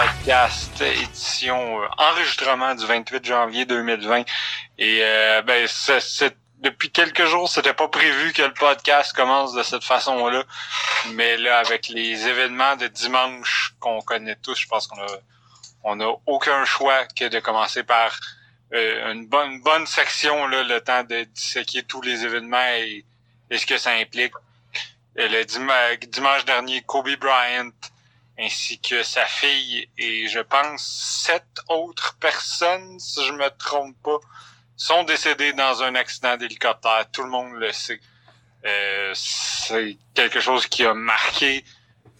podcast 0.00 0.80
édition 0.80 1.82
euh, 1.82 1.86
enregistrement 1.98 2.74
du 2.74 2.86
28 2.86 3.24
janvier 3.24 3.66
2020. 3.66 4.22
Et 4.78 5.00
euh, 5.02 5.42
ben 5.42 5.68
depuis 6.60 6.90
quelques 6.90 7.26
jours, 7.26 7.48
c'était 7.48 7.74
pas 7.74 7.88
prévu 7.88 8.32
que 8.32 8.42
le 8.42 8.54
podcast 8.54 9.12
commence 9.14 9.52
de 9.52 9.62
cette 9.62 9.84
façon-là. 9.84 10.44
Mais 11.12 11.36
là, 11.36 11.58
avec 11.58 11.88
les 11.88 12.28
événements 12.28 12.76
de 12.76 12.86
dimanche 12.86 13.74
qu'on 13.78 14.00
connaît 14.00 14.36
tous, 14.36 14.58
je 14.58 14.68
pense 14.68 14.86
qu'on 14.86 15.00
a 15.02 15.18
on 15.82 16.00
a 16.00 16.16
aucun 16.26 16.64
choix 16.64 17.04
que 17.06 17.28
de 17.28 17.40
commencer 17.40 17.82
par 17.82 18.18
euh, 18.72 19.12
une 19.12 19.26
bonne 19.26 19.60
bonne 19.60 19.86
section 19.86 20.46
là, 20.46 20.62
le 20.62 20.80
temps 20.80 21.04
de 21.04 21.24
disséquer 21.24 21.82
tous 21.82 22.00
les 22.00 22.24
événements 22.24 22.72
et, 22.76 23.04
et 23.50 23.58
ce 23.58 23.66
que 23.66 23.76
ça 23.76 23.90
implique. 23.90 24.34
Le 25.16 25.42
dimanche 26.06 26.44
dernier, 26.46 26.80
Kobe 26.82 27.14
Bryant 27.16 27.72
ainsi 28.40 28.80
que 28.80 29.02
sa 29.02 29.26
fille 29.26 29.88
et 29.98 30.26
je 30.28 30.40
pense 30.40 30.82
sept 31.26 31.60
autres 31.68 32.16
personnes, 32.18 32.98
si 32.98 33.24
je 33.24 33.32
me 33.32 33.48
trompe 33.58 33.96
pas, 34.02 34.18
sont 34.76 35.04
décédés 35.04 35.52
dans 35.52 35.82
un 35.82 35.94
accident 35.94 36.36
d'hélicoptère. 36.36 37.04
Tout 37.12 37.22
le 37.22 37.28
monde 37.28 37.52
le 37.54 37.70
sait. 37.70 38.00
Euh, 38.64 39.12
c'est 39.14 39.98
quelque 40.14 40.40
chose 40.40 40.66
qui 40.66 40.84
a 40.84 40.94
marqué 40.94 41.64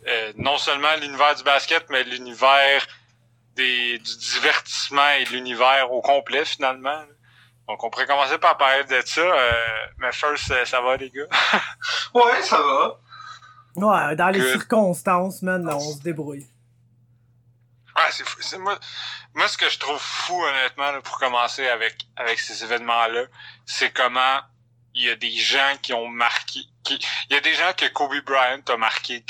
euh, 0.06 0.32
non 0.36 0.58
seulement 0.58 0.94
l'univers 1.00 1.34
du 1.34 1.42
basket, 1.42 1.86
mais 1.88 2.04
l'univers 2.04 2.86
des, 3.56 3.98
du 3.98 4.16
divertissement 4.16 5.08
et 5.18 5.24
l'univers 5.26 5.90
au 5.90 6.02
complet 6.02 6.44
finalement. 6.44 7.02
Donc 7.66 7.82
on 7.82 7.88
pourrait 7.88 8.06
commencer 8.06 8.36
par 8.38 8.58
parler 8.58 8.84
de 8.84 9.00
ça. 9.06 9.20
Euh, 9.20 9.52
mais 9.98 10.12
first, 10.12 10.52
ça 10.64 10.80
va 10.82 10.96
les 10.96 11.10
gars? 11.10 11.28
ouais, 12.14 12.42
ça 12.42 12.60
va. 12.60 13.00
Ouais, 13.76 14.16
dans 14.16 14.30
les 14.30 14.52
circonstances, 14.52 15.42
man, 15.42 15.68
on 15.68 15.92
se 15.92 16.02
débrouille. 16.02 16.46
Ah, 17.94 18.08
c'est 18.10 18.26
fou. 18.26 18.40
Moi, 18.58 18.78
moi, 19.34 19.48
ce 19.48 19.58
que 19.58 19.68
je 19.68 19.78
trouve 19.78 19.98
fou, 19.98 20.42
honnêtement, 20.42 21.00
pour 21.02 21.18
commencer 21.18 21.66
avec, 21.68 22.06
avec 22.16 22.38
ces 22.38 22.64
événements-là, 22.64 23.24
c'est 23.66 23.92
comment 23.92 24.40
il 24.94 25.04
y 25.04 25.10
a 25.10 25.16
des 25.16 25.30
gens 25.30 25.76
qui 25.82 25.92
ont 25.92 26.08
marqué. 26.08 26.60
Qui, 26.82 26.98
il 27.28 27.34
y 27.34 27.36
a 27.36 27.40
des 27.40 27.54
gens 27.54 27.72
que 27.76 27.86
Kobe 27.86 28.20
Bryant 28.24 28.62
a 28.68 28.76
marqué 28.76 29.24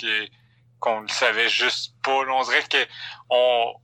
qu'on 0.78 1.02
ne 1.02 1.08
savait 1.08 1.48
juste 1.48 1.94
pas. 2.02 2.12
on 2.12 2.42
dirait 2.44 2.62
que 2.62 2.86
on. 3.28 3.74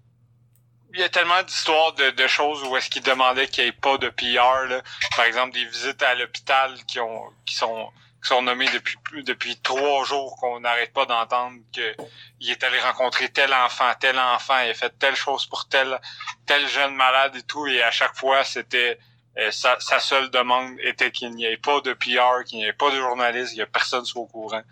Il 0.95 1.01
y 1.01 1.03
a 1.03 1.09
tellement 1.11 1.43
d'histoires 1.43 1.93
de, 1.93 2.11
de 2.11 2.27
choses 2.27 2.63
où 2.63 2.75
est-ce 2.77 2.89
qu'il 2.89 3.03
demandait 3.03 3.49
qu'il 3.49 3.65
n'y 3.65 3.69
ait 3.69 3.73
pas 3.73 3.99
de 3.99 4.09
PR. 4.09 4.67
Là. 4.67 4.83
Par 5.15 5.27
exemple, 5.27 5.53
des 5.53 5.65
visites 5.67 6.03
à 6.03 6.15
l'hôpital 6.15 6.73
qui 6.87 7.01
ont 7.01 7.31
qui 7.45 7.55
sont 7.55 7.93
sont 8.27 8.43
nommés 8.43 8.69
depuis 8.69 9.23
depuis 9.23 9.57
trois 9.59 10.05
jours 10.05 10.37
qu'on 10.37 10.61
n'arrête 10.61 10.93
pas 10.93 11.07
d'entendre 11.07 11.59
qu'il 11.73 12.51
est 12.51 12.65
allé 12.65 12.79
rencontrer 12.81 13.29
tel 13.29 13.53
enfant, 13.55 13.93
tel 14.01 14.19
enfant, 14.19 14.59
il 14.61 14.71
a 14.71 14.75
fait 14.75 14.99
telle 14.99 15.17
chose 15.17 15.47
pour 15.47 15.69
tel 15.69 16.01
tel 16.45 16.67
jeune 16.69 16.95
malade 16.95 17.37
et 17.37 17.43
tout, 17.43 17.67
et 17.67 17.83
à 17.83 17.91
chaque 17.91 18.17
fois 18.17 18.45
c'était 18.45 18.99
euh, 19.39 19.51
sa, 19.51 19.79
seule 20.01 20.31
demande 20.31 20.79
était 20.81 21.11
qu'il 21.11 21.31
n'y 21.33 21.45
ait 21.45 21.59
pas 21.59 21.81
de 21.83 21.93
PR, 21.93 22.45
qu'il 22.47 22.59
n'y 22.59 22.65
ait 22.65 22.73
pas 22.73 22.91
de 22.91 22.97
journaliste, 22.97 23.51
qu'il 23.51 23.59
n'y 23.59 23.63
ait 23.63 23.67
personne 23.67 24.05
soit 24.05 24.23
au 24.23 24.27
courant. 24.27 24.63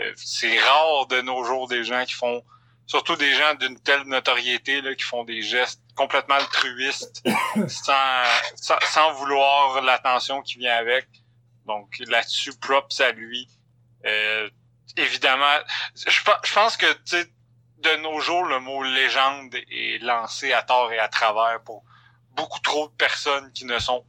Euh, 0.00 0.12
c'est 0.16 0.58
rare 0.60 1.06
de 1.08 1.20
nos 1.20 1.44
jours 1.44 1.68
des 1.68 1.84
gens 1.84 2.04
qui 2.06 2.14
font, 2.14 2.42
surtout 2.86 3.16
des 3.16 3.34
gens 3.34 3.54
d'une 3.56 3.78
telle 3.78 4.04
notoriété 4.04 4.80
là, 4.80 4.94
qui 4.94 5.04
font 5.04 5.24
des 5.24 5.42
gestes 5.42 5.82
complètement 5.94 6.36
altruistes 6.36 7.22
sans, 7.68 8.24
sans 8.56 9.12
vouloir 9.12 9.82
l'attention 9.82 10.40
qui 10.40 10.58
vient 10.58 10.76
avec. 10.76 11.06
Donc 11.68 11.98
là-dessus, 12.06 12.58
props 12.58 13.00
à 13.00 13.12
lui. 13.12 13.46
Euh, 14.06 14.48
évidemment, 14.96 15.58
je, 15.94 16.54
pense 16.54 16.76
que 16.76 16.86
de 17.78 17.96
nos 17.96 18.18
jours, 18.20 18.44
le 18.44 18.58
mot 18.58 18.82
légende 18.82 19.54
est 19.54 20.02
lancé 20.02 20.52
à 20.52 20.62
tort 20.62 20.92
et 20.92 20.98
à 20.98 21.08
travers 21.08 21.62
pour 21.62 21.84
beaucoup 22.32 22.58
trop 22.60 22.88
de 22.88 22.94
personnes 22.94 23.52
qui 23.52 23.66
ne 23.66 23.78
sont 23.78 24.04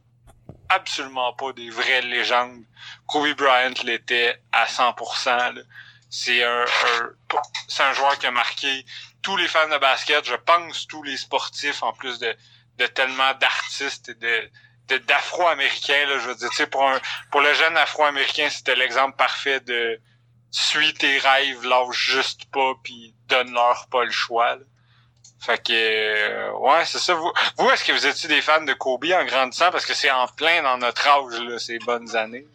absolument 0.70 1.34
pas 1.34 1.52
des 1.52 1.68
vraies 1.68 2.02
légendes. 2.02 2.64
Kobe 3.06 3.36
Bryant 3.36 3.74
l'était 3.84 4.40
à 4.52 4.64
100%. 4.64 5.62
C'est 6.08 6.42
un, 6.42 6.64
c'est 7.68 7.82
un 7.82 7.92
joueur 7.92 8.18
qui 8.18 8.26
a 8.26 8.30
marqué 8.30 8.84
tous 9.22 9.36
les 9.36 9.46
fans 9.46 9.68
de 9.68 9.78
basket, 9.78 10.24
je 10.24 10.34
pense 10.34 10.86
tous 10.86 11.02
les 11.02 11.16
sportifs, 11.16 11.82
en 11.82 11.92
plus 11.92 12.18
de, 12.18 12.34
de 12.78 12.86
tellement 12.86 13.34
d'artistes 13.34 14.08
et 14.08 14.14
de, 14.14 14.50
d'afro-américain 14.98 16.06
là 16.06 16.18
je 16.18 16.28
veux 16.28 16.34
dire 16.34 16.50
tu 16.50 16.56
sais 16.56 16.66
pour 16.66 16.88
un 16.88 17.00
pour 17.30 17.40
le 17.40 17.52
jeune 17.54 17.76
afro-américain 17.76 18.48
c'était 18.50 18.74
l'exemple 18.74 19.16
parfait 19.16 19.60
de 19.60 20.00
suis 20.50 20.92
tes 20.94 21.18
rêves 21.18 21.64
lâche 21.64 22.10
juste 22.10 22.50
pas 22.50 22.72
puis 22.82 23.14
donne-leur 23.28 23.86
pas 23.90 24.04
le 24.04 24.10
choix 24.10 24.56
là. 24.56 24.62
fait 25.40 25.62
que 25.62 25.72
euh, 25.72 26.52
ouais 26.52 26.84
c'est 26.84 26.98
ça. 26.98 27.14
Vous, 27.14 27.32
vous 27.56 27.70
est-ce 27.70 27.84
que 27.84 27.92
vous 27.92 28.06
étiez 28.06 28.28
des 28.28 28.42
fans 28.42 28.62
de 28.62 28.72
Kobe 28.72 29.06
en 29.14 29.24
grandissant? 29.24 29.70
Parce 29.70 29.86
que 29.86 29.94
c'est 29.94 30.10
en 30.10 30.26
plein 30.26 30.62
dans 30.62 30.78
notre 30.78 31.06
âge 31.06 31.40
là 31.40 31.58
ces 31.58 31.78
bonnes 31.78 32.14
années. 32.16 32.46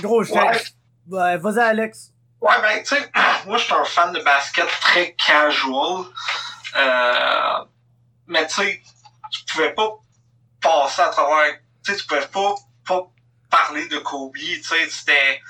Gros 0.00 0.22
ouais. 0.22 0.62
ouais 1.08 1.36
vas-y 1.38 1.58
Alex. 1.58 2.12
Ouais 2.40 2.60
ben 2.60 2.82
tu 2.82 2.94
sais 2.96 3.10
moi 3.46 3.58
je 3.58 3.64
suis 3.64 3.74
un 3.74 3.84
fan 3.84 4.12
de 4.12 4.20
basket 4.20 4.68
très 4.80 5.14
casual. 5.14 6.04
Euh, 6.76 7.64
mais 8.28 8.46
tu 8.46 8.54
sais 8.54 8.82
tu 9.32 9.44
pouvais 9.46 9.72
pas 9.74 9.98
passer 10.62 11.02
à 11.02 11.08
travers, 11.08 11.58
tu 11.84 11.92
sais, 11.92 11.98
tu 11.98 12.06
pouvais 12.06 12.26
pas, 12.28 12.54
pas 12.86 13.06
parler 13.50 13.86
de 13.88 13.98
Kobe, 13.98 14.34
tu 14.34 14.62
sais, 14.62 14.88
c'était, 14.88 15.40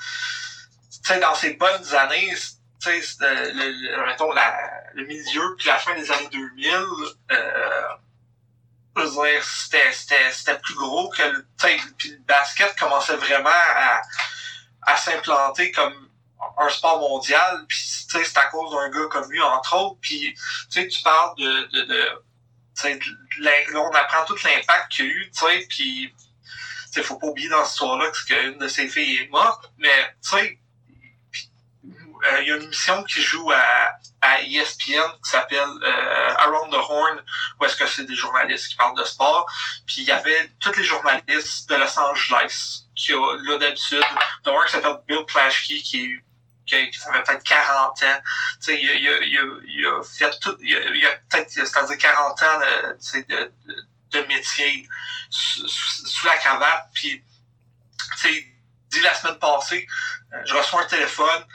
tu 0.91 0.99
sais, 1.03 1.19
dans 1.19 1.35
ces 1.35 1.53
bonnes 1.53 1.95
années, 1.95 2.33
tu 2.81 3.01
sais, 3.01 3.01
le, 3.19 3.51
le, 3.51 4.05
mettons, 4.05 4.33
la, 4.33 4.55
le 4.93 5.05
milieu 5.05 5.55
puis 5.57 5.67
la 5.67 5.77
fin 5.77 5.95
des 5.95 6.11
années 6.11 6.29
2000, 6.31 6.75
euh, 7.31 7.87
c'était, 9.41 10.57
plus 10.59 10.75
gros 10.75 11.09
que 11.09 11.23
le, 11.23 11.45
puis 11.97 12.09
le 12.11 12.17
basket 12.27 12.77
commençait 12.77 13.15
vraiment 13.15 13.49
à, 13.49 14.01
à 14.83 14.97
s'implanter 14.97 15.71
comme 15.71 16.09
un 16.57 16.69
sport 16.69 16.99
mondial, 16.99 17.65
puis 17.67 17.79
tu 17.79 18.17
sais, 18.17 18.23
c'est 18.23 18.37
à 18.37 18.45
cause 18.47 18.71
d'un 18.71 18.89
gars 18.89 19.07
comme 19.09 19.29
lui, 19.31 19.41
entre 19.41 19.75
autres, 19.77 19.99
puis 20.01 20.35
tu 20.69 21.01
parles 21.03 21.35
de, 21.37 21.69
de, 21.71 21.85
de 21.85 22.23
on 23.75 23.89
apprend 23.91 24.25
tout 24.25 24.37
l'impact 24.43 24.91
qu'il 24.91 25.05
y 25.05 25.07
a 25.09 25.11
eu, 25.11 25.31
tu 25.31 25.39
sais, 25.39 25.65
puis 25.69 26.13
il 26.95 27.03
faut 27.03 27.17
pas 27.17 27.27
oublier 27.27 27.49
dans 27.49 27.63
cette 27.63 27.73
histoire-là 27.73 28.11
qu'une 28.27 28.57
de 28.59 28.67
ses 28.67 28.87
filles 28.87 29.21
est 29.21 29.29
morte, 29.29 29.71
mais 29.77 30.15
tu 30.21 30.29
sais, 30.29 30.59
euh, 32.25 32.41
il 32.41 32.47
y 32.47 32.51
a 32.51 32.55
une 32.55 32.63
émission 32.63 33.03
qui 33.03 33.21
joue 33.21 33.51
à, 33.51 33.91
à 34.21 34.41
ESPN 34.41 35.11
qui 35.23 35.29
s'appelle 35.29 35.59
euh, 35.59 36.35
Around 36.37 36.71
the 36.71 36.77
Horn, 36.77 37.21
où 37.59 37.65
est-ce 37.65 37.75
que 37.75 37.85
c'est 37.85 38.05
des 38.05 38.15
journalistes 38.15 38.69
qui 38.69 38.75
parlent 38.75 38.97
de 38.97 39.03
sport. 39.03 39.45
Puis 39.85 39.97
il 39.99 40.03
y 40.05 40.11
avait 40.11 40.49
tous 40.61 40.77
les 40.77 40.83
journalistes 40.83 41.69
de 41.69 41.75
Los 41.75 41.99
Angeles 41.99 42.85
qui 42.95 43.13
ont 43.13 43.33
là 43.43 43.57
d'habitude. 43.57 44.03
dont 44.43 44.59
un 44.59 44.65
qui 44.65 44.71
s'appelle 44.71 44.99
Bill 45.07 45.25
Plaschke, 45.25 45.81
qui 45.83 46.05
est 46.05 46.23
qui, 46.65 46.93
ça 46.93 47.11
fait 47.11 47.23
peut-être 47.23 47.43
40 47.43 48.03
ans. 48.03 48.21
Tu 48.61 48.65
sais, 48.65 48.81
il, 48.81 49.87
a, 49.87 50.03
fait 50.03 50.39
tout, 50.39 50.57
il 50.61 51.05
a, 51.05 51.11
peut-être, 51.29 51.51
c'est-à-dire 51.51 51.97
40 51.97 52.43
ans 52.43 52.59
de, 53.29 53.51
de, 54.11 54.27
métier 54.27 54.87
sous, 55.29 56.25
la 56.25 56.37
cravate. 56.37 56.89
Puis, 56.93 57.23
tu 58.17 58.17
sais, 58.17 58.45
dit 58.89 59.01
la 59.01 59.13
semaine 59.13 59.39
passée, 59.39 59.87
euh, 60.33 60.41
je 60.45 60.53
reçois 60.53 60.83
un 60.83 60.85
téléphone, 60.85 61.45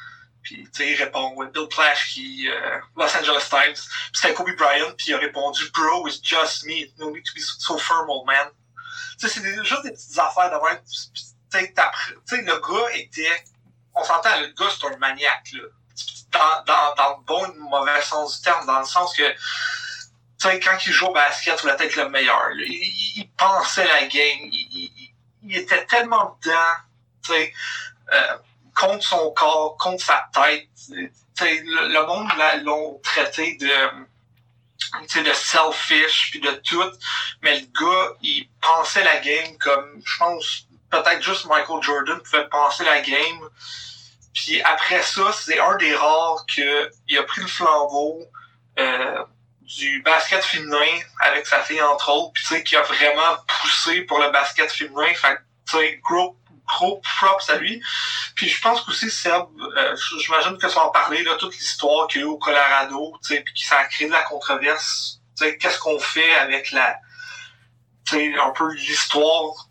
puis 0.43 0.65
tu 0.65 0.71
sais, 0.73 0.93
il 0.93 0.97
répond 0.97 1.45
Bill 1.45 1.69
Plash 1.69 2.13
qui 2.13 2.49
euh, 2.49 2.79
Los 2.97 3.17
Angeles 3.17 3.47
Times. 3.49 3.75
Puis 3.75 4.13
c'était 4.15 4.35
Kobe 4.35 4.57
Bryant, 4.57 4.93
puis 4.97 5.09
il 5.09 5.15
a 5.15 5.19
répondu 5.19 5.71
Bro, 5.75 6.09
it's 6.09 6.21
just 6.23 6.65
me. 6.65 6.87
No 6.99 7.11
need 7.11 7.25
to 7.25 7.33
be 7.35 7.41
so 7.41 7.79
firm, 7.79 8.09
old 8.09 8.27
man. 8.27 8.49
C'est 9.19 9.29
juste 9.65 9.82
des 9.82 9.91
petites 9.91 10.19
affaires 10.19 10.50
de. 10.50 10.56
Tu 11.50 11.59
sais, 11.59 12.43
le 12.43 12.61
gars 12.61 12.94
était 12.94 13.44
on 13.99 14.05
s'entend, 14.05 14.41
le 14.41 14.49
gars, 14.49 14.71
c'est 14.71 14.87
un 14.87 14.97
maniaque, 14.97 15.53
là. 15.53 15.62
Dans, 16.31 16.65
dans, 16.67 16.95
dans 16.95 17.17
le 17.17 17.25
bon 17.25 17.45
et 17.47 17.55
le 17.55 17.61
mauvais 17.61 18.03
sens 18.03 18.37
du 18.37 18.45
terme, 18.45 18.67
dans 18.67 18.81
le 18.81 18.85
sens 18.85 19.17
que, 19.17 19.31
tu 19.33 19.39
sais, 20.39 20.61
quand 20.61 20.77
il 20.87 20.93
joue 20.93 21.06
au 21.06 21.12
basket, 21.12 21.59
il 21.65 21.71
a 21.71 21.83
être 21.83 21.97
le 21.97 22.09
meilleur. 22.11 22.50
Il, 22.53 23.29
pensait 23.37 23.87
la 23.87 24.03
game. 24.03 24.39
Il, 24.43 25.11
était 25.56 25.87
tellement 25.87 26.39
dedans, 26.43 26.75
tu 27.25 27.33
sais, 27.33 27.53
euh, 28.12 28.37
contre 28.77 29.03
son 29.03 29.31
corps, 29.31 29.77
contre 29.79 30.05
sa 30.05 30.29
tête. 30.33 30.69
sais 31.35 31.62
le, 31.65 32.06
monde 32.06 32.31
l'ont 32.65 33.01
traité 33.03 33.56
de, 33.56 35.06
tu 35.09 35.23
de 35.23 35.33
selfish 35.33 36.31
puis 36.31 36.41
de 36.41 36.53
tout. 36.65 36.93
Mais 37.43 37.61
le 37.61 37.67
gars, 37.67 38.15
il 38.23 38.49
pensait 38.61 39.03
la 39.03 39.19
game 39.21 39.56
comme, 39.59 40.03
je 40.05 40.19
pense, 40.19 40.68
peut-être 40.90 41.23
juste 41.23 41.46
Michael 41.46 41.82
Jordan 41.82 42.20
pouvait 42.20 42.49
penser 42.49 42.85
la 42.85 43.00
game 43.00 43.49
puis 44.38 44.62
après 44.62 45.02
ça, 45.02 45.32
c'est 45.32 45.58
un 45.58 45.76
des 45.76 45.94
rares 45.94 46.44
qu'il 46.46 47.19
a 47.19 47.23
pris 47.25 47.40
le 47.40 47.49
flambeau 47.49 48.25
euh, 48.79 49.25
du 49.62 50.00
basket 50.02 50.44
féminin 50.44 51.00
avec 51.20 51.46
sa 51.46 51.61
fille 51.62 51.82
entre 51.82 52.11
autres, 52.11 52.32
puis 52.35 52.44
tu 52.44 52.55
sais, 52.55 52.62
qui 52.62 52.76
a 52.76 52.82
vraiment 52.82 53.37
poussé 53.46 54.02
pour 54.02 54.20
le 54.20 54.31
basket 54.31 54.70
féminin. 54.70 55.12
Fait 55.14 55.38
tu 55.69 55.76
sais, 55.76 56.00
gros, 56.05 56.37
gros 56.67 57.00
props 57.00 57.50
à 57.50 57.56
lui. 57.56 57.82
Puis 58.37 58.49
je 58.49 58.61
pense 58.61 58.81
qu'aussi, 58.82 59.11
Seb, 59.11 59.43
euh, 59.76 59.96
j'imagine 60.20 60.56
que 60.56 60.69
ça 60.69 60.84
va 60.84 60.91
parler, 60.91 61.25
là, 61.25 61.34
toute 61.34 61.55
l'histoire 61.55 62.06
qu'il 62.06 62.20
y 62.20 62.25
a 62.25 62.26
eu 62.26 62.31
au 62.31 62.38
Colorado, 62.38 63.19
tu 63.23 63.34
sais, 63.34 63.41
puis 63.41 63.55
qui 63.55 63.67
ça 63.67 63.79
a 63.79 63.84
créé 63.87 64.06
de 64.06 64.12
la 64.12 64.23
controverse. 64.23 65.20
Tu 65.37 65.44
sais, 65.44 65.58
qu'est-ce 65.58 65.79
qu'on 65.79 65.99
fait 65.99 66.34
avec 66.37 66.70
la, 66.70 66.96
tu 68.06 68.17
sais, 68.17 68.34
un 68.38 68.50
peu 68.50 68.73
l'histoire 68.73 69.68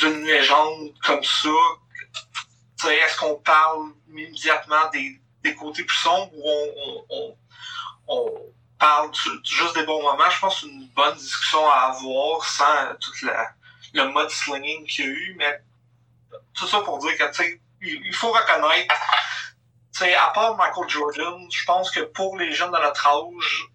d'une 0.00 0.24
légende 0.24 0.92
comme 1.02 1.22
ça. 1.22 2.88
Est-ce 2.88 3.18
qu'on 3.18 3.36
parle 3.36 3.92
immédiatement 4.08 4.88
des, 4.92 5.20
des 5.42 5.54
côtés 5.54 5.84
plus 5.84 5.96
sombres 5.96 6.32
ou 6.32 6.42
on, 6.46 7.04
on, 7.10 7.36
on, 8.08 8.42
parle 8.78 9.10
juste 9.44 9.74
des 9.74 9.84
bons 9.84 10.02
moments? 10.02 10.30
Je 10.30 10.38
pense 10.40 10.54
que 10.54 10.60
c'est 10.62 10.72
une 10.72 10.88
bonne 10.88 11.14
discussion 11.16 11.70
à 11.70 11.92
avoir 11.92 12.42
sans 12.44 12.94
toute 12.98 13.22
la, 13.22 13.52
le 13.92 14.04
mode 14.08 14.30
slinging 14.30 14.86
qu'il 14.86 15.04
y 15.04 15.08
a 15.08 15.10
eu, 15.10 15.34
mais 15.38 15.60
tout 16.54 16.66
ça 16.66 16.80
pour 16.80 16.98
dire 16.98 17.16
que, 17.18 17.42
il 17.82 18.14
faut 18.14 18.32
reconnaître, 18.32 18.94
à 20.02 20.30
part 20.30 20.56
Michael 20.56 20.88
Jordan, 20.88 21.46
je 21.50 21.64
pense 21.64 21.90
que 21.90 22.00
pour 22.00 22.38
les 22.38 22.52
jeunes 22.52 22.72
de 22.72 22.78
notre 22.78 23.06
âge, 23.06 23.69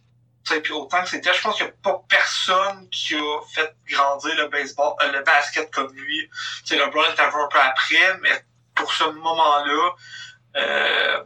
puis 0.45 0.73
autant 0.73 1.03
que 1.03 1.09
c'était, 1.09 1.33
je 1.33 1.41
pense 1.41 1.55
qu'il 1.57 1.65
n'y 1.65 1.71
a 1.71 1.75
pas 1.83 2.03
personne 2.07 2.87
qui 2.89 3.15
a 3.15 3.41
fait 3.53 3.75
grandir 3.89 4.35
le 4.35 4.47
baseball, 4.47 4.93
euh, 5.01 5.11
le 5.11 5.23
basket 5.23 5.71
comme 5.71 5.91
lui. 5.93 6.29
Tu 6.65 6.75
sais, 6.75 6.75
LeBron 6.77 7.03
est 7.03 7.19
arrivé 7.19 7.37
un 7.37 7.47
peu 7.47 7.59
après, 7.59 8.17
mais 8.21 8.45
pour 8.75 8.93
ce 8.93 9.05
moment-là, 9.05 9.95
euh, 10.57 11.23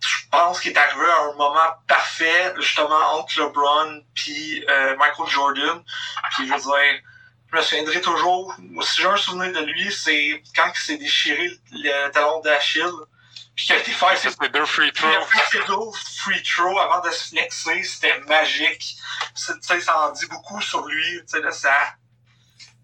je 0.00 0.28
pense 0.30 0.60
qu'il 0.60 0.72
est 0.72 0.78
arrivé 0.78 1.06
à 1.06 1.22
un 1.24 1.34
moment 1.34 1.74
parfait, 1.86 2.54
justement, 2.56 3.18
entre 3.18 3.40
LeBron 3.40 4.02
puis 4.14 4.64
euh, 4.68 4.96
Michael 4.96 5.26
Jordan. 5.28 5.82
Puis 6.30 6.46
je 6.46 6.52
veux 6.52 6.60
dire, 6.60 7.00
je 7.50 7.56
me 7.56 7.62
souviendrai 7.62 8.00
toujours, 8.00 8.54
si 8.82 9.02
j'ai 9.02 9.08
un 9.08 9.16
souvenir 9.16 9.52
de 9.52 9.66
lui, 9.66 9.92
c'est 9.92 10.42
quand 10.54 10.70
il 10.72 10.80
s'est 10.80 10.98
déchiré 10.98 11.50
le 11.72 12.10
talon 12.10 12.40
d'Achille, 12.40 12.84
puis 13.58 13.66
qu'il 13.66 13.74
a 13.74 13.78
été 13.80 13.90
faire 13.90 14.16
ses 14.16 14.30
deux 14.50 14.66
free 14.66 14.92
throws. 14.92 15.10
Il 15.52 15.60
a 15.60 15.64
deux 15.64 15.74
free 16.16 16.40
throws 16.44 16.78
avant 16.78 17.00
de 17.00 17.10
se 17.10 17.30
flexer, 17.30 17.82
c'était 17.82 18.20
magique. 18.20 18.94
Ça 19.34 19.56
en 19.96 20.12
dit 20.12 20.26
beaucoup 20.26 20.60
sur 20.60 20.86
lui, 20.86 21.18
tu 21.22 21.24
sais, 21.26 21.40
là, 21.40 21.50
ça... 21.50 21.74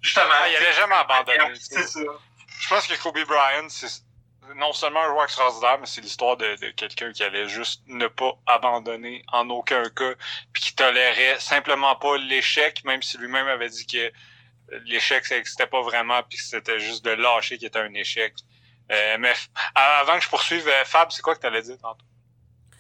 Justement. 0.01 0.27
Ah, 0.33 0.49
il 0.49 0.55
n'allait 0.55 0.73
jamais 0.73 0.97
abandonné. 0.97 1.55
C'est 1.61 1.87
ça. 1.87 2.01
Je 2.59 2.69
pense 2.69 2.89
que 2.89 3.01
Kobe 3.01 3.25
Bryant, 3.25 3.69
c'est 3.69 4.03
non 4.57 4.73
seulement 4.73 5.05
un 5.05 5.11
joueur 5.11 5.25
extraordinaire, 5.25 5.79
mais 5.79 5.87
c'est 5.87 6.01
l'histoire 6.01 6.37
de, 6.37 6.57
de 6.57 6.71
quelqu'un 6.73 7.13
qui 7.13 7.23
allait 7.23 7.49
juste 7.49 7.83
ne 7.87 8.09
pas 8.09 8.33
abandonner 8.47 9.23
en 9.29 9.49
aucun 9.51 9.89
cas, 9.91 10.15
puis 10.53 10.61
qui 10.61 10.75
tolérait 10.75 11.39
simplement 11.39 11.95
pas 11.95 12.19
l'échec, 12.19 12.83
même 12.85 13.01
si 13.01 13.17
lui-même 13.19 13.47
avait 13.47 13.69
dit 13.69 13.87
que 13.87 14.13
l'échec, 14.87 15.25
ça 15.25 15.37
n'existait 15.37 15.69
pas 15.69 15.83
vraiment, 15.83 16.21
puis 16.25 16.37
c'était 16.39 16.81
juste 16.81 17.05
de 17.05 17.13
lâcher 17.13 17.59
qui 17.59 17.67
était 17.67 17.79
un 17.79 17.95
échec. 17.95 18.35
Euh, 18.93 19.17
mais 19.19 19.33
avant 19.75 20.19
que 20.19 20.25
je 20.25 20.29
poursuive, 20.29 20.67
euh, 20.67 20.85
Fab, 20.85 21.11
c'est 21.11 21.23
quoi 21.23 21.35
que 21.35 21.41
tu 21.41 21.47
allais 21.47 21.63
dire 21.63 21.79
tantôt? 21.79 22.05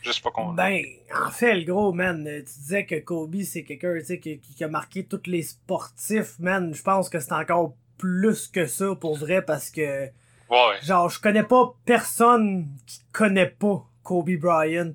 Juste 0.02 0.22
pas 0.22 0.30
qu'on. 0.30 0.52
Ben, 0.52 0.82
en 1.26 1.30
fait, 1.30 1.54
le 1.54 1.64
gros, 1.64 1.92
man, 1.92 2.24
tu 2.24 2.42
disais 2.42 2.84
que 2.84 2.96
Kobe, 2.96 3.40
c'est 3.42 3.64
quelqu'un, 3.64 3.98
qui, 4.00 4.38
qui, 4.40 4.64
a 4.64 4.68
marqué 4.68 5.06
tous 5.06 5.22
les 5.26 5.42
sportifs, 5.42 6.38
man. 6.38 6.74
Je 6.74 6.82
pense 6.82 7.08
que 7.08 7.20
c'est 7.20 7.32
encore 7.32 7.74
plus 7.96 8.48
que 8.48 8.66
ça, 8.66 8.94
pour 8.94 9.16
vrai, 9.16 9.42
parce 9.42 9.70
que. 9.70 10.10
Ouais. 10.50 10.76
Genre, 10.82 11.08
je 11.08 11.20
connais 11.20 11.42
pas 11.42 11.74
personne 11.86 12.68
qui 12.86 13.00
connaît 13.12 13.48
pas 13.48 13.82
Kobe 14.02 14.36
Bryant. 14.36 14.92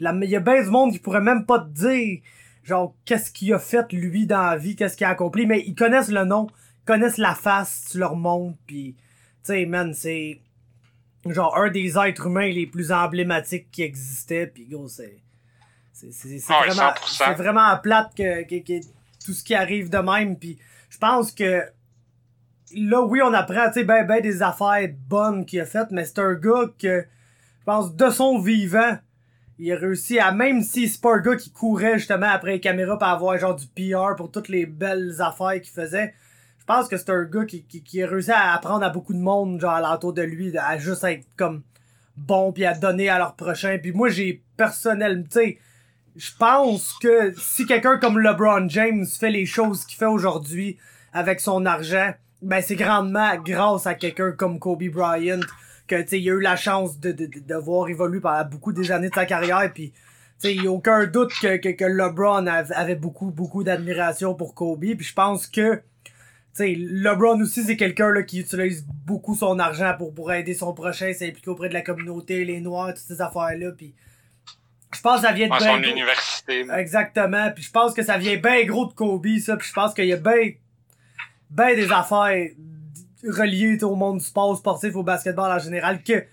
Il 0.00 0.24
y 0.24 0.36
a 0.36 0.40
bien 0.40 0.62
du 0.62 0.70
monde 0.70 0.92
qui 0.92 0.98
pourrait 0.98 1.20
même 1.20 1.46
pas 1.46 1.60
te 1.60 1.68
dire 1.68 2.20
genre 2.68 2.94
qu'est-ce 3.04 3.30
qu'il 3.32 3.52
a 3.54 3.58
fait 3.58 3.90
lui 3.92 4.26
dans 4.26 4.42
la 4.42 4.56
vie, 4.56 4.76
qu'est-ce 4.76 4.96
qu'il 4.96 5.06
a 5.06 5.10
accompli, 5.10 5.46
mais 5.46 5.64
ils 5.66 5.74
connaissent 5.74 6.10
le 6.10 6.24
nom, 6.24 6.46
ils 6.50 6.84
connaissent 6.84 7.16
la 7.16 7.34
face, 7.34 7.88
tu 7.90 7.98
leur 7.98 8.14
montres, 8.14 8.58
puis 8.66 8.94
tu 9.42 9.52
sais, 9.54 9.66
man, 9.66 9.94
c'est 9.94 10.40
genre 11.26 11.56
un 11.56 11.70
des 11.70 11.98
êtres 11.98 12.26
humains 12.26 12.48
les 12.48 12.66
plus 12.66 12.92
emblématiques 12.92 13.70
qui 13.70 13.82
existait, 13.82 14.46
puis 14.46 14.66
gros, 14.66 14.88
c'est 14.88 15.18
c'est 15.92 16.12
c'est 16.12 16.38
vraiment 16.38 16.94
c'est 17.06 17.34
vraiment 17.34 17.76
plate 17.78 18.14
que, 18.16 18.42
que, 18.44 18.80
tout 19.24 19.32
ce 19.32 19.42
qui 19.42 19.54
arrive 19.54 19.90
de 19.90 19.98
même, 19.98 20.38
puis 20.38 20.58
je 20.90 20.98
pense 20.98 21.32
que 21.32 21.62
là 22.74 23.02
oui 23.02 23.20
on 23.22 23.32
apprend 23.32 23.66
tu 23.68 23.74
sais 23.74 23.84
ben 23.84 24.06
ben 24.06 24.20
des 24.20 24.42
affaires 24.42 24.88
bonnes 25.08 25.44
qu'il 25.44 25.60
a 25.60 25.66
faites, 25.66 25.90
mais 25.90 26.04
c'est 26.04 26.20
un 26.20 26.34
gars 26.34 26.66
que 26.78 27.04
je 27.60 27.64
pense 27.64 27.94
de 27.94 28.10
son 28.10 28.38
vivant 28.38 28.98
il 29.58 29.72
a 29.72 29.76
réussi 29.76 30.18
à, 30.18 30.30
même 30.30 30.62
si 30.62 30.88
c'est 30.88 31.00
pas 31.00 31.16
un 31.16 31.18
gars 31.18 31.36
qui 31.36 31.50
courait 31.50 31.98
justement 31.98 32.28
après 32.28 32.52
les 32.52 32.60
caméras 32.60 32.96
pour 32.96 33.08
avoir 33.08 33.38
genre 33.38 33.56
du 33.56 33.66
PR 33.66 34.14
pour 34.16 34.30
toutes 34.30 34.48
les 34.48 34.66
belles 34.66 35.20
affaires 35.20 35.60
qu'il 35.60 35.72
faisait, 35.72 36.14
pense 36.68 36.86
que 36.86 36.96
c'est 36.96 37.10
un 37.10 37.24
gars 37.24 37.44
qui, 37.44 37.64
qui, 37.64 37.82
qui, 37.82 38.02
a 38.02 38.06
réussi 38.06 38.30
à 38.30 38.52
apprendre 38.54 38.84
à 38.84 38.90
beaucoup 38.90 39.14
de 39.14 39.18
monde, 39.18 39.60
genre 39.60 39.72
à 39.72 39.80
l'entour 39.80 40.12
de 40.12 40.22
lui, 40.22 40.56
à 40.56 40.78
juste 40.78 41.02
être 41.02 41.26
comme 41.36 41.62
bon 42.16 42.52
puis 42.52 42.64
à 42.64 42.74
donner 42.74 43.08
à 43.08 43.18
leur 43.18 43.34
prochain. 43.34 43.78
Puis 43.80 43.92
moi, 43.92 44.08
j'ai 44.08 44.42
personnellement, 44.56 45.24
tu 45.24 45.40
sais, 45.40 45.58
je 46.16 46.30
pense 46.38 46.94
que 47.00 47.32
si 47.38 47.66
quelqu'un 47.66 47.96
comme 47.98 48.18
LeBron 48.18 48.68
James 48.68 49.06
fait 49.06 49.30
les 49.30 49.46
choses 49.46 49.84
qu'il 49.84 49.96
fait 49.96 50.06
aujourd'hui 50.06 50.76
avec 51.12 51.40
son 51.40 51.64
argent, 51.64 52.12
ben 52.42 52.60
c'est 52.60 52.76
grandement 52.76 53.36
grâce 53.36 53.86
à 53.86 53.94
quelqu'un 53.94 54.32
comme 54.32 54.58
Kobe 54.58 54.84
Bryant 54.88 55.40
que 55.86 56.02
tu 56.02 56.18
il 56.18 56.30
a 56.30 56.34
eu 56.34 56.40
la 56.40 56.56
chance 56.56 57.00
de, 57.00 57.12
de, 57.12 57.26
de, 57.26 57.54
voir 57.54 57.88
évoluer 57.88 58.20
pendant 58.20 58.44
beaucoup 58.44 58.72
des 58.72 58.92
années 58.92 59.08
de 59.08 59.14
sa 59.14 59.26
carrière 59.26 59.72
puis 59.72 59.92
il 60.44 60.60
n'y 60.60 60.68
a 60.68 60.70
aucun 60.70 61.06
doute 61.06 61.32
que, 61.40 61.56
que, 61.56 61.70
que 61.70 61.84
LeBron 61.84 62.46
avait 62.46 62.94
beaucoup 62.94 63.30
beaucoup 63.30 63.64
d'admiration 63.64 64.34
pour 64.34 64.54
Kobe 64.54 64.80
puis 64.80 65.04
je 65.04 65.14
pense 65.14 65.46
que 65.46 65.82
sais 66.58 66.74
LeBron 66.76 67.40
aussi 67.40 67.64
c'est 67.64 67.76
quelqu'un 67.76 68.22
qui 68.22 68.40
utilise 68.40 68.86
beaucoup 69.06 69.34
son 69.34 69.58
argent 69.58 69.94
pour 69.96 70.14
pour 70.14 70.32
aider 70.32 70.54
son 70.54 70.72
prochain 70.74 71.12
s'impliquer 71.12 71.50
auprès 71.50 71.68
de 71.68 71.74
la 71.74 71.82
communauté 71.82 72.44
les 72.44 72.60
noirs 72.60 72.88
toutes 72.88 72.98
ces 72.98 73.20
affaires 73.20 73.56
là 73.56 73.72
puis 73.76 73.94
je 74.94 75.00
pense 75.00 75.20
que 75.20 75.26
ça 75.26 75.32
vient 75.32 75.48
de 75.48 75.62
son 75.62 75.82
université 75.82 76.66
exactement 76.76 77.50
puis 77.54 77.64
je 77.64 77.70
pense 77.70 77.94
que 77.94 78.02
ça 78.02 78.18
vient 78.18 78.36
bien 78.36 78.64
gros 78.64 78.86
de 78.86 78.92
Kobe 78.92 79.38
ça 79.38 79.56
puis 79.56 79.68
je 79.68 79.72
pense 79.72 79.94
qu'il 79.94 80.06
y 80.06 80.12
a 80.12 80.16
bien 80.16 80.52
ben 81.50 81.74
des 81.74 81.90
affaires 81.90 82.50
relié 83.24 83.82
au 83.82 83.94
monde 83.94 84.18
du 84.18 84.24
sport 84.24 84.56
sportif, 84.56 84.94
au 84.94 85.02
basketball 85.02 85.52
en 85.52 85.58
général, 85.58 86.02
que 86.02 86.24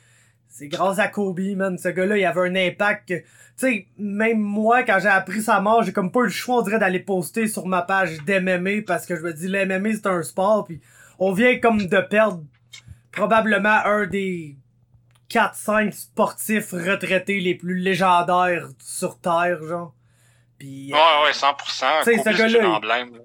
c'est 0.57 0.69
grâce 0.69 0.99
à 0.99 1.09
Kobe, 1.09 1.41
man. 1.57 1.77
Ce 1.77 1.89
gars-là, 1.89 2.17
il 2.17 2.23
avait 2.23 2.49
un 2.49 2.55
impact 2.55 3.09
que, 3.09 3.15
tu 3.15 3.25
sais, 3.57 3.87
même 3.97 4.39
moi, 4.39 4.83
quand 4.83 4.99
j'ai 5.01 5.09
appris 5.09 5.41
sa 5.41 5.59
mort, 5.59 5.83
j'ai 5.83 5.91
comme 5.91 6.13
pas 6.13 6.21
eu 6.21 6.25
le 6.25 6.29
choix, 6.29 6.59
on 6.59 6.61
dirait, 6.61 6.79
d'aller 6.79 7.01
poster 7.01 7.49
sur 7.49 7.67
ma 7.67 7.81
page 7.81 8.21
d'MMA 8.23 8.83
parce 8.87 9.05
que 9.05 9.17
je 9.17 9.21
me 9.21 9.33
dis, 9.33 9.49
l'MMA, 9.49 9.95
c'est 9.95 10.07
un 10.07 10.23
sport, 10.23 10.63
puis 10.63 10.79
on 11.19 11.33
vient 11.33 11.59
comme 11.59 11.85
de 11.85 11.99
perdre 11.99 12.41
probablement 13.11 13.81
un 13.83 14.05
des 14.05 14.55
4-5 15.29 15.91
sportifs 15.91 16.71
retraités 16.71 17.41
les 17.41 17.55
plus 17.55 17.75
légendaires 17.75 18.67
sur 18.79 19.19
Terre, 19.19 19.61
genre. 19.61 19.93
Pis, 20.57 20.89
ouais, 20.93 21.23
ouais, 21.25 21.31
100%. 21.31 22.03
C'est 22.05 22.17
ce 22.17 22.29
gars-là. 22.29 22.79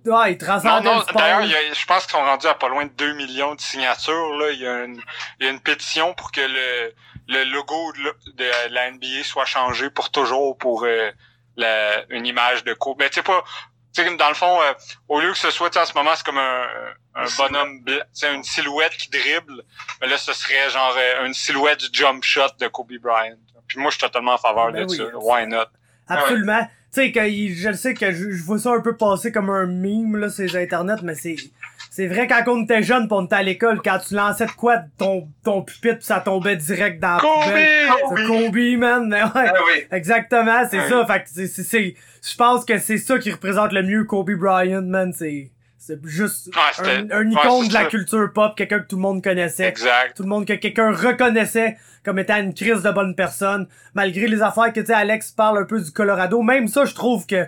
Il... 0.04 0.10
Ouais, 0.10 0.32
il 0.32 0.38
transcende 0.38 0.82
non, 0.82 0.96
non, 0.96 1.04
D'ailleurs, 1.14 1.44
je 1.44 1.86
pense 1.86 2.06
qu'ils 2.06 2.18
sont 2.18 2.24
rendus 2.24 2.48
à 2.48 2.54
pas 2.54 2.68
loin 2.68 2.86
de 2.86 2.90
2 2.90 3.12
millions 3.14 3.54
de 3.54 3.60
signatures. 3.60 4.36
Là. 4.36 4.50
Il, 4.50 4.58
y 4.58 4.66
a 4.66 4.84
une, 4.84 5.00
il 5.38 5.46
y 5.46 5.48
a 5.48 5.52
une 5.52 5.60
pétition 5.60 6.12
pour 6.14 6.32
que 6.32 6.40
le, 6.40 6.92
le 7.30 7.44
logo 7.44 7.92
de, 8.34 8.72
la 8.74 8.90
NBA 8.90 9.22
soit 9.22 9.44
changé 9.44 9.88
pour 9.88 10.10
toujours 10.10 10.58
pour 10.58 10.84
euh, 10.84 11.10
la, 11.56 12.04
une 12.10 12.26
image 12.26 12.64
de 12.64 12.74
Kobe. 12.74 12.96
Mais 12.98 13.08
tu 13.08 13.16
sais 13.16 13.22
pas, 13.22 13.44
tu 13.94 14.02
sais, 14.02 14.16
dans 14.16 14.28
le 14.28 14.34
fond, 14.34 14.60
euh, 14.60 14.72
au 15.08 15.20
lieu 15.20 15.30
que 15.30 15.38
ce 15.38 15.50
soit, 15.50 15.74
en 15.76 15.84
ce 15.84 15.94
moment, 15.94 16.10
c'est 16.14 16.26
comme 16.26 16.38
un, 16.38 16.66
un 17.14 17.26
bonhomme, 17.38 17.84
c'est 18.12 18.34
une 18.34 18.44
silhouette 18.44 18.92
qui 18.92 19.08
dribble. 19.10 19.62
Mais 20.00 20.08
là, 20.08 20.18
ce 20.18 20.32
serait 20.32 20.70
genre 20.70 20.94
euh, 20.98 21.26
une 21.26 21.34
silhouette 21.34 21.80
du 21.80 21.88
jump 21.92 22.22
shot 22.24 22.50
de 22.58 22.68
Kobe 22.68 22.92
Bryant. 23.00 23.36
Puis 23.68 23.78
moi, 23.78 23.90
je 23.90 23.98
suis 23.98 24.06
totalement 24.06 24.34
en 24.34 24.38
faveur 24.38 24.72
ben 24.72 24.84
de 24.84 24.92
ça. 24.92 25.04
Why 25.14 25.46
not? 25.46 25.66
Absolument 26.08 26.66
tu 26.92 27.02
sais, 27.02 27.12
que 27.12 27.20
je 27.20 27.68
le 27.68 27.76
sais 27.76 27.94
que 27.94 28.10
je, 28.10 28.42
vois 28.42 28.58
ça 28.58 28.72
un 28.72 28.80
peu 28.80 28.96
passer 28.96 29.30
comme 29.30 29.48
un 29.48 29.66
meme, 29.66 30.16
là, 30.16 30.28
sur 30.28 30.42
les 30.42 30.56
internet, 30.56 31.02
mais 31.02 31.14
c'est, 31.14 31.36
c'est 31.90 32.06
vrai 32.06 32.28
quand 32.28 32.44
on 32.46 32.62
était 32.62 32.84
jeune 32.84 33.08
pis 33.08 33.14
on 33.14 33.24
était 33.24 33.34
à 33.34 33.42
l'école, 33.42 33.82
quand 33.84 33.98
tu 33.98 34.14
lançais 34.14 34.46
de 34.46 34.52
quoi 34.52 34.78
ton, 34.96 35.28
ton 35.44 35.62
pupitre 35.62 35.98
pis 35.98 36.04
ça 36.04 36.20
tombait 36.20 36.56
direct 36.56 37.00
dans 37.00 37.16
la 37.16 37.20
poubelle. 37.20 38.26
Kobe! 38.26 38.78
man, 38.78 39.08
mais 39.08 39.22
ouais. 39.22 39.30
Ah 39.34 39.52
oui. 39.66 39.86
Exactement, 39.90 40.62
c'est 40.70 40.88
ça. 40.88 41.04
Fait 41.04 41.22
que 41.22 41.28
c'est, 41.28 41.46
c'est, 41.48 41.94
je 42.22 42.36
pense 42.36 42.64
que 42.64 42.78
c'est 42.78 42.98
ça 42.98 43.18
qui 43.18 43.32
représente 43.32 43.72
le 43.72 43.82
mieux 43.82 44.04
Kobe 44.04 44.30
Bryant, 44.30 44.82
man, 44.82 45.12
c'est, 45.12 45.50
c'est 45.78 45.98
juste 46.06 46.50
un, 46.78 47.10
un, 47.10 47.28
icône 47.28 47.66
de 47.66 47.74
la 47.74 47.86
culture 47.86 48.32
pop, 48.32 48.56
quelqu'un 48.56 48.78
que 48.78 48.86
tout 48.86 48.96
le 48.96 49.02
monde 49.02 49.22
connaissait. 49.22 49.68
Exact. 49.68 50.16
Tout 50.16 50.22
le 50.22 50.28
monde 50.28 50.46
que 50.46 50.52
quelqu'un 50.52 50.92
reconnaissait 50.92 51.76
comme 52.04 52.18
étant 52.20 52.38
une 52.38 52.54
crise 52.54 52.82
de 52.82 52.90
bonne 52.90 53.16
personne. 53.16 53.66
Malgré 53.94 54.28
les 54.28 54.42
affaires 54.42 54.72
que, 54.72 54.80
tu 54.80 54.86
sais, 54.86 54.94
Alex 54.94 55.32
parle 55.32 55.58
un 55.58 55.64
peu 55.64 55.80
du 55.80 55.90
Colorado. 55.90 56.40
Même 56.42 56.68
ça, 56.68 56.84
je 56.84 56.94
trouve 56.94 57.26
que, 57.26 57.46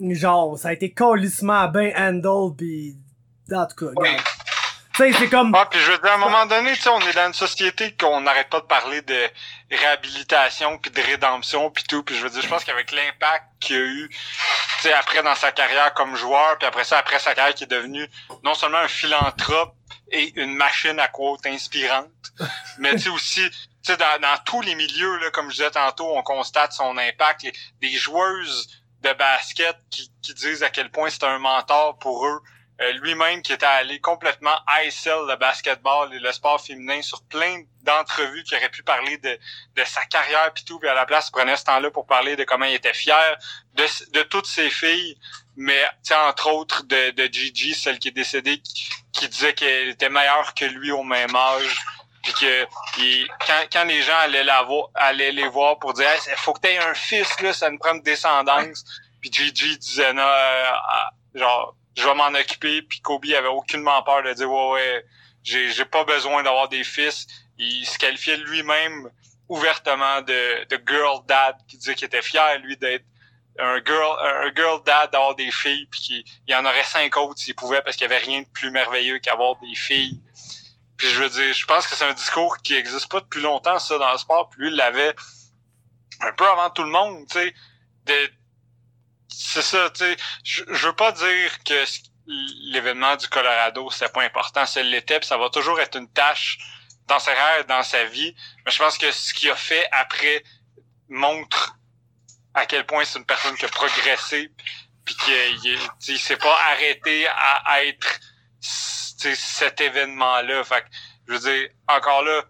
genre, 0.00 0.56
ça 0.56 0.68
a 0.68 0.72
été 0.72 0.90
colissement 0.90 1.68
bien 1.68 1.92
handle 1.98 2.54
pis, 2.56 2.96
en 3.50 3.66
tout 3.66 3.86
cas, 3.86 4.16
tu 4.94 5.04
sais, 5.04 5.12
c'est 5.18 5.28
comme... 5.30 5.54
Ah, 5.54 5.64
puis 5.70 5.80
je 5.80 5.90
veux 5.90 5.96
dire, 5.96 6.10
à 6.10 6.14
un 6.14 6.18
moment 6.18 6.44
donné, 6.44 6.74
tu 6.74 6.82
sais, 6.82 6.90
on 6.90 7.00
est 7.00 7.14
dans 7.14 7.26
une 7.26 7.32
société 7.32 7.96
qu'on 7.96 8.20
n'arrête 8.20 8.50
pas 8.50 8.60
de 8.60 8.66
parler 8.66 9.00
de 9.00 9.30
réhabilitation 9.70 10.76
puis 10.76 10.90
de 10.90 11.00
rédemption 11.00 11.70
puis 11.70 11.84
tout. 11.84 12.02
Puis 12.02 12.14
je 12.14 12.22
veux 12.22 12.28
dire, 12.28 12.42
je 12.42 12.48
pense 12.48 12.62
qu'avec 12.62 12.92
l'impact 12.92 13.44
qu'il 13.58 13.76
a 13.76 13.78
eu, 13.78 14.08
tu 14.10 14.18
sais, 14.82 14.92
après 14.92 15.22
dans 15.22 15.34
sa 15.34 15.50
carrière 15.50 15.94
comme 15.94 16.14
joueur, 16.14 16.58
puis 16.58 16.68
après 16.68 16.84
ça, 16.84 16.98
après 16.98 17.18
sa 17.18 17.34
carrière 17.34 17.54
qui 17.54 17.64
est 17.64 17.68
devenu 17.68 18.06
non 18.44 18.52
seulement 18.52 18.78
un 18.78 18.88
philanthrope, 18.88 19.74
est 20.10 20.36
une 20.36 20.54
machine 20.54 20.98
à 20.98 21.08
quote 21.08 21.46
inspirante. 21.46 22.10
Mais 22.78 22.92
tu 22.92 22.98
sais 22.98 23.08
aussi, 23.08 23.50
tu 23.50 23.56
sais, 23.82 23.96
dans, 23.96 24.20
dans, 24.20 24.36
tous 24.44 24.60
les 24.60 24.74
milieux, 24.74 25.16
là, 25.20 25.30
comme 25.30 25.50
je 25.50 25.56
disais 25.56 25.70
tantôt, 25.70 26.14
on 26.14 26.22
constate 26.22 26.72
son 26.72 26.98
impact. 26.98 27.44
Les, 27.44 27.52
des 27.80 27.96
joueuses 27.96 28.68
de 29.00 29.12
basket 29.14 29.76
qui, 29.90 30.12
qui 30.20 30.34
disent 30.34 30.62
à 30.62 30.68
quel 30.68 30.90
point 30.90 31.08
c'est 31.08 31.24
un 31.24 31.38
mentor 31.38 31.98
pour 31.98 32.26
eux. 32.26 32.40
Euh, 32.82 32.92
lui-même 32.94 33.42
qui 33.42 33.52
était 33.52 33.66
allé 33.66 34.00
complètement 34.00 34.56
ISL 34.82 35.26
le 35.28 35.36
basketball 35.36 36.12
et 36.14 36.18
le 36.18 36.32
sport 36.32 36.60
féminin 36.60 37.00
sur 37.02 37.22
plein 37.24 37.62
d'entrevues 37.82 38.42
qui 38.44 38.56
aurait 38.56 38.70
pu 38.70 38.82
parler 38.82 39.18
de, 39.18 39.38
de 39.76 39.84
sa 39.84 40.04
carrière 40.06 40.52
puis 40.52 40.64
tout, 40.64 40.78
puis 40.78 40.88
à 40.88 40.94
la 40.94 41.06
place 41.06 41.28
il 41.28 41.32
prenait 41.32 41.56
ce 41.56 41.64
temps-là 41.64 41.90
pour 41.90 42.06
parler 42.06 42.34
de 42.34 42.44
comment 42.44 42.64
il 42.64 42.74
était 42.74 42.94
fier 42.94 43.38
de, 43.74 43.84
de 44.12 44.22
toutes 44.22 44.46
ses 44.46 44.70
filles, 44.70 45.16
mais 45.56 45.84
entre 46.26 46.50
autres 46.50 46.82
de, 46.84 47.10
de 47.10 47.32
Gigi, 47.32 47.74
celle 47.74 47.98
qui 47.98 48.08
est 48.08 48.12
décédée, 48.12 48.60
qui, 49.12 49.28
disait 49.28 49.54
qu'elle 49.54 49.90
était 49.90 50.08
meilleure 50.08 50.54
que 50.54 50.64
lui 50.64 50.90
au 50.90 51.04
même 51.04 51.34
âge. 51.36 51.76
Puis 52.22 52.32
que 52.34 52.64
quand, 53.46 53.64
quand 53.72 53.84
les 53.84 54.02
gens 54.02 54.16
allaient, 54.18 54.44
la 54.44 54.62
voir, 54.62 54.88
allaient 54.94 55.32
les 55.32 55.48
voir 55.48 55.78
pour 55.78 55.92
dire 55.92 56.06
il 56.28 56.36
faut 56.36 56.52
que 56.52 56.60
tu 56.60 56.68
aies 56.68 56.78
un 56.78 56.94
fils, 56.94 57.40
là, 57.40 57.52
ça 57.52 57.68
nous 57.70 57.78
prend 57.78 57.94
une 57.94 58.02
descendance. 58.02 58.84
Puis 59.20 59.30
Gigi 59.32 59.78
disait 59.78 60.12
non, 60.12 60.22
euh, 60.22 60.70
genre 61.34 61.74
je 61.96 62.06
vais 62.06 62.14
m'en 62.14 62.28
occuper. 62.28 62.82
Puis 62.82 63.00
Kobe 63.00 63.24
avait 63.36 63.48
aucunement 63.48 64.02
peur 64.02 64.22
de 64.22 64.32
dire 64.32 64.50
ouais 64.50 64.70
ouais, 64.72 65.04
j'ai, 65.42 65.70
j'ai 65.70 65.84
pas 65.84 66.04
besoin 66.04 66.42
d'avoir 66.42 66.68
des 66.68 66.84
fils. 66.84 67.26
Il 67.58 67.86
se 67.86 67.98
qualifiait 67.98 68.36
lui-même 68.36 69.10
ouvertement 69.48 70.22
de, 70.22 70.64
de 70.64 70.80
girl 70.86 71.20
dad 71.26 71.56
qui 71.68 71.76
disait 71.76 71.94
qu'il 71.94 72.06
était 72.06 72.22
fier 72.22 72.58
lui 72.60 72.76
d'être 72.76 73.04
un 73.58 73.82
girl 73.84 74.16
un 74.20 74.50
girl 74.54 74.82
dad 74.84 75.10
d'avoir 75.10 75.34
des 75.34 75.50
filles 75.50 75.86
puis 75.90 76.00
qu'il 76.00 76.24
y 76.48 76.54
en 76.54 76.64
aurait 76.64 76.84
cinq 76.84 77.16
autres 77.18 77.38
s'il 77.38 77.54
pouvait 77.54 77.82
parce 77.82 77.96
qu'il 77.96 78.08
y 78.08 78.12
avait 78.12 78.24
rien 78.24 78.40
de 78.40 78.48
plus 78.48 78.70
merveilleux 78.70 79.18
qu'avoir 79.18 79.56
des 79.60 79.74
filles. 79.74 80.22
Puis 80.96 81.08
je 81.08 81.22
veux 81.22 81.28
dire, 81.28 81.52
je 81.52 81.66
pense 81.66 81.86
que 81.86 81.96
c'est 81.96 82.04
un 82.04 82.14
discours 82.14 82.56
qui 82.58 82.74
existe 82.74 83.10
pas 83.10 83.20
depuis 83.20 83.42
longtemps 83.42 83.78
ça 83.78 83.98
dans 83.98 84.12
le 84.12 84.18
sport. 84.18 84.48
Puis 84.48 84.62
lui 84.62 84.68
il 84.68 84.76
l'avait 84.76 85.14
un 86.20 86.32
peu 86.32 86.48
avant 86.48 86.70
tout 86.70 86.84
le 86.84 86.90
monde, 86.90 87.26
tu 87.28 87.38
sais. 87.38 87.54
C'est 89.34 89.62
ça, 89.62 89.90
tu 89.90 90.04
sais. 90.04 90.16
Je, 90.44 90.64
veux 90.64 90.92
pas 90.94 91.12
dire 91.12 91.62
que 91.64 91.84
l'événement 92.26 93.16
du 93.16 93.28
Colorado 93.28 93.90
c'était 93.90 94.08
pas 94.08 94.22
important, 94.22 94.66
c'est 94.66 94.82
l'était, 94.82 95.20
ça 95.22 95.36
va 95.36 95.50
toujours 95.50 95.80
être 95.80 95.96
une 95.96 96.10
tâche 96.10 96.58
dans 97.06 97.18
sa 97.18 97.34
carrière, 97.34 97.64
dans 97.66 97.82
sa 97.82 98.04
vie. 98.04 98.34
Mais 98.64 98.72
je 98.72 98.78
pense 98.78 98.98
que 98.98 99.10
ce 99.10 99.34
qu'il 99.34 99.50
a 99.50 99.56
fait 99.56 99.88
après 99.92 100.42
montre 101.08 101.76
à 102.54 102.66
quel 102.66 102.86
point 102.86 103.04
c'est 103.04 103.18
une 103.18 103.24
personne 103.24 103.56
qui 103.56 103.64
a 103.64 103.68
progressé 103.68 104.50
puis 105.04 105.16
qu'il 105.16 105.78
il, 106.08 106.18
s'est 106.18 106.36
pas 106.36 106.56
arrêté 106.70 107.26
à, 107.26 107.84
être 107.84 108.20
cet 108.60 109.80
événement-là. 109.80 110.62
Fait 110.64 110.84
je 111.26 111.32
veux 111.32 111.38
dire, 111.38 111.68
encore 111.88 112.22
là, 112.22 112.42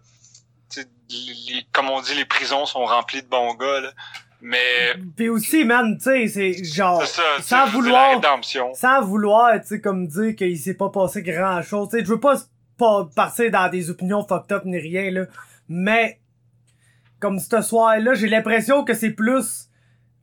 comme 1.71 1.89
on 1.89 2.01
dit, 2.01 2.15
les 2.15 2.25
prisons 2.25 2.65
sont 2.65 2.85
remplies 2.85 3.23
de 3.23 3.27
bons 3.27 3.53
gars, 3.55 3.79
là. 3.81 3.91
Mais. 4.43 4.93
Puis 5.15 5.29
aussi, 5.29 5.63
man, 5.63 5.97
tu 5.97 6.03
sais, 6.03 6.27
c'est 6.27 6.63
genre. 6.65 7.01
Ça, 7.05 7.23
sans 7.41 7.67
vouloir. 7.67 8.21
Sans 8.73 9.01
vouloir, 9.01 9.53
tu 9.61 9.67
sais, 9.67 9.81
comme 9.81 10.05
dire 10.05 10.35
qu'il 10.35 10.59
s'est 10.59 10.73
pas 10.73 10.89
passé 10.89 11.23
grand 11.23 11.61
chose. 11.61 11.87
Tu 11.89 11.97
sais, 11.97 12.05
je 12.05 12.09
veux 12.09 12.19
pas, 12.19 12.35
pas 12.77 13.09
partir 13.15 13.49
dans 13.49 13.69
des 13.69 13.89
opinions 13.89 14.25
fucked 14.27 14.51
up 14.51 14.65
ni 14.65 14.77
rien, 14.77 15.11
là. 15.11 15.25
Mais, 15.69 16.19
comme 17.21 17.39
ce 17.39 17.61
soir-là, 17.61 18.15
j'ai 18.15 18.27
l'impression 18.27 18.83
que 18.83 18.93
c'est 18.93 19.11
plus 19.11 19.69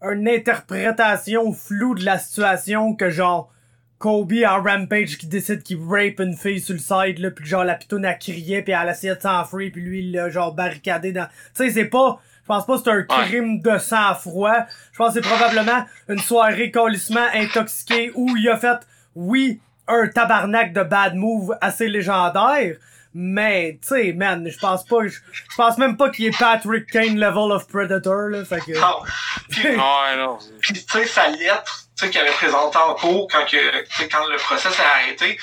une 0.02 0.28
interprétation 0.28 1.52
floue 1.52 1.94
de 1.94 2.04
la 2.04 2.18
situation 2.18 2.94
que 2.94 3.08
genre 3.08 3.50
Kobe 3.98 4.32
en 4.46 4.62
Rampage 4.62 5.18
qui 5.18 5.26
décide 5.26 5.62
qu'il 5.62 5.78
rape 5.82 6.20
une 6.20 6.36
fille 6.36 6.60
sur 6.60 6.72
le 6.72 6.80
side 6.80 7.18
là 7.18 7.30
puis 7.30 7.44
genre 7.44 7.64
la 7.64 7.74
pitoune 7.74 8.06
a 8.06 8.14
crié 8.14 8.62
puis 8.62 8.72
elle 8.72 8.88
a 8.88 8.92
essayé 8.92 9.14
de 9.14 9.20
s'enfuir 9.20 9.70
puis 9.70 9.82
lui 9.82 9.98
il 9.98 10.12
l'a 10.12 10.30
genre 10.30 10.54
barricadé 10.54 11.12
dans 11.12 11.26
tu 11.26 11.32
sais 11.52 11.70
c'est 11.70 11.84
pas 11.84 12.18
pense 12.50 12.66
pas 12.66 12.78
que 12.78 12.82
c'est 12.84 12.90
un 12.90 13.02
crime 13.02 13.60
de 13.60 13.78
sang-froid 13.78 14.66
je 14.92 14.98
pense 14.98 15.14
que 15.14 15.22
c'est 15.22 15.28
probablement 15.28 15.84
une 16.08 16.18
soirée 16.18 16.70
colissement 16.70 17.26
intoxiquée 17.34 18.12
où 18.14 18.36
il 18.36 18.48
a 18.48 18.56
fait 18.56 18.78
oui 19.14 19.60
un 19.88 20.08
tabarnak 20.08 20.72
de 20.72 20.82
bad 20.82 21.14
move 21.14 21.56
assez 21.60 21.88
légendaire 21.88 22.76
mais, 23.12 23.78
tu 23.82 23.88
sais, 23.88 24.12
man, 24.12 24.48
je 24.48 24.56
pense 24.58 24.84
pas, 24.84 24.98
je 25.06 25.56
pense 25.56 25.78
même 25.78 25.96
pas 25.96 26.10
qu'il 26.10 26.26
est 26.26 26.38
Patrick 26.38 26.86
Kane 26.86 27.18
level 27.18 27.50
of 27.50 27.66
Predator, 27.66 28.28
là, 28.28 28.44
fait 28.44 28.60
que... 28.60 28.78
Non. 28.78 29.00
Puis, 29.50 29.76
non. 29.76 30.38
tu 30.62 30.74
sais, 30.76 31.06
sa 31.06 31.28
lettre, 31.28 31.86
tu 31.96 32.04
sais, 32.04 32.10
qu'il 32.10 32.20
avait 32.20 32.30
présenté 32.30 32.78
en 32.78 32.94
cours 32.94 33.26
quand 33.30 33.44
que, 33.46 34.06
quand 34.08 34.26
le 34.28 34.36
procès 34.36 34.70
s'est 34.70 34.82
arrêté, 34.82 35.38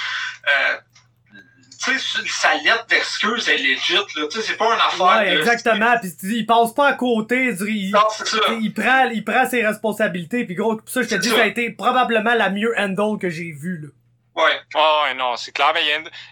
euh, 0.47 0.77
tu 1.77 1.99
sais, 1.99 2.21
sa 2.27 2.55
lettre 2.55 2.85
d'excuse 2.87 3.47
est 3.49 3.57
legit, 3.57 3.93
là. 3.93 4.03
Tu 4.29 4.31
sais, 4.31 4.41
c'est 4.41 4.57
pas 4.57 4.73
une 4.73 4.81
affaire. 4.81 5.21
Ouais, 5.21 5.37
exactement. 5.37 5.97
Puis 5.99 6.11
il 6.23 6.45
passe 6.45 6.73
pas 6.73 6.87
à 6.87 6.93
côté. 6.93 7.53
Il, 7.61 7.91
non, 7.91 8.01
c'est 8.09 8.27
ça. 8.27 8.37
Il 8.59 8.73
prend, 8.73 9.09
il 9.09 9.23
prend 9.23 9.47
ses 9.49 9.65
responsabilités. 9.65 10.45
Puis 10.45 10.55
gros, 10.55 10.77
pour 10.77 10.89
ça, 10.89 11.01
je 11.01 11.09
te 11.09 11.15
dis, 11.15 11.29
ça. 11.29 11.35
ça 11.35 11.41
a 11.43 11.45
été 11.45 11.69
probablement 11.71 12.33
la 12.33 12.49
mieux 12.49 12.73
handle 12.77 13.19
que 13.19 13.29
j'ai 13.29 13.51
vue, 13.51 13.79
là. 13.81 13.89
Ouais. 14.37 14.61
Oh, 14.75 15.01
ouais, 15.03 15.15
non, 15.15 15.35
c'est 15.35 15.51
clair. 15.51 15.71
Mais 15.73 15.81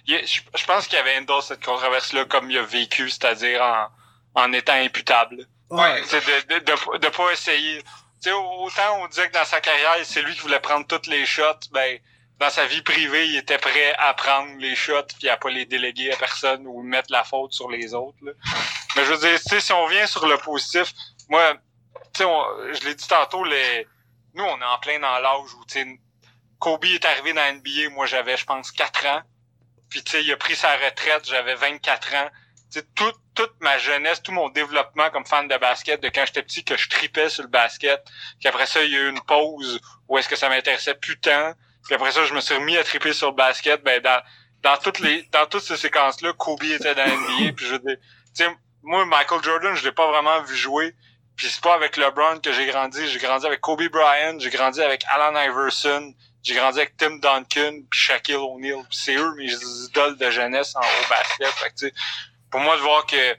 il 0.06 0.14
y 0.14 0.16
a, 0.16 0.20
je, 0.24 0.66
pense 0.66 0.88
qu'il 0.88 0.98
y 0.98 1.02
avait 1.02 1.18
Endo 1.18 1.42
cette 1.42 1.66
controverse-là 1.66 2.26
comme 2.26 2.52
il 2.52 2.58
a 2.58 2.62
vécu, 2.62 3.10
c'est-à-dire 3.10 3.62
en, 3.64 4.44
en 4.44 4.54
étant 4.54 4.74
imputable. 4.74 5.48
Ouais. 5.72 6.04
C'est 6.06 6.24
de, 6.24 6.54
de, 6.54 6.60
de, 6.60 6.98
de, 7.00 7.08
pas 7.08 7.32
essayer. 7.32 7.82
Tu 8.22 8.30
sais, 8.30 8.32
autant 8.32 9.02
on 9.02 9.08
disait 9.08 9.28
que 9.28 9.34
dans 9.34 9.46
sa 9.46 9.60
carrière, 9.60 9.96
c'est 10.04 10.22
lui 10.22 10.36
qui 10.36 10.42
voulait 10.42 10.60
prendre 10.60 10.86
toutes 10.86 11.08
les 11.08 11.26
shots, 11.26 11.70
ben, 11.72 11.98
dans 12.40 12.50
sa 12.50 12.66
vie 12.66 12.82
privée, 12.82 13.28
il 13.28 13.38
était 13.38 13.58
prêt 13.58 13.96
à 13.98 14.14
prendre 14.14 14.58
les 14.60 14.76
shots 14.76 15.08
puis 15.18 15.30
à 15.30 15.38
pas 15.38 15.50
les 15.50 15.66
déléguer 15.66 16.12
à 16.12 16.18
personne 16.18 16.68
ou 16.68 16.82
mettre 16.82 17.12
la 17.12 17.24
faute 17.24 17.54
sur 17.54 17.70
les 17.70 17.94
autres. 17.94 18.18
Là. 18.22 18.32
Mais 18.96 19.06
je 19.06 19.14
veux 19.14 19.18
dire, 19.18 19.40
si 19.40 19.74
on 19.74 19.88
vient 19.88 20.06
sur 20.06 20.28
le 20.28 20.38
positif, 20.38 20.94
moi, 21.30 21.56
sais, 22.16 22.26
je 22.74 22.86
l'ai 22.86 22.96
dit 22.96 23.08
tantôt, 23.08 23.44
les, 23.44 23.88
nous, 24.34 24.44
on 24.44 24.60
est 24.60 24.66
en 24.66 24.78
plein 24.80 25.00
dans 25.00 25.20
l'âge 25.20 25.54
où, 25.54 25.66
Kobe 26.60 26.86
est 26.86 27.06
arrivé 27.06 27.34
dans 27.34 27.54
NBA, 27.54 27.90
moi 27.92 28.06
j'avais, 28.06 28.38
je 28.38 28.46
pense, 28.46 28.72
4 28.72 29.06
ans. 29.08 29.22
Puis 29.90 30.04
tu 30.04 30.12
sais, 30.12 30.24
il 30.24 30.32
a 30.32 30.38
pris 30.38 30.56
sa 30.56 30.76
retraite, 30.78 31.28
j'avais 31.28 31.56
24 31.56 32.16
ans. 32.16 32.30
Tu 32.72 32.80
sais, 32.80 32.86
toute, 32.96 33.18
toute 33.36 33.54
ma 33.60 33.78
jeunesse, 33.78 34.24
tout 34.24 34.32
mon 34.32 34.50
développement 34.50 35.10
comme 35.12 35.26
fan 35.26 35.48
de 35.48 35.58
basket, 35.58 36.02
de 36.02 36.10
quand 36.10 36.26
j'étais 36.26 36.42
petit, 36.44 36.64
que 36.64 36.78
je 36.78 36.90
tripais 36.90 37.30
sur 37.30 37.44
le 37.44 37.50
basket. 37.50 38.04
Puis 38.40 38.48
après 38.48 38.66
ça, 38.66 38.84
il 38.84 38.92
y 38.92 38.96
a 38.96 39.02
eu 39.02 39.10
une 39.10 39.22
pause 39.22 39.80
où 40.08 40.18
est-ce 40.18 40.30
que 40.30 40.36
ça 40.36 40.50
m'intéressait 40.50 40.96
plus 40.96 41.20
tant. 41.20 41.54
Puis 41.86 41.96
après 41.96 42.12
ça, 42.12 42.26
je 42.26 42.34
me 42.34 42.42
suis 42.42 42.56
remis 42.56 42.78
à 42.78 42.84
triper 42.84 43.14
sur 43.14 43.30
le 43.30 43.36
basket. 43.36 43.84
Ben 43.84 44.02
dans, 44.02 44.22
dans 44.64 44.78
toutes 44.78 45.00
les 45.00 45.24
dans 45.32 45.46
toutes 45.46 45.64
ces 45.64 45.78
séquences-là, 45.78 46.34
Kobe 46.34 46.64
était 46.64 46.96
dans 46.96 47.06
NBA. 47.06 47.54
puis 47.56 47.66
je 47.66 47.76
tu 47.76 48.44
sais, 48.44 48.50
moi, 48.84 49.06
Michael 49.06 49.42
Jordan, 49.44 49.76
je 49.76 49.84
l'ai 49.84 49.92
pas 49.92 50.08
vraiment 50.08 50.42
vu 50.44 50.56
jouer. 50.56 50.96
Puis 51.36 51.48
c'est 51.50 51.62
pas 51.62 51.76
avec 51.76 51.98
LeBron 51.98 52.40
que 52.40 52.52
j'ai 52.52 52.66
grandi. 52.68 53.08
J'ai 53.08 53.20
grandi 53.20 53.46
avec 53.46 53.62
Kobe 53.62 53.84
Bryant, 53.90 54.40
j'ai 54.40 54.50
grandi 54.50 54.82
avec 54.82 55.04
Allen 55.08 55.36
Iverson, 55.50 56.14
j'ai 56.44 56.56
grandi 56.56 56.80
avec 56.80 56.96
Tim 56.98 57.18
Duncan 57.18 57.82
puis 57.90 58.00
Shaquille 58.00 58.36
O'Neal. 58.36 58.84
C'est 58.90 59.16
eux 59.16 59.34
mes 59.36 59.52
idoles 59.52 60.18
de 60.18 60.30
jeunesse 60.30 60.76
en 60.76 60.82
haut 60.82 61.10
basket. 61.10 61.48
Fait 61.48 61.72
que, 61.72 61.96
pour 62.50 62.62
moi, 62.62 62.78
de 62.78 62.82
voir 62.82 63.06
que 63.06 63.38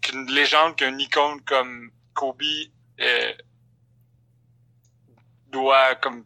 qu'une 0.00 0.30
légende, 0.30 0.76
qu'une 0.76 1.00
icône 1.00 1.40
comme 1.44 1.90
Kobe 2.14 2.42
euh, 3.00 3.32
doit 5.48 5.94
comme 5.96 6.24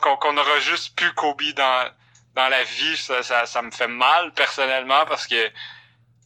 qu'on 0.00 0.36
aura 0.36 0.58
juste 0.60 0.96
plus 0.96 1.12
Kobe 1.14 1.42
dans 1.56 1.90
dans 2.34 2.48
la 2.48 2.62
vie, 2.62 2.96
ça, 2.96 3.22
ça, 3.24 3.46
ça 3.46 3.62
me 3.62 3.70
fait 3.72 3.88
mal 3.88 4.32
personnellement 4.32 5.04
parce 5.06 5.26
que 5.26 5.50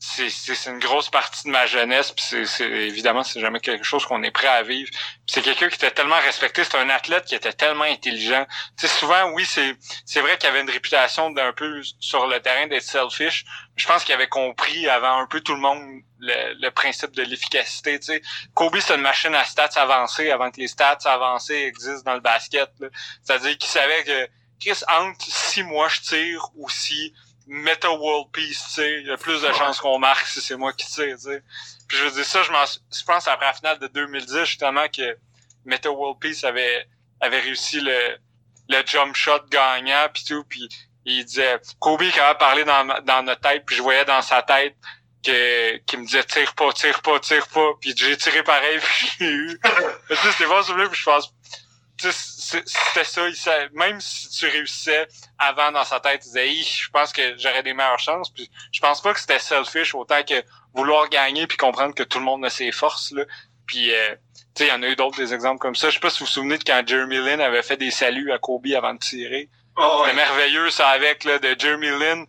c'est 0.05 0.67
une 0.67 0.81
grosse 0.81 1.11
partie 1.11 1.45
de 1.45 1.51
ma 1.51 1.67
jeunesse 1.67 2.11
puis 2.11 2.45
c'est 2.45 2.65
évidemment 2.65 3.23
c'est 3.23 3.39
jamais 3.39 3.61
quelque 3.61 3.85
chose 3.85 4.05
qu'on 4.05 4.25
est 4.25 4.33
prêt 4.33 4.49
à 4.49 4.65
vivre. 4.65 4.91
C'est 5.29 5.43
quelqu'un 5.43 5.69
qui 5.69 5.77
était 5.77 5.93
tellement 5.93 6.19
respecté 6.19 6.65
c'est 6.65 6.77
un 6.77 6.89
athlète 6.91 7.25
qui 7.25 7.37
était 7.37 7.53
tellement 7.53 7.85
intelligent. 7.85 8.45
Tu 8.77 8.89
sais 8.89 8.99
souvent 8.99 9.31
oui 9.31 9.47
c'est 9.47 9.77
c'est 10.05 10.21
vrai 10.21 10.37
qu'il 10.39 10.49
avait 10.49 10.63
une 10.63 10.71
réputation 10.71 11.31
d'un 11.31 11.53
peu 11.53 11.81
sur 12.01 12.27
le 12.27 12.41
terrain 12.41 12.67
d'être 12.67 12.83
selfish. 12.83 13.45
Je 13.77 13.87
pense 13.87 14.03
qu'il 14.03 14.13
avait 14.13 14.29
compris 14.29 14.89
avant 14.89 15.21
un 15.21 15.27
peu 15.27 15.41
tout 15.41 15.55
le 15.55 15.61
monde 15.61 15.81
le, 16.19 16.69
principe 16.71 17.13
de 17.13 17.23
l'efficacité 17.23 18.01
tu 18.01 18.07
sais. 18.07 18.23
Kobe 18.55 18.79
c'est 18.81 18.97
une 18.97 19.03
machine 19.03 19.35
à 19.37 19.45
stats 19.45 19.71
avancées 19.77 20.33
avant 20.33 20.51
que 20.51 20.61
les 20.61 20.69
stats 20.69 20.99
avancées 21.05 21.55
existent 21.55 22.11
dans 22.11 22.15
le 22.15 22.21
basket 22.21 22.71
c'est-à-dire 23.23 23.57
qu'il 23.57 23.71
savait 23.71 24.03
que 24.03 24.29
Chris 24.61 24.83
entre 24.89 25.25
si 25.27 25.63
moi 25.63 25.89
je 25.89 26.01
tire 26.01 26.45
ou 26.57 26.69
si 26.69 27.15
Meta 27.55 27.93
World 27.93 28.29
Peace, 28.33 28.65
tu 28.65 28.71
sais, 28.71 29.01
il 29.01 29.07
y 29.07 29.11
a 29.11 29.19
plus 29.19 29.43
de 29.43 29.53
chances 29.53 29.79
qu'on 29.79 29.99
marque 29.99 30.27
si 30.27 30.41
c'est 30.41 30.57
moi 30.57 30.73
qui 30.73 30.87
tire, 30.87 31.17
tu 31.17 31.25
sais. 31.25 31.43
Puis 31.87 31.99
je 31.99 32.05
veux 32.05 32.11
dire 32.11 32.25
ça, 32.25 32.43
je, 32.43 32.51
je 32.51 33.05
pense 33.05 33.29
après 33.29 33.45
la 33.45 33.53
finale 33.53 33.79
de 33.79 33.89
2010 33.89 34.47
justement 34.47 34.89
que 34.89 35.19
Meta 35.67 35.91
World 35.91 36.19
Peace 36.19 36.45
avait 36.45 36.89
avait 37.21 37.41
réussi 37.41 37.83
le 37.83 38.17
le 38.71 38.83
jump 38.87 39.15
shot 39.15 39.45
gagnant 39.51 40.09
puis 40.15 40.25
tout. 40.25 40.45
Puis 40.49 40.67
il 41.05 41.27
disait 41.27 41.61
Kobe 41.79 42.03
qui 42.03 42.19
avait 42.21 42.39
parlé 42.39 42.65
dans 42.65 42.87
dans 43.05 43.23
notre 43.23 43.43
tête 43.43 43.65
puis 43.67 43.77
je 43.77 43.83
voyais 43.83 44.07
dans 44.07 44.23
sa 44.23 44.43
tête 44.43 44.75
que 45.23 45.77
qui 45.85 45.99
me 45.99 46.07
disait 46.07 46.25
tire 46.25 46.55
pas 46.55 46.73
tire 46.73 47.03
pas 47.03 47.21
tire 47.21 47.47
pas. 47.49 47.69
Puis 47.83 47.93
j'ai 47.95 48.17
tiré 48.17 48.43
pareil 48.43 48.79
puis 48.83 49.09
j'ai 49.19 49.31
eu. 49.31 49.61
Tu 50.09 50.17
sais 50.17 50.33
c'était 50.33 50.47
pas 50.49 50.63
souvenir 50.63 50.89
puis 50.89 50.99
je 50.99 51.05
pense 51.05 51.35
c'était 52.11 53.05
ça. 53.05 53.29
Il 53.29 53.71
même 53.75 54.01
si 54.01 54.29
tu 54.31 54.49
réussissais 54.49 55.07
avant 55.39 55.71
dans 55.73 55.85
sa 55.85 56.01
tête, 56.01 56.23
il 56.25 56.29
disait, 56.29 56.53
je 56.53 56.91
pense 56.91 57.13
que 57.13 57.37
j'aurais 57.39 57.63
des 57.63 57.75
meilleures 57.75 57.99
chances. 57.99 58.31
Puis 58.31 58.51
je 58.73 58.81
pense 58.81 59.01
pas 59.01 59.15
que 59.15 59.21
c'était 59.21 59.39
selfish 59.39 59.95
autant 59.95 60.23
que 60.23 60.43
vouloir 60.75 61.09
gagner 61.09 61.47
puis 61.47 61.57
comprendre 61.57 61.95
que 61.95 62.03
tout 62.03 62.19
le 62.19 62.25
monde 62.25 62.45
a 62.45 62.51
ses 62.51 62.73
forces. 62.73 63.13
Là. 63.13 63.25
Puis, 63.67 63.95
euh, 63.95 64.15
tu 64.55 64.65
sais, 64.65 64.67
il 64.67 64.69
y 64.69 64.73
en 64.73 64.83
a 64.83 64.89
eu 64.89 64.97
d'autres 64.97 65.17
des 65.17 65.33
exemples 65.33 65.59
comme 65.59 65.75
ça. 65.75 65.89
Je 65.89 65.95
sais 65.95 66.01
pas 66.01 66.11
si 66.11 66.21
vous 66.21 66.27
vous 66.27 66.33
souvenez 66.33 66.59
de 66.59 66.65
quand 66.65 66.83
Jeremy 66.87 67.19
Lin 67.19 67.41
avait 67.41 67.63
fait 67.63 67.77
des 67.77 67.91
saluts 67.91 68.33
à 68.33 68.39
Kobe 68.39 68.67
avant 68.77 68.95
de 68.95 68.99
tirer. 68.99 69.49
Oh, 69.77 70.03
C'était 70.05 70.17
merveilleux, 70.17 70.71
ça, 70.71 70.89
avec, 70.89 71.25
là, 71.25 71.39
de 71.39 71.57
Jeremy 71.59 71.89
Lin. 71.89 72.25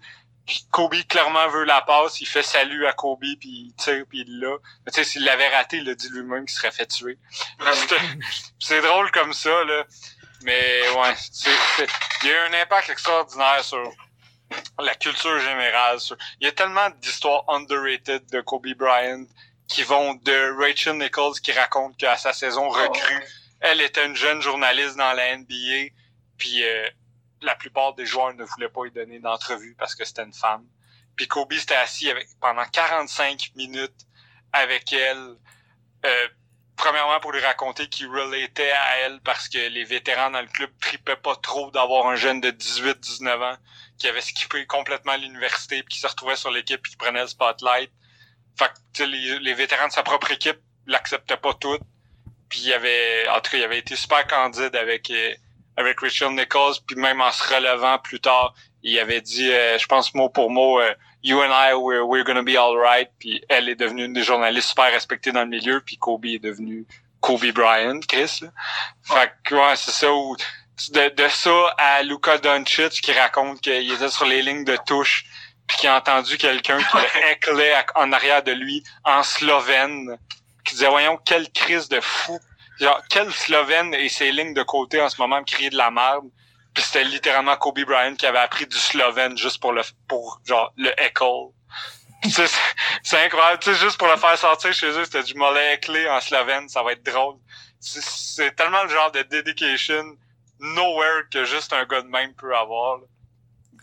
Kobe 0.71 0.95
clairement 1.07 1.47
veut 1.47 1.63
la 1.63 1.81
passe, 1.81 2.19
il 2.19 2.25
fait 2.25 2.43
salut 2.43 2.85
à 2.85 2.93
Kobe 2.93 3.23
puis 3.39 3.67
il 3.67 3.73
tire 3.77 4.03
puis 4.09 4.25
il 4.27 4.39
l'a. 4.39 4.57
Tu 4.87 4.93
sais 4.93 5.03
s'il 5.03 5.23
l'avait 5.23 5.47
raté, 5.47 5.77
il 5.77 5.89
a 5.89 5.95
dit 5.95 6.09
lui-même 6.09 6.45
qu'il 6.45 6.55
serait 6.55 6.71
fait 6.71 6.85
tuer. 6.85 7.17
c'est 8.59 8.81
drôle 8.81 9.09
comme 9.11 9.33
ça 9.33 9.63
là. 9.63 9.85
Mais 10.43 10.81
ouais, 10.89 11.15
il 12.21 12.27
y 12.27 12.31
a 12.31 12.33
eu 12.33 12.49
un 12.49 12.61
impact 12.61 12.89
extraordinaire 12.89 13.63
sur 13.63 13.89
la 14.79 14.95
culture 14.95 15.39
générale. 15.39 15.99
Il 16.41 16.45
y 16.45 16.47
a 16.47 16.51
tellement 16.51 16.89
d'histoires 17.01 17.45
underrated 17.47 18.29
de 18.29 18.41
Kobe 18.41 18.67
Bryant 18.75 19.25
qui 19.67 19.83
vont 19.83 20.15
de 20.15 20.61
Rachel 20.61 20.97
Nichols 20.97 21.39
qui 21.41 21.51
raconte 21.51 21.97
qu'à 21.97 22.17
sa 22.17 22.33
saison 22.33 22.67
recrue, 22.69 23.23
elle 23.61 23.81
était 23.81 24.05
une 24.05 24.15
jeune 24.15 24.41
journaliste 24.41 24.97
dans 24.97 25.13
la 25.13 25.37
NBA, 25.37 25.93
puis 26.37 26.63
euh, 26.63 26.89
la 27.43 27.55
plupart 27.55 27.93
des 27.93 28.05
joueurs 28.05 28.33
ne 28.33 28.43
voulaient 28.43 28.69
pas 28.69 28.83
lui 28.83 28.91
donner 28.91 29.19
d'entrevue 29.19 29.75
parce 29.77 29.95
que 29.95 30.05
c'était 30.05 30.23
une 30.23 30.33
femme. 30.33 30.65
Puis 31.15 31.27
Kobe 31.27 31.53
s'était 31.53 31.75
assis 31.75 32.09
avec, 32.09 32.27
pendant 32.39 32.65
45 32.65 33.51
minutes 33.55 34.07
avec 34.51 34.91
elle. 34.93 35.35
Euh, 36.05 36.27
premièrement 36.75 37.19
pour 37.19 37.31
lui 37.31 37.39
raconter 37.39 37.87
qu'il 37.87 38.07
relatait 38.07 38.71
à 38.71 38.97
elle 38.99 39.19
parce 39.21 39.47
que 39.47 39.69
les 39.69 39.83
vétérans 39.83 40.31
dans 40.31 40.41
le 40.41 40.47
club 40.47 40.71
tripaient 40.81 41.15
pas 41.15 41.35
trop 41.35 41.69
d'avoir 41.71 42.07
un 42.07 42.15
jeune 42.15 42.41
de 42.41 42.49
18-19 42.49 43.53
ans 43.53 43.57
qui 43.97 44.07
avait 44.07 44.21
skippé 44.21 44.65
complètement 44.65 45.15
l'université 45.17 45.83
puis 45.83 45.95
qui 45.95 45.99
se 45.99 46.07
retrouvait 46.07 46.35
sur 46.35 46.51
l'équipe 46.51 46.81
puis 46.81 46.91
qui 46.91 46.97
prenait 46.97 47.21
le 47.21 47.27
spotlight. 47.27 47.91
Fait 48.57 48.71
que 48.95 49.03
les, 49.03 49.39
les 49.39 49.53
vétérans 49.53 49.87
de 49.87 49.93
sa 49.93 50.03
propre 50.03 50.31
équipe 50.31 50.59
l'acceptaient 50.87 51.37
pas 51.37 51.53
toutes. 51.53 51.83
Puis 52.49 52.61
il 52.61 52.73
avait 52.73 53.27
en 53.29 53.39
tout 53.39 53.51
cas 53.51 53.57
il 53.57 53.63
avait 53.63 53.79
été 53.79 53.95
super 53.95 54.25
candide 54.27 54.75
avec 54.75 55.09
euh, 55.11 55.33
avec 55.77 55.99
Richard 55.99 56.31
Nichols 56.31 56.75
puis 56.85 56.95
même 56.95 57.21
en 57.21 57.31
se 57.31 57.53
relevant 57.53 57.97
plus 57.99 58.19
tard, 58.19 58.53
il 58.83 58.97
avait 58.99 59.21
dit 59.21 59.51
euh, 59.51 59.77
je 59.77 59.85
pense 59.87 60.13
mot 60.13 60.29
pour 60.29 60.49
mot 60.49 60.79
euh, 60.79 60.93
you 61.23 61.41
and 61.41 61.51
I 61.51 61.73
we're, 61.73 62.05
we're 62.05 62.23
gonna 62.23 62.43
be 62.43 62.55
alright 62.57 63.09
puis 63.19 63.43
elle 63.49 63.69
est 63.69 63.75
devenue 63.75 64.05
une 64.05 64.13
des 64.13 64.23
journalistes 64.23 64.69
super 64.69 64.91
respectées 64.91 65.31
dans 65.31 65.43
le 65.43 65.49
milieu 65.49 65.81
puis 65.81 65.97
Kobe 65.97 66.25
est 66.25 66.39
devenu 66.39 66.85
Kobe 67.21 67.45
Bryant 67.53 67.99
Chris 68.07 68.39
là. 68.41 68.49
Fait 69.03 69.31
que 69.43 69.55
ouais, 69.55 69.75
c'est 69.75 69.91
ça 69.91 70.13
où 70.13 70.35
de, 70.91 71.15
de 71.15 71.27
ça 71.27 71.75
à 71.77 72.03
Luka 72.03 72.37
Doncic 72.39 72.91
qui 72.91 73.11
raconte 73.13 73.61
qu'il 73.61 73.91
était 73.91 74.09
sur 74.09 74.25
les 74.25 74.41
lignes 74.41 74.65
de 74.65 74.77
touche 74.85 75.25
puis 75.67 75.77
qui 75.77 75.87
a 75.87 75.97
entendu 75.97 76.37
quelqu'un 76.37 76.77
qui 76.77 76.97
le 77.47 77.73
en 77.95 78.11
arrière 78.11 78.43
de 78.43 78.51
lui 78.51 78.83
en 79.03 79.23
slovène 79.23 80.17
qui 80.65 80.75
disait 80.75 80.89
voyons 80.89 81.17
quelle 81.17 81.49
crise 81.51 81.89
de 81.89 81.99
fou 82.01 82.39
genre 82.79 83.01
quel 83.09 83.31
slovène 83.31 83.93
et 83.93 84.09
ses 84.09 84.31
lignes 84.31 84.53
de 84.53 84.63
côté 84.63 85.01
en 85.01 85.09
ce 85.09 85.21
moment 85.21 85.39
me 85.39 85.45
criaient 85.45 85.69
de 85.69 85.77
la 85.77 85.91
merde. 85.91 86.25
Puis 86.73 86.83
c'était 86.83 87.03
littéralement 87.03 87.55
Kobe 87.55 87.81
Bryant 87.81 88.15
qui 88.15 88.25
avait 88.25 88.39
appris 88.39 88.65
du 88.65 88.77
slovène 88.77 89.37
juste 89.37 89.59
pour 89.59 89.73
le 89.73 89.83
pour 90.07 90.41
genre 90.45 90.73
le 90.75 90.91
echo 90.99 91.53
c'est 93.03 93.25
incroyable. 93.25 93.59
Tu 93.59 93.73
sais 93.73 93.79
juste 93.79 93.97
pour 93.97 94.07
le 94.07 94.17
faire 94.17 94.37
sortir 94.37 94.73
chez 94.73 94.87
eux 94.87 95.05
c'était 95.05 95.23
du 95.23 95.33
mollet 95.35 95.75
éclé 95.75 96.09
en 96.09 96.21
slovène. 96.21 96.69
Ça 96.69 96.83
va 96.83 96.93
être 96.93 97.03
drôle. 97.03 97.35
C'est 97.79 98.55
tellement 98.55 98.83
le 98.83 98.89
genre 98.89 99.11
de 99.11 99.23
dedication 99.23 100.17
nowhere 100.59 101.23
que 101.31 101.43
juste 101.43 101.73
un 101.73 101.85
gars 101.85 102.01
de 102.01 102.07
même 102.07 102.33
peut 102.35 102.55
avoir 102.55 102.99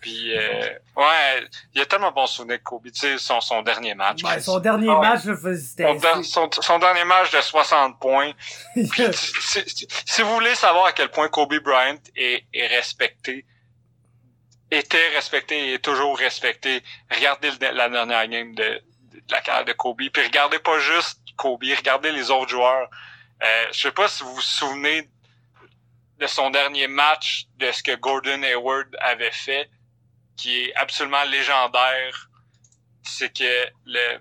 puis, 0.01 0.37
euh, 0.37 0.69
ouais, 0.97 1.47
il 1.75 1.79
y 1.79 1.83
a 1.83 1.87
tellement 1.87 2.11
bon 2.13 2.27
souvenir 2.27 2.59
de 2.59 2.63
Kobe, 2.63 2.85
tu 2.85 2.99
sais, 2.99 3.19
son, 3.19 3.41
son 3.41 3.63
dernier 3.63 3.95
match. 3.95 4.23
Ben, 4.23 4.41
son 4.41 4.59
dernier 4.59 4.87
match, 4.87 5.21
c'était... 5.23 5.87
Son, 6.23 6.51
son, 6.51 6.79
dernier 6.79 7.05
match 7.05 7.31
de 7.31 7.41
60 7.41 8.01
points. 8.01 8.33
Puis, 8.75 9.05
si, 9.13 10.23
vous 10.23 10.35
voulez 10.35 10.55
savoir 10.55 10.87
à 10.87 10.93
quel 10.93 11.11
point 11.11 11.29
Kobe 11.29 11.55
Bryant 11.63 11.99
est, 12.17 12.45
est 12.53 12.67
respecté, 12.69 13.45
était 14.71 15.09
respecté 15.09 15.69
et 15.69 15.75
est 15.75 15.85
toujours 15.85 16.17
respecté, 16.17 16.83
regardez 17.11 17.51
la 17.61 17.89
dernière 17.89 18.27
game 18.29 18.55
de, 18.55 18.63
de, 18.63 19.23
la 19.31 19.41
carrière 19.43 19.65
de 19.65 19.73
Kobe. 19.73 19.99
Puis 20.13 20.23
regardez 20.23 20.61
pas 20.61 20.79
juste 20.79 21.19
Kobe, 21.37 21.63
regardez 21.77 22.13
les 22.13 22.31
autres 22.31 22.51
joueurs. 22.51 22.89
Euh, 23.43 23.67
je 23.73 23.81
sais 23.81 23.93
pas 23.93 24.09
si 24.09 24.23
vous 24.23 24.35
vous 24.35 24.41
souvenez 24.41 25.09
de 26.19 26.27
son 26.27 26.51
dernier 26.51 26.87
match, 26.87 27.47
de 27.57 27.71
ce 27.73 27.83
que 27.83 27.97
Gordon 27.97 28.43
Hayward 28.43 28.95
avait 29.01 29.31
fait 29.33 29.69
qui 30.41 30.59
est 30.63 30.75
absolument 30.75 31.23
légendaire, 31.25 32.31
c'est 33.03 33.31
que 33.37 34.19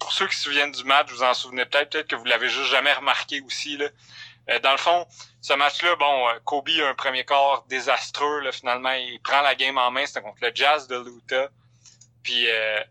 pour 0.00 0.12
ceux 0.12 0.26
qui 0.26 0.36
se 0.36 0.42
souviennent 0.42 0.72
du 0.72 0.82
match, 0.82 1.08
vous 1.10 1.22
en 1.22 1.32
souvenez 1.32 1.64
peut-être, 1.64 1.90
peut-être 1.90 2.08
que 2.08 2.16
vous 2.16 2.24
l'avez 2.24 2.48
juste 2.48 2.70
jamais 2.70 2.92
remarqué 2.92 3.40
aussi. 3.42 3.76
Là. 3.76 3.86
Euh, 4.50 4.58
dans 4.58 4.72
le 4.72 4.78
fond, 4.78 5.06
ce 5.40 5.52
match-là, 5.52 5.94
bon, 5.94 6.28
euh, 6.28 6.40
Kobe 6.44 6.68
a 6.82 6.88
un 6.88 6.94
premier 6.94 7.24
quart 7.24 7.64
désastreux. 7.68 8.50
Finalement, 8.50 8.90
il 8.92 9.20
prend 9.22 9.42
la 9.42 9.54
game 9.54 9.78
en 9.78 9.92
main, 9.92 10.04
c'était 10.06 10.22
contre 10.22 10.38
le 10.42 10.50
Jazz 10.52 10.88
de 10.88 10.96
Luta. 10.96 11.50
Puis 12.24 12.50
euh, 12.50 12.82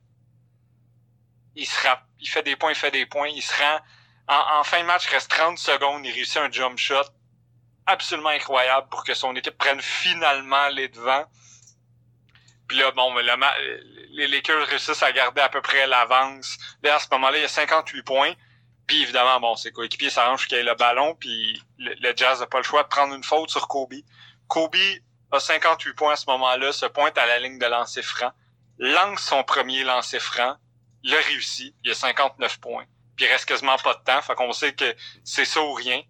il 1.56 1.66
se 1.66 1.88
il 2.22 2.30
fait 2.30 2.44
des 2.44 2.56
points, 2.56 2.72
il 2.72 2.76
fait 2.76 2.92
des 2.92 3.06
points, 3.06 3.28
il 3.28 3.42
se 3.42 3.54
rend. 3.62 3.80
En, 4.28 4.60
en, 4.60 4.64
fin 4.64 4.80
de 4.80 4.86
match, 4.86 5.06
il 5.10 5.14
reste 5.14 5.30
30 5.32 5.58
secondes, 5.58 6.06
il 6.06 6.12
réussit 6.12 6.38
un 6.38 6.50
jump 6.50 6.78
shot 6.78 7.04
absolument 7.86 8.30
incroyable 8.30 8.88
pour 8.90 9.04
que 9.04 9.14
son 9.14 9.36
équipe 9.36 9.58
prenne 9.58 9.82
finalement 9.82 10.70
les 10.70 10.88
devants. 10.88 11.26
Puis 12.68 12.78
là, 12.78 12.92
bon, 12.92 13.14
les 14.12 14.28
Lakers 14.28 14.68
réussissent 14.68 15.04
à 15.04 15.12
garder 15.12 15.42
à 15.42 15.50
peu 15.50 15.62
près 15.62 15.86
l'avance. 15.88 16.58
Là, 16.84 16.96
à 16.96 17.00
ce 17.00 17.08
moment-là, 17.12 17.38
il 17.38 17.42
y 17.42 17.46
a 17.46 17.50
58 17.50 18.04
points. 18.04 18.34
Puis 18.88 19.02
évidemment, 19.02 19.40
bon, 19.40 19.56
ses 19.56 19.72
coéquipiers 19.72 20.10
s'arrangent 20.10 20.48
qu'il 20.48 20.58
y 20.58 20.62
ait 20.62 20.64
le 20.64 20.76
ballon, 20.76 21.16
puis 21.16 21.62
le, 21.80 22.14
Jazz 22.16 22.40
n'a 22.40 22.48
pas 22.48 22.60
le 22.60 22.64
choix 22.64 22.84
de 22.84 22.88
prendre 22.88 23.16
une 23.16 23.24
faute 23.24 23.50
sur 23.50 23.68
Kobe. 23.68 23.96
Kobe 24.48 24.76
a 25.32 25.40
58 25.40 25.94
points 25.94 26.14
à 26.14 26.16
ce 26.16 26.26
moment-là, 26.28 26.72
se 26.72 26.86
pointe 26.86 27.18
à 27.18 27.26
la 27.26 27.40
ligne 27.40 27.58
de 27.58 27.66
lancer 27.66 28.04
franc, 28.04 28.32
lance 28.78 29.22
son 29.22 29.44
premier 29.44 29.84
lancer 29.84 30.20
franc, 30.20 30.56
le 31.04 31.18
réussit, 31.28 31.76
il 31.84 31.92
a 31.92 31.96
59 31.96 32.60
points. 32.60 32.86
Puis 33.16 33.26
il 33.26 33.30
reste 33.30 33.46
quasiment 33.46 33.78
pas 33.78 33.96
de 33.96 34.04
temps, 34.04 34.22
fait 34.22 34.36
qu'on 34.36 34.52
sait 34.52 34.74
que 34.74 34.96
c'est 35.24 35.46
ça 35.46 35.62
ou 35.62 35.74
rien. 35.74 36.02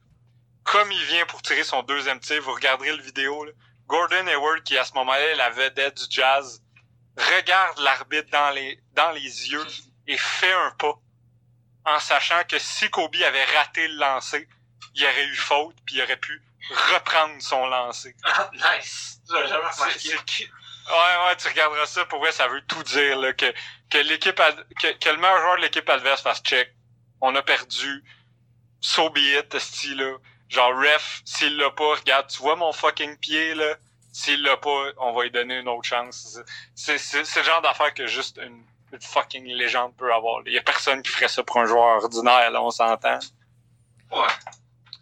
Comme 0.63 0.91
il 0.91 1.03
vient 1.05 1.25
pour 1.27 1.41
tirer 1.41 1.63
son 1.63 1.83
deuxième 1.83 2.19
tir, 2.19 2.41
vous 2.41 2.53
regarderez 2.53 2.95
le 2.95 3.03
vidéo, 3.03 3.45
là, 3.45 3.51
Gordon 3.87 4.27
Hayward, 4.27 4.63
qui 4.63 4.77
à 4.77 4.85
ce 4.85 4.93
moment-là 4.93 5.19
est 5.19 5.35
la 5.35 5.49
vedette 5.49 5.97
du 5.97 6.05
jazz, 6.09 6.61
regarde 7.17 7.79
l'arbitre 7.79 8.29
dans 8.31 8.49
les, 8.51 8.79
dans 8.93 9.11
les 9.11 9.51
yeux 9.51 9.65
et 10.07 10.17
fait 10.17 10.53
un 10.53 10.71
pas 10.71 10.95
en 11.85 11.99
sachant 11.99 12.43
que 12.45 12.57
si 12.59 12.89
Kobe 12.89 13.15
avait 13.23 13.45
raté 13.57 13.87
le 13.87 13.95
lancer, 13.95 14.47
il 14.95 15.03
aurait 15.03 15.25
eu 15.25 15.35
faute 15.35 15.75
puis 15.85 15.95
il 15.95 16.01
aurait 16.01 16.17
pu 16.17 16.41
reprendre 16.93 17.35
son 17.41 17.67
lancer. 17.67 18.15
Ah, 18.23 18.49
nice! 18.77 19.19
J'avais 19.29 19.47
jamais 19.47 19.67
remarqué. 19.67 20.49
Ouais, 20.87 21.27
ouais, 21.27 21.35
tu 21.37 21.47
regarderas 21.47 21.85
ça, 21.87 22.05
pour 22.05 22.19
vrai, 22.19 22.31
ça 22.31 22.47
veut 22.47 22.61
tout 22.67 22.83
dire, 22.83 23.17
là, 23.17 23.33
que, 23.33 23.51
que 23.89 23.97
l'équipe, 23.97 24.39
que, 24.79 24.91
que, 24.93 25.09
le 25.09 25.17
meilleur 25.17 25.39
joueur 25.39 25.57
de 25.57 25.61
l'équipe 25.61 25.89
adverse 25.89 26.21
fasse 26.21 26.43
check. 26.43 26.75
On 27.21 27.35
a 27.35 27.41
perdu. 27.41 28.03
So 28.81 29.09
be 29.09 29.17
it, 29.17 29.57
style, 29.57 29.97
là. 29.97 30.17
Genre, 30.49 30.71
ref, 30.75 31.21
s'il 31.25 31.57
l'a 31.57 31.71
pas, 31.71 31.95
regarde, 31.95 32.27
tu 32.27 32.39
vois 32.39 32.55
mon 32.55 32.71
fucking 32.71 33.17
pied, 33.17 33.55
là? 33.55 33.75
S'il 34.11 34.41
l'a 34.43 34.57
pas, 34.57 34.91
on 34.97 35.11
va 35.11 35.23
lui 35.23 35.31
donner 35.31 35.59
une 35.59 35.67
autre 35.67 35.83
chance. 35.83 36.39
C'est, 36.73 36.97
c'est, 36.97 37.19
le 37.19 37.43
genre 37.43 37.61
d'affaire 37.61 37.93
que 37.93 38.07
juste 38.07 38.39
une, 38.41 38.63
fucking 39.01 39.45
légende 39.45 39.93
peut 39.97 40.13
avoir. 40.13 40.41
Il 40.45 40.53
y 40.53 40.57
a 40.57 40.61
personne 40.61 41.01
qui 41.01 41.09
ferait 41.09 41.27
ça 41.27 41.43
pour 41.43 41.57
un 41.57 41.65
joueur 41.65 42.01
ordinaire, 42.03 42.49
là, 42.51 42.61
on 42.61 42.71
s'entend. 42.71 43.19
Ouais. 44.11 44.27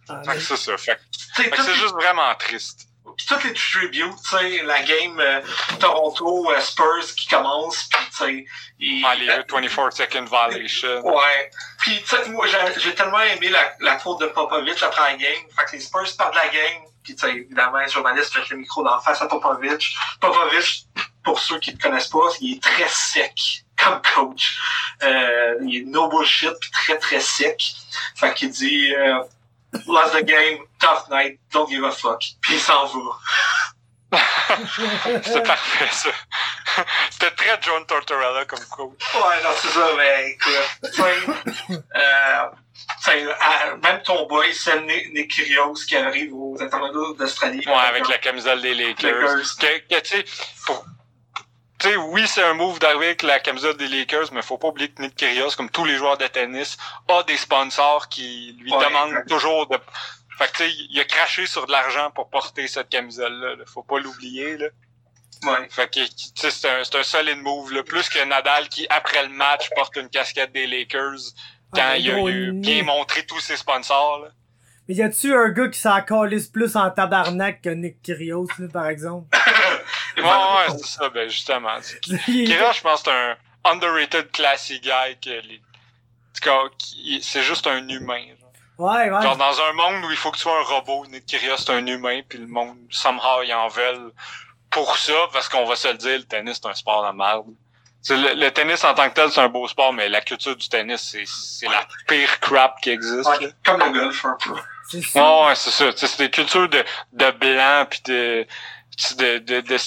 Ah, 0.10 0.24
fait 0.24 0.34
que 0.34 0.40
c'est 0.40 0.58
ça. 0.58 0.78
Fait, 0.78 1.00
que 1.36 1.62
c'est 1.62 1.76
juste 1.76 1.94
vraiment 1.94 2.34
triste 2.36 2.90
toutes 3.28 3.44
les 3.44 3.54
tributes, 3.54 4.16
tu 4.24 4.38
sais, 4.38 4.64
la 4.64 4.82
game 4.84 5.20
euh, 5.20 5.42
Toronto 5.80 6.52
euh, 6.52 6.60
Spurs 6.60 7.16
qui 7.16 7.28
commence, 7.28 7.90
puis 7.90 8.06
tu 8.10 8.16
sais, 8.16 9.04
ah, 9.06 9.16
les 9.16 9.28
24 9.28 9.94
second 9.94 10.26
violation. 10.26 11.06
Ouais. 11.06 11.52
Puis 11.80 12.02
tu 12.02 12.16
sais, 12.16 12.30
moi 12.30 12.46
j'ai 12.78 12.96
tellement 12.96 13.22
aimé 13.22 13.50
la, 13.50 13.74
la 13.80 14.00
faute 14.00 14.22
de 14.22 14.28
Popovic 14.28 14.82
après 14.84 15.12
la 15.12 15.18
game, 15.18 15.44
fait 15.58 15.66
que 15.66 15.72
les 15.74 15.80
Spurs 15.80 16.16
perdent 16.18 16.36
la 16.36 16.48
game, 16.48 16.84
puis 17.04 17.16
tu 17.16 17.22
sais, 17.22 17.36
évidemment, 17.36 17.78
un 17.78 17.88
journaliste 17.88 18.34
fait 18.34 18.50
le 18.50 18.58
micro 18.58 18.84
d'en 18.84 19.00
face 19.00 19.22
à 19.22 19.28
Popovic. 19.28 19.96
Popovic, 20.20 20.88
pour 21.24 21.40
ceux 21.40 21.60
qui 21.60 21.74
ne 21.74 21.80
connaissent 21.80 22.08
pas, 22.08 22.30
il 22.40 22.56
est 22.56 22.64
très 22.64 22.88
sec 22.88 23.64
comme 23.78 24.02
coach. 24.16 24.60
Euh, 25.04 25.56
il 25.64 25.76
est 25.76 25.86
no 25.86 26.08
bullshit, 26.08 26.54
puis 26.60 26.72
très 26.72 26.98
très 26.98 27.20
sec. 27.20 27.62
Fait 28.16 28.34
qu'il 28.34 28.50
dit 28.52 28.94
euh, 28.96 29.20
lost 29.88 30.14
the 30.14 30.24
game, 30.24 30.60
tough 30.84 31.10
night, 31.10 31.40
don't 31.52 31.70
give 31.70 31.84
a 31.86 31.92
fuck. 31.92 32.22
Puis 32.42 32.56
il 32.56 32.60
s'en 32.60 32.86
va. 32.86 34.20
c'est 35.24 35.44
parfait, 35.44 35.90
ça. 35.92 36.10
C'était 37.10 37.32
très 37.32 37.60
John 37.62 37.86
Tortorella 37.86 38.46
comme 38.46 38.64
coach. 38.70 38.92
Ouais, 39.16 39.44
non, 39.44 39.50
c'est 39.60 39.70
ça, 39.70 39.88
mais 39.98 40.30
écoute, 40.32 40.54
euh, 41.96 43.76
même 43.82 44.02
ton 44.04 44.28
boy, 44.28 44.54
c'est 44.54 44.82
Nick, 44.82 45.14
Nick 45.14 45.32
Kyrgios 45.32 45.86
qui 45.88 45.96
arrive 45.96 46.34
aux 46.34 46.56
internationaux 46.62 47.14
d'Australie. 47.16 47.64
Ouais, 47.66 47.74
avec 47.74 48.08
la 48.08 48.18
camisole 48.20 48.62
des 48.62 48.74
Lakers. 48.76 49.12
Lakers. 49.36 49.58
Que, 49.60 49.96
que, 49.96 50.00
tu 50.02 50.18
sais, 50.18 50.26
pour- 50.66 50.86
oui, 52.10 52.26
c'est 52.28 52.44
un 52.44 52.54
move 52.54 52.80
d'arriver 52.80 53.08
avec 53.08 53.24
la 53.24 53.40
camisole 53.40 53.76
des 53.78 53.88
Lakers, 53.88 54.32
mais 54.32 54.42
faut 54.42 54.58
pas 54.58 54.68
oublier 54.70 54.90
que 54.90 55.02
Nick 55.02 55.16
Kyrgios, 55.16 55.52
comme 55.58 55.70
tous 55.70 55.86
les 55.86 55.98
joueurs 55.98 56.18
de 56.18 56.28
tennis, 56.28 56.78
a 57.10 57.24
des 57.24 57.36
sponsors 57.38 58.08
qui 58.10 58.56
lui 58.60 58.72
Ouais, 58.72 58.86
demandent 58.86 59.26
toujours 59.28 59.68
de... 59.68 59.78
Fait 60.38 60.48
que, 60.52 60.58
tu 60.58 60.64
sais, 60.64 60.72
il 60.90 61.00
a 61.00 61.06
craché 61.06 61.46
sur 61.46 61.66
de 61.68 61.72
l'argent 61.72 62.10
pour 62.12 62.30
porter 62.30 62.68
cette 62.68 62.90
camisole-là. 62.90 63.56
là. 63.56 63.64
Faut 63.66 63.84
pas 63.84 64.00
l'oublier, 64.00 64.58
là. 64.58 64.68
Ouais. 65.44 65.68
Fait 65.70 65.88
que, 65.94 66.00
tu 66.00 66.06
sais, 66.36 66.52
c'est 66.52 66.70
un, 66.70 66.84
c'est 66.84 66.96
un 66.98 67.04
solide 67.04 67.38
move, 67.40 67.72
là. 67.74 67.84
Plus 67.84 68.08
que 68.10 68.24
Nadal 68.26 68.70
qui, 68.70 68.88
après 68.90 69.24
le 69.24 69.30
match, 69.30 69.70
porte 69.76 69.96
une 69.98 70.10
casquette 70.10 70.52
des 70.54 70.66
Lakers 70.68 71.20
quand 71.74 71.82
Ah, 71.84 71.98
il 71.98 72.10
a, 72.12 72.16
gros 72.16 72.30
il 72.30 72.50
a 72.50 72.52
nid. 72.52 72.60
bien 72.62 72.84
montré 72.84 73.26
tous 73.26 73.40
ses 73.40 73.58
sponsors, 73.58 74.20
là. 74.20 74.30
Mais 74.88 74.96
y 74.96 75.02
a-tu 75.02 75.34
un 75.34 75.48
gars 75.50 75.70
qui 75.70 75.80
s'en 75.80 76.02
calisse 76.02 76.48
plus 76.48 76.76
en 76.76 76.90
tabarnak 76.92 77.62
que 77.62 77.70
Nick 77.70 78.02
Kyrgios, 78.02 78.48
là, 78.60 78.68
par 78.72 78.88
exemple? 78.88 79.28
Ouais, 80.16 80.24
ouais, 80.24 80.78
c'est 80.78 80.86
ça, 80.86 81.10
ben, 81.10 81.28
justement. 81.28 81.76
Kira, 82.04 82.72
je 82.72 82.82
pense 82.82 83.02
que 83.02 83.10
c'est 83.10 83.16
un 83.16 83.72
underrated 83.72 84.30
classy 84.32 84.80
guy 84.80 85.18
que 85.20 85.30
les... 85.30 85.56
en 85.58 86.34
tout 86.36 86.42
cas, 86.44 86.60
qui- 86.78 87.20
c'est 87.24 87.42
juste 87.42 87.66
un 87.66 87.88
humain. 87.88 88.24
Genre. 88.80 88.88
Ouais, 88.92 89.10
ouais. 89.10 89.22
Genre, 89.22 89.38
dans 89.38 89.62
un 89.62 89.74
monde 89.74 90.06
où 90.06 90.12
il 90.12 90.18
faut 90.18 90.32
que 90.32 90.38
tu 90.38 90.44
sois 90.44 90.58
un 90.60 90.64
robot, 90.64 91.06
Nick 91.12 91.26
Kyrgios 91.26 91.58
c'est 91.58 91.72
un 91.72 91.86
humain, 91.86 92.22
puis 92.28 92.40
le 92.40 92.48
monde, 92.48 92.76
somehow, 92.90 93.44
ils 93.44 93.54
en 93.54 93.68
veulent 93.68 94.12
pour 94.70 94.98
ça, 94.98 95.14
parce 95.32 95.48
qu'on 95.50 95.66
va 95.66 95.76
se 95.76 95.88
le 95.88 95.94
dire, 95.96 96.18
le 96.18 96.24
tennis, 96.24 96.60
c'est 96.62 96.70
un 96.70 96.74
sport 96.74 97.06
de 97.12 97.16
merde. 97.18 97.46
Tu 98.06 98.14
sais, 98.14 98.18
Le, 98.18 98.34
le 98.34 98.52
tennis 98.52 98.84
en 98.84 98.94
tant 98.94 99.08
que 99.10 99.14
tel, 99.14 99.32
c'est 99.32 99.40
un 99.42 99.48
beau 99.50 99.68
sport, 99.68 99.94
mais 99.94 100.10
la 100.10 100.22
culture 100.22 100.56
du 100.56 100.68
tennis, 100.68 101.10
c'est, 101.12 101.24
c'est 101.26 101.68
la 101.70 101.86
pire 102.08 102.40
crap 102.40 102.82
qui 102.82 102.90
existe. 102.90 103.30
Ouais, 103.30 103.50
comme 103.64 103.80
le 103.80 103.92
golf, 103.92 104.26
un 104.26 104.38
peu. 104.44 104.56
C'est 104.90 105.02
sûr. 105.02 105.22
Ouais, 105.22 105.48
ouais, 105.48 105.56
c'est 105.56 105.72
ça. 105.72 105.94
Tu 105.94 106.00
sais, 106.00 106.08
c'est 106.08 106.24
des 106.26 106.30
cultures 106.32 106.68
de, 106.68 106.84
de 107.14 107.32
blanc, 107.32 107.86
puis 107.90 108.02
de, 108.06 108.46
de, 109.18 109.38
de, 109.38 109.62
de, 109.62 109.62
de 109.62 109.78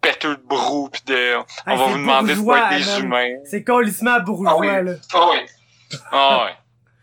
péteux 0.00 0.36
de 0.36 0.42
brou, 0.42 0.88
puis 0.90 1.02
de, 1.06 1.36
on 1.66 1.76
va 1.76 1.84
vous 1.86 1.98
demander 1.98 2.34
de 2.34 2.40
pas 2.46 2.72
être 2.72 2.78
des 2.78 3.00
humains. 3.00 3.34
C'est 3.50 3.62
colissement 3.62 4.18
bourgeois, 4.20 4.52
Ah 4.52 4.56
oui. 4.80 4.84
là. 4.84 4.92
Ah 5.12 5.28
oui. 5.32 5.38
Ah 6.10 6.44
ouais. 6.44 6.56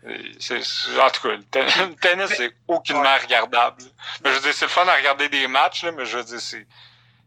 En 0.04 1.10
tout 1.10 1.22
cas, 1.28 1.34
le, 1.36 1.42
ten- 1.44 1.66
le 1.66 1.94
tennis, 1.96 2.30
c'est 2.36 2.52
aucunement 2.66 3.16
regardable. 3.22 3.82
Mais 4.24 4.30
je 4.30 4.36
veux 4.36 4.40
dire, 4.42 4.54
c'est 4.54 4.64
le 4.64 4.70
fun 4.70 4.86
à 4.88 4.94
regarder 4.96 5.28
des 5.28 5.46
matchs, 5.46 5.82
là, 5.84 5.92
mais 5.92 6.06
je 6.06 6.16
veux 6.18 6.24
dire, 6.24 6.40
c'est, 6.40 6.66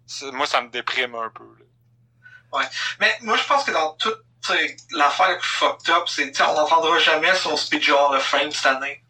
c'est- 0.07 0.31
moi, 0.31 0.47
ça 0.47 0.61
me 0.61 0.69
déprime 0.69 1.13
un 1.15 1.29
peu. 1.29 1.43
là. 1.43 2.69
Mais 2.99 3.15
moi, 3.21 3.37
je 3.37 3.43
pense 3.43 3.63
que 3.63 3.71
dans 3.71 3.93
toute 3.93 4.19
l'affaire 4.91 5.43
fucked 5.43 5.89
up, 5.89 6.03
c'est, 6.07 6.39
on 6.41 6.53
n'entendra 6.55 6.97
jamais 6.99 7.33
son 7.35 7.55
speech 7.57 7.89
Hall 7.89 8.15
of 8.15 8.23
Fame 8.23 8.51
cette 8.51 8.65
année. 8.65 9.03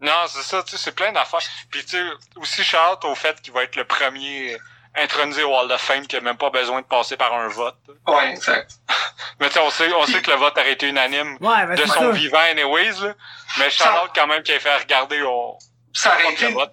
Non, 0.00 0.26
c'est 0.28 0.42
ça, 0.42 0.62
tu 0.62 0.72
sais, 0.72 0.76
c'est 0.76 0.92
plein 0.94 1.12
d'affaires. 1.12 1.40
Puis 1.70 1.82
tu 1.84 1.90
sais, 1.92 2.04
aussi 2.36 2.62
shout 2.64 2.76
au 3.04 3.14
fait 3.14 3.40
qu'il 3.40 3.52
va 3.52 3.62
être 3.64 3.76
le 3.76 3.84
premier 3.84 4.58
intronisé 4.96 5.42
au 5.42 5.54
Hall 5.54 5.70
of 5.70 5.80
Fame 5.80 6.06
qui 6.06 6.16
a 6.16 6.20
même 6.20 6.36
pas 6.36 6.50
besoin 6.50 6.80
de 6.80 6.86
passer 6.86 7.16
par 7.16 7.32
un 7.34 7.48
vote. 7.48 7.76
Ouais, 8.06 8.30
exact. 8.30 8.72
Mais 9.40 9.48
tu 9.48 9.54
sais, 9.54 9.60
on 9.60 9.70
sait, 9.70 9.92
on 9.92 10.06
sait 10.06 10.22
que 10.22 10.30
le 10.30 10.36
vote 10.36 10.56
aurait 10.56 10.72
été 10.72 10.88
unanime 10.88 11.36
Ouais, 11.40 11.66
ben 11.66 11.74
de 11.74 11.84
son 11.86 11.92
ça. 12.00 12.10
vivant 12.10 12.38
anyways, 12.50 13.00
là. 13.02 13.14
Mais 13.58 13.70
shout 13.70 13.84
out 13.84 14.10
quand 14.14 14.26
même 14.26 14.42
qu'il 14.42 14.54
ait 14.54 14.60
fait 14.60 14.76
regarder 14.76 15.22
au 15.22 15.58
Ça 15.92 16.14
aurait 16.14 16.28
le 16.28 16.32
été, 16.32 16.46
ouais, 16.54 16.66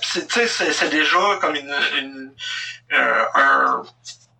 pis 0.00 0.08
c'est, 0.12 0.26
tu 0.26 0.34
sais, 0.34 0.46
c'est, 0.48 0.72
c'est 0.72 0.88
déjà 0.88 1.18
comme 1.40 1.54
une, 1.54 1.74
une 1.98 2.34
euh, 2.92 3.24
un, 3.34 3.82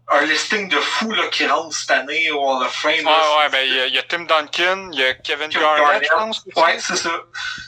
un 0.08 0.20
listing 0.26 0.68
de 0.68 0.78
fous, 0.78 1.12
là, 1.12 1.28
qui 1.28 1.46
rentre 1.46 1.74
cette 1.74 1.90
année 1.90 2.30
au 2.30 2.38
Hall 2.40 2.62
of 2.62 2.72
Fame. 2.74 2.92
Ouais, 2.92 3.02
là. 3.04 3.36
ouais, 3.38 3.48
ben, 3.48 3.66
il 3.66 3.74
y, 3.74 3.80
a- 3.80 3.86
il 3.86 3.94
y 3.94 3.98
a 3.98 4.02
Tim 4.02 4.24
Duncan, 4.24 4.90
il 4.92 4.98
y 5.00 5.04
a 5.04 5.14
Kevin 5.14 5.48
Kevin 5.48 5.66
Garnett, 5.66 5.82
Garnett. 5.84 6.04
je 6.04 6.14
pense. 6.14 6.44
Ouais, 6.56 6.76
c'est 6.78 6.96
ça. 6.96 7.10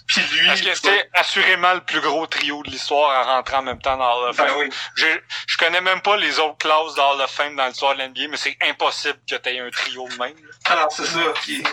Puis 0.06 0.20
lui, 0.32 0.46
Parce 0.46 0.60
que 0.60 0.74
c'était 0.74 1.08
assurément 1.14 1.72
le 1.74 1.80
plus 1.80 2.00
gros 2.00 2.26
trio 2.26 2.62
de 2.62 2.70
l'histoire 2.70 3.10
à 3.10 3.22
rentrer 3.36 3.56
en 3.56 3.62
même 3.62 3.80
temps 3.80 3.96
dans 3.96 4.20
le 4.20 4.24
Hall 4.24 4.30
of 4.30 4.36
ben 4.36 4.46
Fame. 4.48 4.56
oui. 4.58 4.68
Je, 4.96 5.06
je 5.46 5.56
connais 5.56 5.80
même 5.80 6.02
pas 6.02 6.16
les 6.16 6.38
autres 6.38 6.58
classes 6.58 6.94
dans 6.94 7.14
Hall 7.14 7.20
of 7.22 7.30
Fame 7.30 7.56
dans 7.56 7.66
l'histoire 7.66 7.94
de 7.96 8.02
l'NBA, 8.02 8.28
mais 8.28 8.36
c'est 8.36 8.56
impossible 8.62 9.18
que 9.28 9.36
tu 9.36 9.48
aies 9.48 9.60
un 9.60 9.70
trio 9.70 10.06
de 10.06 10.16
même. 10.16 10.34
là. 10.36 10.72
Alors, 10.72 10.92
c'est 10.92 11.06
ça. 11.06 11.20
Puis... 11.42 11.64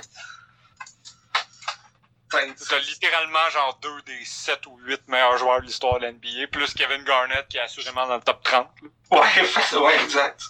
T'as 2.70 2.80
littéralement 2.80 3.50
genre 3.52 3.78
deux 3.82 4.02
des 4.04 4.26
sept 4.26 4.66
ou 4.68 4.78
huit 4.80 5.02
meilleurs 5.08 5.38
joueurs 5.38 5.62
de 5.62 5.66
l'histoire 5.66 6.00
de 6.00 6.08
l'NBA, 6.08 6.48
plus 6.52 6.74
Kevin 6.74 7.04
Garnett 7.04 7.48
qui 7.48 7.58
est 7.58 7.62
assurément 7.62 8.08
dans 8.08 8.16
le 8.16 8.22
top 8.24 8.44
30. 8.44 8.68
là. 8.82 8.90
Ouais, 9.20 9.80
ouais, 9.80 10.04
exact. 10.04 10.42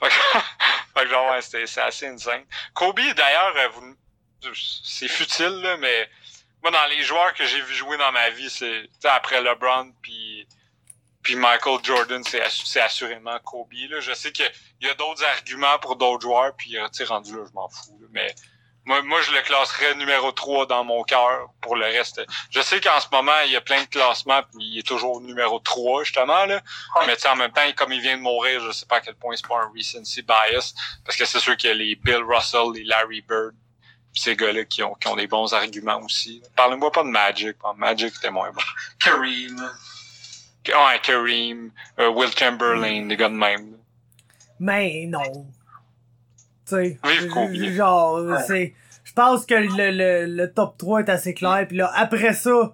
Fait 0.00 0.08
que, 0.08 0.14
fait 0.98 1.04
que 1.04 1.08
genre, 1.08 1.30
ouais, 1.30 1.42
c'est 1.42 1.80
assez 1.80 2.06
insane. 2.06 2.44
Kobe, 2.74 3.00
d'ailleurs, 3.16 3.54
euh, 3.56 4.52
c'est 4.54 5.08
futile, 5.08 5.60
là, 5.62 5.76
mais 5.78 6.10
moi, 6.62 6.70
dans 6.70 6.86
les 6.86 7.02
joueurs 7.02 7.32
que 7.34 7.44
j'ai 7.46 7.60
vu 7.62 7.74
jouer 7.74 7.96
dans 7.96 8.12
ma 8.12 8.30
vie, 8.30 8.50
c'est, 8.50 8.88
après 9.04 9.40
LeBron 9.40 9.92
puis 10.02 10.46
puis 11.22 11.36
Michael 11.36 11.78
Jordan, 11.82 12.22
c'est 12.22 12.40
assu- 12.40 12.66
c'est 12.66 12.82
assurément 12.82 13.38
Kobe, 13.38 13.72
là. 13.88 13.98
Je 14.00 14.12
sais 14.12 14.30
qu'il 14.30 14.50
y 14.82 14.88
a 14.88 14.94
d'autres 14.94 15.24
arguments 15.24 15.78
pour 15.78 15.96
d'autres 15.96 16.20
joueurs, 16.20 16.54
puis, 16.54 16.76
euh, 16.76 16.86
rendu 17.08 17.34
là, 17.34 17.44
je 17.48 17.52
m'en 17.54 17.66
fous, 17.68 17.98
là, 17.98 18.06
mais 18.10 18.34
moi, 18.86 19.02
moi, 19.02 19.20
je 19.22 19.32
le 19.32 19.40
classerais 19.42 19.94
numéro 19.94 20.30
3 20.30 20.66
dans 20.66 20.84
mon 20.84 21.02
cœur 21.04 21.48
pour 21.60 21.76
le 21.76 21.86
reste. 21.86 22.20
Je 22.50 22.60
sais 22.60 22.80
qu'en 22.80 23.00
ce 23.00 23.06
moment, 23.10 23.32
il 23.46 23.52
y 23.52 23.56
a 23.56 23.60
plein 23.60 23.82
de 23.82 23.88
classements, 23.88 24.42
puis 24.42 24.64
il 24.64 24.78
est 24.78 24.86
toujours 24.86 25.20
numéro 25.22 25.58
3, 25.58 26.04
justement, 26.04 26.44
là. 26.44 26.56
Ouais. 26.96 27.06
Mais 27.06 27.16
tu 27.16 27.22
sais, 27.22 27.28
en 27.28 27.36
même 27.36 27.52
temps, 27.52 27.62
comme 27.76 27.92
il 27.92 28.00
vient 28.00 28.16
de 28.16 28.22
mourir, 28.22 28.60
je 28.60 28.72
sais 28.72 28.86
pas 28.86 28.96
à 28.96 29.00
quel 29.00 29.14
point 29.14 29.34
c'est 29.36 29.46
pas 29.46 29.62
un 29.62 29.70
recency 29.74 30.22
bias, 30.22 30.74
parce 31.04 31.16
que 31.16 31.24
c'est 31.24 31.40
sûr 31.40 31.56
qu'il 31.56 31.70
y 31.70 31.72
a 31.72 31.76
les 31.76 31.94
Bill 31.96 32.22
Russell, 32.26 32.72
les 32.74 32.84
Larry 32.84 33.22
Bird, 33.22 33.54
pis 34.12 34.20
ces 34.20 34.36
gars-là 34.36 34.64
qui 34.64 34.82
ont, 34.82 34.94
qui 34.94 35.08
ont 35.08 35.16
des 35.16 35.26
bons 35.26 35.52
arguments 35.54 36.00
aussi. 36.02 36.42
Parlez-moi 36.54 36.92
pas 36.92 37.02
de 37.02 37.08
Magic, 37.08 37.56
hein. 37.64 37.72
Magic 37.76 38.14
était 38.16 38.30
moins 38.30 38.50
bon. 38.52 38.62
Kareem. 39.00 39.70
Ouais, 40.68 41.00
Kareem, 41.02 41.72
euh, 41.98 42.08
Will 42.10 42.30
Chamberlain, 42.36 43.06
des 43.06 43.16
gars 43.16 43.28
de 43.28 43.34
même. 43.34 43.76
Mais 44.60 45.06
non. 45.06 45.46
Tu 46.68 46.74
sais, 46.76 47.72
genre, 47.74 48.20
Ouais. 48.22 48.36
c'est... 48.46 48.74
Je 49.04 49.12
pense 49.12 49.44
que 49.46 49.54
le, 49.54 49.90
le, 49.90 50.26
le 50.34 50.50
top 50.52 50.76
3 50.78 51.00
est 51.00 51.08
assez 51.10 51.34
clair, 51.34 51.66
puis 51.68 51.76
là, 51.76 51.90
après 51.94 52.32
ça, 52.32 52.72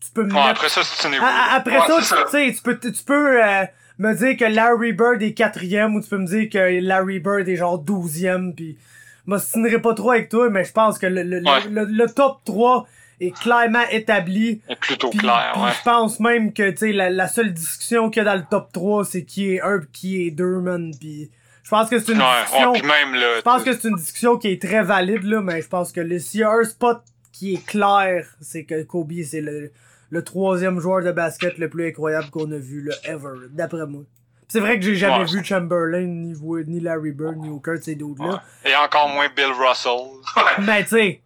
tu 0.00 0.10
peux 0.14 0.22
me 0.24 0.32
mettre... 0.32 0.46
après 0.46 0.68
ça, 0.68 0.80
c'est 0.84 1.08
une 1.08 1.14
après 1.20 1.78
Ouais, 1.78 2.00
ça, 2.02 2.16
tu 2.24 2.30
sais, 2.30 2.52
tu 2.54 2.62
peux, 2.62 2.78
tu 2.78 2.92
peux 3.04 3.42
euh, 3.44 3.64
me 3.98 4.14
dire 4.14 4.36
que 4.36 4.44
Larry 4.44 4.92
Bird 4.92 5.20
est 5.22 5.32
quatrième, 5.34 5.94
ou 5.96 6.00
tu 6.00 6.08
peux 6.08 6.18
me 6.18 6.26
dire 6.26 6.48
que 6.48 6.80
Larry 6.80 7.18
Bird 7.18 7.48
est 7.48 7.56
genre 7.56 7.78
douzième, 7.78 8.54
puis... 8.54 8.78
Je 9.26 9.30
m'ostinerai 9.30 9.80
pas 9.80 9.94
trop 9.94 10.10
avec 10.10 10.28
toi, 10.28 10.50
mais 10.50 10.64
je 10.64 10.72
pense 10.72 10.98
que 10.98 11.06
le, 11.06 11.22
le, 11.22 11.40
le- 11.40 12.02
Ouais. 12.02 12.12
top 12.14 12.40
3 12.44 12.86
est 13.20 13.30
clairement 13.30 13.82
établi. 13.90 14.60
est 14.68 14.76
plutôt 14.76 15.08
Puis, 15.08 15.18
clair, 15.20 15.52
puis 15.54 15.62
ouais. 15.62 15.70
je 15.78 15.82
pense 15.82 16.20
même 16.20 16.52
que 16.52 16.70
tu 16.70 16.76
sais 16.76 16.92
la, 16.92 17.08
la 17.08 17.26
seule 17.26 17.54
discussion 17.54 18.10
qu'il 18.10 18.22
y 18.22 18.26
a 18.26 18.30
dans 18.30 18.38
le 18.38 18.44
top 18.50 18.70
3 18.72 19.04
c'est 19.06 19.24
qui 19.24 19.54
est 19.54 19.62
un 19.62 19.78
pis 19.78 19.86
qui 19.92 20.26
est 20.26 20.30
deux 20.30 20.58
man 20.60 20.92
puis 21.00 21.30
je 21.64 21.70
pense 21.70 21.88
que 21.90 21.98
c'est 21.98 22.12
une 22.12 22.18
Ouais, 22.20 22.42
discussion 22.44 22.72
même 22.86 23.14
là. 23.14 23.36
je 23.38 23.42
pense 23.42 23.62
que 23.64 23.72
c'est 23.72 23.88
une 23.88 23.96
discussion 23.96 24.36
qui 24.38 24.48
est 24.52 24.62
très 24.62 24.82
valide 24.82 25.24
là 25.24 25.40
mais 25.40 25.60
je 25.62 25.68
pense 25.68 25.90
que 25.90 26.00
le 26.00 26.18
s'il 26.20 26.40
y 26.40 26.44
a 26.44 26.50
un 26.50 26.62
spot 26.64 27.00
qui 27.32 27.54
est 27.54 27.66
clair 27.66 28.26
c'est 28.40 28.64
que 28.64 28.82
Kobe 28.84 29.12
c'est 29.24 29.40
le 29.40 29.72
le 30.10 30.22
troisième 30.22 30.78
joueur 30.78 31.02
de 31.02 31.10
basket 31.10 31.58
le 31.58 31.68
plus 31.68 31.88
incroyable 31.88 32.30
qu'on 32.30 32.50
a 32.52 32.58
vu 32.58 32.82
là 32.82 32.94
ever 33.04 33.48
d'après 33.50 33.86
moi 33.86 34.02
c'est 34.46 34.60
vrai 34.60 34.78
que 34.78 34.84
j'ai 34.84 34.94
jamais 34.94 35.24
Ouais, 35.24 35.38
vu 35.38 35.42
Chamberlain 35.42 36.02
ni, 36.02 36.34
ni 36.68 36.78
Larry 36.80 37.10
Bird 37.12 37.36
ni 37.38 37.48
aucun 37.48 37.74
de 37.76 37.80
ces 37.80 37.94
d'autres 37.96 38.22
là 38.22 38.42
Ouais. 38.64 38.70
Et 38.70 38.76
encore 38.76 39.08
moins 39.08 39.26
Bill 39.34 39.46
Russell. 39.58 40.20
mais 40.66 40.84
tu 40.84 40.90
sais 40.90 41.20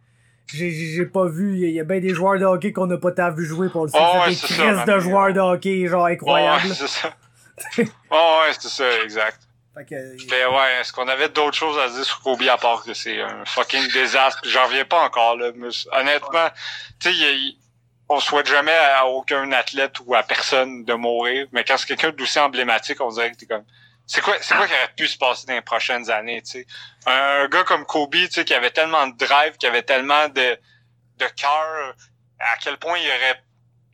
j'ai 0.50 1.04
pas 1.04 1.26
vu 1.26 1.54
il 1.56 1.60
y, 1.60 1.64
a- 1.64 1.68
il 1.68 1.74
y 1.74 1.80
a 1.80 1.84
bien 1.84 2.00
des 2.00 2.14
joueurs 2.14 2.38
de 2.38 2.44
hockey 2.46 2.72
qu'on 2.72 2.86
n'a 2.86 2.96
pas 2.96 3.10
tant 3.12 3.30
vu 3.32 3.44
jouer 3.44 3.68
pour 3.68 3.84
le 3.84 3.90
sait 3.90 3.98
Oh, 4.00 4.06
c'est 4.14 4.18
ouais, 4.20 4.28
des 4.30 4.34
c'est 4.36 4.54
ça, 4.54 4.62
crises 4.62 4.84
de 4.94 4.98
joueurs 5.00 5.32
de 5.34 5.40
hockey 5.40 5.86
genre 5.88 6.06
incroyables 6.06 6.66
Ouais, 6.68 6.74
c'est 6.74 6.86
ça. 6.88 7.12
Oh, 8.10 8.38
ouais, 8.46 8.54
c'est 8.58 8.68
ça, 8.68 8.84
exact. 9.04 9.40
Fait 9.74 9.84
que, 9.84 10.30
Mais 10.30 10.46
ouais, 10.46 10.80
est-ce 10.80 10.92
qu'on 10.92 11.08
avait 11.08 11.28
d'autres 11.28 11.56
choses 11.56 11.78
à 11.78 11.88
dire 11.88 12.04
sur 12.04 12.20
Kobe 12.20 12.42
à 12.42 12.56
part 12.56 12.82
que 12.82 12.94
c'est 12.94 13.20
un 13.20 13.44
fucking 13.44 13.92
désastre? 13.92 14.40
J'en 14.44 14.66
reviens 14.66 14.84
pas 14.84 15.00
encore, 15.00 15.36
là. 15.36 15.52
mais 15.54 15.68
honnêtement, 15.92 16.48
tu 17.00 17.12
sais, 17.12 17.56
on 18.08 18.20
souhaite 18.20 18.46
jamais 18.46 18.72
à 18.72 19.06
aucun 19.06 19.52
athlète 19.52 19.96
ou 20.04 20.14
à 20.14 20.22
personne 20.22 20.84
de 20.84 20.94
mourir, 20.94 21.46
mais 21.52 21.64
quand 21.64 21.76
c'est 21.76 21.86
quelqu'un 21.86 22.10
d'aussi 22.10 22.38
emblématique, 22.38 23.00
on 23.00 23.10
dirait 23.10 23.32
que 23.32 23.36
t'es 23.36 23.46
comme... 23.46 23.64
C'est 24.06 24.22
quoi, 24.22 24.36
c'est 24.40 24.54
quoi 24.54 24.66
qui 24.66 24.72
aurait 24.72 24.94
pu 24.96 25.06
se 25.06 25.18
passer 25.18 25.46
dans 25.46 25.52
les 25.52 25.60
prochaines 25.60 26.10
années, 26.10 26.40
tu 26.40 26.52
sais? 26.52 26.66
Un 27.04 27.46
gars 27.48 27.64
comme 27.64 27.84
Kobe, 27.84 28.14
tu 28.14 28.30
sais, 28.30 28.44
qui 28.46 28.54
avait 28.54 28.70
tellement 28.70 29.06
de 29.06 29.16
drive, 29.18 29.58
qui 29.58 29.66
avait 29.66 29.82
tellement 29.82 30.28
de, 30.28 30.58
de 31.18 31.26
cœur, 31.36 31.94
à 32.40 32.56
quel 32.56 32.78
point 32.78 32.96
il 32.98 33.06
aurait, 33.06 33.42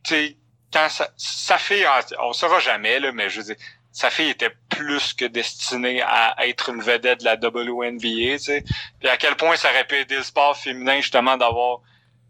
tu 0.05 0.15
sais, 0.15 0.37
quand 0.71 0.87
sa, 0.89 1.09
sa 1.17 1.57
fille, 1.57 1.85
on 2.19 2.31
saura 2.31 2.59
jamais, 2.59 2.99
là, 2.99 3.11
mais 3.11 3.29
je 3.29 3.41
veux 3.41 3.45
dire, 3.53 3.55
sa 3.95 4.09
fille 4.09 4.29
était 4.29 4.53
plus 4.69 5.13
que 5.13 5.23
destinée 5.23 6.01
à 6.01 6.35
être 6.45 6.67
une 6.69 6.81
vedette 6.81 7.21
de 7.21 7.25
la 7.25 7.35
WNBA, 7.35 8.33
tu 8.37 8.39
sais. 8.39 8.63
Puis 8.99 9.07
à 9.07 9.15
quel 9.15 9.37
point 9.37 9.55
ça 9.55 9.69
aurait 9.69 9.87
pu 9.87 9.95
aider 9.95 10.17
le 10.17 10.23
sport 10.23 10.57
féminin, 10.57 10.97
justement, 10.99 11.37
d'avoir 11.37 11.79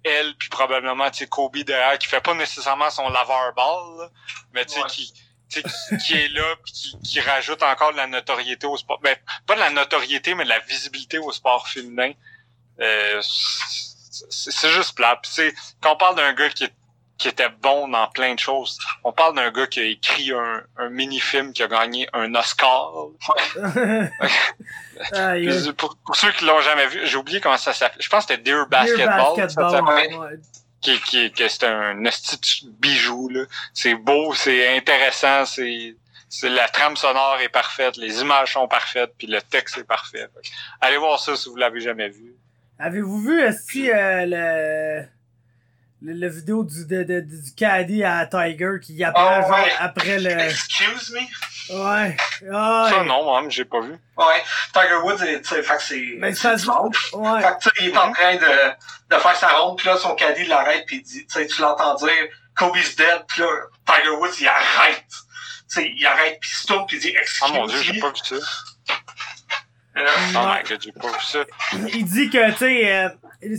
elle, 0.04 0.36
puis 0.38 0.50
probablement, 0.50 1.10
tu 1.10 1.18
sais, 1.20 1.28
Kobe 1.28 1.58
derrière, 1.58 1.98
qui 1.98 2.08
fait 2.08 2.22
pas 2.22 2.36
nécessairement 2.36 2.92
son 2.92 3.10
laveur 3.10 3.52
ball, 3.56 4.12
mais 4.54 4.64
tu 4.66 4.76
sais, 4.76 4.82
Ouais. 4.84 4.88
qui, 4.90 5.12
tu 5.50 5.62
sais, 5.62 5.64
qui, 5.64 5.98
qui 6.06 6.14
est 6.14 6.28
là 6.28 6.56
puis 6.64 6.72
qui, 6.72 7.00
qui 7.02 7.20
rajoute 7.20 7.64
encore 7.64 7.92
de 7.94 7.98
la 7.98 8.06
notoriété 8.06 8.68
au 8.68 8.78
sport. 8.78 9.00
Ben, 9.02 9.16
pas 9.48 9.56
de 9.56 9.60
la 9.62 9.72
notoriété, 9.72 10.36
mais 10.36 10.44
de 10.44 10.50
la 10.50 10.60
visibilité 10.60 11.18
au 11.18 11.32
sport 11.32 11.68
féminin. 11.68 12.12
Euh, 12.80 13.20
c'est 13.24 14.70
juste 14.70 14.96
plat. 14.96 15.16
Puis, 15.22 15.32
tu 15.32 15.36
sais, 15.50 15.56
quand 15.82 15.94
on 15.94 15.98
parle 15.98 16.16
d'un 16.16 16.34
gars 16.34 16.50
qui, 16.50 16.66
est- 16.66 16.74
qui 17.18 17.30
était 17.30 17.50
bon 17.62 17.88
dans 17.88 18.08
plein 18.08 18.34
de 18.34 18.40
choses, 18.40 18.78
on 19.04 19.12
parle 19.14 19.36
d'un 19.36 19.50
gars 19.52 19.68
qui 19.68 19.80
a 19.80 19.84
écrit 19.84 20.32
un, 20.32 20.64
un 20.78 20.90
mini-film 20.90 21.54
qui 21.54 21.64
a 21.64 21.68
gagné 21.68 22.08
un 22.14 22.34
Oscar. 22.36 22.92
Pour, 25.78 25.98
pour 26.06 26.16
ceux 26.16 26.32
qui 26.32 26.46
l'ont 26.46 26.62
jamais 26.62 26.88
vu, 26.88 27.02
j'ai 27.06 27.18
oublié 27.18 27.42
comment 27.42 27.58
ça 27.58 27.74
s'appelle. 27.74 28.02
Je 28.02 28.08
pense 28.08 28.26
que 28.26 28.34
c'était 28.34 28.44
Dear 28.44 28.66
Basketball. 28.68 29.36
Basketball, 29.36 30.16
ouais. 30.16 30.40
qui, 30.80 30.98
qui, 31.02 31.32
que 31.34 31.50
c'est 31.50 31.66
un 31.66 31.96
de 31.96 32.70
bijou 32.80 33.28
là. 33.28 33.44
C'est 33.74 33.96
beau, 33.96 34.34
c'est 34.34 34.78
intéressant, 34.78 35.46
c'est 35.46 35.98
c'est 36.30 36.50
la 36.50 36.68
trame 36.70 36.96
sonore 36.96 37.40
est 37.42 37.50
parfaite, 37.50 37.98
les 37.98 38.22
images 38.22 38.54
sont 38.54 38.68
parfaites, 38.68 39.14
puis 39.18 39.28
le 39.28 39.42
texte 39.42 39.78
est 39.78 39.84
parfait. 39.84 40.28
Allez 40.82 40.98
voir 40.98 41.20
ça 41.20 41.36
si 41.36 41.50
vous 41.50 41.56
l'avez 41.56 41.82
jamais 41.82 42.10
vu. 42.10 42.36
Avez-vous 42.80 43.22
vu 43.22 43.42
si 43.54 43.88
le, 43.88 45.06
le 46.06 46.14
le 46.14 46.30
vidéo 46.30 46.64
du 46.64 46.86
de, 46.86 47.04
de- 47.04 47.20
du 47.22 47.54
caddie 47.56 48.04
à 48.04 48.26
Tiger 48.28 48.72
qui 48.82 49.04
apprend 49.04 49.42
Oh, 49.48 49.52
ouais. 49.52 49.72
après 49.80 50.20
le 50.20 50.30
Excuse 50.32 51.12
me? 51.12 51.20
ouais 51.76 52.16
ah, 52.54 52.88
Ça 52.90 53.04
non, 53.04 53.24
moi 53.24 53.44
j'ai 53.50 53.66
pas 53.66 53.82
vu. 53.82 53.94
Ouais. 54.18 54.44
Tiger 54.74 54.96
Woods, 55.04 55.18
tu 55.18 55.44
sais, 55.44 55.64
fait 55.64 55.78
que 55.78 55.82
c'est. 55.84 56.04
mais 56.18 56.34
c'est 56.36 56.58
ça 56.58 56.72
monde. 56.74 56.96
ouais 57.14 57.42
Fait 57.42 57.48
que, 57.48 57.60
tu 57.60 57.70
sais, 57.70 57.76
il 57.86 57.90
est 57.90 57.98
en 57.98 58.12
train 58.12 58.36
de, 58.36 59.16
de 59.16 59.20
faire 59.20 59.36
sa 59.36 59.48
ronde, 59.50 59.78
puis 59.78 59.88
là, 59.88 59.98
son 59.98 60.14
caddie 60.16 60.46
l'arrête, 60.46 60.86
puis 60.86 60.98
il 60.98 61.02
dit, 61.04 61.26
tu 61.26 61.34
sais, 61.34 61.48
tu 61.48 61.62
l'entends 61.62 61.96
dire, 61.96 62.10
Kobe's 62.56 62.96
dead, 62.96 63.24
puis 63.28 63.42
là, 63.42 63.48
Tiger 63.88 64.12
Woods, 64.12 64.36
il 64.40 64.48
arrête. 64.48 65.04
Tu 65.10 65.82
sais, 65.82 65.92
il 65.98 66.06
arrête, 66.06 66.38
puis 66.40 66.50
il 66.54 66.56
se 66.56 66.68
tourne, 66.68 66.86
puis 66.86 66.98
il 66.98 67.00
dit, 67.02 67.14
Oh 67.16 67.20
excuse 67.22 67.52
mon 67.52 67.66
dieu, 67.66 67.82
j'ai 67.82 67.94
me. 67.94 68.00
pas 68.02 68.10
vu 68.10 68.16
ça. 68.24 68.36
Oh 69.98 70.00
Ouais. 70.00 70.62
my 70.64 70.70
god, 70.70 70.82
j'ai 70.82 70.92
pas 70.92 71.08
vu 71.08 71.24
ça. 71.24 71.40
il 71.94 72.06
dit 72.06 72.30
que 72.30 72.52
tu 72.52 72.58
sais 72.58 72.94
euh, 72.96 73.10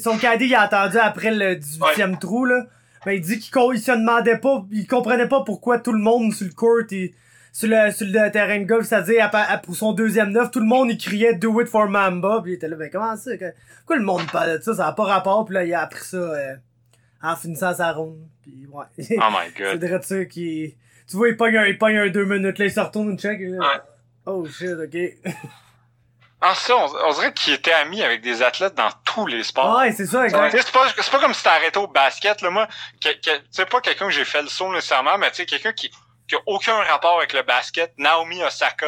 son 0.03 0.19
caddie 0.19 0.47
il 0.47 0.55
a 0.55 0.67
entendu 0.67 0.99
après 0.99 1.31
le 1.35 1.55
18e 1.55 2.19
trou 2.19 2.45
là 2.45 2.65
ben 3.07 3.13
il 3.13 3.21
dit 3.23 3.39
qu'il 3.39 3.53
il 3.75 3.81
se 3.81 3.93
demandait 3.93 4.37
pas 4.39 4.65
il 4.71 4.87
comprenait 4.87 5.29
pas 5.29 5.43
pourquoi 5.45 5.79
tout 5.79 5.93
le 5.93 5.99
monde 5.99 6.33
sur 6.35 6.47
le 6.47 6.53
court 6.53 6.81
il- 6.91 7.13
sur 7.53 7.69
le 7.71 7.91
sur 7.91 8.07
le 8.07 8.31
terrain 8.31 8.59
de 8.59 8.65
golf 8.65 8.87
c'est-à-dire 8.87 9.31
pour 9.63 9.75
son 9.77 9.93
deuxième 9.93 10.31
neuf 10.31 10.51
tout 10.51 10.61
le 10.61 10.67
monde 10.67 10.91
il 10.91 10.99
criait 10.99 11.35
do 11.35 11.59
it 11.63 11.69
for 11.69 11.89
Mamba 11.89 12.41
puis 12.43 12.53
il 12.53 12.55
était 12.57 12.69
là 12.69 12.77
ben 12.77 12.91
comment 12.93 13.17
ça? 13.17 13.35
Que- 13.39 13.55
pourquoi 13.79 13.97
le 13.97 14.03
monde 14.05 14.31
parle 14.31 14.59
de 14.59 14.63
ça? 14.63 14.75
Ça 14.75 14.89
a 14.89 14.93
pas 14.93 15.05
rapport 15.05 15.45
puis 15.47 15.55
là 15.55 15.65
il 15.65 15.73
a 15.73 15.81
appris 15.81 16.05
ça 16.05 16.17
euh, 16.19 16.55
en 17.23 17.35
finissant 17.35 17.73
sa 17.75 17.93
ronde 17.93 18.19
puis 18.43 18.67
ouais 18.71 18.85
Oh 18.99 19.31
my 19.31 19.51
c'est 19.57 19.63
god. 19.63 19.83
vrai 19.85 20.03
ça 20.03 20.25
qui 20.27 20.75
tu 21.09 21.17
vois 21.17 21.29
il 21.31 21.37
pogne 21.39 21.57
un 21.57 21.65
il 21.65 21.79
pogne 21.79 21.97
un 21.97 22.09
deux 22.09 22.27
minutes 22.27 22.59
là 22.59 22.65
il 22.67 22.71
se 22.71 22.81
retourne 22.81 23.13
une 23.13 23.19
check 23.19 23.39
là. 23.41 23.59
Ouais. 23.59 23.81
oh 24.27 24.45
shit 24.47 24.73
ok 24.73 25.33
Ah 26.49 26.55
ça, 26.55 26.77
on, 26.77 26.95
on 27.09 27.13
dirait 27.13 27.33
qu'il 27.33 27.55
était 27.55 27.73
ami 27.73 28.03
avec 28.05 28.21
des 28.21 28.41
athlètes 28.41 28.77
dans 28.77 28.91
tous 29.05 29.27
les 29.27 29.43
sports. 29.43 29.79
ouais 29.79 29.91
c'est 29.91 30.07
ça 30.07 30.25
exact 30.25 30.53
C'est 30.53 30.71
pas, 30.71 30.87
c'est 30.97 31.11
pas 31.11 31.19
comme 31.19 31.35
si 31.35 31.43
t'as 31.43 31.55
arrêté 31.55 31.77
au 31.79 31.89
basket, 31.89 32.41
là. 32.41 32.51
Moi, 32.51 32.69
c'est 33.51 33.69
pas 33.69 33.81
quelqu'un 33.81 34.07
que 34.07 34.13
j'ai 34.13 34.25
fait 34.25 34.43
le 34.43 34.49
saut 34.49 34.73
nécessairement, 34.73 35.19
mais 35.19 35.29
tu 35.31 35.39
sais, 35.39 35.47
quelqu'un 35.47 35.73
qui, 35.73 35.91
qui 36.29 36.37
a 36.37 36.39
aucun 36.47 36.77
rapport 36.85 37.19
avec 37.19 37.33
le 37.33 37.43
basket. 37.43 37.93
Naomi 37.99 38.45
Osaka. 38.45 38.87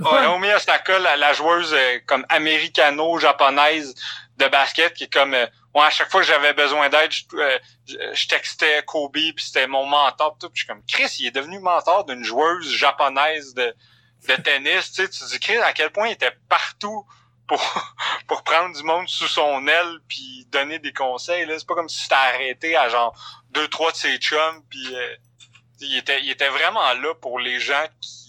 Ouais. 0.00 0.20
Naomi 0.22 0.52
Osaka, 0.52 0.98
la, 0.98 1.16
la 1.16 1.32
joueuse 1.34 1.72
euh, 1.72 1.98
comme 2.06 2.26
américano-japonaise 2.28 3.94
de 4.36 4.48
basket, 4.48 4.94
qui 4.94 5.04
est 5.04 5.12
comme, 5.12 5.34
euh, 5.34 5.46
ouais, 5.76 5.84
à 5.84 5.90
chaque 5.90 6.10
fois 6.10 6.20
que 6.20 6.26
j'avais 6.26 6.52
besoin 6.52 6.88
d'aide, 6.88 7.12
je, 7.12 7.22
euh, 7.34 7.58
je, 7.86 7.96
je 8.12 8.28
textais 8.28 8.82
Kobe, 8.86 9.12
puis 9.12 9.34
c'était 9.38 9.68
mon 9.68 9.86
mentor, 9.86 10.34
pis 10.34 10.38
tout. 10.40 10.50
Puis 10.50 10.60
je 10.60 10.64
suis 10.64 10.66
comme, 10.68 10.82
Chris, 10.86 11.16
il 11.20 11.26
est 11.26 11.30
devenu 11.30 11.60
mentor 11.60 12.04
d'une 12.06 12.24
joueuse 12.24 12.68
japonaise 12.72 13.54
de, 13.54 13.72
de 14.26 14.34
tennis. 14.42 14.92
Tu 14.92 15.02
sais, 15.02 15.08
tu 15.08 15.24
dis, 15.24 15.40
Chris, 15.40 15.58
à 15.58 15.72
quel 15.72 15.90
point 15.90 16.08
il 16.08 16.12
était 16.12 16.36
partout 16.48 17.06
pour, 17.46 17.60
pour 18.26 18.42
prendre 18.42 18.76
du 18.76 18.82
monde 18.82 19.08
sous 19.08 19.28
son 19.28 19.66
aile 19.66 19.98
puis 20.08 20.46
donner 20.50 20.78
des 20.78 20.92
conseils. 20.92 21.46
Là. 21.46 21.58
C'est 21.58 21.66
pas 21.66 21.74
comme 21.74 21.88
si 21.88 22.02
c'était 22.02 22.14
arrêté 22.14 22.76
à 22.76 22.88
genre 22.88 23.14
deux, 23.50 23.68
trois 23.68 23.92
de 23.92 23.96
ses 23.96 24.18
chums, 24.18 24.62
puis 24.68 24.94
euh, 24.94 25.16
il 25.80 25.96
était, 25.96 26.20
il 26.22 26.30
était 26.30 26.48
vraiment 26.48 26.92
là 26.94 27.14
pour 27.14 27.38
les 27.38 27.60
gens 27.60 27.86
qui, 28.00 28.27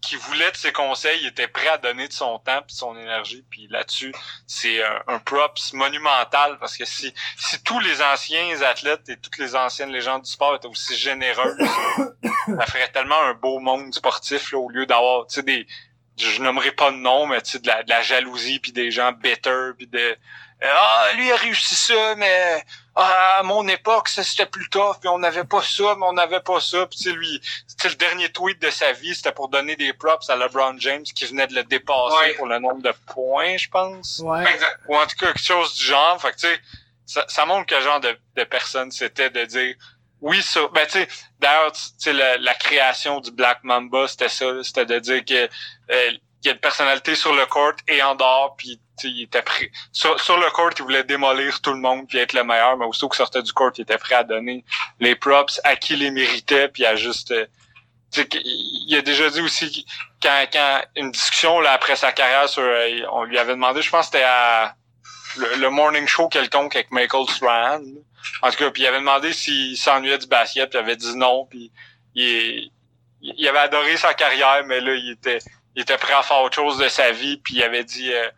qui, 0.00 0.16
voulaient 0.16 0.50
de 0.50 0.56
ses 0.56 0.72
conseils, 0.72 1.18
il 1.22 1.28
était 1.28 1.48
prêt 1.48 1.68
à 1.68 1.78
donner 1.78 2.08
de 2.08 2.12
son 2.12 2.38
temps 2.38 2.62
puis 2.66 2.74
de 2.74 2.78
son 2.78 2.96
énergie. 2.96 3.44
Puis 3.48 3.68
là-dessus, 3.68 4.12
c'est 4.46 4.82
un, 4.82 5.02
un 5.06 5.18
props 5.18 5.72
monumental 5.72 6.58
parce 6.58 6.76
que 6.76 6.84
si, 6.84 7.14
si 7.36 7.62
tous 7.62 7.78
les 7.80 8.02
anciens 8.02 8.60
athlètes 8.62 9.08
et 9.08 9.16
toutes 9.16 9.38
les 9.38 9.54
anciennes 9.54 9.90
légendes 9.90 10.22
du 10.22 10.30
sport 10.30 10.56
étaient 10.56 10.66
aussi 10.66 10.96
généreux, 10.96 11.56
ça 12.46 12.66
ferait 12.66 12.88
tellement 12.88 13.20
un 13.22 13.34
beau 13.34 13.60
monde 13.60 13.94
sportif 13.94 14.52
là, 14.52 14.58
au 14.58 14.68
lieu 14.68 14.86
d'avoir 14.86 15.26
tu 15.26 15.36
sais 15.36 15.42
des 15.42 15.66
je 16.16 16.42
nommerai 16.42 16.72
pas 16.72 16.90
de 16.90 16.96
nom 16.96 17.26
mais 17.26 17.40
tu 17.42 17.52
sais 17.52 17.58
de 17.60 17.68
la, 17.68 17.82
de 17.84 17.88
la 17.88 18.02
jalousie 18.02 18.58
puis 18.58 18.72
des 18.72 18.90
gens 18.90 19.12
bitter 19.12 19.70
puis 19.76 19.86
de 19.86 20.16
ah 20.62 21.08
lui 21.14 21.30
a 21.30 21.36
réussi 21.36 21.76
ça 21.76 22.16
mais 22.16 22.64
ah, 23.00 23.36
à 23.38 23.42
mon 23.44 23.66
époque 23.68 24.08
ça 24.08 24.22
c'était 24.24 24.46
plus 24.46 24.68
tough 24.70 24.96
puis 25.00 25.08
on 25.08 25.18
n'avait 25.18 25.44
pas 25.44 25.62
ça 25.62 25.94
mais 25.96 26.04
on 26.06 26.12
n'avait 26.12 26.40
pas 26.40 26.60
ça 26.60 26.86
puis 26.86 26.98
tu 26.98 27.04
sais 27.04 27.12
lui 27.12 27.40
c'était 27.66 27.88
le 27.90 27.94
dernier 27.94 28.28
tweet 28.30 28.60
de 28.60 28.70
sa 28.70 28.92
vie 28.92 29.14
c'était 29.14 29.32
pour 29.32 29.48
donner 29.48 29.76
des 29.76 29.92
props 29.92 30.28
à 30.28 30.36
LeBron 30.36 30.74
James 30.78 31.04
qui 31.04 31.24
venait 31.26 31.46
de 31.46 31.54
le 31.54 31.64
dépasser 31.64 32.16
Ouais. 32.18 32.34
pour 32.34 32.46
le 32.46 32.58
nombre 32.58 32.82
de 32.82 32.92
points 33.06 33.56
je 33.56 33.68
pense 33.68 34.20
ouais 34.24 34.44
ou 34.88 34.96
en 34.96 35.06
tout 35.06 35.16
cas 35.16 35.26
quelque 35.32 35.40
chose 35.42 35.74
du 35.76 35.84
genre. 35.84 36.20
Fait 36.20 36.32
que 36.32 36.36
tu 36.36 36.46
sais, 36.48 36.60
ça, 37.06 37.24
ça 37.28 37.46
montre 37.46 37.66
quel 37.66 37.82
genre 37.82 38.00
de, 38.00 38.18
de 38.36 38.44
personne 38.44 38.90
c'était 38.90 39.30
de 39.30 39.44
dire 39.44 39.74
oui 40.20 40.42
ça. 40.42 40.62
Ben 40.74 40.84
tu 40.84 40.94
sais, 40.94 41.08
d'ailleurs, 41.38 41.70
tu 41.70 41.80
sais, 41.96 42.12
la, 42.12 42.36
la 42.38 42.54
création 42.54 43.20
du 43.20 43.30
Black 43.30 43.60
Mamba, 43.62 44.08
c'était 44.08 44.28
ça. 44.28 44.46
C'était 44.64 44.84
de 44.84 44.98
dire 44.98 45.24
que 45.24 45.48
euh, 45.92 46.10
il 46.42 46.46
y 46.46 46.50
a 46.50 46.52
une 46.52 46.60
personnalité 46.60 47.14
sur 47.14 47.34
le 47.34 47.46
court 47.46 47.72
et 47.88 48.02
en 48.02 48.14
dehors, 48.14 48.54
puis 48.56 48.80
il 49.04 49.22
était 49.22 49.42
prêt. 49.42 49.70
Sur, 49.92 50.14
le 50.14 50.50
court, 50.50 50.70
il 50.76 50.82
voulait 50.82 51.04
démolir 51.04 51.60
tout 51.60 51.72
le 51.72 51.78
monde 51.78 52.06
puis 52.08 52.18
être 52.18 52.32
le 52.32 52.44
meilleur, 52.44 52.76
mais 52.76 52.84
aussitôt 52.84 53.08
qu'il 53.08 53.16
sortait 53.16 53.42
du 53.42 53.52
court, 53.52 53.70
il 53.76 53.82
était 53.82 53.98
prêt 53.98 54.14
à 54.14 54.24
donner 54.24 54.64
les 55.00 55.16
props 55.16 55.60
à 55.64 55.76
qui 55.76 55.96
les 55.96 56.10
méritait, 56.10 56.68
puis 56.68 56.84
à 56.86 56.96
juste. 56.96 57.32
euh, 57.32 57.46
il 58.16 58.96
a 58.96 59.02
déjà 59.02 59.28
dit 59.28 59.40
aussi 59.40 59.84
quand, 60.22 60.46
quand 60.50 60.80
une 60.96 61.10
discussion 61.10 61.60
là 61.60 61.72
après 61.72 61.94
sa 61.94 62.10
carrière 62.12 62.48
sur, 62.48 62.62
euh, 62.62 63.00
on 63.12 63.24
lui 63.24 63.38
avait 63.38 63.52
demandé, 63.52 63.82
je 63.82 63.90
pense 63.90 64.06
que 64.06 64.12
c'était 64.12 64.24
à 64.24 64.74
le, 65.36 65.68
morning 65.68 66.06
show 66.06 66.28
quelconque 66.28 66.74
avec 66.76 66.90
Michael 66.90 67.28
Strahan. 67.28 67.82
En 68.42 68.50
tout 68.50 68.56
cas, 68.56 68.70
puis 68.70 68.82
il 68.82 68.86
avait 68.86 68.98
demandé 68.98 69.32
s'il 69.32 69.76
s'ennuyait 69.76 70.18
du 70.18 70.26
basket, 70.26 70.70
puis 70.70 70.78
il 70.78 70.82
avait 70.82 70.96
dit 70.96 71.16
non, 71.16 71.46
puis 71.46 71.70
il, 72.14 72.70
il 73.20 73.48
avait 73.48 73.58
adoré 73.58 73.96
sa 73.96 74.14
carrière, 74.14 74.64
mais 74.66 74.80
là 74.80 74.94
il 74.94 75.10
était 75.10 75.40
il 75.78 75.82
était 75.82 75.96
prêt 75.96 76.12
à 76.12 76.24
faire 76.24 76.40
autre 76.40 76.56
chose 76.56 76.76
de 76.78 76.88
sa 76.88 77.12
vie, 77.12 77.36
puis 77.36 77.54
il 77.54 77.62
avait 77.62 77.84
dit 77.84 78.12
euh, 78.12 78.28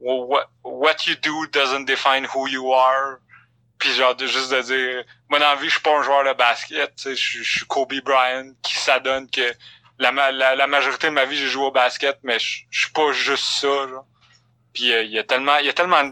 what, 0.00 0.50
what 0.64 0.96
you 1.06 1.14
do 1.22 1.46
doesn't 1.52 1.84
define 1.84 2.26
who 2.34 2.48
you 2.48 2.74
are. 2.74 3.18
Puis 3.78 3.92
genre 3.92 4.18
juste 4.18 4.50
de 4.50 4.60
dire 4.62 5.04
moi 5.30 5.38
dans 5.38 5.54
vie 5.54 5.68
je 5.68 5.74
suis 5.74 5.80
pas 5.80 5.96
un 5.96 6.02
joueur 6.02 6.24
de 6.24 6.32
basket, 6.36 6.92
je 7.04 7.14
suis- 7.14 7.66
Kobe 7.68 7.94
Bryant 8.02 8.50
qui 8.62 8.74
s'adonne 8.74 9.30
que 9.30 9.54
la, 10.00 10.10
la, 10.32 10.56
la 10.56 10.66
majorité 10.66 11.06
de 11.06 11.12
ma 11.12 11.24
vie 11.24 11.36
j'ai 11.36 11.46
joué 11.46 11.66
au 11.66 11.70
basket, 11.70 12.18
mais 12.24 12.40
je 12.40 12.64
suis 12.80 12.90
pas 12.92 13.12
juste 13.12 13.44
ça. 13.44 13.86
Puis 14.74 14.92
euh, 14.92 15.04
il 15.04 15.12
y 15.12 15.20
a 15.20 15.22
tellement 15.22 15.56
il 15.58 15.66
y 15.66 15.68
a 15.68 15.72
tellement 15.72 16.02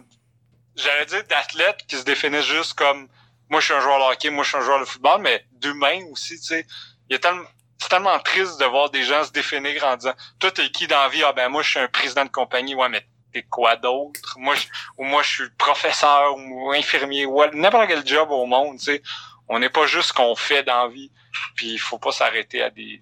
j'allais 0.76 1.06
dire 1.06 1.24
d'athlètes 1.24 1.84
qui 1.88 1.96
se 1.96 2.04
définissent 2.04 2.46
juste 2.46 2.74
comme 2.74 3.08
moi 3.48 3.58
je 3.58 3.64
suis 3.66 3.74
un 3.74 3.80
joueur 3.80 3.98
de 3.98 4.04
hockey, 4.12 4.30
moi 4.30 4.44
je 4.44 4.50
suis 4.50 4.58
un 4.58 4.62
joueur 4.62 4.78
de 4.78 4.84
football, 4.84 5.20
mais 5.20 5.44
d'humains 5.50 6.04
aussi, 6.12 6.38
tu 6.38 6.46
sais. 6.46 6.64
Il 7.08 7.14
y 7.14 7.16
a 7.16 7.18
tellement 7.18 7.42
c'est 7.80 7.88
tellement 7.88 8.18
triste 8.18 8.60
de 8.60 8.66
voir 8.66 8.90
des 8.90 9.02
gens 9.02 9.24
se 9.24 9.32
définir 9.32 9.84
en 9.84 9.96
disant 9.96 10.12
toi 10.38 10.50
t'es 10.50 10.70
qui 10.70 10.86
dans 10.86 11.02
la 11.02 11.08
vie? 11.08 11.22
Ah 11.24 11.32
ben 11.32 11.48
moi 11.48 11.62
je 11.62 11.70
suis 11.70 11.78
un 11.78 11.88
président 11.88 12.24
de 12.24 12.30
compagnie. 12.30 12.74
Ouais 12.74 12.88
mais 12.88 13.04
t'es 13.32 13.42
quoi 13.42 13.76
d'autre? 13.76 14.36
Moi 14.38 14.54
je, 14.54 14.66
ou 14.98 15.04
moi 15.04 15.22
je 15.22 15.28
suis 15.28 15.50
professeur 15.56 16.36
ou 16.36 16.72
infirmier 16.72 17.24
ou 17.24 17.42
n'importe 17.54 17.88
quel 17.88 18.06
job 18.06 18.30
au 18.30 18.44
monde 18.46 18.78
tu 18.78 18.84
sais. 18.84 19.02
On 19.48 19.58
n'est 19.58 19.70
pas 19.70 19.86
juste 19.86 20.08
ce 20.08 20.12
qu'on 20.12 20.36
fait 20.36 20.62
dans 20.62 20.84
la 20.84 20.88
vie. 20.90 21.10
Puis 21.56 21.72
il 21.72 21.78
faut 21.78 21.98
pas 21.98 22.12
s'arrêter 22.12 22.62
à 22.62 22.70
des 22.70 23.00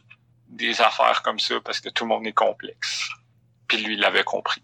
des 0.49 0.81
affaires 0.81 1.23
comme 1.23 1.39
ça 1.41 1.57
parce 1.63 1.81
que 1.81 1.89
tout 1.89 2.05
le 2.05 2.09
monde 2.09 2.27
est 2.27 2.33
complexe. 2.33 3.09
Puis 3.67 3.79
lui 3.79 3.95
il 3.95 4.01
l'avait 4.01 4.25
compris. 4.25 4.63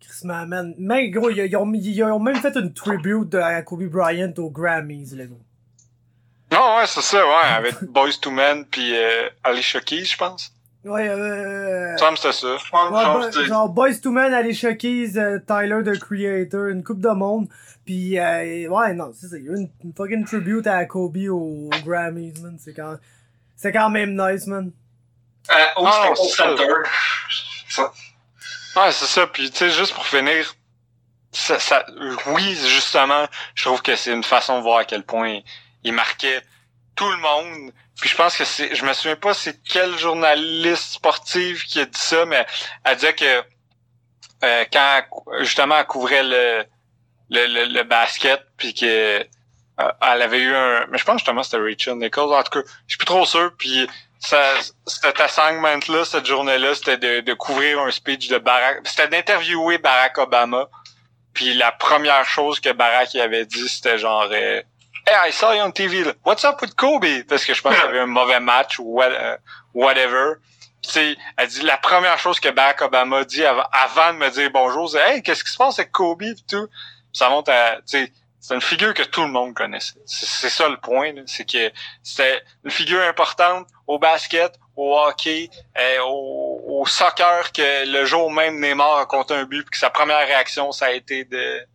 Chris 0.00 0.26
man. 0.26 0.74
Mais 0.78 1.10
gros, 1.10 1.30
ils, 1.30 1.56
ont, 1.56 1.72
ils 1.74 2.02
ont 2.04 2.18
même 2.18 2.36
fait 2.36 2.56
une 2.56 2.72
tribute 2.72 3.34
à 3.34 3.62
Kobe 3.62 3.84
Bryant 3.84 4.32
aux 4.38 4.50
Grammys, 4.50 5.14
là, 5.14 5.26
gros. 5.26 5.40
Non 6.52 6.76
ouais 6.76 6.86
c'est 6.86 7.02
ça 7.02 7.26
ouais 7.26 7.48
avec 7.56 7.82
Boys 7.84 8.12
to 8.20 8.30
Men 8.30 8.64
puis 8.66 8.96
euh, 8.96 9.28
Alicia 9.42 9.80
Keys 9.80 10.04
je 10.04 10.16
pense 10.16 10.52
Ouais, 10.84 11.08
euh... 11.08 11.96
ça 11.96 12.10
me 12.10 12.16
c'était 12.16 12.32
ça 12.32 12.54
Ouais, 12.54 13.30
bo- 13.30 13.44
genre 13.44 13.68
Boys 13.68 14.00
to 14.02 14.10
Men, 14.10 14.34
Alicia 14.34 14.74
Keys, 14.74 15.16
euh, 15.16 15.38
Tyler 15.46 15.78
the 15.84 15.96
Creator, 15.96 16.66
une 16.66 16.82
coupe 16.82 17.00
de 17.00 17.10
monde. 17.10 17.46
Puis 17.86 18.18
euh, 18.18 18.66
ouais, 18.66 18.92
non, 18.92 19.12
c'est 19.14 19.28
ça. 19.28 19.36
Il 19.36 19.44
y 19.44 19.48
a 19.48 19.52
eu 19.52 19.56
une, 19.58 19.70
une 19.84 19.92
fucking 19.96 20.24
tribute 20.24 20.66
à 20.66 20.84
Kobe 20.86 21.18
aux, 21.30 21.68
aux 21.68 21.70
Grammys, 21.86 22.34
man. 22.42 22.56
C'est 22.58 22.74
quand, 22.74 22.96
c'est 23.54 23.70
quand 23.70 23.90
même 23.90 24.16
nice, 24.20 24.48
man. 24.48 24.72
euh, 25.52 25.54
au 25.76 25.86
Ah, 25.86 26.08
c'est. 26.16 26.56
Ça. 27.68 27.92
Ouais, 28.74 28.90
c'est 28.90 29.06
ça. 29.06 29.26
Puis, 29.28 29.52
tu 29.52 29.58
sais, 29.58 29.70
juste 29.70 29.94
pour 29.94 30.04
finir, 30.04 30.52
ça, 31.30 31.60
ça, 31.60 31.86
oui, 32.26 32.56
justement, 32.66 33.26
je 33.54 33.66
trouve 33.66 33.82
que 33.82 33.94
c'est 33.94 34.12
une 34.12 34.24
façon 34.24 34.58
de 34.58 34.62
voir 34.64 34.78
à 34.78 34.84
quel 34.84 35.04
point 35.04 35.38
il 35.84 35.92
marquait 35.92 36.42
tout 36.94 37.08
le 37.08 37.16
monde, 37.18 37.72
Puis 38.00 38.10
je 38.10 38.16
pense 38.16 38.36
que 38.36 38.44
c'est, 38.44 38.74
je 38.74 38.84
me 38.84 38.92
souviens 38.92 39.16
pas 39.16 39.34
c'est 39.34 39.62
quel 39.62 39.96
journaliste 39.98 40.92
sportive 40.92 41.64
qui 41.64 41.80
a 41.80 41.86
dit 41.86 41.98
ça, 41.98 42.24
mais 42.26 42.46
elle 42.84 42.96
disait 42.96 43.14
que 43.14 43.44
euh, 44.44 44.64
quand 44.72 45.02
justement 45.40 45.78
elle 45.78 45.86
couvrait 45.86 46.22
le 46.22 46.64
le, 47.30 47.64
le, 47.64 47.82
basket, 47.84 48.42
puis 48.58 48.74
que 48.74 48.84
euh, 49.20 49.24
elle 50.02 50.22
avait 50.22 50.40
eu 50.40 50.54
un, 50.54 50.86
mais 50.88 50.98
je 50.98 51.04
pense 51.04 51.18
justement 51.18 51.42
c'était 51.42 51.56
Rachel 51.56 51.94
Nichols. 51.96 52.34
En 52.34 52.42
tout 52.42 52.60
cas, 52.60 52.68
je 52.86 52.92
suis 52.92 52.98
plus 52.98 53.06
trop 53.06 53.24
sûr. 53.24 53.52
Puis 53.56 53.88
ça, 54.18 54.38
cet 54.86 55.18
assignment 55.18 55.80
là, 55.88 56.04
cette 56.04 56.26
journée-là, 56.26 56.74
c'était 56.74 56.98
de, 56.98 57.20
de 57.20 57.34
couvrir 57.34 57.80
un 57.80 57.90
speech 57.90 58.28
de 58.28 58.38
Barack, 58.38 58.80
c'était 58.84 59.08
d'interviewer 59.08 59.78
Barack 59.78 60.18
Obama. 60.18 60.68
Puis 61.32 61.54
la 61.54 61.72
première 61.72 62.26
chose 62.26 62.60
que 62.60 62.70
Barack 62.70 63.14
avait 63.14 63.46
dit, 63.46 63.68
c'était 63.68 63.96
genre 63.98 64.28
euh, 64.30 64.62
Hey, 65.04 65.16
I 65.16 65.32
saw 65.32 65.50
you 65.52 65.60
on 65.62 65.72
TV. 65.72 66.14
What's 66.22 66.44
up 66.44 66.60
with 66.60 66.76
Kobe? 66.76 67.24
Parce 67.28 67.44
que 67.44 67.54
je 67.54 67.60
pense 67.60 67.74
qu'il 67.74 67.88
avait 67.88 67.98
un 67.98 68.06
mauvais 68.06 68.38
match 68.38 68.78
ou 68.78 69.02
uh, 69.02 69.36
whatever. 69.74 70.36
elle 70.94 71.48
dit 71.48 71.62
la 71.62 71.76
première 71.76 72.18
chose 72.20 72.38
que 72.38 72.48
Barack 72.48 72.82
Obama 72.82 73.24
dit 73.24 73.44
avant, 73.44 74.12
de 74.12 74.18
me 74.18 74.30
dire 74.30 74.50
bonjour, 74.52 74.88
c'est 74.88 75.00
Hey, 75.00 75.22
qu'est-ce 75.22 75.42
qui 75.42 75.50
se 75.50 75.56
passe 75.56 75.80
avec 75.80 75.90
Kobe 75.90 76.22
et 76.22 76.34
tout? 76.48 76.68
Ça 77.12 77.28
monte 77.30 77.48
à. 77.48 77.80
c'est 77.84 78.12
une 78.50 78.60
figure 78.60 78.94
que 78.94 79.02
tout 79.02 79.22
le 79.22 79.28
monde 79.28 79.54
connaissait. 79.54 79.98
C'est 80.06 80.48
ça 80.48 80.68
le 80.68 80.76
point, 80.76 81.12
c'est 81.26 81.50
que 81.50 81.72
c'était 82.04 82.40
une 82.64 82.70
figure 82.70 83.02
importante 83.02 83.66
au 83.88 83.98
basket, 83.98 84.54
au 84.76 84.96
hockey, 84.96 85.50
euh, 85.78 85.98
au, 86.04 86.80
au, 86.80 86.86
soccer, 86.86 87.50
que 87.50 87.90
le 87.90 88.04
jour 88.04 88.30
même 88.30 88.60
Neymar 88.60 88.98
a 88.98 89.06
compté 89.06 89.34
un 89.34 89.44
but, 89.44 89.62
puis 89.62 89.72
que 89.72 89.78
sa 89.78 89.90
première 89.90 90.24
réaction, 90.28 90.70
ça 90.70 90.86
a 90.86 90.90
été 90.92 91.24
de 91.24 91.66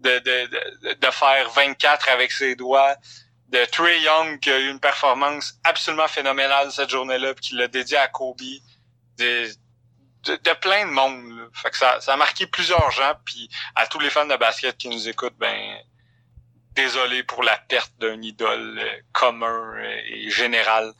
de, 0.00 0.18
de, 0.18 0.94
de, 0.94 1.10
faire 1.10 1.50
24 1.50 2.08
avec 2.10 2.32
ses 2.32 2.54
doigts, 2.54 2.96
de 3.48 3.64
Trey 3.66 4.00
Young 4.00 4.38
qui 4.40 4.50
a 4.50 4.58
eu 4.58 4.70
une 4.70 4.80
performance 4.80 5.54
absolument 5.64 6.08
phénoménale 6.08 6.70
cette 6.70 6.90
journée-là, 6.90 7.34
puis 7.34 7.48
qui 7.48 7.54
l'a 7.54 7.68
dédié 7.68 7.96
à 7.96 8.08
Kobe, 8.08 8.40
de, 9.16 9.48
de, 10.24 10.54
plein 10.60 10.86
de 10.86 10.92
monde. 10.92 11.50
Fait 11.54 11.70
que 11.70 11.76
ça, 11.76 12.00
ça 12.00 12.14
a 12.14 12.16
marqué 12.16 12.46
plusieurs 12.46 12.90
gens, 12.90 13.14
puis 13.24 13.48
à 13.74 13.86
tous 13.86 13.98
les 13.98 14.10
fans 14.10 14.26
de 14.26 14.36
basket 14.36 14.76
qui 14.76 14.88
nous 14.88 15.08
écoutent, 15.08 15.38
ben 15.38 15.78
désolé 16.74 17.24
pour 17.24 17.42
la 17.42 17.56
perte 17.56 17.92
d'un 17.98 18.22
idole 18.22 18.78
euh, 18.78 19.00
commun 19.12 19.74
euh, 19.74 20.00
et 20.06 20.30
général 20.30 20.92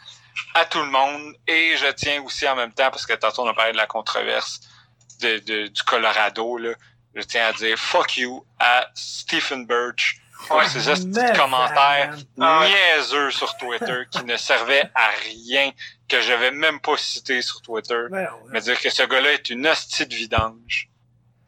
à 0.55 0.65
tout 0.65 0.81
le 0.81 0.91
monde. 0.91 1.35
Et 1.47 1.77
je 1.77 1.87
tiens 1.93 2.21
aussi 2.23 2.49
en 2.49 2.57
même 2.57 2.73
temps, 2.73 2.91
parce 2.91 3.07
que 3.07 3.13
tantôt 3.13 3.43
on 3.43 3.49
a 3.49 3.55
parlé 3.55 3.73
de 3.73 3.77
la 3.77 3.87
controverse 3.87 4.61
de, 5.21 5.39
de 5.39 5.67
du 5.69 5.83
Colorado, 5.85 6.59
là, 6.59 6.71
je 7.19 7.23
tiens 7.25 7.49
à 7.49 7.53
dire 7.53 7.77
fuck 7.77 8.17
you 8.17 8.45
à 8.61 8.89
Stephen 8.95 9.67
Birch 9.67 10.21
pour 10.47 10.63
ses 10.63 11.03
commentaires 11.37 12.17
niaiseux 12.37 13.33
sur 13.33 13.57
Twitter 13.57 14.05
qui 14.09 14.25
ne 14.25 14.37
servaient 14.37 14.89
à 14.95 15.09
rien, 15.25 15.73
que 16.09 16.21
je 16.21 16.33
vais 16.33 16.53
même 16.53 16.79
pas 16.81 16.97
citer 16.97 17.43
sur 17.43 17.61
Twitter. 17.61 18.05
Mais 18.51 18.61
dire 18.61 18.81
que 18.81 18.89
ce 18.89 19.03
gars-là 19.03 19.33
est 19.33 19.51
une 19.51 19.67
hostie 19.67 20.07
de 20.07 20.15
vidange 20.15 20.91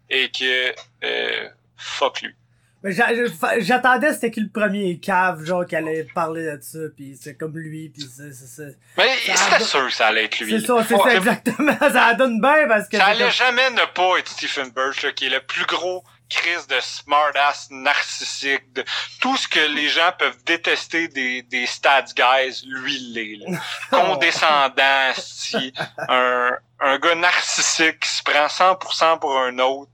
et 0.09 0.29
que 0.33 0.75
euh, 1.05 1.49
fuck 1.77 2.21
lui. 2.23 2.35
J'attendais 2.83 4.15
c'était 4.15 4.31
qui 4.31 4.41
le 4.41 4.49
premier 4.49 4.99
cave 4.99 5.45
genre 5.45 5.67
qui 5.67 5.77
allait 5.77 6.07
parler 6.15 6.45
de 6.45 6.63
ça 6.63 6.79
puis 6.97 7.15
c'est 7.21 7.37
comme 7.37 7.59
lui 7.59 7.91
puis 7.91 8.03
c'est 8.03 8.33
c'est 8.33 8.79
Mais 8.97 9.11
c'était 9.19 9.65
sûr 9.65 9.87
que 9.87 9.93
ça 9.93 10.07
allait 10.07 10.25
être 10.25 10.41
lui. 10.41 10.59
C'est 10.59 10.67
ça, 10.67 10.83
c'est 10.89 10.97
ça 10.97 11.15
exactement, 11.15 11.77
ça 11.93 12.15
donne 12.15 12.41
bien 12.41 12.67
parce 12.69 12.89
que 12.89 12.97
ça 12.97 13.07
allait 13.07 13.31
jamais 13.31 13.69
ne 13.71 13.85
pas 13.95 14.19
être 14.19 14.29
Stephen 14.29 14.71
Birch 14.71 15.13
qui 15.15 15.27
est 15.27 15.31
le 15.31 15.41
plus 15.41 15.67
gros 15.67 16.03
crise 16.31 16.67
de 16.69 16.81
smartass 16.81 17.69
narcissique 17.71 18.73
de 18.73 18.85
tout 19.21 19.37
ce 19.37 19.49
que 19.49 19.61
les 19.75 19.89
gens 19.89 20.13
peuvent 20.19 20.43
détester 20.45 21.09
des 21.09 21.43
des 21.43 21.67
stats 21.67 22.05
guys, 22.17 22.63
lui 22.67 22.99
l'est. 23.13 23.59
Condescendant, 23.91 25.13
si 25.19 25.75
un 26.09 26.51
un 26.81 26.99
gars 26.99 27.15
narcissique 27.15 28.01
qui 28.01 28.09
se 28.09 28.23
prend 28.23 28.47
100% 28.47 29.19
pour 29.19 29.37
un 29.37 29.59
autre 29.59 29.91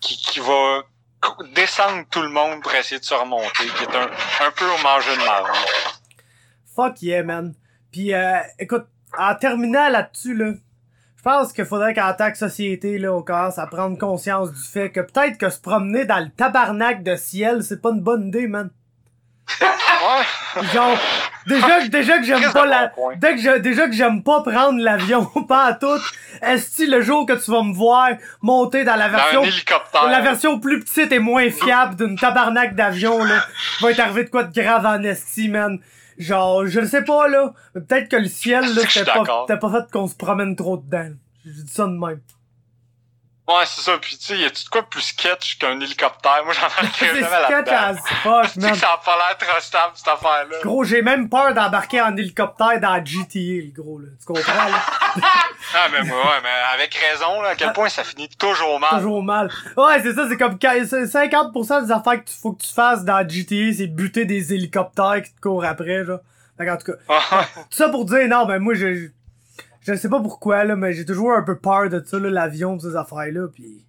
qui 0.00 0.16
qui 0.16 0.40
va 0.40 0.82
descendre 1.54 2.04
tout 2.10 2.22
le 2.22 2.28
monde 2.28 2.62
pour 2.62 2.74
essayer 2.74 2.98
de 2.98 3.04
se 3.04 3.14
remonter, 3.14 3.66
qui 3.76 3.84
est 3.84 3.96
un, 3.96 4.46
un 4.46 4.50
peu 4.50 4.64
au 4.64 4.82
manger 4.82 5.16
de 5.16 5.24
marde. 5.24 5.46
Fuck 6.74 7.02
yeah, 7.02 7.22
man. 7.22 7.54
Puis, 7.90 8.14
euh, 8.14 8.38
écoute, 8.58 8.86
en 9.18 9.34
terminant 9.34 9.88
là-dessus, 9.88 10.34
là, 10.34 10.52
je 11.16 11.22
pense 11.22 11.52
qu'il 11.52 11.64
faudrait 11.64 11.94
qu'en 11.94 12.12
tant 12.14 12.32
que 12.32 12.38
société, 12.38 12.98
là, 12.98 13.12
on 13.12 13.22
commence 13.22 13.58
à 13.58 13.66
prendre 13.66 13.96
conscience 13.96 14.52
du 14.52 14.62
fait 14.62 14.90
que 14.90 15.00
peut-être 15.00 15.38
que 15.38 15.50
se 15.50 15.60
promener 15.60 16.04
dans 16.04 16.18
le 16.18 16.30
tabarnak 16.30 17.04
de 17.04 17.14
ciel, 17.14 17.62
c'est 17.62 17.80
pas 17.80 17.90
une 17.90 18.00
bonne 18.00 18.28
idée, 18.28 18.48
man. 18.48 18.70
Ouais. 19.60 20.64
Genre, 20.74 20.96
déjà, 21.46 21.88
déjà 21.88 22.18
que 22.18 22.24
j'aime 22.24 22.52
pas 22.52 22.66
la, 22.66 22.92
dès 23.16 23.34
que 23.36 23.40
je, 23.40 23.58
déjà 23.58 23.86
que 23.86 23.92
j'aime 23.92 24.22
pas 24.22 24.42
prendre 24.42 24.78
l'avion, 24.80 25.24
pas 25.48 25.64
à 25.64 25.72
tout. 25.74 26.00
Est-ce 26.42 26.90
le 26.90 27.00
jour 27.02 27.26
que 27.26 27.32
tu 27.32 27.50
vas 27.50 27.62
me 27.62 27.72
voir 27.72 28.10
monter 28.40 28.84
dans 28.84 28.96
la 28.96 29.08
version, 29.08 29.42
la 30.08 30.20
version 30.20 30.58
plus 30.60 30.80
petite 30.80 31.12
et 31.12 31.18
moins 31.18 31.50
fiable 31.50 31.96
d'une 31.96 32.16
tabarnak 32.18 32.74
d'avion, 32.74 33.22
là, 33.24 33.44
va 33.80 33.90
être 33.90 34.00
arrivé 34.00 34.24
de 34.24 34.30
quoi 34.30 34.44
de 34.44 34.52
grave 34.60 34.84
en 34.86 35.02
esti, 35.02 35.48
man. 35.48 35.78
Genre, 36.18 36.66
je 36.66 36.80
ne 36.80 36.86
sais 36.86 37.02
pas, 37.04 37.28
là. 37.28 37.52
Peut-être 37.74 38.08
que 38.08 38.16
le 38.16 38.26
ciel, 38.28 38.64
là, 38.74 38.82
t'es 38.92 39.04
pas, 39.04 39.44
t'as 39.46 39.56
pas 39.56 39.70
fait 39.70 39.90
qu'on 39.90 40.06
se 40.06 40.14
promène 40.14 40.56
trop 40.56 40.76
dedans. 40.76 41.10
J'ai 41.44 41.62
dit 41.62 41.72
ça 41.72 41.84
de 41.86 41.92
même. 41.98 42.20
Ouais, 43.58 43.64
c'est 43.66 43.82
ça. 43.82 43.98
Puis, 43.98 44.16
tu 44.16 44.26
sais, 44.26 44.38
y 44.38 44.44
a-tu 44.44 44.64
de 44.64 44.68
quoi 44.68 44.82
plus 44.82 45.02
sketch 45.02 45.58
qu'un 45.58 45.78
hélicoptère? 45.80 46.42
Moi, 46.44 46.54
j'en 46.54 46.66
ai 46.66 46.90
jamais 47.20 47.20
là-dedans. 47.20 48.00
C'est 48.04 48.52
sketch 48.52 48.56
man. 48.64 48.74
ça 48.74 48.92
a 48.92 48.98
pas 48.98 49.16
l'air 49.16 49.38
trop 49.38 49.60
stable, 49.60 49.92
cette 49.94 50.08
affaire-là. 50.08 50.56
Gros, 50.62 50.84
j'ai 50.84 51.02
même 51.02 51.28
peur 51.28 51.52
d'embarquer 51.54 52.00
en 52.00 52.16
hélicoptère 52.16 52.80
dans 52.80 53.04
GTA, 53.04 53.38
le 53.38 53.72
gros, 53.72 53.98
là. 53.98 54.08
Tu 54.18 54.26
comprends, 54.26 54.68
là? 54.68 54.82
ah, 55.74 55.88
mais 55.92 56.00
ouais, 56.00 56.40
mais 56.42 56.74
avec 56.74 56.94
raison, 56.94 57.42
là, 57.42 57.50
à 57.50 57.54
quel 57.54 57.72
point 57.72 57.88
ça 57.88 58.04
finit 58.04 58.28
toujours 58.28 58.80
mal. 58.80 58.90
Toujours 58.96 59.22
mal. 59.22 59.50
Ouais, 59.76 60.02
c'est 60.02 60.14
ça, 60.14 60.28
c'est 60.28 60.36
comme 60.36 60.56
50% 60.56 61.86
des 61.86 61.92
affaires 61.92 62.24
qu'il 62.24 62.36
faut 62.40 62.52
que 62.52 62.62
tu 62.62 62.72
fasses 62.72 63.04
dans 63.04 63.28
GTA, 63.28 63.76
c'est 63.76 63.86
buter 63.86 64.24
des 64.24 64.54
hélicoptères 64.54 65.22
qui 65.22 65.34
te 65.34 65.40
courent 65.40 65.64
après, 65.64 66.04
genre. 66.04 66.20
en 66.60 66.76
tout 66.76 66.92
cas. 66.92 67.44
tout 67.54 67.76
ça 67.76 67.88
pour 67.88 68.04
dire, 68.04 68.28
non, 68.28 68.46
ben, 68.46 68.58
moi, 68.58 68.74
je, 68.74 69.08
je 69.82 69.94
sais 69.94 70.08
pas 70.08 70.20
pourquoi, 70.20 70.64
là, 70.64 70.76
mais 70.76 70.92
j'ai 70.92 71.04
toujours 71.04 71.32
un 71.32 71.42
peu 71.42 71.56
peur 71.56 71.88
de 71.88 72.02
ça, 72.04 72.18
là, 72.18 72.30
l'avion, 72.30 72.78
ces 72.78 72.96
affaires-là, 72.96 73.48
pis... 73.48 73.84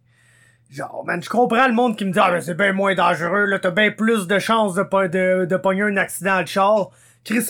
Genre, 0.70 1.04
man, 1.06 1.22
je 1.22 1.30
comprends 1.30 1.68
le 1.68 1.74
monde 1.74 1.96
qui 1.96 2.04
me 2.04 2.12
dit, 2.12 2.20
ah, 2.20 2.32
ben, 2.32 2.42
c'est 2.42 2.56
bien 2.56 2.74
moins 2.74 2.96
dangereux, 2.96 3.46
là, 3.46 3.60
t'as 3.60 3.70
bien 3.70 3.92
plus 3.92 4.26
de 4.26 4.40
chances 4.40 4.74
de, 4.74 5.08
de, 5.08 5.46
de 5.46 5.58
pogner 5.58 5.84
un 5.84 5.98
accident 5.98 6.42
de 6.42 6.48
char. 6.48 6.90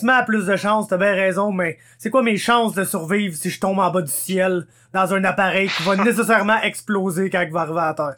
A 0.08 0.22
plus 0.22 0.46
de 0.46 0.56
chances, 0.56 0.88
t'as 0.88 0.98
bien 0.98 1.14
raison, 1.14 1.50
mais 1.50 1.78
c'est 1.98 2.10
quoi 2.10 2.22
mes 2.22 2.36
chances 2.36 2.74
de 2.74 2.84
survivre 2.84 3.34
si 3.34 3.50
je 3.50 3.58
tombe 3.58 3.78
en 3.78 3.90
bas 3.90 4.02
du 4.02 4.12
ciel 4.12 4.66
dans 4.92 5.12
un 5.14 5.24
appareil 5.24 5.68
qui 5.68 5.82
va 5.82 5.96
nécessairement 6.04 6.60
exploser 6.62 7.30
quand 7.30 7.40
il 7.40 7.50
va 7.50 7.62
arriver 7.62 7.80
à 7.80 7.94
terre? 7.94 8.14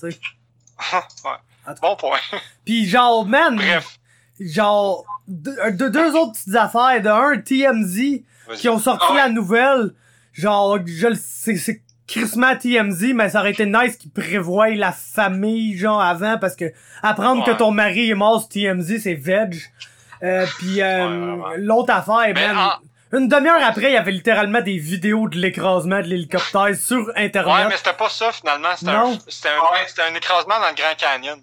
Tu 0.00 0.10
sais? 0.10 0.18
ouais. 1.24 1.74
Bon 1.80 1.96
point. 1.96 2.18
Pis 2.64 2.86
genre, 2.86 3.26
man. 3.26 3.56
Bref. 3.56 3.98
Genre, 4.40 5.04
de, 5.28 5.88
deux 5.88 6.14
autres 6.16 6.32
petites 6.32 6.54
affaires. 6.54 7.00
De 7.02 7.08
un, 7.08 7.38
TMZ, 7.38 8.24
qui 8.54 8.68
ont 8.68 8.78
sorti 8.78 9.06
ah 9.10 9.16
la 9.16 9.28
nouvelle. 9.28 9.92
Genre, 10.32 10.78
je 10.84 11.06
le 11.08 11.14
sais, 11.14 11.56
c'est 11.56 11.82
crissement 12.06 12.56
TMZ, 12.56 13.12
mais 13.14 13.30
ça 13.30 13.40
aurait 13.40 13.52
été 13.52 13.66
nice 13.66 13.96
qu'ils 13.96 14.12
prévoient 14.12 14.68
la 14.70 14.92
famille, 14.92 15.76
genre, 15.76 16.00
avant, 16.00 16.38
parce 16.38 16.54
que 16.54 16.72
apprendre 17.02 17.44
que 17.44 17.52
ton 17.52 17.70
mari 17.70 18.10
est 18.10 18.14
mort 18.14 18.40
sur 18.40 18.48
TMZ, 18.48 19.00
c'est 19.02 19.14
veg. 19.14 19.56
Euh, 20.22 20.46
puis 20.58 20.80
euh, 20.80 21.36
l'autre 21.56 21.92
affaire, 21.92 22.32
ben, 22.34 22.78
une 23.12 23.28
demi-heure 23.28 23.62
après, 23.62 23.90
il 23.90 23.94
y 23.94 23.96
avait 23.96 24.12
littéralement 24.12 24.60
des 24.60 24.78
vidéos 24.78 25.28
de 25.28 25.38
l'écrasement 25.38 26.00
de 26.00 26.06
l'hélicoptère 26.06 26.74
sur 26.74 27.10
Internet. 27.16 27.54
Ouais, 27.54 27.68
mais 27.68 27.76
c'était 27.76 27.92
pas 27.92 28.08
ça, 28.08 28.32
finalement. 28.32 28.76
C'était 28.76 28.90
un, 28.90 29.18
c'était 29.28 29.48
un, 29.48 30.12
un, 30.12 30.14
écrasement 30.14 30.58
dans 30.60 30.68
le 30.68 30.74
Grand 30.74 30.96
Canyon. 30.96 31.40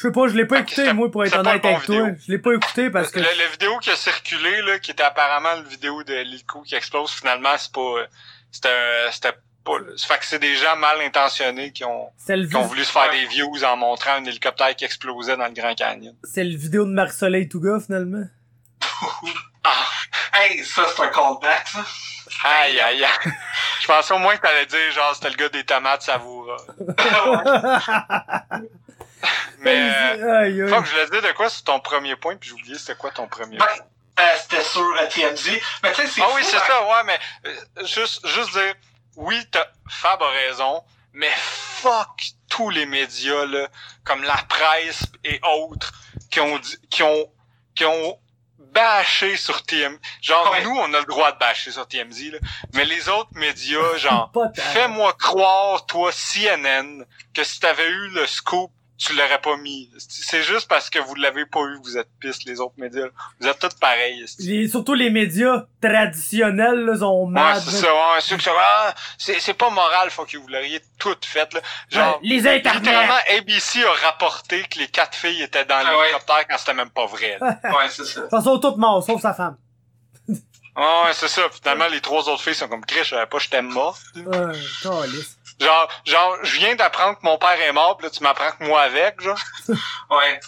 Je 0.00 0.06
sais 0.06 0.12
pas, 0.12 0.28
je 0.28 0.34
l'ai 0.34 0.46
pas 0.46 0.60
écouté, 0.60 0.90
moi, 0.94 1.10
pour 1.10 1.26
être 1.26 1.36
honnête 1.36 1.62
avec 1.62 1.84
toi. 1.84 2.08
Je 2.26 2.32
l'ai 2.32 2.38
pas 2.38 2.54
écouté 2.54 2.88
parce 2.88 3.10
que... 3.10 3.20
La, 3.20 3.48
vidéo 3.52 3.78
qui 3.80 3.90
a 3.90 3.96
circulé, 3.96 4.62
là, 4.62 4.78
qui 4.78 4.92
était 4.92 5.02
apparemment 5.02 5.56
une 5.58 5.68
vidéo 5.68 6.02
de 6.04 6.14
l'hélico 6.14 6.62
qui 6.62 6.74
explose, 6.74 7.10
finalement, 7.10 7.50
c'est 7.58 7.70
pas... 7.70 8.06
C'était 8.50 9.10
c'était 9.12 9.34
pas... 9.62 9.72
Fait 9.98 10.18
que 10.18 10.24
c'est 10.24 10.38
des 10.38 10.56
gens 10.56 10.74
mal 10.76 11.02
intentionnés 11.02 11.70
qui 11.72 11.84
ont, 11.84 12.08
qui 12.26 12.56
ont 12.56 12.62
voulu 12.62 12.82
se 12.82 12.90
faire 12.90 13.10
des 13.10 13.26
views 13.26 13.62
en 13.62 13.76
montrant 13.76 14.12
un 14.12 14.24
hélicoptère 14.24 14.74
qui 14.74 14.86
explosait 14.86 15.36
dans 15.36 15.44
le 15.44 15.52
Grand 15.52 15.74
Canyon. 15.74 16.14
C'est 16.24 16.44
le 16.44 16.56
vidéo 16.56 16.86
de 16.86 16.92
Marie-Soleil 16.92 17.46
Touga, 17.46 17.78
finalement. 17.78 18.24
ah! 19.64 19.84
Hey, 20.32 20.64
ça, 20.64 20.86
c'est 20.96 21.02
un 21.02 21.08
callback, 21.08 21.68
ça! 21.68 21.84
Aïe, 22.42 22.80
aïe, 22.80 23.04
aïe. 23.04 23.32
Je 23.82 23.86
pensais 23.86 24.14
au 24.14 24.18
moins 24.18 24.34
que 24.34 24.40
t'allais 24.40 24.64
dire, 24.64 24.92
genre, 24.94 25.14
c'était 25.14 25.28
le 25.28 25.36
gars 25.36 25.50
des 25.50 25.64
tomates 25.64 26.00
savoura. 26.00 26.56
Mais 29.58 29.76
euh, 29.76 30.68
faut 30.68 30.82
que 30.82 30.88
je 30.88 30.96
le 30.96 31.10
dis 31.20 31.26
de 31.26 31.32
quoi 31.32 31.48
sur 31.50 31.64
ton 31.64 31.80
premier 31.80 32.16
point, 32.16 32.36
puis 32.36 32.48
j'ai 32.50 32.54
oublié 32.54 32.78
c'était 32.78 32.94
quoi 32.96 33.10
ton 33.10 33.26
premier 33.28 33.58
ben, 33.58 33.66
Euh, 34.18 34.22
c'était 34.40 34.64
sur 34.64 34.80
euh, 34.82 35.06
TMZ. 35.08 35.50
Mais 35.82 35.92
tu 35.92 36.02
sais, 36.02 36.06
c'est 36.08 36.22
Ah 36.22 36.28
oui, 36.34 36.42
c'est 36.44 36.56
hein. 36.56 36.62
ça, 36.66 36.82
ouais, 36.84 37.04
mais 37.04 37.18
euh, 37.46 37.86
juste, 37.86 38.26
juste 38.26 38.52
dire, 38.52 38.74
oui, 39.16 39.40
Fab 39.88 40.22
a 40.22 40.28
raison, 40.28 40.82
mais 41.12 41.30
fuck 41.36 42.22
tous 42.48 42.70
les 42.70 42.86
médias, 42.86 43.46
là, 43.46 43.68
comme 44.04 44.22
la 44.22 44.36
presse 44.48 45.02
et 45.24 45.40
autres, 45.42 45.92
qui 46.30 46.40
ont 46.40 46.60
qui 46.90 47.02
ont, 47.02 47.26
qui 47.74 47.84
ont 47.84 48.18
bâcher 48.58 49.36
sur 49.36 49.62
TMZ. 49.64 49.98
Genre, 50.22 50.50
Ouais. 50.52 50.62
nous, 50.62 50.76
on 50.76 50.94
a 50.94 51.00
le 51.00 51.04
droit 51.06 51.32
de 51.32 51.38
bâcher 51.38 51.72
sur 51.72 51.86
TMZ, 51.88 52.30
là. 52.32 52.38
Mais 52.74 52.84
les 52.84 53.08
autres 53.08 53.30
médias, 53.34 53.96
genre, 53.96 54.30
fais-moi 54.56 55.12
croire, 55.14 55.86
toi, 55.86 56.12
CNN, 56.12 57.04
que 57.34 57.42
si 57.42 57.58
t'avais 57.60 57.88
eu 57.88 58.08
le 58.10 58.26
scoop, 58.26 58.70
tu 59.02 59.14
l'aurais 59.14 59.40
pas 59.40 59.56
mis. 59.56 59.88
C'est 59.96 60.42
juste 60.42 60.68
parce 60.68 60.90
que 60.90 60.98
vous 60.98 61.14
l'avez 61.14 61.46
pas 61.46 61.60
eu, 61.60 61.78
que 61.80 61.84
vous 61.84 61.96
êtes 61.96 62.10
pistes, 62.20 62.44
les 62.44 62.60
autres 62.60 62.74
médias. 62.76 63.06
Vous 63.40 63.46
êtes 63.48 63.58
tous 63.58 63.72
pareils. 63.80 64.22
esti. 64.22 64.42
Les- 64.46 64.68
surtout 64.68 64.92
les 64.92 65.08
médias 65.08 65.64
traditionnels, 65.80 66.84
là, 66.84 66.98
sont 66.98 67.24
Ouais, 67.24 67.30
mad. 67.30 67.60
c'est 67.62 67.76
ça, 67.78 67.92
ouais, 67.94 68.20
ceux 68.20 68.36
qui 68.36 68.44
sont, 68.44 68.50
ah, 68.58 68.94
c'est, 69.16 69.40
c'est 69.40 69.54
pas 69.54 69.70
moral, 69.70 70.10
faut 70.10 70.24
que 70.26 70.36
vous 70.36 70.48
l'auriez 70.48 70.80
tout 70.98 71.16
fait, 71.22 71.50
là. 71.54 71.60
Genre, 71.88 72.16
Ouais, 72.20 72.28
les 72.28 72.46
internets. 72.46 72.78
littéralement, 72.80 73.14
ABC 73.38 73.82
a 73.84 73.92
rapporté 74.06 74.62
que 74.64 74.78
les 74.78 74.88
quatre 74.88 75.16
filles 75.16 75.42
étaient 75.42 75.64
dans 75.64 75.76
Ah 75.78 75.96
ouais. 75.96 76.02
l'hélicoptère 76.08 76.46
quand 76.48 76.58
c'était 76.58 76.74
même 76.74 76.90
pas 76.90 77.06
vrai, 77.06 77.38
là. 77.40 77.58
Ouais, 77.64 77.88
c'est 77.88 78.04
ça. 78.04 78.20
Ils 78.30 78.42
sont 78.42 78.58
toutes 78.58 78.76
morts, 78.76 79.02
sauf 79.02 79.22
sa 79.22 79.32
femme. 79.32 79.56
Ouais, 80.76 81.12
c'est 81.14 81.28
ça. 81.28 81.42
Finalement, 81.50 81.88
les 81.88 82.00
trois 82.00 82.28
autres 82.28 82.42
filles 82.42 82.54
sont 82.54 82.68
comme 82.68 82.84
Chris, 82.84 83.00
je 83.02 83.10
savais 83.10 83.26
pas, 83.26 83.38
j'étais 83.38 83.60
mort. 83.60 83.98
Ouais, 84.14 84.52
calice. 84.82 85.36
Genre, 85.60 85.88
genre, 86.06 86.38
je 86.42 86.56
viens 86.58 86.74
d'apprendre 86.74 87.18
que 87.18 87.24
mon 87.24 87.36
père 87.38 87.60
est 87.60 87.72
mort, 87.72 87.96
pis 87.98 88.04
là, 88.04 88.10
tu 88.10 88.22
m'apprends 88.22 88.50
que 88.52 88.64
moi 88.64 88.80
avec, 88.82 89.20
genre. 89.20 89.38
Ouais. 90.10 90.40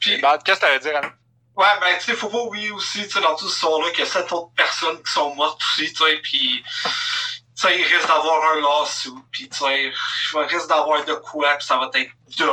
Puis, 0.00 0.18
Bah, 0.20 0.38
qu'est-ce 0.44 0.60
que 0.60 0.66
t'allais 0.66 0.78
dire, 0.80 0.96
Anna? 0.96 1.08
ouais, 1.56 1.66
ben, 1.80 1.98
tu 1.98 2.04
sais, 2.06 2.14
faut 2.14 2.28
pas 2.28 2.38
oublier 2.38 2.70
aussi, 2.70 3.02
tu 3.04 3.10
sais, 3.10 3.20
dans 3.20 3.34
toute 3.36 3.48
cette 3.48 3.56
histoire-là, 3.56 3.90
qu'il 3.90 4.00
y 4.00 4.02
a 4.02 4.06
sept 4.10 4.30
autres 4.32 4.52
personnes 4.54 5.02
qui 5.02 5.12
sont 5.12 5.34
mortes 5.34 5.60
aussi, 5.62 5.92
tu 5.92 6.04
sais, 6.04 6.16
puis, 6.22 6.62
tu 6.64 7.66
sais, 7.66 7.78
il 7.78 7.84
risque 7.84 8.06
d'avoir 8.06 8.52
un 8.52 8.60
lawsuit, 8.60 9.10
puis, 9.32 9.48
tu 9.48 9.58
sais, 9.58 9.84
il 10.34 10.38
risque 10.40 10.68
d'avoir 10.68 11.04
de 11.04 11.14
quoi, 11.14 11.54
puis 11.56 11.66
ça 11.66 11.76
va 11.78 11.90
être 11.94 12.10
puis, 12.28 12.36
tu 12.36 12.44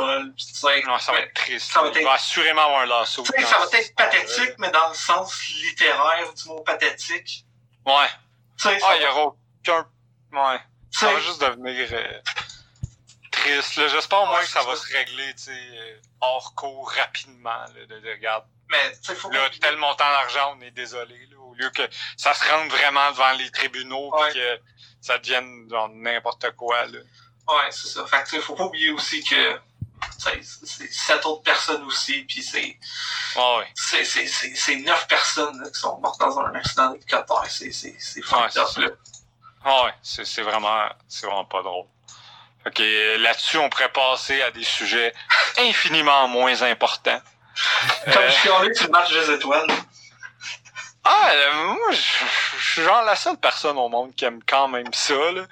sais. 0.54 0.82
Non, 0.86 0.98
ça 0.98 1.12
va 1.12 1.20
être 1.20 1.34
triste. 1.34 1.70
Ça 1.72 1.80
va 1.82 1.88
Il 1.88 1.98
être- 1.98 2.04
va 2.04 2.12
assurément 2.14 2.62
avoir 2.62 2.80
un 2.80 2.86
lasso. 2.86 3.22
Tu 3.22 3.30
sais, 3.40 3.46
ça 3.46 3.58
va 3.58 3.66
être 3.78 3.94
pathétique, 3.94 4.54
mais 4.58 4.70
dans 4.70 4.88
le 4.88 4.94
sens 4.94 5.40
littéraire 5.62 6.32
du 6.34 6.48
mot 6.48 6.60
pathétique. 6.60 7.44
Ouais. 7.86 8.08
Tu 8.60 8.68
sais, 8.68 8.78
Ah, 8.82 8.96
il 8.96 9.02
y 9.02 9.06
aura 9.06 9.22
aucun... 9.26 9.86
Ouais. 10.32 10.60
Ça 10.90 11.12
va 11.12 11.20
juste 11.20 11.40
devenir 11.40 11.88
euh, 11.92 12.20
triste. 13.30 13.88
J'espère 13.88 14.22
au 14.22 14.26
moins 14.26 14.38
Ouais, 14.38 14.44
que 14.44 14.50
ça 14.50 14.62
va 14.62 14.74
ça. 14.76 14.82
se 14.82 14.92
régler, 14.92 15.34
euh, 15.48 15.96
hors 16.20 16.54
cours 16.54 16.90
rapidement, 16.90 17.50
là. 17.50 17.86
De, 17.88 18.00
de- 18.00 18.10
regarde, 18.10 18.44
mais, 18.70 18.92
faut 19.14 19.30
là, 19.30 19.48
tel 19.60 19.76
montant 19.76 20.08
d'argent, 20.10 20.56
on 20.58 20.60
est 20.62 20.70
désolé, 20.70 21.26
là. 21.30 21.36
Au 21.38 21.54
lieu 21.54 21.70
que 21.70 21.82
ça 22.16 22.34
se 22.34 22.44
rende 22.50 22.68
vraiment 22.70 23.10
devant 23.12 23.32
les 23.32 23.50
tribunaux, 23.50 24.10
Ouais. 24.14 24.32
que 24.32 24.60
ça 25.00 25.18
devienne, 25.18 25.66
genre, 25.70 25.88
n'importe 25.90 26.50
quoi, 26.56 26.84
là. 26.86 26.98
Ouais, 27.48 27.70
c'est 27.70 27.88
ça. 27.88 28.06
Fait 28.06 28.24
que, 28.30 28.40
faut 28.40 28.54
pas 28.54 28.64
oublier 28.64 28.90
aussi 28.90 29.22
que, 29.24 29.58
c'est 30.18 30.42
sept 30.92 31.24
autres 31.26 31.42
personnes 31.42 31.82
aussi, 31.84 32.22
puis 32.24 32.42
c'est, 32.42 32.78
c'est 33.74 34.76
neuf 34.76 35.06
personnes, 35.08 35.60
là, 35.62 35.70
qui 35.70 35.78
sont 35.80 35.98
mortes 36.00 36.20
dans 36.20 36.38
un 36.40 36.54
accident 36.54 36.90
d'hélicoptère. 36.90 37.46
C'est, 37.48 37.72
c'est, 37.72 37.96
c'est 37.98 38.22
fucked 38.22 38.56
up, 38.58 38.68
là. 38.76 38.88
Ah 39.64 39.84
ouais, 39.84 39.92
c'est 40.02 40.42
vraiment, 40.42 40.88
c'est 41.08 41.26
vraiment 41.26 41.44
pas 41.44 41.62
drôle. 41.62 41.86
Ok, 42.66 42.82
là-dessus, 43.18 43.56
on 43.58 43.68
pourrait 43.68 43.88
passer 43.90 44.42
à 44.42 44.50
des 44.50 44.64
sujets 44.64 45.12
infiniment 45.58 46.28
moins 46.28 46.62
importants. 46.62 47.20
Comme 48.12 48.22
Euh, 48.22 48.28
je 48.28 48.34
suis 48.34 48.50
allé 48.50 48.74
sur 48.74 48.86
le 48.86 48.92
match 48.92 49.12
des 49.12 49.30
étoiles. 49.34 49.66
ah, 51.04 51.30
euh, 51.32 51.52
moi, 51.74 51.90
je 51.90 51.96
suis 52.72 52.82
genre 52.82 53.02
la 53.02 53.16
seule 53.16 53.36
personne 53.38 53.78
au 53.78 53.88
monde 53.88 54.14
qui 54.14 54.24
aime 54.24 54.40
quand 54.46 54.68
même 54.68 54.92
ça, 54.92 55.14
là. 55.32 55.42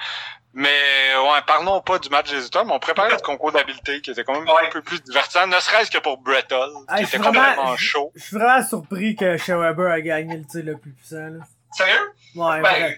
Mais 0.58 1.14
ouais, 1.16 1.42
parlons 1.46 1.80
pas 1.82 1.98
du 1.98 2.08
match 2.08 2.30
des 2.30 2.46
étoiles, 2.46 2.66
mais 2.66 2.72
on 2.72 2.78
préparait 2.78 3.10
le 3.10 3.18
concours 3.18 3.52
d'habileté 3.52 4.00
qui 4.00 4.10
était 4.12 4.24
quand 4.24 4.32
même 4.32 4.48
Ouais. 4.48 4.66
un 4.66 4.70
peu 4.70 4.80
plus 4.82 5.02
divertissant, 5.02 5.46
ne 5.46 5.58
serait-ce 5.60 5.90
que 5.90 5.98
pour 5.98 6.16
Brett 6.18 6.50
Hull, 6.50 6.70
qui 6.88 6.94
Hey, 6.94 7.00
était 7.02 7.10
suis 7.10 7.18
vraiment- 7.18 7.40
complètement 7.44 7.76
chaud. 7.76 8.10
Je 8.14 8.22
suis 8.24 8.36
vraiment 8.38 8.66
surpris 8.66 9.16
que 9.16 9.36
Shea 9.36 9.56
Weber 9.58 9.90
a 9.90 10.00
gagné 10.00 10.36
le 10.38 10.46
tir 10.46 10.62
le 10.64 10.78
plus 10.78 10.92
puissant, 10.92 11.16
là. 11.28 11.44
Sérieux? 11.76 12.12
Ouais, 12.34 12.60
Ben. 12.62 12.94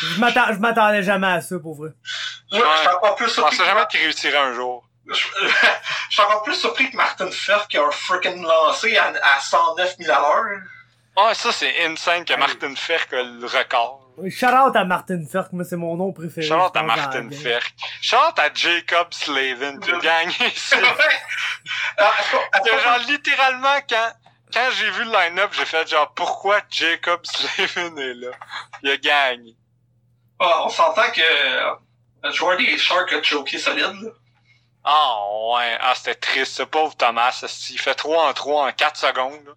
Je 0.00 0.14
je 0.14 0.58
m'attendais 0.60 1.02
jamais 1.02 1.26
à 1.26 1.40
ça, 1.40 1.58
pour 1.58 1.74
vrai. 1.76 1.90
je, 2.50 2.56
je 2.58 2.62
suis 2.78 2.88
encore 2.88 3.14
plus 3.16 3.26
Je 3.26 3.30
surpris. 3.32 3.56
pensais 3.56 3.62
que- 3.62 3.68
jamais 3.76 3.86
qu'il 3.90 4.00
réussirait 4.00 4.38
un 4.38 4.54
jour. 4.54 4.84
Je, 5.06 5.14
je 5.14 6.12
suis 6.14 6.22
encore 6.22 6.42
plus 6.44 6.54
surpris 6.54 6.90
que 6.90 6.96
Martin 6.96 7.30
Firth 7.30 7.68
qui 7.68 7.76
a 7.78 7.84
un 7.86 7.90
freaking 7.90 8.42
lancé 8.42 8.96
à, 8.96 9.08
à 9.36 9.40
109 9.40 9.96
000 9.98 10.12
à 10.12 10.20
l'heure. 10.20 10.60
Ouais, 11.16 11.34
ça, 11.34 11.52
c'est 11.52 11.84
insane 11.84 12.24
que 12.24 12.34
Martin 12.34 12.74
Ferk 12.74 13.12
a 13.12 13.22
le 13.22 13.44
record. 13.46 13.98
Shout 14.30 14.46
out 14.46 14.76
à 14.76 14.84
Martin 14.84 15.22
Ferk, 15.30 15.52
moi 15.52 15.64
c'est 15.64 15.76
mon 15.76 15.96
nom 15.96 16.12
préféré. 16.12 16.46
Shout 16.46 16.54
out 16.54 16.72
je 16.74 16.80
à 16.80 16.82
Martin. 16.82 17.28
Ferk. 17.30 17.74
Shout 18.00 18.16
out 18.16 18.38
à 18.38 18.48
Jacob 18.54 19.08
Slavin 19.12 19.78
qui 19.78 19.90
a 19.90 19.98
gagné 19.98 20.52
ça. 20.54 20.76
Ah, 21.98 22.12
genre 22.64 22.98
littéralement 23.08 23.78
quand 23.88 24.12
quand 24.52 24.68
j'ai 24.72 24.90
vu 24.90 25.04
le 25.04 25.12
line-up, 25.12 25.50
j'ai 25.52 25.64
fait 25.64 25.88
genre 25.88 26.12
pourquoi 26.14 26.60
Jacob 26.70 27.20
Slavin 27.24 27.96
est 27.96 28.14
là? 28.14 28.30
Il 28.82 28.90
a 28.90 28.96
gagné. 28.96 29.56
Ah, 30.38 30.64
on 30.64 30.68
s'entend 30.68 31.10
que 31.10 31.20
le 32.24 32.32
joueur 32.32 32.56
des 32.56 32.76
Sharks 32.78 33.12
a 33.12 33.22
choqué 33.22 33.58
solide. 33.58 34.00
Là. 34.02 34.10
Ah 34.84 35.20
ouais, 35.54 35.76
ah 35.80 35.94
c'était 35.94 36.14
triste, 36.16 36.54
ce 36.56 36.62
pauvre 36.64 36.96
Thomas. 36.96 37.44
Il 37.70 37.78
fait 37.78 37.94
3 37.94 38.28
en 38.28 38.32
3 38.32 38.66
en 38.68 38.72
4 38.72 38.96
secondes. 38.96 39.44
là. 39.46 39.52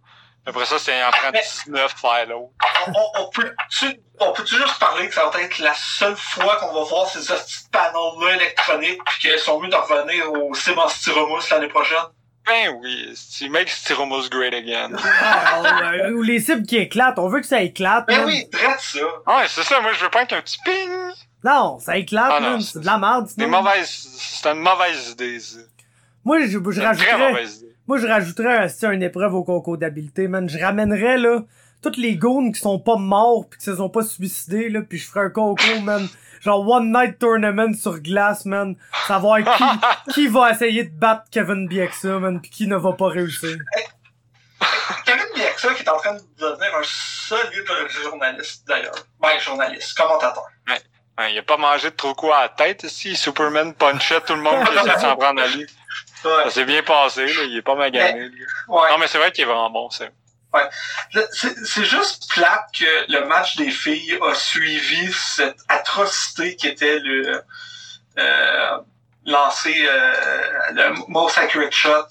Après 0.47 0.65
ça, 0.65 0.77
c'est 0.77 1.03
en 1.03 1.09
prend 1.09 1.31
Mais- 1.31 1.41
19 1.41 1.95
faire 1.99 2.27
l'autre. 2.27 2.51
On, 2.87 3.21
on, 3.23 3.29
peut-tu 3.31 3.99
on 4.19 4.31
peut-tu 4.31 4.55
juste 4.57 4.77
parler 4.77 5.07
que 5.09 5.15
ça 5.15 5.27
va 5.27 5.41
être 5.41 5.57
la 5.57 5.73
seule 5.73 6.15
fois 6.15 6.57
qu'on 6.57 6.71
va 6.71 6.83
voir 6.83 7.09
ces 7.09 7.19
petits 7.33 7.67
panneaux-là 7.71 8.35
électroniques 8.35 9.03
puis 9.05 9.19
qu'ils 9.21 9.39
sont 9.39 9.59
mieux 9.59 9.69
de 9.69 9.75
revenir 9.75 10.31
au 10.31 10.53
sim 10.53 10.77
en 10.77 10.87
styromousse 10.87 11.49
l'année 11.49 11.67
prochaine? 11.67 11.97
Ben 12.47 12.75
oui, 12.81 13.09
esti, 13.11 13.49
make 13.49 13.69
Styromousse 13.69 14.29
great 14.29 14.53
again. 14.53 14.91
Ah, 15.03 15.61
ouais, 15.91 16.11
Ou 16.11 16.21
les 16.21 16.39
cibles 16.39 16.65
qui 16.65 16.77
éclatent, 16.77 17.17
on 17.17 17.27
veut 17.27 17.41
que 17.41 17.47
ça 17.47 17.61
éclate. 17.61 18.07
Ben 18.07 18.17
man. 18.17 18.25
oui, 18.27 18.47
drette 18.51 18.79
ça. 18.79 18.99
Ouais, 18.99 19.45
c'est 19.47 19.63
ça, 19.63 19.81
moi 19.81 19.91
je 19.93 20.03
veux 20.03 20.09
pas 20.11 20.25
qu'un 20.25 20.41
petit 20.41 20.57
ping. 20.63 20.89
Non, 21.43 21.79
ça 21.79 21.97
éclate, 21.97 22.31
Ah 22.35 22.39
non, 22.39 22.59
c'est- 22.59 22.73
C'est 22.73 22.79
de 22.79 22.85
la 22.85 22.97
merde. 22.97 23.27
C'est 23.29 23.43
une 23.43 24.59
mauvaise 24.59 25.09
idée, 25.11 25.39
ça. 25.39 25.57
Moi, 26.23 26.39
je, 26.41 26.47
je 26.47 26.81
rajouterais, 26.81 27.29
mauvaise 27.31 27.57
idée. 27.57 27.75
moi, 27.87 27.97
je 27.99 28.07
rajouterais 28.07 28.67
un, 28.83 28.91
une 28.91 29.03
épreuve 29.03 29.35
au 29.35 29.43
concours 29.43 29.77
d'habileté, 29.77 30.27
man. 30.27 30.49
Je 30.49 30.57
ramènerais, 30.57 31.17
là, 31.19 31.41
toutes 31.83 31.97
les 31.97 32.15
goons 32.15 32.51
qui 32.51 32.59
sont 32.59 32.79
pas 32.79 32.95
morts 32.97 33.47
pis 33.47 33.59
qui 33.59 33.65
se 33.65 33.75
sont 33.75 33.89
pas 33.89 34.01
suicidés, 34.03 34.69
là, 34.69 34.81
puis 34.81 34.97
je 34.97 35.07
ferais 35.07 35.25
un 35.25 35.29
concours, 35.29 35.81
man. 35.83 36.07
Genre 36.45 36.69
One 36.69 36.91
Night 36.91 37.17
Tournament 37.17 37.73
sur 37.73 37.99
glace, 37.99 38.45
man. 38.45 38.75
Savoir 39.07 39.39
qui, 39.39 39.63
qui 40.13 40.27
va 40.27 40.51
essayer 40.51 40.83
de 40.83 40.95
battre 40.95 41.23
Kevin 41.31 41.67
Bieksa, 41.67 42.19
man, 42.19 42.39
pis 42.39 42.51
qui 42.51 42.67
ne 42.67 42.75
va 42.75 42.93
pas 42.93 43.07
réussir. 43.07 43.57
Kevin 45.05 45.25
Bieksa 45.33 45.73
qui 45.73 45.81
est 45.81 45.89
en 45.89 45.97
train 45.97 46.13
de 46.13 46.21
devenir 46.37 46.75
un 46.75 46.83
solide 46.83 47.65
journaliste 48.03 48.67
d'ailleurs. 48.67 48.93
Ben, 49.19 49.39
journaliste, 49.39 49.97
commentateur. 49.97 50.45
Hein, 51.17 51.29
il 51.29 51.37
a 51.39 51.43
pas 51.43 51.57
mangé 51.57 51.89
de 51.89 51.95
trop 51.95 52.13
quoi 52.13 52.37
à 52.37 52.41
la 52.43 52.49
tête, 52.49 52.85
si 52.87 53.15
Superman 53.15 53.73
punchait 53.73 54.21
tout 54.21 54.35
le 54.35 54.41
monde 54.41 54.65
qui 54.67 54.73
essaie 54.75 54.95
de 54.95 54.99
s'en 54.99 55.15
prendre 55.15 55.41
à 55.41 55.47
lui. 55.47 55.65
Ouais. 56.25 56.43
Ça 56.43 56.49
s'est 56.49 56.65
bien 56.65 56.83
passé, 56.83 57.25
là, 57.25 57.43
il 57.43 57.57
est 57.57 57.61
pas 57.61 57.75
magané, 57.75 58.19
ouais. 58.67 58.89
Non, 58.91 58.97
mais 58.99 59.07
c'est 59.07 59.17
vrai 59.17 59.31
qu'il 59.31 59.43
est 59.43 59.47
vraiment 59.47 59.69
bon, 59.69 59.89
c'est. 59.89 60.11
C'est 61.31 61.85
juste 61.85 62.29
plate 62.31 62.65
que 62.77 63.11
le 63.11 63.25
match 63.25 63.55
des 63.57 63.71
filles 63.71 64.17
a 64.21 64.33
suivi 64.35 65.11
cette 65.13 65.59
atrocité 65.67 66.55
qui 66.55 66.67
était 66.67 66.99
le 66.99 67.43
euh, 68.17 68.77
lancer 69.25 69.85
euh, 69.87 70.71
le 70.71 71.11
most 71.11 71.37
accurate 71.37 71.73
shot. 71.73 72.07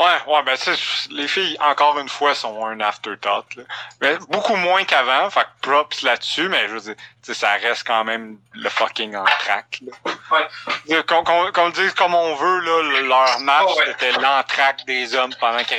Ouais, 0.00 0.06
ouais, 0.26 0.42
ben, 0.44 0.56
tu 0.56 0.74
sais, 0.74 1.08
les 1.10 1.28
filles, 1.28 1.56
encore 1.60 1.98
une 1.98 2.08
fois, 2.08 2.34
sont 2.34 2.64
un 2.64 2.80
afterthought, 2.80 3.54
là. 3.56 3.64
Mais 4.00 4.16
beaucoup 4.30 4.56
moins 4.56 4.82
qu'avant, 4.84 5.28
fait 5.28 5.42
que 5.42 5.60
props 5.68 6.00
là-dessus, 6.02 6.48
mais 6.48 6.68
je 6.68 6.72
veux 6.74 6.80
dire, 6.80 6.94
tu 6.96 7.04
sais, 7.22 7.34
ça 7.34 7.52
reste 7.52 7.86
quand 7.86 8.02
même 8.04 8.38
le 8.54 8.70
fucking 8.70 9.14
en 9.14 9.24
track, 9.26 9.80
là. 9.82 10.12
Ouais. 10.32 11.02
Qu'on, 11.04 11.22
qu'on, 11.22 11.52
qu'on 11.52 11.66
le 11.66 11.72
dise 11.72 11.92
comme 11.92 12.14
on 12.14 12.34
veut, 12.34 12.60
là, 12.60 12.82
le- 13.00 13.06
leur 13.08 13.40
match, 13.40 13.66
Oh, 13.68 13.78
ouais. 13.78 13.84
c'était 13.88 14.12
l'entraque 14.12 14.86
des 14.86 15.14
hommes 15.14 15.34
pendant 15.38 15.62
que 15.64 15.74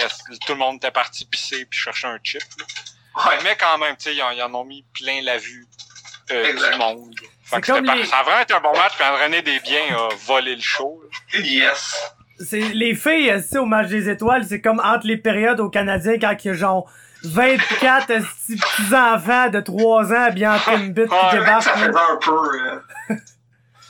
tout 0.45 0.53
le 0.53 0.59
monde 0.59 0.75
était 0.77 0.91
parti 0.91 1.25
pisser 1.25 1.65
puis 1.65 1.79
chercher 1.79 2.07
un 2.07 2.19
chip, 2.23 2.43
là. 2.59 2.65
Ouais. 3.25 3.37
Mais 3.43 3.55
quand 3.57 3.77
même, 3.79 3.97
tu 3.97 4.03
sais, 4.03 4.15
ils, 4.15 4.21
en- 4.21 4.29
ils 4.31 4.43
en 4.43 4.53
ont 4.53 4.63
mis 4.65 4.85
plein 4.93 5.21
la 5.23 5.37
vue 5.37 5.67
euh, 6.29 6.53
du 6.71 6.77
monde. 6.77 7.13
Fait 7.43 7.55
C'est 7.55 7.61
que 7.61 7.65
c'était 7.65 7.77
comme 7.79 7.85
par- 7.87 7.95
les- 7.95 8.05
Ça 8.05 8.19
a 8.19 8.23
vraiment 8.23 8.41
été 8.41 8.53
un 8.53 8.61
bon 8.61 8.77
match, 8.77 8.93
puis 8.95 9.03
René 9.23 9.41
Desbiens 9.41 9.97
a 9.97 10.09
volé 10.27 10.55
le 10.55 10.61
show. 10.61 11.01
là. 11.33 11.39
Yes. 11.39 11.95
C'est, 12.45 12.59
les 12.73 12.95
filles, 12.95 13.31
tu 13.37 13.41
sais, 13.47 13.57
au 13.57 13.65
match 13.65 13.87
des 13.89 14.09
étoiles, 14.09 14.43
c'est 14.45 14.61
comme 14.61 14.79
entre 14.83 15.05
les 15.07 15.17
périodes 15.17 15.59
aux 15.59 15.69
Canadiens 15.69 16.17
quand 16.19 16.35
il 16.43 16.47
y 16.47 16.51
a 16.51 16.53
genre 16.53 16.89
24 17.23 18.09
esti 18.09 18.55
petits 18.57 18.95
enfants 18.95 19.49
de 19.49 19.59
3 19.59 20.13
ans 20.13 20.31
bien 20.33 20.55
en 20.55 20.59
Timbit 20.59 21.03
qui 21.05 21.13
Ouais, 21.13 21.19
Ça 21.21 21.31
débarquent, 21.31 21.63
faisait 21.69 21.91
là, 21.91 22.07
un 22.11 22.17
peu. 22.17 22.67
euh, 23.11 23.15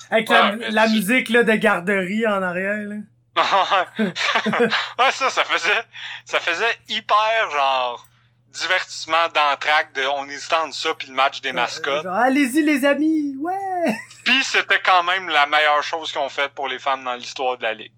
avec 0.10 0.30
la, 0.30 0.52
Ouais, 0.86 0.89
musique, 0.89 1.30
là, 1.30 1.43
de 1.43 1.54
garderie 1.54 2.28
en 2.28 2.41
arrière, 2.43 2.88
là. 2.88 2.95
ouais, 3.99 5.12
ça, 5.12 5.30
ça 5.30 5.43
faisait, 5.45 5.82
ça 6.26 6.39
faisait 6.41 6.78
hyper, 6.89 7.49
genre, 7.52 8.06
divertissement 8.52 9.28
d'entraque 9.34 9.93
de 9.95 10.02
on 10.18 10.26
hésitait 10.28 10.56
entre 10.56 10.76
ça 10.76 10.89
puis 10.99 11.08
le 11.08 11.14
match 11.14 11.39
des 11.39 11.54
mascottes. 11.54 12.06
Allez-y, 12.06 12.62
les 12.62 12.84
amis, 12.84 13.38
ouais! 13.39 13.95
Puis 14.26 14.43
c'était 14.43 14.82
quand 14.84 15.04
même 15.04 15.30
la 15.30 15.45
meilleure 15.45 15.82
chose 15.82 16.12
qu'on 16.12 16.28
fait 16.28 16.52
pour 16.54 16.68
les 16.68 16.78
femmes 16.80 17.06
dans 17.06 17.14
l'histoire 17.16 17.58
de 17.58 17.64
la 17.64 17.74
ligue. 17.74 17.93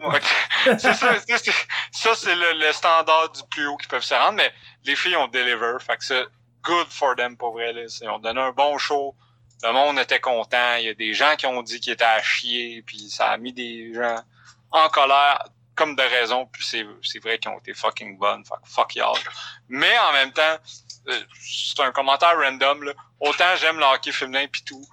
C'est 0.64 0.78
ça, 0.94 0.94
c'est- 1.20 1.38
c'est- 1.38 1.66
ça 1.92 2.14
c'est 2.14 2.34
le, 2.34 2.52
le 2.66 2.72
standard 2.72 3.30
du 3.32 3.40
plus 3.50 3.66
haut 3.66 3.76
qu'ils 3.76 3.88
peuvent 3.88 4.02
se 4.02 4.14
rendre, 4.14 4.34
mais 4.36 4.52
les 4.84 4.96
filles 4.96 5.16
ont 5.16 5.28
deliver, 5.28 5.76
fait 5.80 5.96
que 5.96 6.04
c'est 6.04 6.24
good 6.62 6.86
for 6.88 7.16
them 7.16 7.36
pour 7.36 7.52
vrai. 7.52 7.72
Là. 7.72 7.82
Ils 8.00 8.08
ont 8.08 8.18
donné 8.18 8.40
un 8.40 8.52
bon 8.52 8.76
show, 8.78 9.14
le 9.62 9.72
monde 9.72 9.98
était 9.98 10.20
content, 10.20 10.74
il 10.76 10.84
y 10.84 10.88
a 10.88 10.94
des 10.94 11.12
gens 11.14 11.34
qui 11.36 11.46
ont 11.46 11.62
dit 11.62 11.80
qu'ils 11.80 11.92
étaient 11.94 12.04
à 12.04 12.22
chier, 12.22 12.82
puis 12.86 13.08
ça 13.10 13.30
a 13.30 13.36
mis 13.36 13.52
des 13.52 13.92
gens 13.94 14.16
en 14.70 14.88
colère, 14.88 15.42
comme 15.74 15.96
de 15.96 16.02
raison, 16.02 16.46
puis 16.46 16.64
c'est, 16.64 16.86
c'est 17.02 17.18
vrai 17.22 17.38
qu'ils 17.38 17.50
ont 17.50 17.58
été 17.58 17.72
fucking 17.74 18.18
bonnes, 18.18 18.44
fait 18.44 18.54
que 18.62 18.68
fuck 18.70 18.94
y'all. 18.94 19.16
Mais 19.68 19.98
en 19.98 20.12
même 20.12 20.32
temps, 20.32 20.58
euh, 21.08 21.20
c'est 21.40 21.80
un 21.80 21.92
commentaire 21.92 22.38
random, 22.38 22.82
là. 22.84 22.92
autant 23.20 23.56
j'aime 23.56 23.78
le 23.78 23.84
hockey 23.84 24.12
féminin 24.12 24.46
pis 24.46 24.62
tout, 24.64 24.86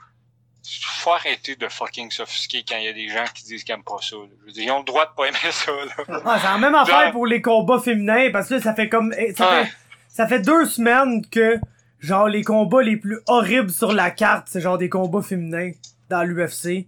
faut 0.81 1.11
arrêter 1.13 1.55
de 1.55 1.67
fucking 1.67 2.11
s'offusquer 2.11 2.63
quand 2.67 2.77
il 2.77 2.85
y 2.85 2.87
a 2.87 2.93
des 2.93 3.07
gens 3.09 3.23
qui 3.33 3.43
disent 3.43 3.63
qu'ils 3.63 3.73
aiment 3.75 3.83
pas 3.83 3.97
ça. 4.01 4.15
là. 4.15 4.23
Je 4.41 4.45
veux 4.45 4.51
dire, 4.51 4.63
ils 4.65 4.71
ont 4.71 4.79
le 4.79 4.85
droit 4.85 5.05
de 5.05 5.11
pas 5.15 5.25
aimer 5.27 5.51
ça. 5.51 5.71
Là. 5.71 6.19
Ah, 6.25 6.37
c'est 6.41 6.47
la 6.47 6.57
même 6.57 6.75
affaire 6.75 7.03
Genre- 7.03 7.11
pour 7.11 7.25
les 7.27 7.41
combats 7.41 7.79
féminins, 7.79 8.29
parce 8.31 8.49
que 8.49 8.55
là, 8.55 8.61
ça 8.61 8.73
fait 8.73 8.89
comme, 8.89 9.13
eh, 9.17 9.33
ça 9.33 9.47
fait, 9.63 9.71
ça 10.09 10.27
fait 10.27 10.39
deux 10.39 10.65
semaines 10.65 11.25
que, 11.29 11.59
genre, 11.99 12.27
les 12.27 12.43
combats 12.43 12.81
les 12.81 12.97
plus 12.97 13.19
horribles 13.27 13.71
sur 13.71 13.91
la 13.93 14.11
carte, 14.11 14.47
c'est 14.49 14.61
genre 14.61 14.77
des 14.77 14.89
combats 14.89 15.21
féminins 15.21 15.71
dans 16.09 16.23
l'UFC. 16.23 16.87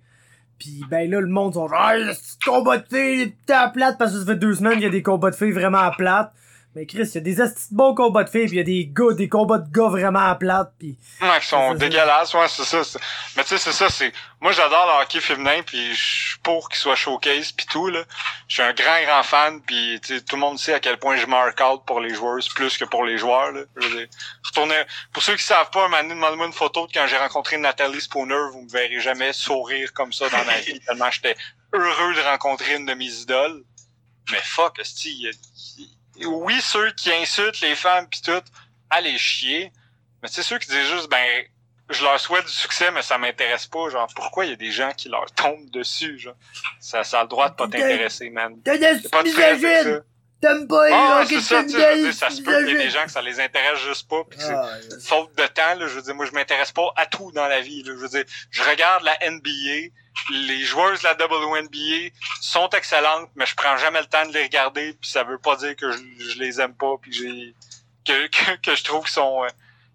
Pis 0.58 0.84
ben 0.90 1.10
là, 1.10 1.22
le 1.22 1.28
monde 1.28 1.54
sont 1.54 1.70
genre, 1.70 1.80
ah, 1.82 1.96
combat 2.46 2.80
de 2.80 2.86
filles, 2.88 3.34
t'es 3.46 3.54
à 3.54 3.70
plate, 3.70 3.98
parce 3.98 4.12
que 4.12 4.20
ça 4.20 4.26
fait 4.26 4.36
deux 4.36 4.56
semaines 4.56 4.74
qu'il 4.74 4.84
y 4.84 4.88
a 4.88 4.90
des 4.90 5.02
combats 5.04 5.32
de 5.32 5.36
filles 5.36 5.52
vraiment 5.52 5.78
à 5.78 5.92
plate. 5.92 6.34
Mais 6.76 6.86
Chris, 6.86 7.02
il 7.02 7.16
y 7.16 7.18
a 7.18 7.22
des 7.22 7.42
esti 7.42 7.72
de 7.72 7.76
bons 7.78 7.96
combats 7.96 8.24
de 8.24 8.30
filles, 8.30 8.46
pis 8.46 8.52
il 8.54 8.58
y 8.58 8.60
a 8.60 8.64
des 8.64 8.86
gars, 8.94 9.14
des 9.14 9.28
combats 9.28 9.58
de 9.58 9.72
gars 9.72 9.88
vraiment 9.90 10.20
à 10.20 10.36
plate, 10.36 10.72
pis 10.78 10.96
Ouais, 11.20 11.40
qui 11.42 11.48
sont 11.48 11.74
dégueulasses, 11.74 12.34
ouais, 12.36 12.48
c'est 12.48 12.64
ça. 12.64 13.00
Mais 13.36 13.44
tu 13.44 13.50
sais, 13.50 13.58
c'est 13.58 13.72
ça, 13.72 13.90
c'est. 13.90 14.14
Moi 14.40 14.52
j'adore 14.52 14.86
le 14.86 15.02
hockey 15.04 15.20
féminin, 15.20 15.62
puis 15.66 15.96
je 15.96 16.02
suis 16.30 16.40
pour 16.44 16.70
qu'il 16.70 16.78
soit 16.78 16.96
showcase 16.96 17.52
puis 17.54 17.66
tout, 17.66 17.88
là. 17.88 18.04
Je 18.48 18.54
suis 18.54 18.62
un 18.62 18.74
grand, 18.74 19.02
grand 19.04 19.24
fan, 19.24 19.62
puis 19.62 20.00
tu 20.02 20.16
sais, 20.20 20.22
tout 20.24 20.36
le 20.36 20.42
monde 20.42 20.60
sait 20.60 20.76
à 20.76 20.80
quel 20.80 20.98
point 20.98 21.18
je 21.18 21.26
mark 21.26 21.60
out 21.60 21.82
pour 21.88 22.02
les 22.02 22.14
joueuses 22.14 22.48
plus 22.50 22.78
que 22.78 22.86
pour 22.86 23.04
les 23.04 23.18
joueurs, 23.18 23.52
là. 23.52 23.62
Je 23.76 23.88
veux 23.88 23.98
dire, 23.98 24.08
retournez. 24.46 24.76
Pour 25.12 25.24
ceux 25.24 25.36
qui 25.36 25.44
savent 25.44 25.72
pas, 25.72 25.90
donné, 25.90 26.10
demandez-moi 26.14 26.46
une 26.46 26.54
photo 26.54 26.86
de 26.86 26.92
quand 26.94 27.08
j'ai 27.08 27.18
rencontré 27.18 27.58
Nathalie 27.58 28.00
Spooner, 28.00 28.36
vous 28.54 28.62
me 28.62 28.70
verrez 28.70 29.00
jamais 29.00 29.34
sourire 29.34 29.92
comme 29.94 30.14
ça 30.14 30.30
dans 30.30 30.46
ma 30.46 30.60
vie, 30.60 30.80
tellement 30.82 31.10
j'étais 31.10 31.36
heureux 31.74 32.14
de 32.14 32.22
rencontrer 32.30 32.76
une 32.76 32.86
de 32.86 32.94
mes 32.94 33.12
idoles. 33.12 33.64
Mais 34.32 34.40
fuck, 34.44 34.80
il 35.06 35.22
y 35.24 35.28
a- 35.30 35.32
oui, 36.26 36.60
ceux 36.62 36.92
qui 36.92 37.12
insultent 37.12 37.62
les 37.62 37.76
femmes 37.76 38.08
pis 38.08 38.22
tout, 38.22 38.44
allez 38.90 39.18
chier. 39.18 39.72
Mais 40.22 40.30
tu 40.30 40.36
sais, 40.36 40.44
ceux 40.44 40.58
qui 40.58 40.68
disent 40.68 40.88
juste, 40.88 41.10
ben, 41.10 41.44
je 41.90 42.04
leur 42.04 42.20
souhaite 42.20 42.46
du 42.46 42.52
succès, 42.52 42.92
mais 42.92 43.02
ça 43.02 43.18
m'intéresse 43.18 43.68
pas. 43.68 43.90
Genre, 43.90 44.08
pourquoi 44.16 44.46
il 44.46 44.50
y 44.52 44.54
a 44.54 44.58
des 44.58 44.72
gens 44.72 44.92
qui 44.96 45.10
leur 45.10 45.32
tombent 45.32 45.70
dessus, 45.72 46.20
genre? 46.20 46.36
Ça, 46.80 47.04
ça 47.04 47.20
a 47.20 47.24
le 47.24 47.30
droit 47.30 47.50
de 47.50 47.56
pas 47.56 47.68
t'intéresser, 47.68 48.30
man. 48.30 48.60
Pas 48.62 48.78
de. 48.78 50.04
T'aimes 50.42 50.68
pas 50.68 50.88
Ah, 50.90 51.20
ouais, 51.20 51.26
c'est 51.26 51.42
ça, 51.42 51.64
tu 51.64 51.72
sais, 51.72 51.80
je 51.80 51.98
veux 51.98 52.04
dire, 52.04 52.14
ça 52.14 52.30
se 52.30 52.42
peut 52.42 52.60
qu'il 52.60 52.70
y 52.70 52.80
ait 52.80 52.84
des 52.86 52.90
gens 52.90 53.04
que 53.04 53.12
ça 53.12 53.22
les 53.22 53.42
intéresse 53.42 53.80
juste 53.80 54.08
pas, 54.08 54.24
pis 54.24 54.38
que 54.38 54.44
c'est 54.44 55.02
faute 55.02 55.36
de 55.36 55.46
temps, 55.48 55.76
là, 55.76 55.88
je 55.88 55.96
veux 55.96 56.02
dire, 56.02 56.16
moi, 56.16 56.26
je 56.26 56.32
m'intéresse 56.32 56.72
pas 56.72 56.94
à 56.96 57.06
tout 57.06 57.34
dans 57.34 57.48
la 57.48 57.60
vie, 57.60 57.84
là. 57.84 57.92
Je 57.94 58.00
veux 58.00 58.08
dire, 58.08 58.24
je 58.50 58.64
regarde 58.64 59.04
la 59.04 59.18
NBA, 59.30 59.94
les 60.32 60.64
joueuses 60.64 61.02
de 61.02 61.08
la 61.08 61.14
WNBA 61.14 62.14
sont 62.42 62.70
excellentes, 62.70 63.30
mais 63.36 63.46
je 63.46 63.56
prends 63.56 63.78
jamais 63.78 64.02
le 64.02 64.08
temps 64.08 64.26
de 64.26 64.34
les 64.34 64.44
regarder, 64.44 64.94
puis 64.94 65.10
ça 65.10 65.24
veut 65.24 65.38
pas 65.38 65.56
dire 65.56 65.76
que 65.76 65.92
je, 65.92 66.40
les 66.40 66.62
aime 66.62 66.74
pas, 66.76 66.96
puis 67.02 67.56
que 68.06 68.56
que, 68.58 68.76
je 68.76 68.84
trouve 68.84 69.04
qu'ils 69.04 69.14
sont, 69.14 69.44
euh, 69.44 69.50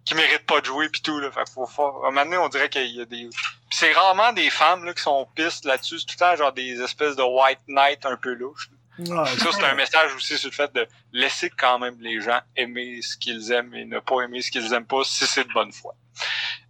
qu'ils 0.05 0.17
méritent 0.17 0.47
pas 0.47 0.61
de 0.61 0.67
jouer, 0.67 0.89
puis 0.89 1.01
tout, 1.01 1.19
là. 1.21 1.31
Faut, 1.53 1.65
à 1.65 2.09
un 2.09 2.11
moment 2.11 2.25
donné, 2.25 2.37
on 2.37 2.49
dirait 2.49 2.69
qu'il 2.69 2.95
y 2.95 3.01
a 3.01 3.05
des, 3.05 3.29
c'est 3.71 3.93
rarement 3.93 4.33
des 4.33 4.51
femmes, 4.51 4.85
là, 4.85 4.95
qui 4.95 5.03
sont 5.03 5.27
pistes 5.35 5.65
là-dessus, 5.65 6.01
c'est 6.01 6.07
tout 6.07 6.15
le 6.15 6.19
temps, 6.19 6.37
genre, 6.37 6.53
des 6.53 6.81
espèces 6.81 7.17
de 7.17 7.23
white 7.23 7.61
knight 7.67 8.05
un 8.07 8.17
peu 8.17 8.35
louches. 8.35 8.71
Ça, 9.07 9.25
c'est 9.53 9.65
un 9.65 9.75
message 9.75 10.15
aussi 10.15 10.39
sur 10.39 10.51
le 10.51 10.55
fait 10.55 10.73
de 10.73 10.87
laisser 11.13 11.51
quand 11.51 11.79
même 11.79 11.97
les 12.01 12.21
gens 12.21 12.41
aimer 12.57 13.01
ce 13.03 13.17
qu'ils 13.17 13.51
aiment 13.53 13.75
et 13.75 13.85
ne 13.85 13.99
pas 13.99 14.23
aimer 14.23 14.41
ce 14.43 14.51
qu'ils 14.51 14.73
aiment 14.73 14.87
pas 14.87 15.03
si 15.05 15.27
c'est 15.27 15.45
de 15.47 15.53
bonne 15.53 15.73
foi. 15.73 15.95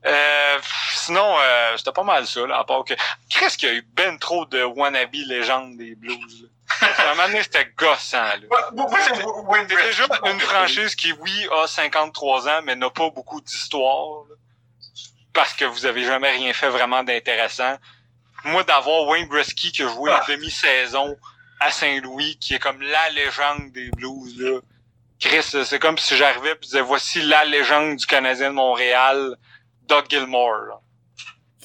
Euh, 0.06 0.58
sinon, 0.94 1.36
euh, 1.38 1.76
c'était 1.76 1.92
pas 1.92 2.02
mal 2.02 2.26
ça, 2.26 2.46
là, 2.46 2.58
à 2.58 2.64
part 2.64 2.84
que... 2.84 2.94
Qu'est-ce 3.28 3.58
qu'il 3.58 3.68
y 3.68 3.72
a 3.72 3.74
eu 3.74 3.82
ben 3.94 4.18
trop 4.18 4.46
de 4.46 4.62
wannabe 4.62 5.14
légendes 5.26 5.76
des 5.76 5.94
blues, 5.94 6.42
là? 6.42 6.48
À 6.80 7.10
un 7.10 7.14
moment 7.14 7.26
donné, 7.28 7.42
c'était 7.42 7.70
gossant, 7.76 8.22
là. 8.22 8.36
C'est 9.68 9.86
déjà 9.86 10.06
une 10.24 10.40
franchise 10.40 10.94
qui, 10.94 11.12
oui, 11.12 11.46
a 11.62 11.66
53 11.66 12.48
ans, 12.48 12.60
mais 12.64 12.74
n'a 12.74 12.90
pas 12.90 13.10
beaucoup 13.10 13.40
d'histoire. 13.40 14.24
là. 14.28 14.34
Parce 15.32 15.52
que 15.52 15.64
vous 15.66 15.84
avez 15.86 16.04
jamais 16.04 16.30
rien 16.30 16.52
fait 16.52 16.68
vraiment 16.68 17.02
d'intéressant. 17.04 17.76
Moi, 18.44 18.62
d'avoir 18.64 19.06
Wayne 19.08 19.28
Gretzky 19.28 19.72
qui 19.72 19.82
a 19.82 19.88
joué 19.88 20.10
Ah. 20.12 20.22
une 20.28 20.36
demi-saison 20.36 21.16
à 21.60 21.70
Saint-Louis, 21.70 22.38
qui 22.40 22.54
est 22.54 22.58
comme 22.58 22.80
la 22.80 23.10
légende 23.10 23.72
des 23.72 23.90
blues, 23.90 24.38
là. 24.38 24.60
Chris, 25.20 25.42
c'est 25.42 25.78
comme 25.78 25.96
si 25.96 26.16
j'arrivais 26.16 26.52
et 26.52 26.58
disais, 26.60 26.80
voici 26.80 27.22
la 27.22 27.44
légende 27.44 27.96
du 27.96 28.06
Canadien 28.06 28.50
de 28.50 28.54
Montréal, 28.54 29.36
Doug 29.82 30.04
Gilmore, 30.08 30.66
là. 30.68 30.80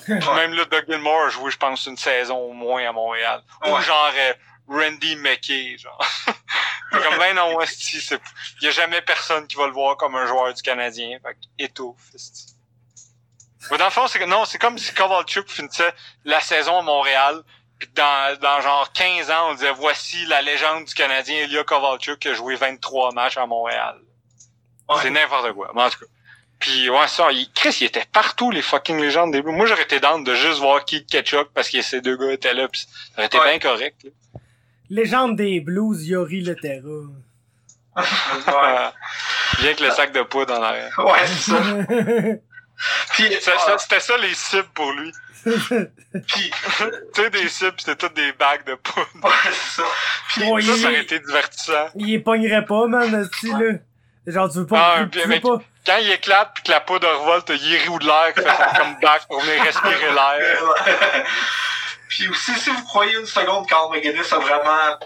Même 0.08 0.54
là, 0.54 0.66
Doug 0.66 0.86
Gilmore 0.88 1.26
a 1.26 1.30
joué, 1.30 1.52
je 1.52 1.58
pense, 1.58 1.86
une 1.86 1.98
saison 1.98 2.38
au 2.38 2.54
moins 2.54 2.88
à 2.88 2.92
Montréal. 2.92 3.44
Ou 3.66 3.80
genre 3.82 4.12
euh, 4.16 4.34
Randy 4.68 5.16
McKay, 5.18 5.78
genre. 5.78 6.00
Comme 6.92 7.18
ben 7.20 7.36
non, 7.36 7.60
il 7.62 8.20
y 8.62 8.68
a 8.68 8.72
jamais 8.72 9.02
personne 9.02 9.46
qui 9.46 9.56
va 9.56 9.68
le 9.68 9.74
voir 9.74 9.96
comme 9.96 10.16
un 10.16 10.26
joueur 10.26 10.52
du 10.52 10.62
Canadien, 10.64 11.20
fait 11.24 11.36
que 11.36 11.64
étouffe. 11.64 12.02
Mais 13.70 13.78
dans 13.78 13.86
le 13.86 13.92
fond, 13.92 14.08
c'est 14.08 14.26
non, 14.26 14.46
c'est 14.46 14.58
comme 14.58 14.78
si 14.80 14.92
Kovalchuk 14.96 15.50
finissait 15.50 15.94
la 16.26 16.42
saison 16.42 16.80
à 16.80 16.82
Montréal, 16.82 17.44
puis 17.80 17.90
dans 17.96 18.38
dans 18.42 18.62
genre 18.62 18.92
15 18.94 19.32
ans, 19.32 19.50
on 19.52 19.54
disait 19.56 19.72
voici 19.72 20.26
la 20.26 20.42
légende 20.42 20.86
du 20.86 20.94
Canadien 20.94 21.44
Ilya 21.46 21.64
Kovalchuk 21.64 22.20
qui 22.20 22.28
a 22.30 22.34
joué 22.34 22.56
23 22.56 23.14
matchs 23.14 23.38
à 23.38 23.46
Montréal. 23.46 23.96
Ouais. 24.90 24.96
C'est 25.02 25.10
n'importe 25.10 25.54
quoi. 25.54 25.72
Mais 25.76 25.84
en 25.84 25.90
tout 25.90 26.00
cas. 26.00 26.06
Puis 26.60 26.90
ouais, 26.90 27.08
ça, 27.08 27.32
il, 27.32 27.50
Chris, 27.54 27.78
il 27.80 27.86
était 27.86 28.04
partout 28.12 28.52
les 28.52 28.62
fucking 28.62 29.00
légendes 29.00 29.32
des 29.32 29.42
Blues. 29.42 29.56
Moi, 29.56 29.66
j'aurais 29.66 29.84
été 29.84 30.02
down 30.02 30.24
de 30.26 30.36
juste 30.36 30.60
voir 30.60 30.84
Keith 30.84 31.08
Ketchuk 31.08 31.50
parce 31.54 31.70
que 31.70 31.82
ces 31.82 32.02
deux 32.02 32.18
gars 32.18 32.34
étaient 32.34 32.54
là, 32.54 32.68
pis 32.68 32.82
ça 32.82 32.88
aurait 33.18 33.28
été 33.28 33.40
Ouais. 33.40 33.58
bien 33.58 33.60
correct. 33.72 34.04
Là. 34.04 34.10
Légende 34.90 35.38
des 35.38 35.62
blues, 35.62 36.06
Yori 36.06 36.42
Le 36.42 36.56
Terra. 36.56 36.84
Ouais, 38.48 38.90
Bien 39.62 39.74
que 39.74 39.84
le 39.84 39.92
sac 39.92 40.12
de 40.12 40.22
poudre 40.24 40.54
en 40.54 40.62
arrière. 40.64 40.92
ouais 41.00 41.28
c'est 41.28 41.52
ça. 41.52 41.58
Puis, 43.14 43.34
Ça- 43.42 43.52
ah, 43.56 43.60
ça- 43.66 43.78
C'était 43.78 44.00
ça 44.00 44.18
les 44.18 44.34
cibles 44.34 44.70
pour 44.74 44.92
lui. 44.94 45.12
Puis, 45.44 46.52
Tu 47.14 47.22
sais, 47.22 47.30
des 47.30 47.48
cibles, 47.50 47.74
c'était 47.78 47.96
toutes 47.96 48.14
des 48.16 48.32
bagues 48.34 48.66
de 48.66 48.76
poudre. 48.76 49.08
ouais, 49.24 49.32
c'est 49.52 49.82
ça. 49.82 49.88
Puis, 50.30 50.66
Ça, 50.66 50.76
ça 50.78 50.88
aurait 50.90 51.02
été 51.02 51.20
divertissant. 51.20 51.88
il 51.96 52.08
les 52.08 52.20
pognerait 52.20 52.66
pas, 52.66 52.88
man, 52.88 53.14
esti, 53.24 53.50
là. 53.52 53.74
Genre, 54.28 54.50
tu 54.52 54.58
veux 54.60 54.68
pas, 54.68 54.96
Ah, 54.98 55.00
tu 55.04 55.10
puis 55.10 55.20
veux 55.22 55.26
avec- 55.26 55.42
pas. 55.44 55.60
Quand 55.86 55.98
il 55.98 56.12
éclate 56.12 56.52
puis 56.54 56.64
que 56.66 56.72
la 56.72 56.82
poudre 56.82 57.08
revolte, 57.08 57.50
il 57.50 57.76
rit 57.78 57.88
ou 57.90 57.98
de 58.00 58.06
l'air 58.06 58.32
fait 58.36 58.44
son 58.44 58.80
comeback 58.84 59.26
pour 59.28 59.40
venir 59.42 59.64
respirer 59.64 60.12
l'air. 60.14 60.60
Puis 62.10 62.28
aussi, 62.28 62.54
si 62.60 62.70
vous 62.70 62.84
croyez 62.84 63.18
une 63.18 63.26
seconde 63.26 63.66
McGuinness 63.92 64.32
a 64.34 64.40
vraiment 64.40 65.00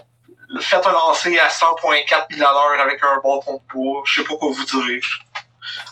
fait 0.60 0.86
un 0.86 0.92
lancer 0.92 1.38
à 1.38 1.48
100.4 1.48 2.26
000 2.30 2.46
à 2.48 2.52
l'heure 2.52 2.80
avec 2.80 3.02
un 3.02 3.16
bâton 3.16 3.54
de 3.66 3.72
bois, 3.72 4.02
je 4.04 4.20
sais 4.20 4.26
pas 4.26 4.34
quoi 4.36 4.50
vous 4.52 4.64
dire. 4.64 5.00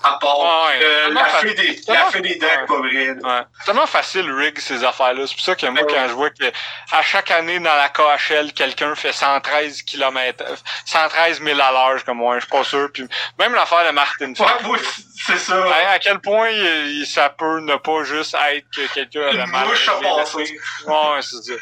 À 0.05 0.19
part 0.21 0.37
Ah 0.41 0.67
ouais, 0.69 0.81
euh, 0.85 1.09
la, 1.13 1.25
fa- 1.25 1.39
fée 1.39 1.55
des, 1.55 1.81
la 1.89 2.05
fée 2.07 2.21
des 2.21 2.35
decks, 2.37 2.51
ouais. 2.61 2.67
pas 2.67 2.79
vrai. 2.79 3.05
là. 3.07 3.13
Ouais. 3.39 3.45
C'est 3.59 3.65
tellement 3.67 3.87
facile, 3.87 4.31
rig, 4.33 4.59
ces 4.59 4.85
affaires-là. 4.85 5.27
C'est 5.27 5.35
pour 5.35 5.45
ça 5.45 5.55
que 5.55 5.67
moi, 5.67 5.83
Ouais. 5.83 5.87
quand 5.93 6.09
je 6.09 6.13
vois 6.13 6.31
que 6.31 6.45
à 6.93 7.03
chaque 7.03 7.31
année 7.31 7.59
dans 7.59 7.75
la 7.75 7.89
KHL, 7.89 8.53
quelqu'un 8.53 8.95
fait 8.95 9.13
113 9.13 9.83
km, 9.83 10.45
113 10.85 11.43
000 11.43 11.61
à 11.61 11.71
l'heure, 11.73 12.05
comme, 12.05 12.21
ouais, 12.23 12.37
je 12.37 12.41
suis 12.47 12.51
pas 12.51 12.65
sûr. 12.65 12.89
Puis 12.93 13.07
même 13.39 13.55
l'affaire 13.55 13.87
de 13.87 13.91
Martin 13.93 14.33
moi, 14.65 14.79
c'est 15.27 15.39
ça. 15.39 15.55
À, 15.65 15.93
à 15.93 15.99
quel 15.99 16.19
point 16.21 16.49
il- 16.51 17.01
il- 17.01 17.07
ça 17.07 17.31
peut 17.31 17.61
ne 17.61 17.77
pas 17.77 18.03
juste 18.05 18.35
être 18.53 18.67
que 18.75 18.93
quelqu'un 18.93 19.29
a 19.29 19.33
la- 19.33 19.47
passé. 19.47 20.59
Ouais, 20.87 21.21
c'est 21.23 21.43
ça. 21.43 21.53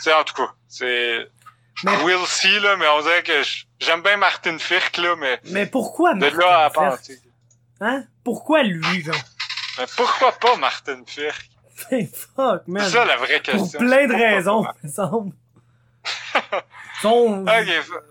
C'est 0.00 0.12
en 0.12 0.24
tout 0.24 0.34
cas, 0.34 0.50
c'est 0.68 1.26
Mais- 1.84 1.96
we'll 2.04 2.26
see 2.26 2.58
là, 2.60 2.76
mais 2.76 2.86
on 2.88 3.00
dirait 3.00 3.22
que 3.22 3.42
j'aime 3.80 4.02
bien 4.02 4.16
Martin 4.16 4.58
Firk 4.58 4.96
là, 4.98 5.16
mais 5.16 5.40
Mais 5.44 5.66
pourquoi, 5.66 6.14
de 6.14 6.20
Martin 6.20 6.38
là 6.38 6.64
à 6.66 6.70
penser. 6.70 7.18
Hein? 7.80 8.04
Pourquoi 8.24 8.62
lui, 8.62 9.02
genre? 9.02 9.14
Mais 9.78 9.86
pourquoi 9.96 10.32
pas 10.32 10.56
Martin 10.56 11.02
Firk 11.06 11.50
fuck, 12.36 12.66
man. 12.66 12.84
C'est 12.84 12.90
ça 12.90 13.04
la 13.04 13.16
vraie 13.16 13.40
Pour 13.40 13.54
question. 13.54 13.78
plein 13.78 14.06
de 14.06 14.12
raisons, 14.14 14.64
il 14.82 14.88
me 14.88 14.92
semble. 14.92 15.32
Son... 17.02 17.44
Ok, 17.46 17.48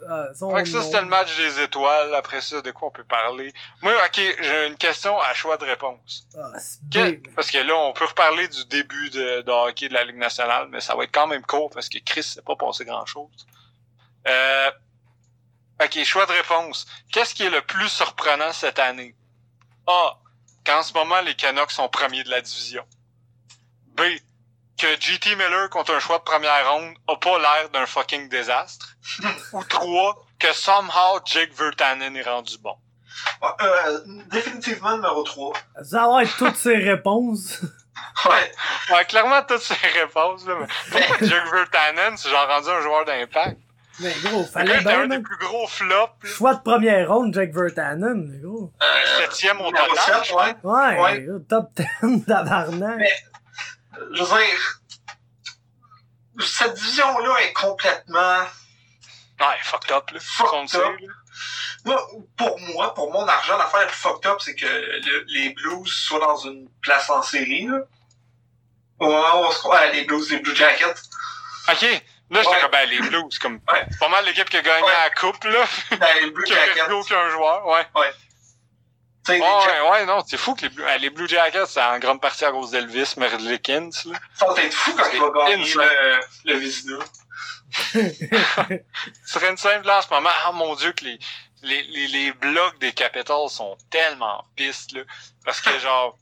euh, 0.10 0.34
son 0.34 0.56
Fait 0.56 0.64
que 0.64 0.70
ça, 0.70 0.82
c'était 0.82 1.02
le 1.02 1.08
match 1.08 1.36
des 1.38 1.62
étoiles. 1.62 2.14
Après 2.16 2.42
ça, 2.42 2.60
de 2.62 2.72
quoi 2.72 2.88
on 2.88 2.92
peut 2.92 3.04
parler? 3.04 3.54
Moi, 3.84 3.94
ok, 4.04 4.20
j'ai 4.42 4.68
une 4.68 4.78
question 4.78 5.20
à 5.20 5.32
choix 5.36 5.58
de 5.58 5.66
réponse. 5.66 6.28
Ah, 6.36 6.54
Que- 6.92 7.22
parce 7.36 7.52
que 7.52 7.60
là, 7.60 7.76
on 7.78 7.94
peut 7.94 8.06
reparler 8.06 8.48
du 8.48 8.66
début 8.66 9.12
de, 9.12 9.42
de 9.42 9.52
hockey 9.52 9.90
de 9.90 9.94
la 9.94 10.04
Ligue 10.06 10.18
nationale, 10.18 10.70
mais 10.72 10.82
ça 10.82 10.96
va 10.96 11.04
être 11.04 11.12
quand 11.14 11.28
même 11.28 11.44
court 11.44 11.70
parce 11.72 11.88
que 11.88 12.00
Chris 12.04 12.24
s'est 12.24 12.42
pas 12.42 12.56
passé 12.56 12.84
grand-chose. 12.84 13.46
Euh, 14.28 14.72
ok, 15.84 16.04
choix 16.04 16.26
de 16.26 16.32
réponse. 16.32 16.88
Qu'est-ce 17.12 17.36
qui 17.36 17.44
est 17.44 17.52
le 17.52 17.62
plus 17.62 17.90
surprenant 17.90 18.52
cette 18.54 18.80
année? 18.80 19.16
A. 19.90 20.18
Qu'en 20.66 20.84
ce 20.84 20.94
moment, 20.94 21.20
les 21.22 21.36
Canucks 21.36 21.72
sont 21.72 21.90
premiers 21.90 22.24
de 22.24 22.30
la 22.30 22.42
division. 22.42 22.86
B. 23.96 24.02
que 24.78 24.88
JT 25.00 25.36
Miller 25.36 25.70
contre 25.70 25.94
un 25.94 26.00
choix 26.00 26.20
de 26.20 26.24
première 26.24 26.72
ronde 26.72 26.94
a 27.08 27.16
pas 27.18 27.38
l'air 27.40 27.70
d'un 27.74 27.86
fucking 27.86 28.30
désastre. 28.30 28.96
Ou 29.54 29.64
trois, 29.70 30.26
que 30.38 30.54
somehow 30.54 31.20
Jake 31.26 31.54
Vertanen 31.54 32.16
est 32.16 32.24
rendu 32.24 32.58
bon. 32.60 32.76
Euh, 33.44 34.00
définitivement 34.32 34.96
numéro 34.96 35.24
3. 35.24 35.54
Ça 35.84 36.08
va 36.08 36.24
être 36.24 36.38
toutes 36.38 36.56
ces 36.56 36.78
réponses. 36.78 37.62
Ouais. 38.26 38.52
Ouais, 38.92 39.06
clairement 39.06 39.42
toutes 39.44 39.62
ces 39.62 39.74
réponses, 39.74 40.46
là, 40.46 40.56
mais 40.60 40.68
pourquoi 40.90 41.18
Jake 41.28 41.52
Vertanen, 41.52 42.16
c'est 42.18 42.30
genre 42.30 42.48
rendu 42.48 42.70
un 42.70 42.82
joueur 42.82 43.06
d'impact? 43.06 43.58
Mais 44.02 44.14
gros, 44.24 44.40
Le 44.40 44.46
fallait 44.46 44.80
bien, 44.82 45.02
un 45.02 45.08
des 45.08 45.20
plus 45.20 45.38
gros 45.38 45.68
flops. 45.68 46.14
Choix 46.26 46.54
de 46.56 46.62
première 46.62 47.10
ronde, 47.10 47.34
Jack 47.34 47.52
Vertanen, 47.54 48.40
gros. 48.42 48.72
Euh, 48.82 49.18
septième 49.18 49.60
au 49.62 49.72
total. 49.72 50.24
7, 50.26 50.34
ouais. 50.36 50.56
Ouais, 50.64 51.00
Ouais. 51.02 51.22
gros, 51.22 51.40
top 51.40 51.70
10 52.04 52.26
d'Avarnac. 52.26 52.98
Mais- 52.98 53.14
Je 54.14 54.24
veux 54.24 54.38
dire, 54.40 54.80
cette 56.40 56.74
division-là 56.76 57.42
est 57.44 57.54
complètement 57.54 58.44
Ouais, 59.42 59.46
fucked 59.64 59.92
up, 59.92 60.10
là. 60.12 60.20
Fucked 60.22 60.76
up. 60.76 60.96
Moi, 61.86 62.10
pour 62.38 62.60
moi, 62.74 62.94
pour 62.94 63.12
mon 63.12 63.26
argent, 63.26 63.58
l'affaire 63.58 63.80
la 63.82 63.86
plus 63.88 63.96
fucked 63.96 64.26
up, 64.30 64.38
c'est 64.42 64.54
que 64.56 64.66
le- 64.66 65.24
les 65.30 65.50
Blues 65.54 65.88
soient 65.90 66.20
dans 66.20 66.36
une 66.38 66.68
place 66.82 67.10
en 67.10 67.22
série, 67.22 67.66
là. 67.68 67.80
Au 69.00 69.06
moment 69.08 69.42
où 69.42 69.46
on 69.46 69.52
se 69.52 69.60
croit, 69.60 69.86
les 69.88 70.04
Blues, 70.04 70.30
les 70.30 70.40
Blue 70.40 70.54
Jackets. 70.56 70.94
Ok. 71.72 72.04
Là, 72.32 72.42
j'étais 72.44 72.62
comme, 72.62 72.72
ben, 72.72 72.90
les 72.90 73.00
Blues, 73.00 73.40
comme, 73.40 73.60
Ouais. 73.72 73.86
c'est 73.90 74.00
pas 74.00 74.08
mal 74.10 74.24
l'équipe 74.26 74.50
qui 74.50 74.58
a 74.58 74.62
gagné 74.62 74.84
Ouais. 74.86 74.92
la 75.04 75.10
coupe, 75.10 75.44
là. 75.46 75.66
Ben, 75.92 76.08
les 76.22 76.30
Blue 76.32 76.44
qui 76.44 76.54
a 76.54 76.66
Jackets. 76.68 76.92
aucun 76.92 77.30
joueur, 77.30 77.66
ouais. 77.68 77.88
Ouais, 77.96 78.12
ouais, 79.30 79.90
ouais, 79.92 80.06
non, 80.06 80.24
c'est 80.28 80.38
fou 80.38 80.56
que 80.56 80.62
les 80.62 80.70
Blue, 80.70 80.84
euh, 80.84 80.98
les 80.98 81.10
Blue 81.10 81.28
Jackets, 81.28 81.66
c'est 81.68 81.82
en 81.82 82.00
grande 82.00 82.22
partie 82.22 82.46
à 82.46 82.52
cause 82.52 82.72
d'Elvis 82.72 83.14
Merlikins, 83.18 83.90
là. 84.06 84.20
vont 84.42 84.56
être 84.58 84.74
fous 84.74 84.96
quand 84.96 85.10
il 85.14 85.20
va 85.20 85.30
gagner 85.50 85.74
le, 85.74 86.20
le 86.46 86.58
Vizina. 86.58 86.98
Serait 89.26 89.50
une 89.50 89.58
simple 89.58 89.86
là 89.86 90.00
en 90.00 90.02
ce 90.02 90.10
moment. 90.10 90.30
Ah 90.46 90.52
mon 90.52 90.74
dieu 90.76 90.92
que 90.94 91.06
les, 91.06 91.20
les, 91.62 91.84
les, 91.84 92.08
les 92.08 92.32
blocs 92.34 92.80
des 92.80 92.92
Capitals 92.94 93.50
sont 93.50 93.78
tellement 93.92 94.44
pistes 94.56 94.92
là. 94.94 95.02
Parce 95.46 95.62
que 95.62 95.78
genre 95.80 96.18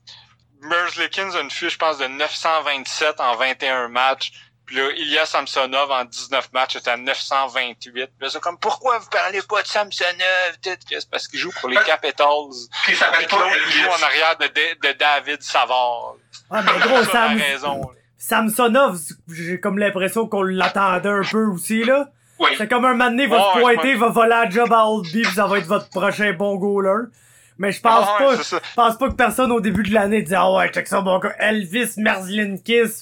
Merzlikins 0.60 1.34
a 1.36 1.40
une 1.40 1.50
fiche, 1.50 1.74
je 1.74 1.78
pense, 1.78 1.98
de 1.98 2.06
927 2.06 3.20
en 3.20 3.36
21 3.36 3.88
matchs. 3.88 4.32
Puis 4.68 4.76
là, 4.76 4.90
Ilya 4.96 5.24
Samsonov 5.24 5.90
en 5.90 6.04
19 6.04 6.52
matchs 6.52 6.76
était 6.76 6.90
à 6.90 6.96
928. 6.98 7.90
Puis 7.92 8.02
là, 8.20 8.28
c'est 8.30 8.38
comme 8.40 8.58
pourquoi 8.58 8.98
vous 8.98 9.08
parlez 9.08 9.40
pas 9.42 9.62
de 9.62 9.66
Samsonov? 9.66 10.58
C'est 10.62 11.10
parce 11.10 11.26
qu'il 11.26 11.40
joue 11.40 11.50
pour 11.58 11.70
les 11.70 11.76
Capitals. 11.76 12.26
Puis 12.84 12.94
s'appelle 12.94 13.26
que 13.26 13.30
pas 13.30 13.48
il 13.66 13.72
joue 13.72 13.88
en 13.88 14.02
arrière 14.04 14.36
de, 14.38 14.44
de, 14.46 14.88
de 14.88 14.98
David 14.98 15.42
Savard. 15.42 16.16
Ouais, 16.50 16.60
mais 16.62 16.78
gros, 16.86 17.02
Ça 17.04 17.22
a 17.24 17.28
Sam, 17.28 17.38
raison. 17.38 17.80
là. 17.80 17.88
Samsonov, 18.18 18.98
j'ai 19.32 19.58
comme 19.58 19.78
l'impression 19.78 20.26
qu'on 20.28 20.42
l'attendait 20.42 21.08
un 21.08 21.22
peu 21.22 21.46
aussi, 21.46 21.82
là. 21.84 22.08
Oui. 22.38 22.50
C'est 22.58 22.68
comme 22.68 22.84
un 22.84 22.92
moment 22.92 23.10
donné, 23.10 23.22
il 23.24 23.28
va 23.30 23.54
se 23.54 23.58
pointer, 23.60 23.90
il 23.92 23.98
va 23.98 24.08
voler 24.08 24.28
la 24.28 24.48
job 24.50 24.72
à 24.72 24.84
Oldby, 24.86 25.22
pis 25.22 25.30
ça 25.34 25.46
va 25.46 25.58
être 25.58 25.66
votre 25.66 25.88
prochain 25.88 26.32
bon 26.34 26.56
goaler. 26.56 27.06
Mais 27.56 27.72
je 27.72 27.80
pense 27.80 28.06
Ah 28.08 28.16
pas, 28.18 28.36
ça. 28.42 28.60
je 28.62 28.74
pense 28.76 28.96
pas 28.98 29.08
que 29.08 29.14
personne 29.14 29.50
au 29.50 29.60
début 29.60 29.82
de 29.82 29.92
l'année 29.92 30.22
disait, 30.22 30.36
ah 30.38 30.52
ouais, 30.52 30.68
check 30.68 30.86
ça, 30.86 31.00
bon 31.00 31.18
gars, 31.18 31.34
Elvis 31.40 31.94
Merzlinkis, 31.96 33.00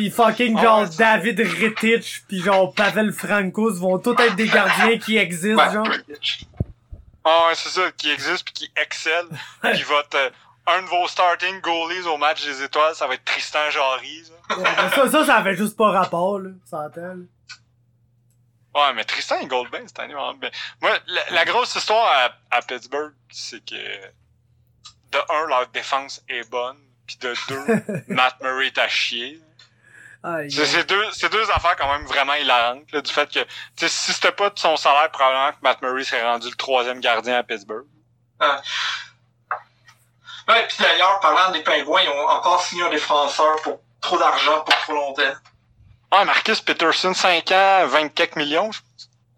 pis 0.00 0.10
fucking 0.10 0.56
Ah 0.58 0.62
genre 0.62 0.86
c'est- 0.86 0.98
David 0.98 1.40
Rittich, 1.40 2.22
pis 2.28 2.40
genre 2.42 2.72
Pavel 2.72 3.12
Frankos 3.12 3.74
vont 3.74 3.98
tous 3.98 4.12
être 4.20 4.34
des 4.36 4.48
gardiens 4.48 4.98
qui 4.98 5.18
existent, 5.18 5.62
Ouais. 5.66 5.72
genre. 5.72 5.86
Ah 7.24 7.46
ouais, 7.48 7.54
c'est 7.54 7.68
ça, 7.68 7.90
qui 7.92 8.10
existe 8.10 8.44
puis 8.44 8.54
qui 8.54 8.72
excelle. 8.76 9.26
puis 9.62 9.82
votre 9.88 10.16
euh, 10.16 10.30
un 10.68 10.82
de 10.82 10.86
vos 10.86 11.06
starting 11.08 11.60
goalies 11.60 12.06
au 12.06 12.16
match 12.16 12.44
des 12.44 12.62
étoiles, 12.62 12.94
ça 12.94 13.06
va 13.06 13.14
être 13.14 13.24
Tristan 13.24 13.68
Jarry. 13.70 14.24
ça. 14.48 14.56
Ouais, 14.58 14.64
ça, 14.94 15.10
ça, 15.10 15.24
ça 15.26 15.34
avait 15.36 15.56
juste 15.56 15.76
pas 15.76 15.90
rapport, 15.90 16.38
là. 16.38 16.50
Ça 16.64 16.78
entend, 16.78 17.00
là. 17.02 17.24
Ouais, 18.74 18.92
mais 18.94 19.04
Tristan 19.04 19.36
il 19.42 19.48
goal 19.48 19.68
bien 19.70 19.80
cette 19.86 19.98
année. 19.98 20.14
vraiment 20.14 20.34
bien. 20.34 20.50
Moi, 20.80 20.92
la, 21.08 21.30
la 21.30 21.44
grosse 21.44 21.74
histoire 21.74 22.06
à, 22.50 22.56
à 22.56 22.62
Pittsburgh, 22.62 23.12
c'est 23.30 23.64
que 23.64 23.74
de 23.74 25.18
un, 25.28 25.46
leur 25.48 25.66
défense 25.68 26.22
est 26.28 26.48
bonne, 26.48 26.76
puis 27.06 27.16
de 27.20 27.34
deux, 27.48 28.04
Matt 28.14 28.36
Murray 28.40 28.68
est 28.68 28.78
à 28.78 28.88
chier. 28.88 29.40
C'est 30.22 30.66
c'est 30.66 30.84
deux, 30.84 31.10
c'est 31.12 31.32
deux 31.32 31.50
affaires 31.50 31.76
quand 31.76 31.90
même 31.90 32.04
vraiment 32.06 32.34
hilarantes, 32.34 32.90
là, 32.92 33.00
du 33.00 33.10
fait 33.10 33.26
que, 33.32 33.40
tu 33.40 33.46
sais, 33.76 33.88
si 33.88 34.12
c'était 34.12 34.32
pas 34.32 34.50
de 34.50 34.58
son 34.58 34.76
salaire, 34.76 35.10
probablement 35.10 35.52
que 35.52 35.56
Matt 35.62 35.80
Murray 35.80 36.04
serait 36.04 36.22
rendu 36.22 36.48
le 36.48 36.56
troisième 36.56 37.00
gardien 37.00 37.38
à 37.38 37.42
Pittsburgh. 37.42 37.86
Ouais, 40.48 40.66
puis 40.66 40.76
d'ailleurs, 40.80 41.20
parlant 41.20 41.52
des 41.52 41.62
Pingouins, 41.62 42.02
ils 42.02 42.08
ont 42.08 42.28
encore 42.28 42.60
signé 42.62 42.82
un 42.82 42.90
défenseur 42.90 43.56
pour 43.62 43.80
trop 44.00 44.18
d'argent 44.18 44.60
pour 44.60 44.76
trop 44.80 44.94
longtemps. 44.94 45.34
Ouais, 46.12 46.24
Marcus 46.24 46.60
Peterson, 46.60 47.14
5 47.14 47.52
ans, 47.52 47.86
24 47.86 48.36
millions, 48.36 48.72
je 48.72 48.80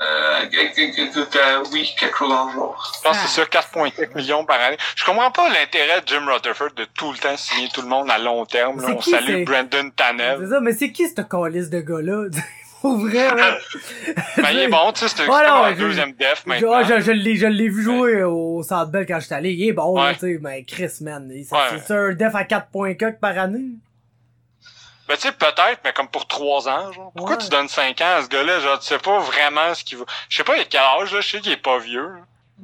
Euh, 0.03 1.62
oui, 1.72 1.94
quelque 1.98 2.16
chose 2.16 2.28
dans 2.28 2.46
le 2.46 2.53
genre. 2.53 2.92
pense 3.03 3.16
que 3.18 3.28
c'est 3.28 3.40
ça, 3.40 3.46
4,4 3.46 4.14
millions 4.16 4.44
par 4.44 4.61
année. 4.61 4.76
Je 4.96 5.05
comprends 5.05 5.30
pas 5.30 5.48
l'intérêt 5.48 6.00
de 6.00 6.09
Jim 6.09 6.24
Rutherford 6.26 6.72
de 6.76 6.84
tout 6.94 7.12
le 7.12 7.18
temps 7.18 7.36
signer 7.36 7.68
tout 7.72 7.82
le 7.82 7.88
monde 7.88 8.11
à 8.11 8.18
long 8.18 8.44
terme. 8.44 8.80
là. 8.80 8.86
C'est 8.88 8.92
On 8.92 8.96
qui, 8.96 9.11
salue 9.11 9.26
c'est- 9.26 9.44
Brandon 9.44 9.68
C'est 9.84 9.96
Tanev. 9.96 10.50
ça, 10.50 10.61
mais 10.61 10.72
c'est 10.72 10.92
qui 10.92 11.09
ce 11.09 11.20
calice 11.22 11.70
de 11.70 11.80
gars-là? 11.80 12.24
Pour 12.80 12.98
vrai, 12.98 13.32
là. 13.34 13.59
Ben, 14.38 14.48
il 14.53 14.59
est 14.59 14.68
bon, 14.68 14.90
tu 14.92 15.00
sais, 15.00 15.09
c'est 15.09 15.22
c'est 15.24 15.28
Ouais, 15.28 15.44
un 15.46 15.72
je- 15.74 15.78
deuxième 15.78 16.12
def 16.14 16.42
Je, 16.44 16.48
maintenant. 16.48 16.72
ah, 16.74 16.82
je, 16.82 17.00
je 17.00 17.12
l'ai, 17.12 17.36
je 17.36 17.46
l'ai 17.46 17.68
vu 17.68 17.82
jouer 17.82 18.24
au 18.24 18.62
Centre 18.64 18.90
Bell 18.90 19.07
quand 19.07 19.20
j'étais 19.20 19.36
allé. 19.36 19.53
Il 19.53 19.68
est 19.68 19.72
bon, 19.72 20.03
Ouais. 20.03 20.14
tu 20.14 20.20
sais, 20.20 20.38
mais 20.42 20.64
Chris, 20.64 20.90
man. 21.00 21.30
C'est, 21.30 21.55
Ouais. 21.55 21.61
c'est 21.70 21.86
ça, 21.86 21.94
un 21.94 22.12
def 22.12 22.34
à 22.34 22.42
4.4 22.42 23.20
par 23.20 23.38
année? 23.38 23.66
Ben, 25.12 25.18
tu 25.18 25.22
sais, 25.28 25.32
peut-être, 25.32 25.80
mais 25.84 25.92
comme 25.92 26.08
pour 26.08 26.26
trois 26.26 26.68
ans, 26.70 26.90
genre. 26.90 27.12
Pourquoi 27.14 27.36
Ouais. 27.36 27.42
tu 27.42 27.50
donnes 27.50 27.68
cinq 27.68 28.00
ans 28.00 28.16
à 28.16 28.22
ce 28.22 28.28
gars-là? 28.28 28.60
Genre, 28.60 28.78
tu 28.78 28.86
sais 28.86 28.98
pas 28.98 29.18
vraiment 29.18 29.74
ce 29.74 29.84
qu'il 29.84 29.98
va. 29.98 30.04
Je 30.30 30.36
sais 30.38 30.44
pas, 30.44 30.56
il 30.56 30.62
a 30.62 30.64
quel 30.64 30.80
âge, 30.80 31.12
là. 31.12 31.20
Je 31.20 31.28
sais 31.28 31.40
qu'il 31.40 31.52
est 31.52 31.56
pas 31.58 31.76
vieux. 31.78 32.00
là. 32.08 32.20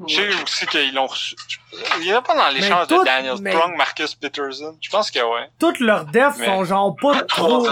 Je 0.07 0.15
sais 0.15 0.29
aussi 0.45 0.67
qu'ils 0.69 0.95
l'ont 0.95 1.09
reçu. 1.09 1.35
Il 2.01 2.09
est 2.09 2.23
pas 2.23 2.35
dans 2.37 2.49
l'échange 2.51 2.87
tout- 2.87 3.01
de 3.01 3.05
Daniel 3.05 3.35
mais- 3.41 3.51
Strong, 3.51 3.75
Marcus 3.77 4.15
Peterson. 4.15 4.79
Je 4.81 4.89
pense 4.91 5.11
que 5.11 5.19
ouais. 5.19 5.51
Toutes 5.59 5.81
leurs 5.81 6.05
defs 6.05 6.37
Mais- 6.39 6.47
sont 6.47 6.65
genre 6.65 6.95
pas 7.03 7.23
trop, 7.23 7.67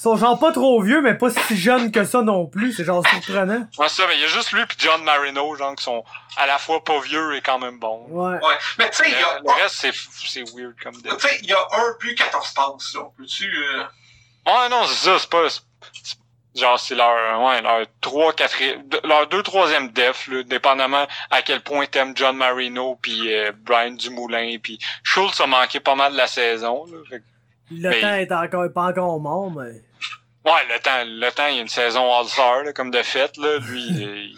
sont 0.00 0.16
genre 0.16 0.38
pas 0.38 0.52
trop 0.52 0.80
vieux, 0.80 1.02
mais 1.02 1.14
pas 1.14 1.28
si 1.28 1.54
jeunes 1.56 1.92
que 1.92 2.04
ça 2.04 2.22
non 2.22 2.46
plus. 2.46 2.72
C'est 2.72 2.84
genre 2.84 3.06
surprenant. 3.06 3.66
Ouais, 3.78 3.88
c'est 3.90 4.00
ça, 4.02 4.08
mais 4.08 4.14
il 4.14 4.22
y 4.22 4.24
a 4.24 4.28
juste 4.28 4.52
lui 4.52 4.64
puis 4.64 4.78
John 4.80 5.02
Marino, 5.04 5.54
genre, 5.56 5.74
qui 5.74 5.84
sont 5.84 6.02
à 6.38 6.46
la 6.46 6.56
fois 6.56 6.82
pas 6.82 6.98
vieux 7.00 7.36
et 7.36 7.42
quand 7.42 7.58
même 7.58 7.78
bons. 7.78 8.06
Ouais. 8.08 8.38
Ouais. 8.38 8.54
Mais 8.78 8.88
tu 8.88 8.96
sais, 8.96 9.10
il 9.10 9.12
y 9.12 9.22
a, 9.22 9.40
Le, 9.44 9.62
reste, 9.62 9.74
c'est, 9.76 9.92
c'est 9.92 10.44
weird 10.56 10.74
comme 10.82 10.94
tu 10.94 11.02
def. 11.02 11.18
sais, 11.20 11.38
il 11.42 11.48
y 11.48 11.52
a 11.52 11.58
un 11.58 11.94
but 12.00 12.14
14 12.14 12.52
passes, 12.54 12.94
là. 12.94 13.02
Peux-tu, 13.18 13.52
euh... 13.54 13.82
Ouais, 14.46 14.68
non, 14.70 14.84
c'est 14.86 15.04
ça, 15.08 15.18
c'est 15.18 15.30
pas. 15.30 15.46
Genre, 16.54 16.80
c'est 16.80 16.94
leur, 16.94 17.42
ouais, 17.42 17.60
leur 17.60 17.86
trois, 18.00 18.32
quatrième, 18.32 18.88
leur 19.04 19.26
deux, 19.26 19.42
troisième 19.42 19.90
def, 19.90 20.26
là, 20.28 20.42
dépendamment 20.42 21.06
à 21.30 21.42
quel 21.42 21.60
point 21.62 21.84
t'aimes 21.84 22.16
John 22.16 22.34
Marino 22.36 22.96
puis 23.02 23.30
euh, 23.34 23.52
Brian 23.54 23.90
Dumoulin 23.90 24.56
puis 24.62 24.78
Schultz 25.02 25.38
a 25.40 25.46
manqué 25.46 25.80
pas 25.80 25.94
mal 25.94 26.12
de 26.12 26.16
la 26.16 26.26
saison, 26.26 26.86
là. 26.86 26.96
Fait 27.10 27.22
Le 27.70 27.90
Mais- 27.90 28.00
temps 28.00 28.14
est 28.14 28.32
encore, 28.32 28.72
pas 28.72 28.84
encore 28.84 29.20
mort, 29.20 29.50
mais. 29.50 29.82
ouais, 30.50 30.66
le 30.72 30.80
temps, 30.80 31.02
le 31.04 31.28
temps, 31.30 31.46
il 31.48 31.56
y 31.56 31.58
a 31.58 31.62
une 31.62 31.68
saison 31.68 32.10
All-Star, 32.18 32.62
là, 32.62 32.72
comme 32.72 32.90
de 32.90 33.02
fait, 33.02 33.36
là. 33.36 33.58
Lui, 33.58 33.86
euh, 34.06 34.16
il- 34.16 34.36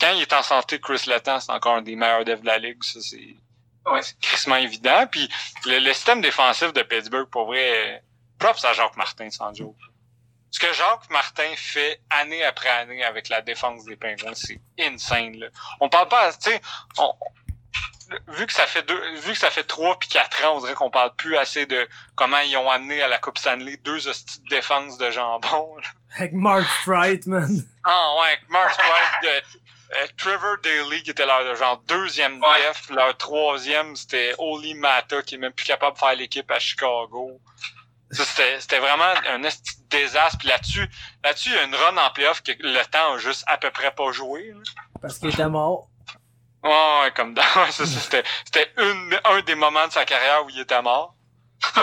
quand 0.00 0.12
il 0.14 0.22
est 0.22 0.32
en 0.32 0.42
santé, 0.42 0.80
Chris 0.80 1.02
Letang, 1.06 1.40
c'est 1.40 1.52
encore 1.52 1.76
un 1.76 1.82
des 1.82 1.96
meilleurs 1.96 2.24
devs 2.24 2.40
de 2.40 2.46
la 2.46 2.56
ligue, 2.58 2.82
ça, 2.82 3.00
c'est, 3.02 3.36
Ouais. 3.84 4.00
c'est 4.02 4.18
crissement 4.20 4.56
évident. 4.56 5.06
Puis 5.10 5.28
le, 5.66 5.80
le 5.80 5.92
système 5.92 6.22
défensif 6.22 6.72
de 6.72 6.82
Pittsburgh, 6.82 7.28
pour 7.30 7.44
vrai, 7.46 8.02
props 8.38 8.64
à 8.64 8.72
Jacques 8.72 8.96
Martin, 8.96 9.30
sans 9.30 9.52
joke. 9.54 9.76
Ce 10.50 10.60
que 10.60 10.72
Jacques 10.72 11.10
Martin 11.10 11.50
fait 11.56 12.00
année 12.10 12.42
après 12.44 12.68
année 12.70 13.04
avec 13.04 13.28
la 13.28 13.42
défense 13.42 13.84
des 13.84 13.96
Pingouins, 13.96 14.34
c'est 14.34 14.60
insane. 14.80 15.36
Là. 15.36 15.48
On 15.80 15.88
parle 15.88 16.08
pas, 16.08 16.32
tu 16.32 16.50
sais, 16.50 16.60
on- 16.98 17.14
vu 18.28 18.46
que 18.46 18.52
ça 18.52 18.66
fait 18.66 18.82
deux, 18.84 19.14
vu 19.16 19.32
que 19.32 19.38
ça 19.38 19.50
fait 19.50 19.64
trois 19.64 19.98
puis 19.98 20.08
quatre 20.08 20.44
ans, 20.46 20.56
on 20.56 20.60
dirait 20.60 20.74
qu'on 20.74 20.90
parle 20.90 21.14
plus 21.16 21.36
assez 21.36 21.66
de 21.66 21.88
comment 22.14 22.38
ils 22.38 22.56
ont 22.56 22.70
amené 22.70 23.02
à 23.02 23.08
la 23.08 23.18
Coupe 23.18 23.36
Stanley 23.38 23.76
deux 23.78 24.06
hosties 24.08 24.40
de 24.42 24.48
défense 24.48 24.96
de 24.96 25.10
jambon. 25.10 25.76
là. 25.76 25.88
Avec 26.16 26.32
Mark 26.32 26.64
Streit, 26.82 27.20
man. 27.26 27.50
Ah 27.84 28.14
ouais, 28.20 28.26
avec 28.28 28.48
Mark 28.48 28.72
Streit, 28.72 29.20
de, 29.24 29.28
euh, 29.96 30.06
Trevor 30.16 30.56
Daly 30.62 31.02
qui 31.02 31.10
était 31.10 31.26
leur 31.26 31.54
genre 31.56 31.78
deuxième 31.88 32.40
Ouais. 32.40 32.62
def, 32.68 32.88
leur 32.90 33.16
troisième 33.16 33.94
c'était 33.96 34.34
Oli 34.38 34.74
Mata 34.74 35.20
qui 35.22 35.34
est 35.34 35.38
même 35.38 35.52
plus 35.52 35.66
capable 35.66 35.94
de 35.94 35.98
faire 35.98 36.14
l'équipe 36.14 36.50
à 36.50 36.58
Chicago. 36.60 37.40
Ça, 38.10 38.24
C'était 38.24 38.60
c'était 38.60 38.78
vraiment 38.78 39.12
un 39.28 39.40
désastre. 39.90 40.38
Puis 40.38 40.48
là-dessus, 40.48 40.88
là-dessus, 41.24 41.48
il 41.50 41.54
y 41.54 41.58
a 41.58 41.62
une 41.64 41.74
run 41.74 41.96
en 41.96 42.10
playoff 42.10 42.42
que 42.42 42.52
le 42.58 42.84
temps 42.86 43.14
a 43.14 43.18
juste 43.18 43.44
à 43.46 43.58
peu 43.58 43.70
près 43.70 43.90
pas 43.92 44.12
joué. 44.12 44.52
là. 44.52 44.60
Parce 45.02 45.18
qu'il 45.18 45.28
était 45.30 45.48
mort. 45.48 45.88
Ouais, 46.62 46.70
ouais, 47.02 47.10
comme 47.14 47.34
dans. 47.34 47.42
ouais, 47.56 47.70
c'est 47.70 47.86
ça, 47.86 48.00
C'était 48.00 48.22
c'était 48.44 48.72
une- 48.78 49.20
un 49.24 49.40
des 49.42 49.54
moments 49.54 49.86
de 49.86 49.92
sa 49.92 50.04
carrière 50.04 50.44
où 50.44 50.50
il 50.50 50.60
était 50.60 50.80
mort. 50.82 51.14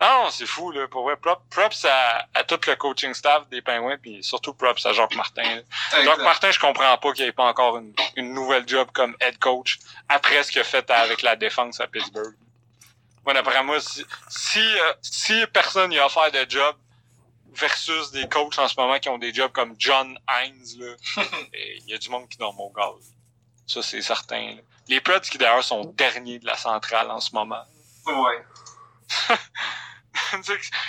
Non, 0.00 0.30
c'est 0.30 0.46
fou, 0.46 0.70
là. 0.70 0.86
Pour 0.88 1.02
vrai, 1.02 1.16
prop- 1.16 1.42
props 1.50 1.84
à, 1.84 2.24
à 2.34 2.44
tout 2.44 2.60
le 2.68 2.76
coaching 2.76 3.12
staff 3.14 3.48
des 3.48 3.60
Pingouins, 3.62 3.96
puis 4.00 4.22
surtout 4.22 4.54
props 4.54 4.86
à 4.86 4.92
Jacques 4.92 5.16
Martin. 5.16 5.42
Jacques. 6.04 6.18
Martin, 6.20 6.50
je 6.52 6.58
comprends 6.60 6.96
pas 6.98 7.12
qu'il 7.12 7.24
ait 7.24 7.32
pas 7.32 7.44
encore 7.46 7.78
une, 7.78 7.92
une 8.16 8.32
nouvelle 8.32 8.62
job 8.68 8.88
comme 8.94 9.16
head 9.20 9.38
coach 9.38 9.78
après 10.08 10.42
ce 10.44 10.52
qu'il 10.52 10.60
a 10.60 10.64
fait 10.64 10.88
avec 10.90 11.22
la 11.22 11.34
défense 11.34 11.80
à 11.80 11.88
Pittsburgh. 11.88 12.34
Moi, 13.28 13.34
d'après 13.34 13.62
moi, 13.62 13.78
si, 13.78 14.06
si, 14.30 14.58
euh, 14.58 14.94
si 15.02 15.46
personne 15.52 15.92
y 15.92 15.98
a 15.98 16.06
offert 16.06 16.32
de 16.32 16.46
job 16.48 16.74
versus 17.52 18.10
des 18.10 18.26
coachs 18.26 18.58
en 18.58 18.66
ce 18.66 18.74
moment 18.80 18.98
qui 18.98 19.10
ont 19.10 19.18
des 19.18 19.34
jobs 19.34 19.52
comme 19.52 19.74
John 19.78 20.18
Hines, 20.30 20.96
il 21.52 21.84
y 21.86 21.92
a 21.92 21.98
du 21.98 22.08
monde 22.08 22.26
qui 22.30 22.38
dorme 22.38 22.58
au 22.58 22.70
gaz. 22.70 23.14
Ça, 23.66 23.82
c'est 23.82 24.00
certain. 24.00 24.54
là. 24.54 24.62
Les 24.88 25.02
Preds 25.02 25.20
qui 25.20 25.36
d'ailleurs 25.36 25.62
sont 25.62 25.84
derniers 25.84 26.38
de 26.38 26.46
la 26.46 26.56
centrale 26.56 27.10
en 27.10 27.20
ce 27.20 27.34
moment. 27.34 27.62
Ouais. 28.06 28.42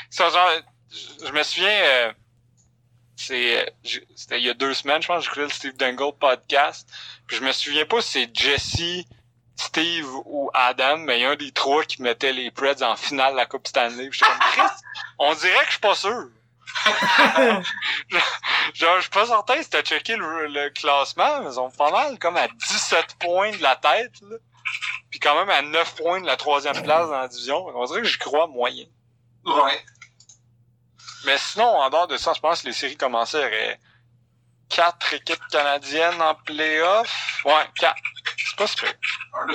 C'est 0.09 0.29
genre, 0.31 0.49
je, 1.25 1.31
me 1.33 1.43
souviens, 1.43 1.81
euh, 1.83 2.13
c'est, 3.17 3.67
euh, 3.67 3.99
c'était 4.15 4.39
il 4.39 4.45
y 4.45 4.49
a 4.49 4.53
deux 4.53 4.73
semaines, 4.73 5.01
je 5.01 5.07
pense, 5.07 5.25
j'écoutais 5.25 5.41
le 5.41 5.49
Steve 5.49 5.75
Dangle 5.75 6.17
podcast. 6.17 6.89
Puis 7.27 7.35
je 7.35 7.43
me 7.43 7.51
souviens 7.51 7.85
pas 7.85 8.01
si 8.01 8.11
c'est 8.11 8.33
Jesse, 8.33 9.05
Steve 9.59 10.07
ou 10.25 10.49
Adam, 10.53 10.99
mais 10.99 11.19
il 11.19 11.21
y 11.23 11.25
a 11.25 11.31
un 11.31 11.35
des 11.35 11.51
trois 11.51 11.83
qui 11.83 12.01
mettait 12.01 12.31
les 12.31 12.49
Preds 12.49 12.81
en 12.81 12.95
finale 12.95 13.33
de 13.33 13.37
la 13.37 13.45
Coupe 13.45 13.67
Stanley. 13.67 14.09
J'étais 14.09 14.25
comme, 14.25 14.39
Christ, 14.53 14.83
on 15.17 15.33
dirait 15.35 15.59
que 15.59 15.65
je 15.65 15.71
suis 15.71 15.79
pas 15.81 15.95
sûr. 15.95 16.29
Genre, 18.73 18.95
je 18.95 19.01
suis 19.01 19.09
pas 19.09 19.25
certain 19.25 19.61
si 19.61 19.69
t'as 19.69 19.81
checké 19.81 20.15
le, 20.15 20.47
le 20.47 20.69
classement, 20.69 21.41
mais 21.41 21.49
ils 21.49 21.55
sont 21.55 21.71
pas 21.71 21.91
mal 21.91 22.17
comme 22.19 22.37
à 22.37 22.47
17 22.47 23.17
points 23.19 23.51
de 23.51 23.61
la 23.61 23.75
tête, 23.75 24.13
là. 24.21 24.37
Puis 25.09 25.19
quand 25.19 25.35
même 25.35 25.49
à 25.49 25.61
9 25.61 25.95
points 25.95 26.21
de 26.21 26.25
la 26.25 26.37
troisième 26.37 26.81
place 26.81 27.09
dans 27.09 27.19
la 27.19 27.27
division. 27.27 27.65
On 27.75 27.85
dirait 27.85 28.01
que 28.01 28.07
j'y 28.07 28.17
crois 28.17 28.47
moyen. 28.47 28.85
Ouais. 29.43 29.83
Mais 31.25 31.37
sinon, 31.37 31.65
en 31.65 31.89
dehors 31.89 32.07
de 32.07 32.15
ça, 32.15 32.31
je 32.33 32.39
pense 32.39 32.61
que 32.61 32.67
les 32.67 32.73
séries 32.73 32.95
commençaient, 32.95 33.39
aurait 33.45 33.79
quatre 34.69 35.13
équipes 35.13 35.45
canadiennes 35.51 36.21
en 36.21 36.35
playoff. 36.35 37.41
Ouais, 37.43 37.67
quatre. 37.75 37.99
Pas 38.59 38.67
super. 38.67 38.93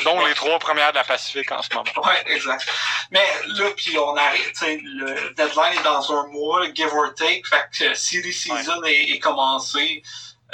Dont 0.02 0.24
les 0.24 0.32
trois 0.32 0.58
premières 0.58 0.90
de 0.92 0.96
la 0.96 1.04
Pacifique 1.04 1.52
en 1.52 1.60
ce 1.60 1.68
moment. 1.74 1.84
Ouais, 2.04 2.34
exact. 2.34 2.66
Mais 3.10 3.24
là, 3.48 3.66
puis 3.76 3.98
on 3.98 4.16
arrive, 4.16 4.46
tu 4.48 4.54
sais, 4.54 4.80
le 4.82 5.34
deadline 5.34 5.78
est 5.78 5.84
dans 5.84 6.12
un 6.12 6.26
mois, 6.28 6.64
give 6.74 6.92
or 6.92 7.14
take. 7.14 7.42
Fait 7.44 7.68
que 7.70 7.94
si 7.94 8.22
les 8.22 8.32
season 8.32 8.82
est, 8.84 9.10
est 9.10 9.18
commencé, 9.18 10.02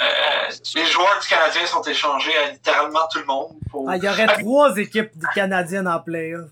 euh, 0.01 0.05
Ouais, 0.05 0.55
les 0.75 0.85
joueurs 0.87 1.19
du 1.21 1.27
Canadien 1.27 1.65
sont 1.65 1.81
échangés 1.83 2.35
à 2.37 2.51
littéralement 2.51 3.07
tout 3.11 3.19
le 3.19 3.25
monde. 3.25 3.55
Pour... 3.69 3.89
Ah, 3.89 3.97
il 3.97 4.03
y 4.03 4.09
aurait 4.09 4.27
trois 4.39 4.75
équipes 4.77 5.11
canadiennes 5.33 5.87
en 5.87 5.99
playoff. 5.99 6.49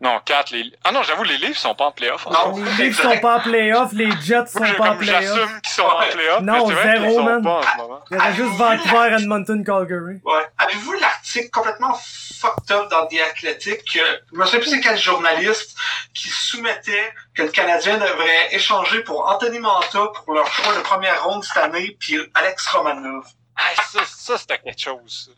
Non, 0.00 0.20
quatre. 0.24 0.50
Les... 0.50 0.72
Ah 0.84 0.90
non, 0.92 1.02
j'avoue, 1.02 1.22
les 1.22 1.38
livres 1.38 1.56
sont 1.56 1.74
pas 1.74 1.86
en 1.86 1.92
playoff. 1.92 2.26
en 2.26 2.32
Non. 2.32 2.48
moment. 2.56 2.66
Les 2.78 2.88
Leafs 2.88 3.00
sont 3.00 3.18
pas 3.18 3.36
en 3.36 3.40
playoff, 3.40 3.92
les 3.92 4.10
Jets 4.22 4.46
sont 4.46 4.58
pas 4.76 4.90
en 4.90 4.96
playoff. 4.96 5.22
j'assume 5.22 5.60
qu'ils 5.60 5.72
sont 5.72 5.82
en 5.82 5.98
Ouais. 6.00 6.10
playoff. 6.10 6.40
Non, 6.42 6.66
zéro, 6.66 7.22
man. 7.22 7.42
pas 7.42 7.50
en 7.50 7.62
ce 7.62 7.76
moment. 7.76 8.00
Il 8.10 8.16
y 8.16 8.20
aurait 8.20 8.34
juste 8.34 8.52
Vancouver, 8.56 9.16
Edmonton, 9.20 9.64
Calgary. 9.64 10.20
Ouais. 10.24 10.46
Avez-vous 10.58 10.92
l'article 10.94 11.50
complètement 11.50 11.94
fucked 11.94 12.70
up 12.72 12.90
dans 12.90 13.06
The 13.06 13.20
Athletic 13.30 13.84
que, 13.84 14.00
je 14.32 14.36
me 14.36 14.44
souviens 14.44 14.60
plus 14.60 14.70
c'est 14.70 14.80
quel 14.80 14.98
journaliste 14.98 15.76
qui 16.12 16.28
soumettait 16.28 17.12
que 17.34 17.42
le 17.42 17.48
Canadien 17.50 17.98
devrait 17.98 18.48
échanger 18.54 19.02
pour 19.04 19.28
Anthony 19.28 19.60
Manta 19.60 20.08
pour 20.24 20.34
leur 20.34 20.46
choix 20.52 20.74
de 20.74 20.80
première 20.80 21.22
ronde 21.24 21.44
cette 21.44 21.56
année 21.62 21.96
puis 22.00 22.18
Alex 22.34 22.66
Romanov? 22.68 23.24
Ah, 23.56 23.62
ça, 23.90 24.00
ça 24.04 24.36
c'était 24.38 24.58
quelque 24.58 24.80
chose. 24.80 25.30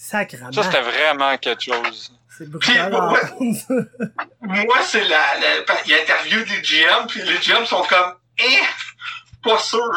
Sacrement. 0.00 0.52
Ça, 0.52 0.62
c'était 0.62 0.80
vraiment 0.80 1.36
quelque 1.38 1.60
chose. 1.64 2.12
C'est 2.28 2.48
brutal. 2.48 2.92
Ça. 3.54 3.74
Moi, 4.42 4.82
c'est 4.82 5.02
la, 5.04 5.18
la, 5.40 5.56
il 5.86 5.92
interview 5.92 6.44
des 6.44 6.62
GM 6.62 7.06
puis 7.08 7.20
les 7.22 7.38
GM 7.38 7.66
sont 7.66 7.82
comme, 7.82 8.14
eh, 8.38 8.60
pas 9.42 9.58
sûr. 9.58 9.90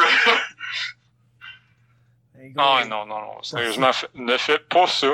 Ah 2.57 2.81
non, 2.87 3.05
non, 3.05 3.19
non. 3.19 3.43
Sérieusement, 3.43 3.93
fait- 3.93 4.09
ne 4.15 4.35
fais 4.37 4.57
pas 4.57 4.87
ça. 4.87 5.07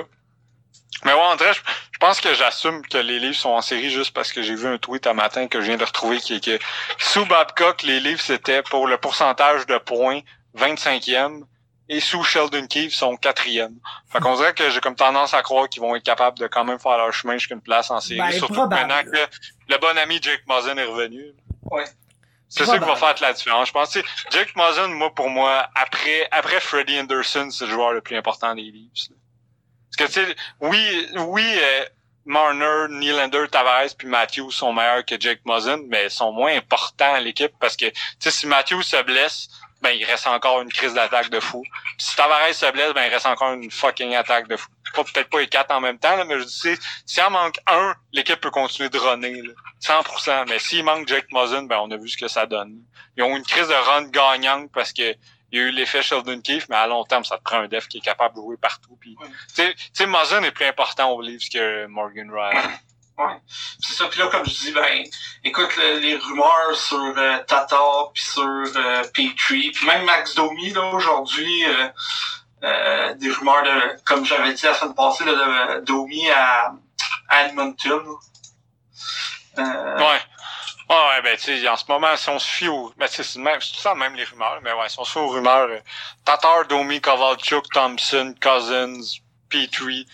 Mais 1.03 1.11
ouais, 1.13 1.19
André, 1.19 1.51
je, 1.53 1.59
je 1.91 1.97
pense 1.99 2.21
que 2.21 2.33
j'assume 2.33 2.81
que 2.87 2.97
les 2.97 3.19
livres 3.19 3.35
sont 3.35 3.49
en 3.49 3.61
série 3.61 3.89
juste 3.91 4.13
parce 4.13 4.31
que 4.31 4.41
j'ai 4.41 4.55
vu 4.55 4.67
un 4.67 4.77
tweet 4.77 5.05
un 5.05 5.13
matin 5.13 5.47
que 5.47 5.59
je 5.59 5.65
viens 5.67 5.77
de 5.77 5.83
retrouver 5.83 6.17
qui 6.19 6.35
est 6.35 6.43
que 6.43 6.57
sous 6.97 7.25
Babcock, 7.25 7.83
les 7.83 7.99
livres 7.99 8.21
c'était 8.21 8.63
pour 8.63 8.87
le 8.87 8.97
pourcentage 8.97 9.65
de 9.67 9.77
points 9.77 10.21
25e 10.57 11.41
et 11.89 11.99
sous 11.99 12.23
Sheldon 12.23 12.67
Keefe 12.67 12.93
sont 12.93 13.15
4e. 13.15 13.73
Fait 14.11 14.19
qu'on 14.19 14.35
dirait 14.35 14.53
que 14.53 14.69
j'ai 14.69 14.79
comme 14.79 14.95
tendance 14.95 15.33
à 15.33 15.41
croire 15.41 15.69
qu'ils 15.69 15.81
vont 15.81 15.95
être 15.95 16.03
capables 16.03 16.37
de 16.37 16.47
quand 16.47 16.65
même 16.65 16.79
faire 16.79 16.97
leur 16.97 17.13
chemin 17.13 17.37
jusqu'à 17.37 17.55
une 17.55 17.61
place 17.61 17.89
en 17.91 17.99
série. 18.01 18.19
Ben, 18.19 18.31
surtout 18.31 18.53
probable. 18.53 18.87
maintenant 18.87 19.11
que 19.11 19.17
le 19.69 19.77
bon 19.77 19.97
ami 19.97 20.19
Jake 20.21 20.43
Muzzin 20.47 20.77
est 20.77 20.85
revenu. 20.85 21.33
Ouais. 21.71 21.85
C'est 22.49 22.65
ça 22.65 22.77
qui 22.77 22.85
va 22.85 22.95
faire 22.95 23.15
la 23.21 23.33
différence. 23.33 23.67
Je 23.67 23.73
pense 23.73 23.93
que 23.93 23.99
Jake 24.31 24.55
Muzzin, 24.55 24.87
moi, 24.87 25.13
pour 25.13 25.29
moi, 25.29 25.67
après, 25.75 26.27
après 26.31 26.59
Freddie 26.61 26.99
Anderson, 26.99 27.49
c'est 27.51 27.65
le 27.65 27.71
joueur 27.71 27.91
le 27.91 28.01
plus 28.01 28.15
important 28.15 28.55
des 28.55 28.61
Leafs. 28.61 29.09
là. 29.09 29.15
Parce 29.97 30.11
que, 30.11 30.19
tu 30.19 30.25
sais, 30.25 30.35
oui, 30.61 31.07
oui, 31.15 31.43
euh, 31.43 31.85
Marner, 32.25 32.87
Nylander, 32.89 33.47
Tavares 33.49 33.95
puis 33.97 34.07
Matthews 34.07 34.51
sont 34.51 34.73
meilleurs 34.73 35.05
que 35.05 35.19
Jake 35.19 35.41
Muzzin, 35.45 35.81
mais 35.87 36.05
ils 36.05 36.11
sont 36.11 36.31
moins 36.31 36.55
importants 36.55 37.13
à 37.13 37.19
l'équipe 37.19 37.53
parce 37.59 37.75
que, 37.75 37.85
tu 37.85 37.95
sais, 38.19 38.31
si 38.31 38.47
Matthews 38.47 38.83
se 38.83 39.01
blesse, 39.03 39.49
ben, 39.81 39.91
il 39.91 40.03
reste 40.05 40.27
encore 40.27 40.61
une 40.61 40.71
crise 40.71 40.93
d'attaque 40.93 41.29
de 41.29 41.39
fou. 41.39 41.61
Puis 41.61 41.95
si 42.07 42.15
Tavares 42.15 42.53
se 42.53 42.71
blesse, 42.71 42.93
ben, 42.93 43.05
il 43.05 43.13
reste 43.13 43.25
encore 43.25 43.53
une 43.53 43.69
fucking 43.71 44.15
attaque 44.15 44.47
de 44.47 44.57
fou. 44.57 44.67
Pas, 44.95 45.03
peut-être 45.03 45.29
pas 45.29 45.39
les 45.39 45.47
quatre 45.47 45.71
en 45.71 45.81
même 45.81 45.99
temps, 45.99 46.15
là, 46.15 46.23
mais 46.25 46.39
je 46.39 46.45
dis, 46.45 46.81
s'il 47.05 47.23
en 47.23 47.29
manque 47.29 47.57
un, 47.67 47.93
l'équipe 48.13 48.39
peut 48.39 48.49
continuer 48.51 48.89
de 48.89 48.97
runner, 48.97 49.41
là. 49.41 49.53
100%. 49.81 50.45
Mais 50.49 50.59
s'il 50.59 50.83
manque 50.83 51.07
Jake 51.07 51.27
Muzzin, 51.31 51.63
ben, 51.63 51.77
on 51.79 51.91
a 51.91 51.97
vu 51.97 52.09
ce 52.09 52.17
que 52.17 52.27
ça 52.27 52.45
donne. 52.45 52.79
Ils 53.17 53.23
ont 53.23 53.35
une 53.35 53.43
crise 53.43 53.67
de 53.67 53.73
run 53.73 54.03
gagnante 54.09 54.71
parce 54.73 54.93
que 54.93 55.13
il 55.51 55.57
y 55.59 55.61
a 55.61 55.65
eu 55.67 55.71
l'effet 55.71 56.01
Sheldon 56.01 56.41
Keefe, 56.41 56.67
mais 56.67 56.75
à 56.75 56.87
long 56.87 57.05
terme, 57.05 57.23
ça 57.23 57.37
te 57.37 57.43
prend 57.43 57.59
un 57.59 57.67
def 57.69 57.87
qui 57.87 57.99
est 57.99 58.01
capable 58.01 58.35
de 58.35 58.41
jouer 58.41 58.57
partout. 58.57 58.97
Puis, 58.99 59.15
tu 59.55 59.63
sais- 59.93 60.05
Muzzin 60.05 60.43
est 60.43 60.51
plus 60.51 60.65
important 60.65 61.09
au 61.11 61.21
Leafs 61.21 61.47
que 61.49 61.85
Morgan 61.85 62.29
Ryan. 62.29 62.69
C'est 63.79 63.93
ça, 63.95 64.07
puis 64.07 64.19
là, 64.19 64.27
comme 64.27 64.45
je 64.45 64.51
dis, 64.51 64.71
ben, 64.71 65.03
écoute, 65.43 65.75
le- 65.77 65.99
les 65.99 66.15
rumeurs 66.17 66.75
sur 66.75 66.97
euh, 67.17 67.39
Tatar, 67.47 68.11
puis 68.13 68.23
sur 68.23 68.43
euh, 68.43 69.03
Petrie, 69.13 69.71
puis 69.71 69.85
même 69.87 70.05
Max 70.05 70.35
Domi, 70.35 70.69
là, 70.71 70.83
aujourd'hui, 70.93 71.65
euh, 71.65 71.89
euh, 72.63 73.13
des 73.15 73.31
rumeurs 73.31 73.63
de, 73.63 74.03
comme 74.05 74.23
j'avais 74.25 74.53
dit 74.53 74.65
la 74.65 74.73
semaine 74.75 74.93
passée, 74.95 75.25
là, 75.25 75.33
de 75.79 75.85
Domi 75.85 76.29
à, 76.29 76.73
à 77.29 77.43
Edmonton. 77.45 78.03
Euh, 79.57 79.97
Ouais. 79.97 80.19
Ah 80.89 81.09
ouais, 81.09 81.21
ben 81.21 81.35
tu 81.37 81.43
sais, 81.59 81.67
en 81.67 81.75
ce 81.75 81.83
moment, 81.89 82.15
si 82.15 82.29
on 82.29 82.39
se 82.39 82.47
fie 82.47 82.67
aux... 82.69 82.93
Ben 82.95 83.07
c'est 83.09 83.23
tout 83.23 83.75
ça 83.75 83.93
même 83.93 84.15
les 84.15 84.23
rumeurs, 84.23 84.59
mais 84.61 84.71
ouais, 84.71 84.87
si 84.87 84.97
on 84.99 85.03
se 85.03 85.11
fie 85.11 85.17
aux 85.17 85.27
rumeurs, 85.27 85.67
euh, 85.69 85.79
Tatar, 86.23 86.65
Domi, 86.65 87.01
Kovalchuk, 87.01 87.65
Thompson, 87.73 88.33
Cousins, 88.41 89.01
Petrie, 89.49 90.07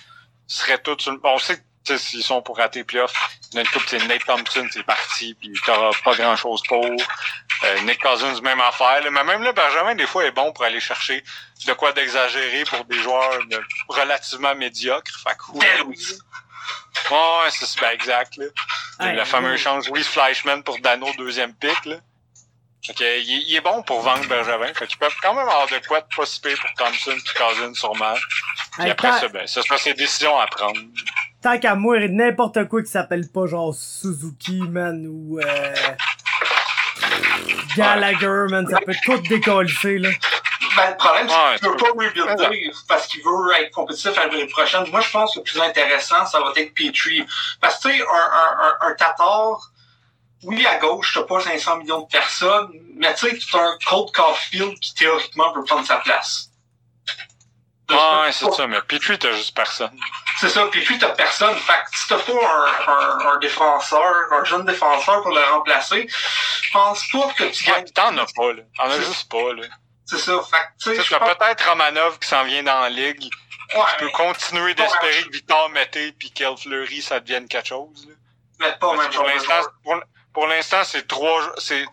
seraient 0.47 0.79
tous... 0.81 0.97
sur 0.99 1.15
Bon, 1.19 1.33
on 1.35 1.37
sait 1.37 1.57
que 1.57 1.63
sais, 1.85 1.97
s'ils 1.97 2.23
sont 2.23 2.41
pour 2.41 2.57
rater 2.57 2.79
les 2.79 2.83
playoffs, 2.85 3.13
il 3.51 3.55
y 3.55 3.57
en 3.57 3.59
a 3.59 3.61
une 3.63 3.69
couple, 3.69 3.85
c'est 3.89 4.07
Nate 4.07 4.25
Thompson, 4.25 4.67
c'est 4.71 4.83
parti, 4.83 5.33
puis 5.35 5.51
t'auras 5.65 5.91
pas 6.03 6.15
grand-chose 6.15 6.61
pour. 6.67 6.85
Euh, 6.85 7.79
Nick 7.81 8.01
Cousins, 8.01 8.39
même 8.41 8.59
affaire. 8.61 9.01
là. 9.03 9.09
Mais 9.11 9.23
même 9.23 9.41
là, 9.43 9.53
Benjamin, 9.53 9.95
des 9.95 10.05
fois, 10.07 10.25
est 10.25 10.31
bon 10.31 10.51
pour 10.51 10.63
aller 10.65 10.79
chercher 10.79 11.23
de 11.65 11.73
quoi 11.73 11.91
d'exagérer 11.93 12.63
pour 12.65 12.83
des 12.85 12.99
joueurs 13.01 13.39
relativement 13.87 14.53
médiocres. 14.55 15.11
Fait 15.23 15.35
que, 15.37 15.83
Louis. 15.83 15.97
Ouais, 17.11 17.49
c'est 17.51 17.65
c'est- 17.65 17.79
ben, 17.81 17.89
exact, 17.91 18.37
là. 18.37 18.45
Hey, 18.99 19.25
fameux 19.25 19.47
gros. 19.49 19.55
échange 19.55 19.87
Louis 19.89 20.03
Fleischman 20.03 20.63
pour 20.63 20.79
Dano, 20.79 21.07
deuxième 21.17 21.53
pick, 21.55 21.85
là. 21.85 21.97
Fait 22.85 22.93
que, 22.93 23.03
il, 23.21 23.31
est- 23.37 23.43
il 23.47 23.55
est 23.55 23.61
bon 23.61 23.81
pour 23.83 24.01
vendre 24.01 24.25
Bergevin. 24.27 24.73
Fait 24.73 24.87
qu'ils 24.87 24.97
peuvent 24.97 25.15
quand 25.21 25.33
même 25.33 25.47
avoir 25.47 25.67
de 25.67 25.79
quoi 25.87 26.01
de 26.01 26.07
pas 26.15 26.23
pour 26.25 26.73
Thompson 26.77 27.15
puis 27.23 27.33
Cousins, 27.35 27.73
sûrement. 27.75 28.13
Puis 28.73 28.83
Hey, 28.83 28.91
après 28.91 29.19
ça, 29.19 29.27
ben, 29.29 29.47
ce 29.47 29.61
sera 29.61 29.77
ses 29.77 29.93
décisions 29.93 30.37
à 30.39 30.47
prendre. 30.47 30.79
Tant 31.43 31.59
qu'à 31.59 31.75
moi, 31.75 31.99
n'importe 32.07 32.67
quoi 32.69 32.81
qui 32.81 32.89
s'appelle 32.89 33.29
pas 33.29 33.45
genre 33.47 33.75
Suzuki, 33.75 34.61
man, 34.61 35.05
ou 35.05 35.39
euh, 35.39 35.73
Gallagher, 37.75 38.45
man, 38.49 38.65
ça 38.69 38.79
peut 38.79 38.95
tout 39.03 39.17
décoller, 39.17 39.99
là. 39.99 40.09
Ben, 40.75 40.89
le 40.89 40.97
problème, 40.97 41.27
c'est 41.29 41.59
qu'il 41.59 41.69
veut 41.69 41.75
tu 41.75 41.83
pas 41.83 41.89
rebuilder 41.91 42.71
parce 42.87 43.07
qu'il 43.07 43.21
veut 43.23 43.53
être 43.59 43.71
compétitif 43.71 44.17
à 44.17 44.25
l'année 44.25 44.47
prochaine. 44.47 44.89
Moi, 44.89 45.01
je 45.01 45.11
pense 45.11 45.33
que 45.33 45.39
le 45.39 45.43
plus 45.43 45.61
intéressant, 45.61 46.25
ça 46.25 46.39
va 46.39 46.51
être 46.55 46.73
Petrie. 46.73 47.25
Parce 47.61 47.77
que, 47.77 47.89
tu 47.89 47.97
sais, 47.97 48.01
un, 48.01 48.15
un, 48.15 48.87
un, 48.87 48.87
un 48.87 48.95
Tatar, 48.95 49.69
oui, 50.43 50.65
à 50.65 50.77
gauche, 50.77 51.13
t'as 51.13 51.23
pas 51.23 51.41
500 51.41 51.77
millions 51.77 52.01
de 52.01 52.07
personnes, 52.07 52.71
mais 52.95 53.13
tu 53.15 53.29
sais, 53.29 53.37
t'as 53.51 53.59
un 53.59 53.77
Cold 53.87 54.11
Caulfield 54.13 54.79
qui, 54.79 54.95
théoriquement, 54.95 55.51
peut 55.53 55.63
prendre 55.63 55.85
sa 55.85 55.97
place. 55.97 56.49
Ouais, 57.89 58.31
c'est 58.31 58.51
ça, 58.51 58.65
mais 58.65 58.81
Petrie, 58.81 59.19
t'as 59.19 59.33
juste 59.33 59.55
personne. 59.55 59.91
C'est 60.43 60.49
ça, 60.49 60.65
puis 60.67 60.83
puis 60.83 60.97
t'as 60.99 61.09
personne. 61.11 61.55
Fait 61.55 61.71
que 61.89 61.97
si 61.97 62.07
t'as 62.09 62.17
pas 62.17 62.33
un, 62.33 62.91
un, 62.91 63.29
un 63.33 63.37
défenseur, 63.39 64.13
un 64.31 64.43
jeune 64.43 64.65
défenseur 64.65 65.21
pour 65.21 65.31
le 65.31 65.41
remplacer, 65.41 66.05
je 66.09 66.71
pense 66.73 67.07
pas 67.13 67.29
que 67.37 67.45
tu 67.45 67.63
Ouais, 67.69 67.75
gagnes. 67.77 67.85
pis 67.85 67.93
t'en 67.93 68.17
as 68.17 68.25
pas, 68.35 68.51
là. 68.51 68.63
T'en 68.75 68.83
as 68.89 68.99
juste 68.99 69.31
pas, 69.31 69.53
là. 69.53 69.63
C'est 70.05 70.17
ça, 70.17 70.33
fait 70.41 70.57
que, 70.91 70.95
tu 70.97 71.01
sais, 71.01 71.17
peut-être 71.17 71.69
Romanov 71.69 72.19
qui 72.19 72.27
s'en 72.27 72.43
vient 72.43 72.61
dans 72.61 72.81
la 72.81 72.89
ligue. 72.89 73.23
Ouais, 73.73 73.81
Tu 73.97 74.03
peux 74.05 74.11
continuer 74.11 74.73
d'espérer 74.73 75.23
que 75.23 75.31
Victor 75.31 75.69
Mété 75.69 76.11
puis 76.11 76.29
Kel 76.31 76.57
Fleury, 76.57 77.01
ça 77.01 77.21
devienne 77.21 77.47
quelque 77.47 77.69
chose, 77.69 78.05
là. 78.09 78.13
mais 78.59 78.73
pas 78.79 78.97
même 78.97 79.09
pour 79.11 79.23
l'instant, 79.23 79.61
pour, 79.81 79.95
pour 80.33 80.47
l'instant, 80.47 80.83
c'est 80.83 81.07
trois, 81.07 81.53
c'est, 81.57 81.85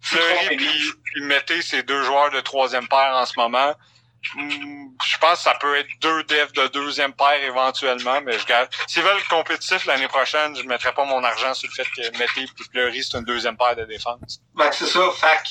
Fleury 0.00 0.56
puis 0.56 1.22
Mété, 1.22 1.60
c'est 1.60 1.82
deux 1.82 2.02
joueurs 2.04 2.30
de 2.30 2.40
troisième 2.40 2.88
paire 2.88 3.12
en 3.14 3.26
ce 3.26 3.34
moment. 3.36 3.74
Je 4.22 5.18
pense 5.18 5.38
que 5.38 5.44
ça 5.44 5.54
peut 5.54 5.78
être 5.78 5.88
deux 6.00 6.22
devs 6.24 6.52
de 6.52 6.66
deuxième 6.68 7.12
paire 7.12 7.42
éventuellement, 7.42 8.20
mais 8.22 8.38
je 8.38 8.46
garde. 8.46 8.68
S'ils 8.86 9.02
veulent 9.02 9.22
compétitif 9.28 9.86
l'année 9.86 10.08
prochaine, 10.08 10.54
je 10.54 10.62
mettrai 10.64 10.92
pas 10.92 11.04
mon 11.04 11.24
argent 11.24 11.54
sur 11.54 11.68
le 11.68 11.74
fait 11.74 11.90
que 11.90 12.18
Mété 12.18 12.42
et 12.42 12.64
Fleury, 12.70 13.02
c'est 13.02 13.16
une 13.16 13.24
deuxième 13.24 13.56
paire 13.56 13.76
de 13.76 13.84
défense. 13.84 14.40
Ben, 14.54 14.70
c'est 14.72 14.86
ça. 14.86 15.00
Fait 15.12 15.42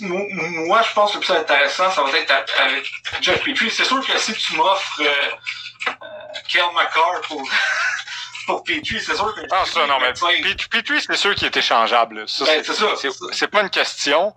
moi, 0.00 0.82
je 0.82 0.92
pense 0.92 1.12
que 1.12 1.18
le 1.18 1.24
plus 1.24 1.34
intéressant, 1.34 1.90
ça 1.90 2.02
va 2.02 2.18
être 2.18 2.32
avec 2.58 2.90
Jeff 3.20 3.42
Petrie. 3.44 3.70
C'est 3.70 3.84
sûr 3.84 4.04
que 4.04 4.18
si 4.18 4.32
tu 4.32 4.56
m'offres 4.56 5.00
euh, 5.00 5.90
euh 5.90 6.72
McCarr 6.74 7.20
pour, 7.28 7.48
pour 8.46 8.64
Petrie, 8.64 9.00
c'est 9.00 9.14
sûr 9.14 9.34
que... 9.34 9.42
Ah, 9.52 9.64
ça, 9.64 9.86
non, 9.86 9.98
mais 10.00 10.12
Petrie, 10.12 11.00
c'est 11.00 11.16
sûr 11.16 11.34
qu'il 11.34 11.46
est 11.46 11.56
échangeable. 11.56 12.16
Ben, 12.16 12.26
c'est 12.26 12.64
ça. 12.64 12.86
C'est 13.32 13.48
pas 13.48 13.62
une 13.62 13.70
question. 13.70 14.34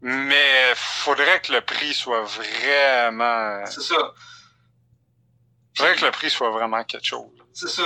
Mais 0.00 0.74
faudrait 0.76 1.40
que 1.40 1.52
le 1.52 1.60
prix 1.60 1.92
soit 1.92 2.22
vraiment. 2.22 3.64
C'est 3.66 3.82
ça. 3.82 4.14
Faudrait 5.76 5.96
que 5.96 6.04
le 6.04 6.10
prix 6.10 6.30
soit 6.30 6.50
vraiment 6.50 6.82
quelque 6.84 7.06
chose. 7.06 7.30
C'est 7.52 7.68
ça. 7.68 7.82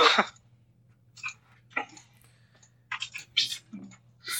Puis, 3.33 3.63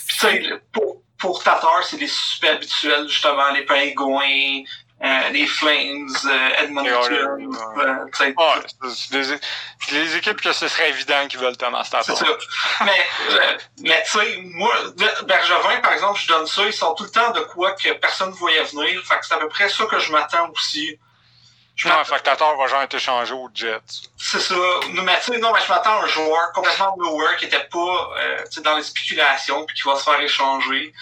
tu 0.08 0.16
sais, 0.18 0.62
pour, 0.72 1.02
pour 1.18 1.44
Tatar, 1.44 1.84
c'est 1.84 1.98
des 1.98 2.08
suspects 2.08 2.50
habituels, 2.50 3.08
justement, 3.08 3.52
les 3.52 3.66
pingouins, 3.66 4.64
euh, 5.04 5.30
les 5.30 5.46
Flames, 5.48 6.08
euh, 6.26 6.64
Edmonton. 6.64 7.50
Euh, 7.78 8.34
ah, 8.38 8.60
les, 9.92 10.16
équipes 10.16 10.40
que 10.40 10.54
ce 10.54 10.68
serait 10.70 10.90
évident 10.90 11.28
qu'ils 11.28 11.42
veulent 11.42 11.58
Thomas 11.58 11.84
Tatar. 11.84 12.04
C'est 12.06 12.16
ça. 12.16 12.38
mais, 12.86 13.06
euh, 13.32 13.58
mais 13.82 14.02
tu 14.06 14.18
sais, 14.18 14.42
moi, 14.44 14.74
Bergevin, 15.26 15.82
par 15.82 15.92
exemple, 15.94 16.20
je 16.22 16.28
donne 16.28 16.48
ça, 16.48 16.64
ils 16.66 16.74
sont 16.74 16.94
tout 16.94 17.04
le 17.04 17.10
temps 17.10 17.32
de 17.32 17.42
quoi 17.42 17.74
que 17.74 17.92
personne 17.94 18.30
ne 18.30 18.36
voyait 18.36 18.64
venir. 18.64 19.02
Fait 19.06 19.20
que 19.20 19.26
c'est 19.26 19.34
à 19.34 19.40
peu 19.40 19.50
près 19.50 19.68
ça 19.68 19.86
que 19.86 20.00
je 20.00 20.12
m'attends 20.12 20.50
aussi. 20.52 20.98
Je 21.76 21.90
fait 21.90 22.18
que 22.18 22.22
Tatar 22.22 22.56
va 22.56 22.68
genre 22.68 22.84
être 22.84 22.94
échangé 22.94 23.34
aux 23.34 23.50
Jets. 23.54 23.80
C'est 24.16 24.40
ça. 24.40 24.56
Mais 24.92 25.20
tu 25.22 25.34
sais, 25.34 25.40
non, 25.40 25.52
mais 25.52 25.60
je 25.62 25.70
m'attends 25.70 26.02
à 26.02 26.04
un 26.04 26.08
joueur 26.08 26.52
complètement 26.54 26.96
nowhere 26.98 27.36
qui 27.38 27.46
était 27.46 27.64
pas 27.64 28.14
euh, 28.20 28.44
dans 28.64 28.78
les 28.78 28.84
spéculations 28.84 29.66
puis 29.66 29.76
qui 29.76 29.82
va 29.88 29.96
se 29.98 30.04
faire 30.04 30.20
échanger. 30.22 30.94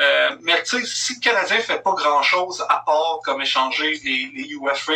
Euh, 0.00 0.36
mais 0.42 0.62
tu 0.62 0.80
sais, 0.80 0.86
si 0.86 1.14
le 1.14 1.20
Canadien 1.20 1.58
fait 1.60 1.82
pas 1.82 1.92
grand-chose 1.92 2.64
à 2.68 2.82
part 2.86 3.18
comme 3.24 3.42
échanger 3.42 4.00
les, 4.04 4.30
les 4.34 4.48
UFA, 4.50 4.92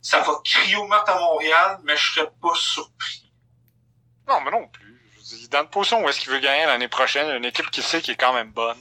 ça 0.00 0.20
va 0.20 0.34
crier 0.44 0.76
au 0.76 0.86
meurtre 0.86 1.10
à 1.10 1.18
Montréal, 1.18 1.80
mais 1.82 1.96
je 1.96 2.12
serais 2.12 2.30
pas 2.40 2.54
surpris. 2.54 3.32
Non, 4.28 4.40
mais 4.40 4.52
non 4.52 4.68
plus. 4.68 5.48
dans 5.50 5.62
une 5.62 5.68
position 5.68 6.04
où 6.04 6.08
est-ce 6.08 6.20
qu'il 6.20 6.30
veut 6.30 6.38
gagner 6.38 6.66
l'année 6.66 6.88
prochaine, 6.88 7.28
une 7.36 7.44
équipe 7.44 7.70
qui 7.70 7.82
sait 7.82 8.00
qu'il 8.00 8.14
est 8.14 8.16
quand 8.16 8.32
même 8.32 8.52
bonne, 8.52 8.78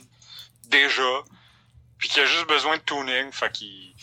déjà, 0.66 1.24
puis 1.98 2.10
qui 2.10 2.20
a 2.20 2.26
juste 2.26 2.48
besoin 2.48 2.78
de 2.78 2.82
tuning, 2.84 3.32
fait 3.32 3.52
qu'il... 3.52 3.95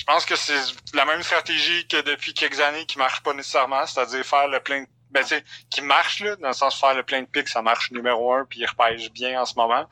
Je 0.00 0.04
pense 0.06 0.24
que 0.24 0.34
c'est 0.34 0.54
la 0.94 1.04
même 1.04 1.22
stratégie 1.22 1.86
que 1.86 2.00
depuis 2.00 2.32
quelques 2.32 2.58
années 2.58 2.86
qui 2.86 2.96
marche 2.96 3.20
pas 3.22 3.34
nécessairement, 3.34 3.86
c'est-à-dire 3.86 4.24
faire 4.24 4.48
le 4.48 4.58
plein 4.58 4.80
de 4.80 4.86
ben, 5.10 5.22
tu 5.22 5.34
qui 5.68 5.82
marche, 5.82 6.20
là, 6.20 6.36
dans 6.36 6.48
le 6.48 6.54
sens 6.54 6.74
de 6.74 6.80
faire 6.80 6.94
le 6.94 7.02
plein 7.02 7.20
de 7.20 7.26
pics, 7.26 7.48
ça 7.48 7.60
marche 7.60 7.90
numéro 7.90 8.32
un, 8.32 8.46
puis 8.46 8.60
il 8.60 8.66
repêche 8.66 9.10
bien 9.10 9.42
en 9.42 9.44
ce 9.44 9.56
moment. 9.56 9.86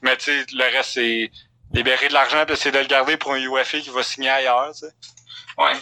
Mais, 0.00 0.16
tu 0.16 0.24
sais, 0.24 0.46
le 0.52 0.64
reste, 0.64 0.94
c'est 0.94 1.30
libérer 1.72 2.08
de 2.08 2.12
l'argent 2.12 2.44
puis 2.44 2.54
essayer 2.54 2.72
de 2.72 2.78
le 2.80 2.86
garder 2.86 3.16
pour 3.16 3.34
un 3.34 3.38
UFA 3.38 3.78
qui 3.78 3.90
va 3.90 4.02
signer 4.02 4.30
ailleurs, 4.30 4.72
tu 4.72 4.80
sais. 4.80 4.92
Ouais. 5.58 5.76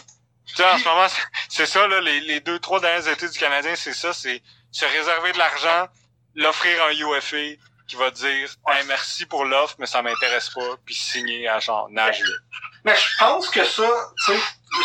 Tu 0.44 0.56
sais, 0.56 0.64
en 0.64 0.76
ce 0.76 0.84
moment, 0.84 1.06
c'est 1.48 1.64
ça, 1.64 1.86
là, 1.86 2.02
les, 2.02 2.20
les 2.20 2.40
deux, 2.40 2.58
trois 2.58 2.80
dernières 2.80 3.08
étés 3.08 3.30
du 3.30 3.38
Canadien, 3.38 3.74
c'est 3.76 3.94
ça, 3.94 4.12
c'est 4.12 4.42
se 4.70 4.84
réserver 4.84 5.32
de 5.32 5.38
l'argent, 5.38 5.88
l'offrir 6.34 6.82
à 6.82 6.88
un 6.88 6.92
UFA 6.92 7.56
qui 7.90 7.96
va 7.96 8.10
dire 8.12 8.48
hey, 8.68 8.86
merci 8.86 9.26
pour 9.26 9.44
l'offre, 9.44 9.74
mais 9.78 9.86
ça 9.86 10.00
m'intéresse 10.00 10.48
pas, 10.50 10.76
puis 10.86 10.94
signer 10.94 11.48
à 11.48 11.58
genre 11.58 11.88
Nashville. 11.90 12.38
Mais 12.84 12.94
je 12.94 13.18
pense 13.18 13.48
que 13.48 13.64
ça, 13.64 13.88
tu 14.24 14.32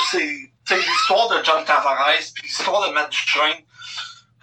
sais, 0.10 0.52
c'est 0.66 0.78
l'histoire 0.78 1.30
de 1.30 1.44
John 1.44 1.64
Tavares, 1.64 2.18
puis 2.34 2.48
l'histoire 2.48 2.88
de 2.88 2.94
Matt 2.94 3.12
Duchesne, 3.12 3.64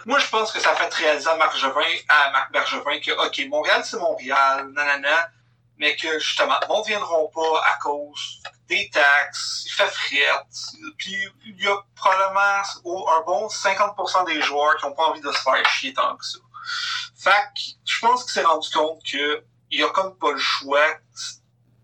moi, 0.07 0.19
je 0.21 0.27
pense 0.29 0.53
que 0.53 0.61
ça 0.61 0.75
fait 0.77 0.95
réaliser 0.95 1.29
à 1.29 1.37
Marc 1.37 1.57
à 2.09 2.31
Marc 2.31 2.53
Bergevin 2.53 3.01
que, 3.01 3.27
OK, 3.27 3.41
Montréal, 3.49 3.83
c'est 3.85 3.99
Montréal, 3.99 4.69
nanana, 4.73 5.31
mais 5.79 5.97
que, 5.97 6.19
justement, 6.21 6.59
ne 6.69 6.87
viendront 6.87 7.29
pas 7.35 7.65
à 7.67 7.79
cause 7.83 8.41
des 8.69 8.89
taxes, 8.91 9.65
il 9.67 9.73
fait 9.73 9.91
frette, 9.91 10.97
puis 10.99 11.17
il 11.45 11.63
y 11.63 11.69
a 11.69 11.77
probablement 11.97 12.63
un 13.09 13.21
bon 13.27 13.49
50% 13.49 14.27
des 14.27 14.41
joueurs 14.41 14.77
qui 14.77 14.87
n'ont 14.87 14.95
pas 14.95 15.07
envie 15.07 15.21
de 15.21 15.33
se 15.33 15.39
faire 15.39 15.69
chier 15.69 15.93
tant 15.93 16.17
que 16.17 16.25
ça. 16.25 16.39
Fait 17.23 17.33
je 17.85 18.01
pense 18.01 18.25
qu'il 18.25 18.33
s'est 18.33 18.43
rendu 18.43 18.69
compte 18.71 19.01
que 19.05 19.45
il 19.71 19.83
a 19.85 19.89
comme 19.91 20.17
pas 20.19 20.33
le 20.33 20.39
choix. 20.39 20.99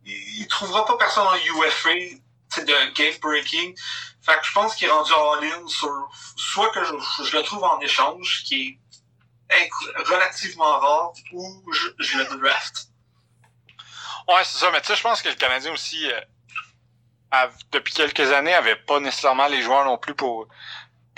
Il, 0.05 0.41
il 0.41 0.49
trouvera 0.49 0.85
pas 0.85 0.97
personne 0.97 1.27
en 1.27 1.35
UFA, 1.35 2.17
de 2.57 2.95
game 2.95 3.15
breaking. 3.21 3.75
Fait 4.23 4.39
que 4.39 4.47
je 4.47 4.53
pense 4.53 4.75
qu'il 4.75 4.89
est 4.89 4.91
rendu 4.91 5.13
en 5.13 5.37
ligne 5.37 5.69
sur 5.69 5.91
soit 6.37 6.71
que 6.71 6.83
je, 6.85 7.37
le 7.37 7.43
trouve 7.43 7.63
en 7.65 7.81
échange, 7.81 8.43
qui 8.45 8.79
est 9.51 9.71
relativement 10.07 10.79
rare, 10.79 11.13
ou 11.33 11.73
je, 11.73 11.89
je 11.99 12.19
le 12.19 12.41
draft. 12.41 12.89
Ouais, 14.27 14.45
c'est 14.45 14.59
ça, 14.59 14.71
mais 14.71 14.81
tu 14.81 14.89
sais, 14.89 14.97
je 14.97 15.03
pense 15.03 15.23
que 15.23 15.29
le 15.29 15.37
Canadien 15.37 15.73
aussi, 15.73 16.11
euh, 16.11 17.47
depuis 17.73 17.95
quelques 17.95 18.33
années, 18.33 18.55
avait 18.55 18.77
pas 18.77 19.01
nécessairement 19.01 19.47
les 19.47 19.63
joueurs 19.63 19.85
non 19.85 19.97
plus 19.97 20.15
pour 20.15 20.49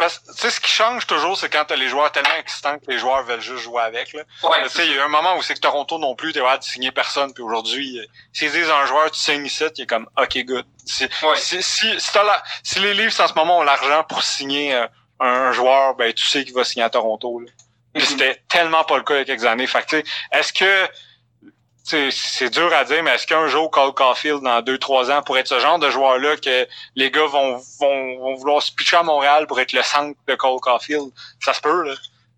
parce 0.01 0.23
tu 0.25 0.33
sais, 0.33 0.51
ce 0.51 0.61
qui 0.61 0.71
change 0.71 1.07
toujours, 1.07 1.37
c'est 1.37 1.51
quand 1.51 1.65
t'as 1.67 1.77
les 1.77 1.89
joueurs 1.89 2.11
tellement 2.11 2.35
excitants 2.41 2.79
que 2.79 2.91
les 2.91 2.99
joueurs 2.99 3.23
veulent 3.23 3.43
juste 3.43 3.63
jouer 3.63 3.83
avec, 3.83 4.15
là. 4.15 4.23
Ouais, 4.43 4.63
tu 4.63 4.71
sais, 4.71 4.87
il 4.87 4.97
y 4.97 4.99
a 4.99 5.05
un 5.05 5.09
moment 5.09 5.37
où 5.37 5.43
c'est 5.43 5.53
que 5.53 5.61
Toronto 5.61 5.99
non 5.99 6.15
plus, 6.15 6.33
t'es 6.33 6.41
de 6.41 6.63
signer 6.63 6.91
personne, 6.91 7.35
puis 7.35 7.43
aujourd'hui, 7.43 7.99
euh, 7.99 8.07
s'ils 8.33 8.51
disent 8.51 8.71
un 8.71 8.87
joueur, 8.87 9.11
tu 9.11 9.21
signes 9.21 9.45
ici, 9.45 9.65
il 9.77 9.83
est 9.83 9.87
comme, 9.87 10.09
ok, 10.17 10.39
good. 10.47 10.65
Si, 10.87 11.07
si, 11.37 11.63
si, 11.63 12.01
si, 12.01 12.15
la, 12.15 12.43
si 12.63 12.79
les 12.81 12.95
Leafs 12.95 13.21
en 13.21 13.29
ce 13.29 13.35
moment 13.35 13.59
ont 13.59 13.63
l'argent 13.63 14.03
pour 14.05 14.23
signer 14.23 14.75
euh, 14.75 14.87
un 15.21 15.53
joueur, 15.53 15.95
ben, 15.97 16.13
tu 16.15 16.25
sais 16.25 16.45
qu'il 16.45 16.55
va 16.55 16.65
signer 16.65 16.85
à 16.85 16.91
Toronto, 16.91 17.41
là. 17.41 17.51
Mm-hmm. 17.95 18.05
c'était 18.05 18.43
tellement 18.49 18.85
pas 18.85 18.97
le 18.97 19.03
cas 19.03 19.15
il 19.15 19.19
y 19.19 19.21
a 19.21 19.25
quelques 19.25 19.45
années. 19.45 19.67
Fait 19.67 19.85
que, 19.85 19.97
est-ce 20.33 20.53
que, 20.53 20.89
c'est 21.85 22.51
dur 22.51 22.73
à 22.73 22.85
dire, 22.85 23.03
mais 23.03 23.13
est-ce 23.13 23.27
qu'un 23.27 23.47
jour 23.49 23.71
Cole 23.71 23.93
Caulfield 23.93 24.43
dans 24.43 24.63
deux 24.63 24.79
trois 24.79 25.11
ans 25.11 25.23
pourrait 25.23 25.41
être 25.41 25.49
ce 25.49 25.59
genre 25.61 25.79
de 25.79 25.91
joueur-là 25.91 26.37
que 26.37 26.69
les 26.95 27.11
gars 27.11 27.27
vont, 27.27 27.61
vont, 27.81 28.19
vont 28.19 28.35
vouloir 28.35 28.63
se 28.63 28.71
pitcher 28.73 28.97
à 28.97 29.03
Montréal 29.03 29.47
pour 29.47 29.61
être 29.61 29.73
le 29.73 29.83
centre 29.83 30.19
de 30.27 30.35
Cole 30.35 30.61
Caulfield? 30.61 31.11
Ça 31.41 31.53
se 31.53 31.61
peut, 31.61 31.89
là. 31.89 31.95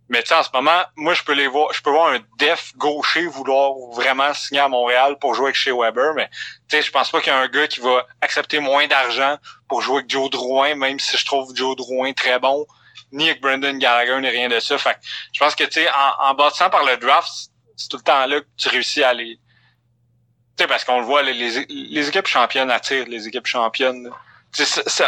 Mais 0.08 0.30
en 0.30 0.42
ce 0.42 0.50
moment, 0.52 0.82
moi 0.96 1.14
je 1.14 1.22
peux 1.22 1.32
les 1.32 1.46
voir, 1.46 1.72
je 1.72 1.80
peux 1.80 1.90
voir 1.90 2.12
un 2.12 2.18
def 2.36 2.76
gaucher 2.76 3.26
vouloir 3.26 3.72
vraiment 3.92 4.34
signer 4.34 4.60
à 4.60 4.68
Montréal 4.68 5.16
pour 5.18 5.34
jouer 5.34 5.46
avec 5.46 5.56
chez 5.56 5.72
Weber, 5.72 6.12
mais 6.14 6.28
tu 6.68 6.76
sais, 6.76 6.82
je 6.82 6.90
pense 6.90 7.10
pas 7.10 7.20
qu'il 7.20 7.32
y 7.32 7.34
a 7.34 7.38
un 7.38 7.48
gars 7.48 7.66
qui 7.66 7.80
va 7.80 8.06
accepter 8.20 8.58
moins 8.58 8.86
d'argent 8.86 9.36
pour 9.68 9.80
jouer 9.80 9.98
avec 9.98 10.10
Joe 10.10 10.28
Drouin, 10.28 10.74
même 10.74 10.98
si 11.00 11.16
je 11.16 11.24
trouve 11.24 11.54
Joe 11.54 11.76
Drouin 11.76 12.12
très 12.12 12.38
bon, 12.38 12.66
ni 13.10 13.30
avec 13.30 13.40
Brendan 13.40 13.78
Gallagher, 13.78 14.20
ni 14.20 14.28
rien 14.28 14.50
de 14.50 14.60
ça. 14.60 14.76
Fait 14.76 14.98
je 15.32 15.38
pense 15.38 15.54
que 15.54 15.64
tu 15.64 15.80
sais, 15.80 15.88
en, 15.88 16.30
en 16.30 16.34
bâtissant 16.34 16.68
par 16.68 16.84
le 16.84 16.98
draft, 16.98 17.30
c'est 17.82 17.88
tout 17.88 17.96
le 17.96 18.02
temps 18.02 18.26
là 18.26 18.40
que 18.40 18.46
tu 18.56 18.68
réussis 18.68 19.02
à 19.02 19.12
les. 19.12 19.38
Tu 20.56 20.62
sais, 20.64 20.66
parce 20.66 20.84
qu'on 20.84 21.00
le 21.00 21.06
voit, 21.06 21.22
les, 21.22 21.32
les, 21.32 22.08
équipes 22.08 22.26
championnes 22.26 22.70
attirent 22.70 23.06
les 23.06 23.26
équipes 23.26 23.46
championnes. 23.46 24.10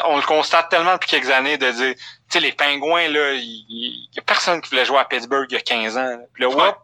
on 0.06 0.16
le 0.16 0.26
constate 0.26 0.70
tellement 0.70 0.94
depuis 0.94 1.10
quelques 1.10 1.30
années 1.30 1.58
de 1.58 1.70
dire, 1.70 1.94
tu 1.94 2.02
sais, 2.30 2.40
les 2.40 2.52
pingouins, 2.52 3.08
là, 3.08 3.34
il 3.34 4.08
y, 4.12 4.18
a 4.18 4.22
personne 4.22 4.60
qui 4.62 4.70
voulait 4.70 4.86
jouer 4.86 4.98
à 4.98 5.04
Pittsburgh 5.04 5.46
il 5.50 5.54
y 5.54 5.58
a 5.58 5.60
15 5.60 5.98
ans. 5.98 6.18
Puis 6.32 6.44
là, 6.44 6.76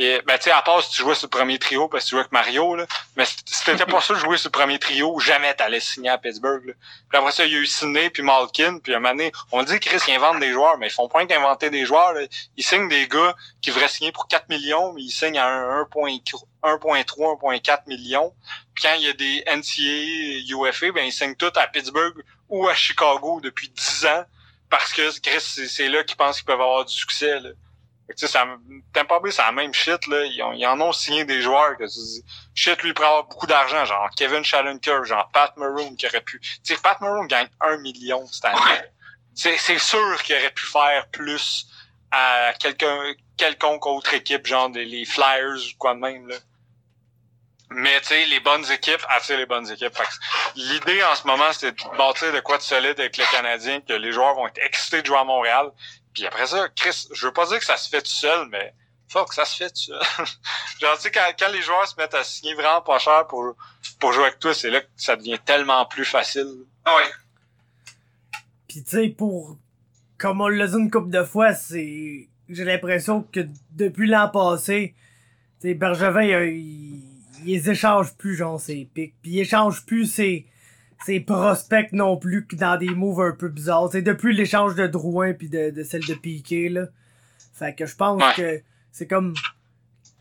et, 0.00 0.22
ben, 0.26 0.38
tu 0.38 0.44
sais, 0.44 0.50
à 0.52 0.62
part 0.62 0.80
si 0.80 0.90
tu 0.90 1.02
jouais 1.02 1.16
sur 1.16 1.26
le 1.26 1.30
premier 1.30 1.58
trio 1.58 1.88
parce 1.88 2.04
que 2.04 2.08
tu 2.08 2.14
jouais 2.14 2.20
avec 2.20 2.32
Mario, 2.32 2.76
là. 2.76 2.86
Mais 3.16 3.24
si 3.24 3.64
t'étais 3.64 3.84
pas 3.84 4.00
sûr 4.00 4.14
de 4.14 4.20
jouer 4.20 4.38
sur 4.38 4.48
le 4.48 4.52
premier 4.52 4.78
trio, 4.78 5.18
jamais 5.18 5.52
t'allais 5.54 5.80
signer 5.80 6.10
à 6.10 6.18
Pittsburgh, 6.18 6.66
là. 6.66 6.72
Puis 7.08 7.18
après 7.18 7.32
ça, 7.32 7.44
il 7.44 7.52
y 7.52 7.56
a 7.56 7.58
eu 7.58 7.66
Sidney 7.66 8.08
puis 8.10 8.22
Malkin, 8.22 8.78
puis 8.78 8.94
un 8.94 9.00
moment 9.00 9.24
on 9.50 9.64
dit 9.64 9.80
Chris, 9.80 9.98
ils 10.06 10.14
inventent 10.14 10.38
des 10.38 10.52
joueurs, 10.52 10.78
mais 10.78 10.86
ils 10.86 10.92
font 10.92 11.08
point 11.08 11.26
qu'inventer 11.26 11.70
des 11.70 11.84
joueurs, 11.84 12.12
là. 12.12 12.20
Ils 12.56 12.64
signent 12.64 12.88
des 12.88 13.08
gars 13.08 13.34
qui 13.60 13.70
devraient 13.70 13.88
signer 13.88 14.12
pour 14.12 14.28
4 14.28 14.48
millions, 14.48 14.92
mais 14.92 15.02
ils 15.02 15.10
signent 15.10 15.38
à 15.38 15.48
1.3, 15.82 16.40
1.4 16.62 17.78
millions. 17.88 18.32
Puis 18.74 18.84
quand 18.84 18.94
il 18.94 19.02
y 19.02 19.08
a 19.08 19.12
des 19.14 19.42
NCA 19.48 20.68
UFA, 20.68 20.92
ben, 20.92 21.04
ils 21.04 21.12
signent 21.12 21.34
tous 21.34 21.52
à 21.56 21.66
Pittsburgh 21.66 22.22
ou 22.48 22.68
à 22.68 22.74
Chicago 22.74 23.40
depuis 23.42 23.68
10 23.68 24.06
ans 24.06 24.24
parce 24.70 24.92
que 24.92 25.18
Chris, 25.20 25.40
c'est 25.40 25.88
là 25.88 26.04
qu'ils 26.04 26.16
pensent 26.16 26.36
qu'ils 26.36 26.46
peuvent 26.46 26.60
avoir 26.60 26.84
du 26.84 26.94
succès, 26.94 27.40
là. 27.40 27.50
Tu 28.16 28.26
sais, 28.26 28.38
Tampa 28.92 29.20
Bay, 29.20 29.30
c'est 29.30 29.42
la 29.42 29.52
même 29.52 29.74
shit, 29.74 30.06
là. 30.06 30.24
Ils, 30.24 30.42
ont, 30.42 30.52
ils 30.52 30.66
en 30.66 30.80
ont 30.80 30.92
signé 30.92 31.24
des 31.24 31.42
joueurs 31.42 31.76
que 31.76 31.84
tu 31.84 31.98
dis, 31.98 32.24
shit, 32.54 32.82
lui, 32.82 32.92
il 32.96 33.02
avoir 33.02 33.24
beaucoup 33.24 33.46
d'argent, 33.46 33.84
genre 33.84 34.08
Kevin 34.16 34.42
Shallenker, 34.42 35.04
genre 35.04 35.28
Pat 35.32 35.54
Maroon, 35.56 35.94
qui 35.94 36.06
aurait 36.06 36.22
pu... 36.22 36.40
Tu 36.40 36.60
sais, 36.62 36.76
Pat 36.80 37.00
Maroon 37.00 37.26
gagne 37.26 37.48
un 37.60 37.76
million 37.78 38.26
cette 38.26 38.46
année. 38.46 38.58
C'est, 39.34 39.58
c'est 39.58 39.78
sûr 39.78 40.22
qu'il 40.22 40.36
aurait 40.36 40.50
pu 40.50 40.66
faire 40.66 41.06
plus 41.12 41.66
à 42.10 42.52
quelqu'un, 42.58 43.12
quelconque 43.36 43.86
autre 43.86 44.14
équipe, 44.14 44.46
genre 44.46 44.70
des, 44.70 44.84
les 44.84 45.04
Flyers 45.04 45.56
ou 45.56 45.78
quoi 45.78 45.94
de 45.94 46.00
même, 46.00 46.26
là. 46.28 46.36
Mais 47.70 48.00
tu 48.00 48.06
sais, 48.06 48.24
les 48.24 48.40
bonnes 48.40 48.64
équipes 48.72 49.04
attirent 49.10 49.36
les 49.36 49.44
bonnes 49.44 49.70
équipes. 49.70 49.92
L'idée 50.56 51.02
en 51.04 51.14
ce 51.14 51.26
moment, 51.26 51.52
c'est 51.52 51.72
de 51.72 51.96
bâtir 51.98 52.32
de 52.32 52.40
quoi 52.40 52.56
de 52.56 52.62
solide 52.62 52.98
avec 52.98 53.18
les 53.18 53.26
Canadiens, 53.26 53.82
que 53.82 53.92
les 53.92 54.10
joueurs 54.10 54.34
vont 54.34 54.46
être 54.48 54.58
excités 54.64 55.02
de 55.02 55.06
jouer 55.06 55.18
à 55.18 55.24
Montréal. 55.24 55.70
Puis 56.12 56.26
après 56.26 56.46
ça, 56.46 56.68
Chris, 56.74 57.08
je 57.12 57.26
veux 57.26 57.32
pas 57.32 57.46
dire 57.46 57.58
que 57.58 57.64
ça 57.64 57.76
se 57.76 57.88
fait 57.88 58.02
tout 58.02 58.10
seul, 58.10 58.48
mais 58.48 58.74
fuck, 59.08 59.32
ça 59.32 59.44
se 59.44 59.56
fait 59.56 59.70
tout 59.70 59.80
seul. 59.80 60.00
Genre, 60.80 60.96
tu 60.96 61.02
sais, 61.02 61.10
quand, 61.10 61.26
quand, 61.38 61.50
les 61.52 61.62
joueurs 61.62 61.86
se 61.86 61.96
mettent 61.96 62.14
à 62.14 62.24
signer 62.24 62.54
vraiment 62.54 62.82
pas 62.82 62.98
cher 62.98 63.26
pour, 63.26 63.54
pour 63.98 64.12
jouer 64.12 64.24
avec 64.24 64.38
toi, 64.38 64.54
c'est 64.54 64.70
là 64.70 64.80
que 64.80 64.86
ça 64.96 65.16
devient 65.16 65.38
tellement 65.44 65.84
plus 65.86 66.04
facile. 66.04 66.64
Ah 66.84 66.96
ouais. 66.96 67.10
Puis 68.68 68.82
tu 68.82 68.90
sais, 68.90 69.08
pour... 69.08 69.56
Comme 70.18 70.40
on 70.40 70.48
l'a 70.48 70.66
dit 70.66 70.76
une 70.76 70.90
couple 70.90 71.10
de 71.10 71.22
fois, 71.22 71.54
c'est... 71.54 72.28
J'ai 72.48 72.64
l'impression 72.64 73.22
que 73.22 73.46
depuis 73.70 74.08
l'an 74.08 74.28
passé, 74.28 74.94
tu 75.60 75.68
sais, 75.68 75.74
Bergevin, 75.74 76.22
il, 76.22 76.56
il, 76.56 77.18
il 77.44 77.54
les 77.54 77.70
échange 77.70 78.14
plus, 78.14 78.34
genre, 78.34 78.60
ses 78.60 78.88
pics. 78.92 79.14
Puis 79.22 79.32
il 79.32 79.40
échange 79.40 79.84
plus 79.84 80.06
ses, 80.06 80.46
ses 81.04 81.20
prospects 81.20 81.92
non 81.92 82.16
plus 82.16 82.46
que 82.46 82.56
dans 82.56 82.76
des 82.78 82.90
moves 82.90 83.20
un 83.20 83.32
peu 83.32 83.48
bizarres. 83.48 83.88
C'est 83.92 84.02
depuis 84.02 84.34
l'échange 84.34 84.74
de 84.74 84.86
Drouin 84.86 85.32
puis 85.32 85.48
de, 85.48 85.70
de 85.70 85.82
celle 85.82 86.04
de 86.04 86.14
Piqué, 86.14 86.68
là. 86.68 86.86
Fait 87.54 87.74
que 87.74 87.86
je 87.86 87.94
pense 87.96 88.22
Ouais. 88.22 88.32
que 88.36 88.60
c'est 88.92 89.06
comme... 89.06 89.34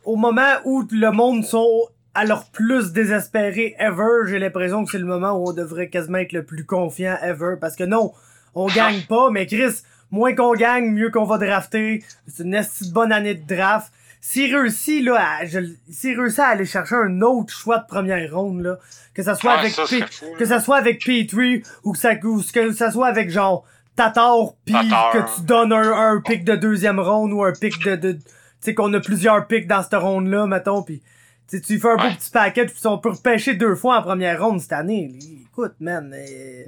Au 0.06 0.16
moment 0.16 0.54
où 0.66 0.88
le 0.92 1.12
monde 1.12 1.44
sont 1.44 1.88
à 2.14 2.26
leur 2.26 2.46
plus 2.50 2.94
désespéré 2.94 3.76
ever, 3.78 4.28
j'ai 4.28 4.40
l'impression 4.40 4.86
que 4.86 4.92
c'est 4.92 4.98
le 4.98 5.06
moment 5.06 5.34
où 5.34 5.50
on 5.50 5.54
devrait 5.54 5.90
quasiment 5.90 6.20
être 6.20 6.32
le 6.34 6.44
plus 6.46 6.66
confiant 6.66 7.18
ever. 7.22 7.56
Parce 7.60 7.76
que 7.76 7.84
non, 7.84 8.14
on 8.56 8.68
gagne 8.68 9.02
pas, 9.08 9.30
mais 9.30 9.46
Chris, 9.46 9.82
moins 10.10 10.34
qu'on 10.34 10.54
gagne, 10.54 10.90
mieux 10.92 11.12
qu'on 11.12 11.26
va 11.26 11.38
drafter. 11.38 12.04
C'est 12.28 12.44
une 12.44 12.64
bonne 12.94 13.12
année 13.12 13.36
de 13.36 13.46
draft. 13.46 13.92
S'il 14.20 14.56
réussit, 14.56 15.04
là, 15.04 15.38
à, 15.40 15.46
je, 15.46 15.60
réussit 15.60 16.40
à 16.40 16.48
aller 16.48 16.66
chercher 16.66 16.96
un 16.96 17.22
autre 17.22 17.54
choix 17.54 17.78
de 17.80 17.86
première 17.88 18.34
ronde, 18.34 18.62
là, 18.62 18.78
que 19.14 19.24
ça 19.24 19.36
soit 19.36 19.54
Ouais, 19.54 19.60
avec 19.60 19.72
ça 19.72 19.84
P- 19.90 20.04
que 20.38 20.46
ça 20.46 20.60
soit 20.60 20.78
avec 20.78 21.00
Petrie 21.00 21.64
ou 21.84 21.94
que 21.94 21.98
ça, 22.00 22.14
ou 22.24 22.42
que 22.54 22.72
ça 22.74 22.92
soit 22.92 23.08
avec 23.08 23.30
genre 23.30 23.64
Tatar 23.96 24.36
pis 24.66 24.74
Tatar. 24.74 25.12
que 25.12 25.36
tu 25.36 25.42
donnes 25.46 25.72
un, 25.74 25.92
un 26.16 26.22
pic 26.22 26.44
de 26.44 26.56
deuxième 26.56 27.00
ronde 27.00 27.32
ou 27.34 27.44
un 27.44 27.52
pic 27.54 27.82
de, 27.84 27.96
de 27.96 28.12
tu 28.14 28.20
sais 28.60 28.74
qu'on 28.76 28.94
a 28.94 29.00
plusieurs 29.00 29.48
pics 29.48 29.68
dans 29.68 29.82
cette 29.82 29.96
ronde 29.96 30.28
là 30.28 30.46
mettons 30.46 30.84
pis 30.84 31.02
tu 31.50 31.60
tu 31.62 31.80
fais 31.80 31.90
un 31.90 31.96
beau 31.96 32.04
Ouais. 32.04 32.16
petit 32.16 32.30
paquet 32.30 32.66
pis 32.68 32.86
on 32.86 33.00
peut 33.00 33.10
repêcher 33.12 33.56
deux 33.56 33.74
fois 33.76 33.98
en 33.98 34.04
première 34.04 34.40
ronde 34.44 34.60
cette 34.62 34.74
année 34.74 35.18
écoute 35.52 35.74
man 35.80 36.14
euh, 36.14 36.64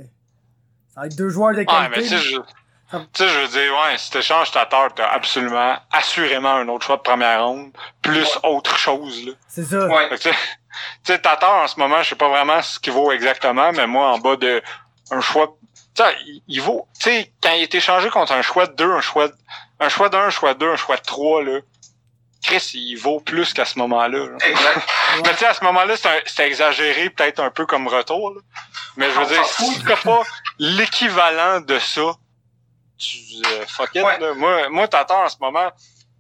ça 0.96 1.02
va 1.02 1.06
être 1.08 1.16
deux 1.18 1.30
joueurs 1.30 1.52
de 1.54 1.58
Ouais, 1.60 1.66
qualité 1.66 2.16
mais 2.16 2.38
tu 2.92 2.98
sais, 2.98 2.98
là. 2.98 3.02
je, 3.02 3.06
tu 3.14 3.24
sais, 3.24 3.30
je 3.30 3.40
veux 3.40 3.48
dire, 3.48 3.72
ouais, 3.74 3.98
si 3.98 4.12
t'échanges 4.12 4.52
ta 4.52 4.66
terre, 4.66 4.90
t'as 4.96 5.10
absolument, 5.10 5.78
assurément 5.92 6.54
un 6.56 6.68
autre 6.70 6.86
choix 6.86 6.98
de 6.98 7.02
première 7.02 7.46
ronde, 7.46 7.72
plus 8.02 8.38
autre 8.44 8.78
chose, 8.78 9.26
là. 9.26 9.34
c'est 9.48 9.64
ça 9.66 9.86
Ouais. 9.88 10.10
Tu 10.18 10.30
sais, 11.04 11.20
Tatar, 11.20 11.56
en 11.64 11.68
ce 11.68 11.80
moment, 11.80 12.02
je 12.04 12.10
sais 12.10 12.16
pas 12.16 12.30
vraiment 12.30 12.62
ce 12.62 12.80
qu'il 12.80 12.94
vaut 12.94 13.12
exactement, 13.12 13.72
mais 13.72 13.88
moi, 13.88 14.10
en 14.12 14.18
bas 14.20 14.36
de 14.36 14.62
un 15.12 15.22
choix, 15.22 15.56
tu 15.96 16.04
sais, 16.04 16.16
il, 16.26 16.42
il 16.48 16.62
vaut, 16.62 16.88
tu 17.00 17.10
sais, 17.10 17.34
quand 17.42 17.52
il 17.54 17.64
est 17.64 17.76
échangé 17.76 18.10
contre 18.10 18.32
un 18.34 18.42
choix 18.42 18.68
de 18.68 18.74
deux, 18.74 18.92
un 18.92 19.02
choix, 19.02 19.28
de- 19.28 19.36
un 19.80 19.90
choix 19.90 20.10
d'un, 20.10 20.20
un 20.26 20.30
choix 20.30 20.54
de 20.54 20.60
deux, 20.60 20.72
un 20.72 20.76
choix 20.76 20.98
de 20.98 21.02
trois, 21.02 21.44
là, 21.44 21.60
Chris, 22.42 22.72
il 22.74 22.96
vaut 22.96 23.20
plus 23.20 23.54
qu'à 23.54 23.66
ce 23.66 23.78
moment-là. 23.80 24.18
là. 24.28 24.38
Exact. 24.46 24.90
Mais 25.26 25.32
tu 25.32 25.38
sais, 25.40 25.46
à 25.48 25.54
ce 25.54 25.64
moment-là, 25.66 25.96
c'est 26.26 26.48
exagéré, 26.48 27.10
peut-être 27.10 27.42
un 27.42 27.50
peu 27.50 27.66
comme 27.66 27.88
retour, 27.90 28.34
là. 28.34 28.42
Mais 28.96 29.12
je 29.12 29.20
veux 29.20 29.26
dire, 29.26 29.46
si 29.46 29.84
t'as 29.84 29.98
pas 29.98 30.22
l'équivalent 30.58 31.60
de 31.62 31.78
ça, 31.80 32.14
tu, 33.00 33.18
euh, 33.48 33.66
fuck 33.68 33.90
it, 33.96 34.04
Ouais. 34.04 34.20
là. 34.20 34.34
Moi, 34.36 34.70
moi, 34.70 34.88
Tatar, 34.88 35.22
en 35.22 35.30
ce 35.30 35.38
moment, 35.42 35.72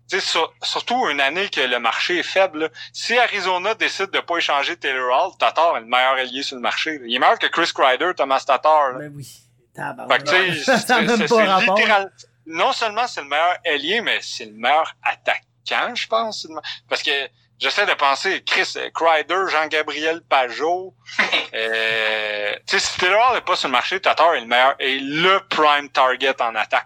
tu 0.10 0.20
sais, 0.20 0.26
sur- 0.26 0.52
surtout 0.64 1.08
une 1.10 1.22
année 1.22 1.50
que 1.50 1.62
le 1.62 1.78
marché 1.80 2.20
est 2.20 2.24
faible, 2.24 2.60
là. 2.64 2.70
si 2.94 3.18
Arizona 3.18 3.76
décide 3.76 4.10
de 4.10 4.20
pas 4.22 4.38
échanger 4.38 4.76
Taylor 4.78 5.12
Hall, 5.28 5.38
Tatar 5.38 5.78
est 5.78 5.82
le 5.82 5.86
meilleur 5.86 6.14
allié 6.14 6.42
sur 6.42 6.56
le 6.56 6.62
marché. 6.64 6.98
là. 6.98 7.06
Il 7.06 7.16
est 7.16 7.20
meilleur 7.20 7.38
que 7.38 7.48
Chris 7.48 7.70
Kreider, 7.76 8.12
Thomas 8.18 8.44
Tatar. 8.46 8.94
là. 8.94 9.00
ben 9.00 9.12
oui 9.16 9.28
Fait 9.76 10.24
que, 10.24 10.78
ça 10.78 11.02
même 11.02 11.28
pas 11.28 11.60
littéral. 11.60 12.12
Non 12.48 12.72
seulement 12.74 13.06
c'est 13.08 13.22
le 13.22 13.28
meilleur 13.28 13.58
ailier, 13.64 14.02
mais 14.02 14.18
c'est 14.22 14.46
le 14.46 14.54
meilleur 14.54 14.92
attaquant, 15.04 15.94
je 15.94 16.08
pense. 16.08 16.48
Parce 16.90 17.04
que 17.04 17.12
j'essaie 17.60 17.86
de 17.86 17.94
penser, 17.94 18.44
Chris 18.44 18.74
euh, 18.78 18.90
Kreider, 18.94 19.50
Jean-Gabriel 19.50 20.22
Pajot. 20.28 20.94
euh, 21.54 22.54
tu 22.68 22.80
sais, 22.80 22.80
si 22.80 22.98
Taylor 23.00 23.34
n'est 23.34 23.42
pas 23.42 23.56
sur 23.56 23.68
le 23.68 23.74
marché, 23.74 24.00
Tatar 24.00 24.34
est 24.36 24.42
le 24.42 24.46
meilleur 24.48 24.76
et 24.80 25.00
le 25.00 25.40
prime 25.50 25.90
target 25.90 26.42
en 26.42 26.56
attaque. 26.56 26.86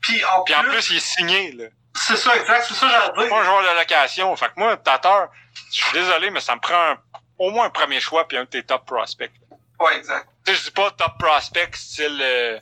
Puis 0.00 0.22
en 0.24 0.42
Puis 0.44 0.54
en 0.54 0.62
plus, 0.62 0.70
plus, 0.72 0.90
il 0.90 0.96
est 0.96 1.00
signé, 1.00 1.52
là. 1.52 1.64
c'est 1.94 2.16
ça, 2.16 2.36
exact, 2.36 2.64
c'est 2.68 2.74
ça 2.74 2.86
que 2.86 2.92
j'allais 2.92 3.06
C'est 3.14 3.20
dire. 3.22 3.28
pas 3.30 3.40
un 3.40 3.44
joueur 3.44 3.62
de 3.62 3.78
location. 3.78 4.36
Fait 4.36 4.46
que 4.46 4.52
moi, 4.56 4.76
Tatar, 4.76 5.28
je 5.72 5.82
suis 5.82 5.92
désolé, 5.92 6.30
mais 6.30 6.40
ça 6.40 6.54
me 6.54 6.60
prend 6.60 6.74
un- 6.92 6.98
au 7.38 7.50
moins 7.50 7.66
un 7.66 7.70
premier 7.70 8.00
choix 8.00 8.26
puis 8.26 8.36
un 8.36 8.44
de 8.44 8.48
tes 8.48 8.62
top 8.62 8.86
prospects. 8.86 9.30
Ouais, 9.80 9.96
exact. 9.98 10.26
Tu 10.46 10.52
sais, 10.52 10.58
je 10.58 10.64
dis 10.66 10.70
pas 10.70 10.90
top 10.92 11.18
prospect 11.18 11.70
style, 11.74 12.20
euh, 12.22 12.58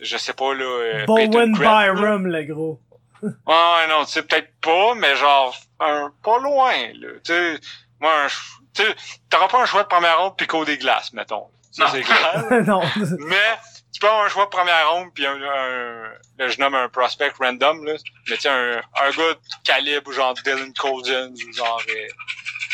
je 0.00 0.16
sais 0.16 0.32
pas, 0.32 0.54
là, 0.54 0.64
euh, 0.64 1.04
Bowen. 1.06 1.52
Byram 1.58 2.26
le 2.26 2.42
gros 2.44 2.80
Ouais, 3.46 3.86
non, 3.88 4.04
tu 4.04 4.12
sais, 4.12 4.22
peut-être 4.22 4.52
pas, 4.60 4.94
mais 4.94 5.16
genre, 5.16 5.56
un, 5.80 6.12
pas 6.22 6.38
loin, 6.38 6.74
là. 6.94 7.08
Tu 7.24 7.32
sais, 7.32 7.60
moi, 8.00 8.26
tu 8.74 8.82
t'auras 9.30 9.48
pas 9.48 9.62
un 9.62 9.66
choix 9.66 9.82
de 9.82 9.88
première 9.88 10.18
ronde 10.18 10.36
pis 10.36 10.46
des 10.66 10.78
glaces, 10.78 11.12
mettons. 11.12 11.48
Ça, 11.72 11.88
c'est 11.90 12.02
clair. 12.02 12.44
non 12.66 12.80
mais, 13.18 13.58
tu 13.92 14.00
peux 14.00 14.08
avoir 14.08 14.24
un 14.24 14.28
choix 14.28 14.44
de 14.44 14.50
première 14.50 14.90
ronde 14.90 15.12
pis 15.14 15.26
un, 15.26 15.34
un, 15.34 16.02
là, 16.38 16.48
je 16.48 16.58
nomme 16.58 16.74
un 16.74 16.88
prospect 16.88 17.32
random, 17.38 17.84
là. 17.84 17.94
Mais 18.28 18.36
tu 18.36 18.42
sais, 18.42 18.48
un, 18.48 18.76
un 18.76 19.10
gars 19.10 19.34
de 19.34 19.38
calibre, 19.64 20.12
genre 20.12 20.34
Dylan 20.34 20.72
Cousins, 20.74 21.32
ou 21.32 21.52
genre, 21.52 21.82
euh, 21.88 22.08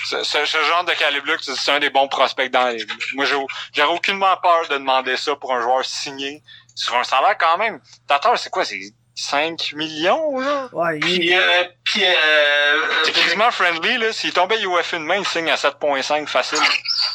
ce, 0.05 0.23
ce, 0.25 0.45
ce 0.45 0.63
genre 0.65 0.85
de 0.85 0.93
calibre-là, 0.93 1.37
c'est 1.41 1.71
un 1.71 1.81
des 1.81 1.91
bons 1.91 2.09
prospects 2.09 2.51
dans 2.51 2.77
là. 2.77 2.85
Moi, 3.15 3.25
j'ai, 3.25 3.37
j'aurais 3.75 3.95
aucunement 3.95 4.37
peur 4.37 4.69
de 4.69 4.75
demander 4.75 5.17
ça 5.17 5.37
pour 5.37 5.55
un 5.55 5.61
joueur 5.61 5.85
signé 5.85 6.43
sur 6.75 6.97
un 6.97 7.05
salaire 7.05 7.37
quand 7.39 7.57
même. 7.59 7.81
Tatar, 8.07 8.39
c'est 8.39 8.51
quoi? 8.51 8.65
C'est 8.65 8.81
5 9.15 9.73
millions, 9.75 10.39
là? 10.41 10.69
ouais 10.73 10.97
il- 10.99 11.01
Puis, 11.01 11.37
euh, 11.37 11.65
puis, 11.85 12.03
euh, 12.05 12.81
C'est 13.05 13.13
quasiment 13.13 13.51
friendly, 13.51 13.99
là. 13.99 14.13
S'il 14.13 14.33
tombait 14.33 14.61
UF 14.63 14.93
une 14.95 15.05
main, 15.05 15.17
il 15.17 15.27
signe 15.27 15.51
à 15.51 15.57
7.5 15.57 16.29
facile. 16.29 16.59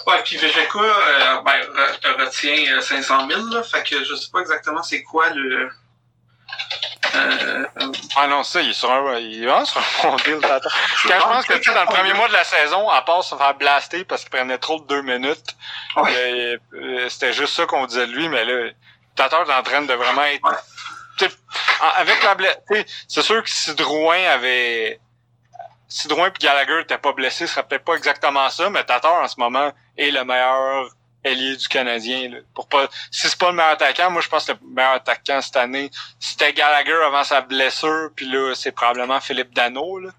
ouais, 0.06 0.22
puis 0.24 0.38
Vegeka, 0.38 0.80
euh, 0.80 1.42
ben, 1.42 1.54
te 2.02 2.08
retient 2.24 2.78
euh, 2.78 2.82
500 2.82 3.28
000, 3.28 3.42
là, 3.50 3.64
fait 3.64 3.84
que 3.84 4.04
je 4.04 4.16
sais 4.16 4.30
pas 4.32 4.40
exactement 4.42 4.84
c'est 4.84 5.02
quoi 5.04 5.30
le, 5.32 5.70
euh, 7.16 7.66
euh, 7.82 7.92
Ah 8.16 8.28
non, 8.28 8.44
ça, 8.44 8.62
il 8.62 8.70
est 8.70 8.74
sur 8.74 8.92
un, 8.92 9.18
il 9.18 9.44
est 9.44 9.48
vraiment 9.48 9.66
sur 9.66 9.80
un 9.80 10.10
bon 10.10 10.16
deal, 10.18 10.40
Tata. 10.40 10.70
Quand 11.04 11.20
je 11.20 11.24
pense 11.24 11.46
que, 11.46 11.54
tu 11.54 11.64
sais, 11.64 11.74
dans 11.74 11.82
le 11.82 11.88
premier 11.88 12.14
mois 12.14 12.28
de 12.28 12.34
la 12.34 12.44
saison, 12.44 12.90
à 12.90 13.02
part 13.02 13.24
se 13.24 13.36
faire 13.36 13.56
blaster 13.56 14.04
parce 14.06 14.22
qu'il 14.22 14.30
prenait 14.32 14.58
trop 14.58 14.80
de 14.80 14.86
deux 14.88 15.02
minutes, 15.02 15.56
Ouais. 15.96 16.12
euh, 16.16 16.58
euh, 16.74 17.10
c'était 17.10 17.34
juste 17.34 17.54
ça 17.56 17.66
qu'on 17.66 17.86
disait 17.86 18.08
de 18.08 18.12
lui, 18.12 18.30
mais 18.30 18.46
là, 18.46 18.70
Tata 19.16 19.42
est 19.48 19.52
en 19.52 19.64
train 19.64 19.82
de 19.82 19.94
vraiment 19.94 20.24
être, 20.26 20.44
Ouais. 20.44 20.56
Tu 21.18 21.26
sais, 21.26 21.32
en- 21.82 22.00
avec 22.02 22.24
la 22.24 22.36
blessure, 22.36 22.86
c'est 23.08 23.22
sûr 23.22 23.44
que 23.44 23.50
si 23.50 23.74
Drouin 23.76 24.24
avait, 24.30 25.00
si 25.88 26.08
Drouin 26.08 26.28
et 26.28 26.40
Gallagher 26.40 26.78
n'étaient 26.80 26.98
pas 26.98 27.14
blessés, 27.14 27.48
ce 27.48 27.54
serait 27.54 27.64
peut-être 27.68 27.86
pas 27.86 27.96
exactement 27.96 28.50
ça, 28.50 28.70
mais 28.70 28.84
Tatar, 28.84 29.14
en 29.24 29.28
ce 29.28 29.40
moment, 29.40 29.72
est 29.98 30.12
le 30.12 30.24
meilleur 30.24 30.90
ailier 31.24 31.56
du 31.58 31.68
Canadien. 31.68 32.30
Là. 32.30 32.38
Pour 32.54 32.68
pas, 32.70 32.88
si 33.12 33.28
c'est 33.28 33.38
pas 33.38 33.50
le 33.50 33.58
meilleur 33.58 33.72
attaquant, 33.74 34.10
moi 34.12 34.22
je 34.22 34.30
pense 34.30 34.46
que 34.46 34.52
le 34.54 34.60
meilleur 34.70 34.94
attaquant 34.94 35.42
cette 35.42 35.56
année, 35.58 35.90
c'était 36.20 36.54
Gallagher 36.54 37.00
avant 37.06 37.24
sa 37.24 37.42
blessure, 37.42 38.10
puis 38.16 38.30
là, 38.30 38.54
c'est 38.56 38.72
probablement 38.72 39.20
Philippe 39.20 39.54
Dano. 39.54 40.00
Là. 40.00 40.10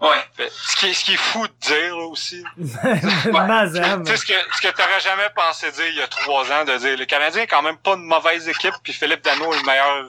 ouais. 0.00 0.48
Ce, 0.50 0.76
qui 0.76 0.86
est, 0.86 0.94
ce 0.94 1.04
qui 1.04 1.14
est 1.14 1.18
fou 1.18 1.46
de 1.46 1.52
dire 1.60 1.96
là, 1.96 2.04
aussi. 2.06 2.42
Mazam 3.32 4.04
Tu 4.04 4.10
sais, 4.12 4.16
ce 4.16 4.24
que, 4.26 4.32
ce 4.56 4.60
que 4.60 4.68
t'aurais 4.74 5.00
jamais 5.00 5.28
pensé 5.34 5.70
dire 5.72 5.86
il 5.88 5.96
y 5.96 6.02
a 6.02 6.08
trois 6.08 6.50
ans, 6.52 6.64
de 6.64 6.76
dire 6.78 6.96
le 6.96 7.04
Canadien 7.04 7.42
est 7.42 7.46
quand 7.46 7.62
même 7.62 7.78
pas 7.78 7.94
une 7.94 8.04
mauvaise 8.04 8.48
équipe, 8.48 8.74
puis 8.82 8.92
Philippe 8.92 9.22
Dano 9.22 9.52
est 9.52 9.58
le 9.58 9.64
meilleur 9.64 10.08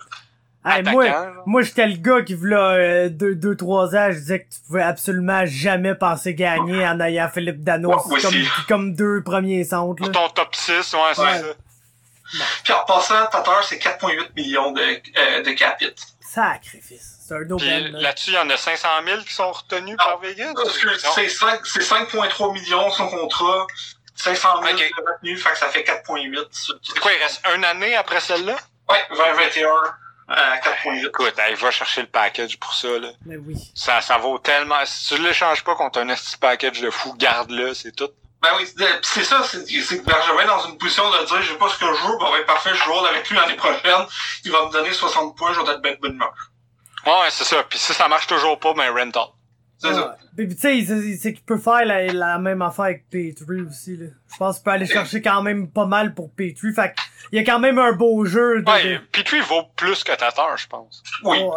Hey, 0.66 0.84
moi, 0.84 1.06
moi 1.46 1.62
j'étais 1.62 1.86
le 1.86 1.98
gars 1.98 2.22
qui, 2.24 2.34
v'là 2.34 2.58
euh, 2.72 3.10
deux, 3.10 3.36
deux, 3.36 3.56
trois 3.56 3.96
ans, 3.96 4.08
je 4.12 4.18
disais 4.18 4.40
que 4.40 4.50
tu 4.54 4.60
pouvais 4.66 4.82
absolument 4.82 5.46
jamais 5.46 5.94
penser 5.96 6.34
gagner 6.34 6.86
en 6.88 7.00
ayant 7.00 7.30
Philippe 7.30 7.64
Dano. 7.64 7.90
Ouais, 7.90 7.96
comme, 8.04 8.14
aussi. 8.16 8.48
comme 8.68 8.94
deux 8.96 9.22
premiers 9.24 9.64
centres, 9.64 10.02
là. 10.04 10.10
Ton 10.10 10.30
top 10.30 10.56
6, 10.56 10.72
ouais, 10.74 11.00
c'est 11.14 11.22
Ouais. 11.22 11.40
ça. 11.40 12.44
Puis 12.64 12.74
en 12.74 12.84
passant, 12.86 13.28
Tatar, 13.28 13.64
c'est 13.64 13.78
4,8 13.78 14.30
millions 14.36 14.72
de, 14.72 14.82
euh, 14.82 15.44
de 15.44 15.52
capit. 15.52 15.94
Sacrifice. 16.20 17.20
C'est 17.28 17.36
un 17.36 17.40
là. 17.40 18.00
là-dessus, 18.02 18.32
il 18.32 18.34
y 18.34 18.38
en 18.38 18.50
a 18.50 18.58
500 18.58 18.88
000 19.06 19.22
qui 19.22 19.34
sont 19.34 19.52
retenus 19.52 19.96
par 19.98 20.20
Vegas. 20.20 20.54
C'est 20.56 20.86
Non? 20.86 20.92
c'est 21.16 21.30
cinq- 21.30 21.66
c'est 21.66 21.82
5,3 21.84 22.52
millions 22.54 22.90
son 22.92 23.08
contrat, 23.08 23.66
500 24.16 24.50
000 24.64 24.74
Ok. 24.76 24.80
de 24.80 25.12
retenue, 25.12 25.38
fait 25.38 25.52
que 25.52 25.58
ça 25.58 25.68
fait 25.70 25.84
4,8. 25.84 26.48
C'est 26.82 27.00
quoi, 27.00 27.12
il 27.14 27.22
reste 27.22 27.42
une 27.56 27.64
année 27.64 27.96
après 27.96 28.20
celle-là? 28.20 28.56
Ouais, 28.90 28.98
2021 29.12 29.70
à 30.28 30.58
4,8. 30.58 31.08
Écoute, 31.08 31.34
il 31.50 31.56
va 31.56 31.72
chercher 31.72 32.02
le 32.02 32.08
package 32.08 32.58
pour 32.60 32.74
ça, 32.74 32.88
là. 33.00 33.10
Mais 33.26 33.38
oui. 33.38 33.56
Ça, 33.76 34.02
ça 34.02 34.18
vaut 34.18 34.38
tellement. 34.40 34.84
Si 34.86 35.16
tu 35.16 35.22
l'échanges 35.22 35.64
pas 35.64 35.76
contre 35.76 36.00
un 36.00 36.08
petit 36.08 36.38
package 36.38 36.82
de 36.82 36.90
fou, 36.90 37.14
garde-le, 37.18 37.74
c'est 37.74 37.92
tout. 37.96 38.10
Ben 38.42 38.50
oui, 38.58 38.66
c'est- 38.68 39.02
pis 39.02 39.08
c'est 39.08 39.24
ça, 39.24 39.42
c'est 39.44 39.66
c'est 39.66 40.00
que 40.00 40.06
Bergevin 40.06 40.44
est 40.44 40.48
dans 40.48 40.68
une 40.68 40.78
position 40.78 41.10
de 41.10 41.26
dire 41.26 41.42
j'ai 41.42 41.56
pas 41.56 41.70
ce 41.70 41.78
que 41.80 41.86
je 41.86 42.08
veux, 42.08 42.18
ben 42.20 42.32
ouais, 42.32 42.44
parfait, 42.46 42.72
je 42.76 42.84
roule 42.90 43.08
avec 43.08 43.28
lui 43.30 43.36
l'année 43.38 43.56
prochaine, 43.56 44.06
il 44.44 44.52
va 44.52 44.66
me 44.68 44.72
donner 44.72 44.92
60 44.94 45.36
points, 45.36 45.54
je 45.54 45.62
vais 45.62 45.72
être 45.72 45.82
ben 45.82 45.96
de 45.96 46.00
bonne 46.00 46.14
humeur. 46.14 46.34
Ouais, 47.08 47.30
c'est 47.32 47.44
ça. 47.46 47.64
Puis 47.64 47.80
si 47.80 47.94
ça 47.94 48.08
marche 48.08 48.28
toujours 48.28 48.60
pas, 48.60 48.74
ben 48.74 48.92
rental. 48.96 49.28
C'est 49.78 49.94
ça. 49.94 50.10
Ouais. 50.10 50.46
Puis, 50.48 50.56
tu 50.56 50.62
sais, 50.62 51.18
c'est- 51.18 51.34
qu'il 51.34 51.44
peut 51.44 51.58
faire 51.58 51.86
la, 51.86 52.06
la 52.08 52.38
même 52.40 52.62
affaire 52.62 52.86
avec 52.86 53.10
Petrie 53.10 53.62
aussi, 53.62 53.98
là. 53.98 54.08
Je 54.32 54.38
pense 54.38 54.56
qu'il 54.58 54.64
peut 54.64 54.72
aller 54.72 54.86
chercher 54.86 55.22
quand 55.22 55.42
même 55.42 55.70
pas 55.70 55.86
mal 55.86 56.14
pour 56.14 56.32
Petrie. 56.32 56.74
Fait 56.74 56.94
que, 56.96 57.02
il 57.32 57.38
y 57.38 57.40
a 57.40 57.44
quand 57.44 57.60
même 57.60 57.78
un 57.80 57.92
beau 57.92 58.26
jeu 58.26 58.62
de... 58.62 58.70
Ouais, 58.72 58.84
de- 58.84 58.98
Petrie 59.12 59.42
vaut 59.42 59.64
plus 59.76 60.04
que 60.04 60.14
Tatar, 60.16 60.58
je 60.58 60.68
pense. 60.68 61.04
Oui. 61.24 61.40
Ouais. 61.40 61.50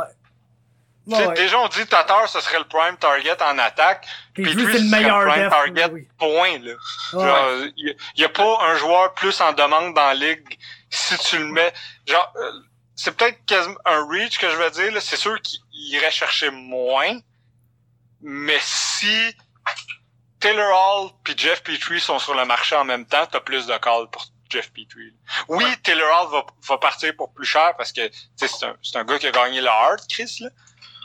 Tu 1.09 1.15
sais, 1.17 1.27
Ouais. 1.27 1.35
Déjà, 1.35 1.59
on 1.61 1.69
dit 1.69 1.87
Tatar, 1.87 2.29
ce 2.29 2.39
serait 2.41 2.59
le 2.59 2.65
prime 2.67 2.97
target 2.99 3.41
en 3.43 3.57
attaque. 3.59 4.07
Petrie, 4.35 4.55
Petrie, 4.55 4.73
c'est 4.73 4.79
le 4.85 4.91
meilleur 4.91 5.21
le 5.21 5.31
prime 5.31 5.43
def. 5.45 5.51
target. 5.51 5.91
oui. 5.95 6.09
Point, 6.19 6.59
là. 6.59 6.73
Ouais. 7.15 7.25
Genre, 7.27 7.71
il 7.79 7.97
y, 8.17 8.25
a 8.25 8.29
pas 8.29 8.59
un 8.69 8.75
joueur 8.77 9.15
plus 9.15 9.41
en 9.41 9.53
demande 9.55 9.95
dans 9.95 10.07
la 10.09 10.15
ligue 10.15 10.59
si 10.91 11.17
tu 11.19 11.39
le 11.39 11.47
mets, 11.47 11.73
genre, 12.07 12.31
euh, 12.37 12.51
c'est 12.95 13.17
peut-être 13.17 13.43
quasiment 13.47 13.77
un 13.87 14.07
reach 14.07 14.39
que 14.39 14.51
je 14.51 14.57
veux 14.57 14.71
dire, 14.71 14.93
là. 14.93 15.01
C'est 15.01 15.17
sûr 15.17 15.41
qu'il 15.41 15.61
irait 15.95 16.11
chercher 16.11 16.51
moins. 16.51 17.19
Mais 18.23 18.59
si 18.61 19.35
Taylor 20.41 20.71
Hall 20.73 21.11
puis 21.25 21.35
Jeff 21.37 21.63
Petrie 21.63 22.01
sont 22.01 22.19
sur 22.19 22.35
le 22.35 22.45
marché 22.45 22.77
en 22.77 22.85
même 22.85 23.07
temps, 23.07 23.27
t'as 23.31 23.41
plus 23.41 23.67
de 23.67 23.77
calls 23.79 24.09
pour 24.11 24.25
Jeff 24.51 24.71
Petrie. 24.73 25.13
Oui, 25.49 25.65
Taylor 25.83 26.07
Hall 26.23 26.31
va, 26.33 26.47
va 26.69 26.79
partir 26.79 27.15
pour 27.17 27.33
plus 27.33 27.47
cher 27.47 27.75
parce 27.77 27.93
que 27.93 28.03
c'est 28.37 28.65
un, 28.65 28.75
c'est 28.83 28.97
un 28.99 29.05
gars 29.05 29.19
qui 29.19 29.27
a 29.27 29.31
gagné 29.33 29.61
le 29.61 29.69
Hard, 29.69 30.01
Chris, 30.09 30.39
là. 30.41 30.49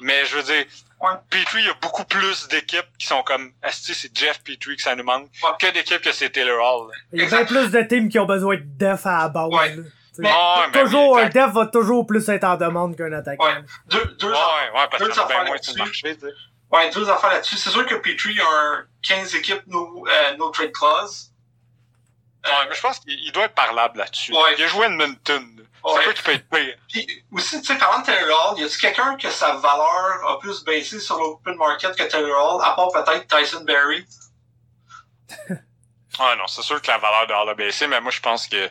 Mais 0.01 0.25
je 0.25 0.37
veux 0.37 0.43
dire, 0.43 0.65
Ouais. 1.01 1.09
Petrie, 1.29 1.59
il 1.63 1.65
y 1.65 1.69
a 1.69 1.73
beaucoup 1.81 2.05
plus 2.05 2.47
d'équipes 2.47 2.87
qui 2.97 3.05
sont 3.07 3.23
comme, 3.23 3.51
Asti, 3.61 3.93
c'est 3.93 4.17
Jeff 4.17 4.41
Petrie 4.41 4.77
que 4.77 4.81
ça 4.81 4.95
nous 4.95 5.03
manque, 5.03 5.27
Ouais. 5.43 5.49
que 5.59 5.73
d'équipes 5.73 5.99
que 6.01 6.13
c'est 6.13 6.29
Taylor 6.29 6.57
Hall. 6.63 6.87
là. 6.91 6.93
Il 7.11 7.19
y 7.21 7.25
a 7.25 7.27
bien 7.27 7.43
plus 7.45 7.71
de 7.71 7.81
teams 7.81 8.07
qui 8.07 8.17
ont 8.19 8.25
besoin 8.25 8.55
de 8.55 8.63
def 8.65 9.05
à 9.05 9.23
la 9.23 9.27
base. 9.29 9.49
Ouais. 9.51 9.75
Mais- 10.19 10.31
mais 10.73 10.81
toujours, 10.83 11.17
un 11.17 11.27
def 11.27 11.51
va 11.51 11.65
toujours 11.65 12.07
plus 12.07 12.29
être 12.29 12.45
en 12.45 12.55
demande 12.55 12.95
qu'un 12.95 13.11
attaquant. 13.11 13.43
Ouais. 13.43 13.63
Deux, 13.87 14.05
deux, 14.17 14.29
Ouais, 14.31 14.35
ouais, 14.75 14.87
parce 14.89 14.99
Deux 15.03 15.09
qu'il 15.09 15.17
y 15.17 15.19
en 15.19 15.23
a 15.23 15.27
bien 15.27 15.35
affaires 15.35 15.45
moins 15.47 15.57
sur 15.61 15.73
le 15.73 15.79
marché, 15.79 16.15
tu 16.15 16.21
sais. 16.21 16.33
Ouais, 16.73 16.89
deux 16.89 17.09
affaires 17.09 17.29
là-dessus. 17.29 17.57
C'est 17.57 17.69
sûr 17.69 17.85
que 17.85 17.95
Petrie 17.95 18.39
a 18.39 18.45
un 18.45 18.85
15 19.03 19.35
équipes 19.35 19.63
no, 19.67 20.05
euh, 20.07 20.37
no 20.37 20.49
trade 20.49 20.71
clause. 20.71 21.31
Ouais, 22.45 22.67
mais 22.67 22.75
je 22.75 22.81
pense 22.81 22.99
qu'il 22.99 23.13
il 23.13 23.31
doit 23.31 23.45
être 23.45 23.55
parlable 23.55 23.99
là-dessus. 23.99 24.33
Ouais. 24.33 24.55
Il 24.57 24.63
a 24.63 24.67
joué 24.67 24.87
Edmonton. 24.87 25.65
Ouais. 25.83 25.93
C'est 25.95 26.03
quoi 26.03 26.13
qui 26.13 26.23
peut 26.23 26.31
être 26.33 26.49
pire? 26.49 26.77
Puis 26.89 27.25
aussi, 27.31 27.61
tu 27.61 27.67
sais, 27.67 27.77
parlant 27.77 27.99
de 28.01 28.05
Taylor 28.05 28.51
Hall, 28.51 28.59
y 28.59 28.63
a-tu 28.63 28.77
quelqu'un 28.77 29.15
que 29.17 29.29
sa 29.29 29.53
valeur 29.55 30.27
a 30.27 30.39
plus 30.39 30.63
baissé 30.63 30.99
sur 30.99 31.17
l'open 31.17 31.55
market 31.55 31.95
que 31.95 32.03
Taylor 32.03 32.55
Hall, 32.55 32.61
à 32.63 32.73
part 32.73 32.89
peut-être 32.91 33.27
Tyson 33.27 33.63
Berry? 33.63 34.05
Ah 36.19 36.35
non, 36.37 36.45
c'est 36.45 36.61
sûr 36.61 36.79
que 36.79 36.85
la 36.91 36.99
valeur 36.99 37.25
de 37.25 37.33
Hall 37.33 37.49
a 37.49 37.55
baissé, 37.55 37.87
mais 37.87 37.99
moi 37.99 38.11
je 38.11 38.19
pense 38.19 38.45
que 38.45 38.69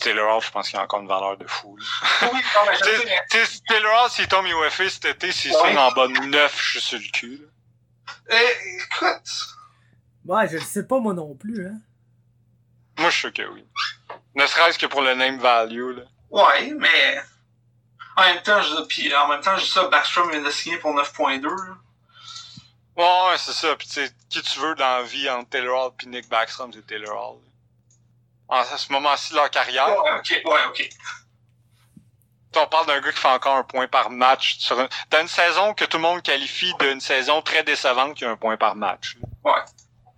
Taylor 0.00 0.36
Hall, 0.36 0.42
je 0.42 0.50
pense 0.50 0.68
qu'il 0.68 0.76
y 0.76 0.80
a 0.80 0.84
encore 0.84 1.00
une 1.00 1.08
valeur 1.08 1.36
de 1.36 1.46
fou. 1.46 1.76
là. 1.76 1.84
Oui, 2.32 2.40
non, 2.54 2.60
mais 2.66 2.76
je 2.78 2.84
sais, 3.38 3.46
si 3.46 3.62
Taylor 3.62 4.04
Hall, 4.04 4.10
s'il 4.10 4.28
tombe 4.28 4.46
UFA 4.46 4.88
cet 4.88 5.04
été, 5.04 5.32
s'il 5.32 5.52
Ouais. 5.52 5.76
en 5.76 5.92
bas 5.92 6.06
de 6.08 6.12
9, 6.26 6.62
je 6.62 6.70
suis 6.70 6.80
sur 6.80 6.98
le 6.98 7.10
cul. 7.12 7.40
là. 7.42 8.38
Eh, 8.38 8.76
écoute, 8.84 9.30
Ouais, 10.26 10.46
je 10.48 10.54
le 10.56 10.62
sais 10.62 10.86
pas 10.86 10.98
moi 10.98 11.14
non 11.14 11.34
plus, 11.34 11.66
hein. 11.66 11.78
Moi 12.98 13.08
je 13.10 13.14
suis 13.14 13.20
sûr 13.22 13.32
que 13.32 13.42
oui. 13.50 13.66
Ne 14.34 14.46
serait-ce 14.46 14.78
que 14.78 14.86
pour 14.86 15.00
le 15.00 15.14
name 15.14 15.38
value. 15.38 15.96
Là. 15.96 16.02
ouais, 16.30 16.72
mais 16.78 17.20
en 18.16 18.22
même 18.24 18.42
temps, 18.42 18.60
je, 18.62 18.82
puis 18.84 19.14
en 19.14 19.28
même 19.28 19.40
temps, 19.40 19.56
je 19.56 19.64
dis 19.64 19.70
ça, 19.70 19.88
Backstrom 19.88 20.30
vient 20.30 20.42
de 20.42 20.50
signer 20.50 20.76
pour 20.78 20.94
9.2. 20.94 21.42
là. 21.48 21.76
Ouais, 22.96 23.30
ouais, 23.30 23.38
c'est 23.38 23.52
ça. 23.52 23.74
Puis 23.76 23.86
tu 23.88 23.94
sais, 23.94 24.12
qui 24.28 24.42
tu 24.42 24.58
veux 24.60 24.74
dans 24.74 24.98
la 24.98 25.02
vie 25.02 25.28
entre 25.30 25.48
Taylor 25.50 25.86
Hall 25.86 25.92
et 26.02 26.06
Nick 26.06 26.28
Backstrom, 26.28 26.72
c'est 26.72 26.86
Taylor 26.86 27.10
Hall. 27.16 27.38
là. 27.42 27.46
En 28.50 28.64
ce 28.64 28.92
moment-ci 28.92 29.30
de 29.30 29.36
leur 29.36 29.48
carrière, 29.50 29.88
Ouais, 29.88 30.10
ok, 30.18 30.42
ouais, 30.44 30.60
ok. 30.68 30.88
on 32.56 32.66
parle 32.66 32.86
d'un 32.86 33.00
gars 33.00 33.12
qui 33.12 33.18
fait 33.18 33.28
encore 33.28 33.56
un 33.56 33.62
point 33.62 33.86
par 33.86 34.10
match. 34.10 34.56
Sur 34.58 34.78
un... 34.80 34.88
Dans 35.10 35.20
une 35.20 35.28
saison 35.28 35.72
que 35.72 35.84
tout 35.84 35.98
le 35.98 36.02
monde 36.02 36.20
qualifie 36.22 36.72
d'une 36.80 37.00
saison 37.00 37.42
très 37.42 37.62
décevante 37.62 38.14
qui 38.16 38.24
a 38.24 38.30
un 38.30 38.36
point 38.36 38.56
par 38.56 38.74
match. 38.74 39.16
Ouais. 39.44 39.52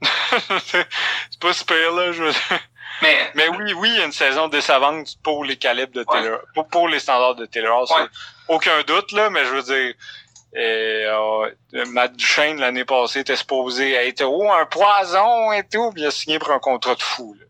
c'est 0.64 0.88
pas 1.40 1.52
super 1.52 1.92
là, 1.92 2.10
je 2.12 2.24
veux 2.24 2.30
dire. 2.32 2.60
Mais, 3.02 3.30
Mais 3.34 3.48
oui, 3.48 3.72
oui, 3.74 3.90
il 3.90 3.98
y 3.98 4.02
a 4.02 4.04
une 4.06 4.12
saison 4.12 4.48
décevante 4.48 5.16
pour 5.22 5.44
les 5.44 5.56
calibres 5.56 5.92
de 5.92 6.04
Taylor, 6.04 6.40
pour, 6.54 6.68
pour 6.68 6.88
les 6.88 7.00
standards 7.00 7.34
de 7.34 7.46
Taylor. 7.46 7.90
Ouais. 7.90 8.06
Aucun 8.48 8.82
doute, 8.82 9.12
là, 9.12 9.28
mais 9.30 9.44
je 9.44 9.50
veux 9.50 9.62
dire, 9.62 9.94
euh, 10.56 11.50
euh, 11.74 11.86
Matt 11.86 12.14
Duchesne, 12.14 12.60
l'année 12.60 12.84
passée, 12.84 13.20
était 13.20 13.36
supposé 13.36 13.92
être, 13.94 14.22
oh, 14.24 14.50
un 14.52 14.66
poison 14.66 15.52
et 15.52 15.66
tout, 15.66 15.90
puis 15.92 16.02
il 16.02 16.06
a 16.06 16.10
signé 16.10 16.38
pour 16.38 16.50
un 16.50 16.58
contrat 16.58 16.94
de 16.94 17.02
fou, 17.02 17.34
là. 17.38 17.46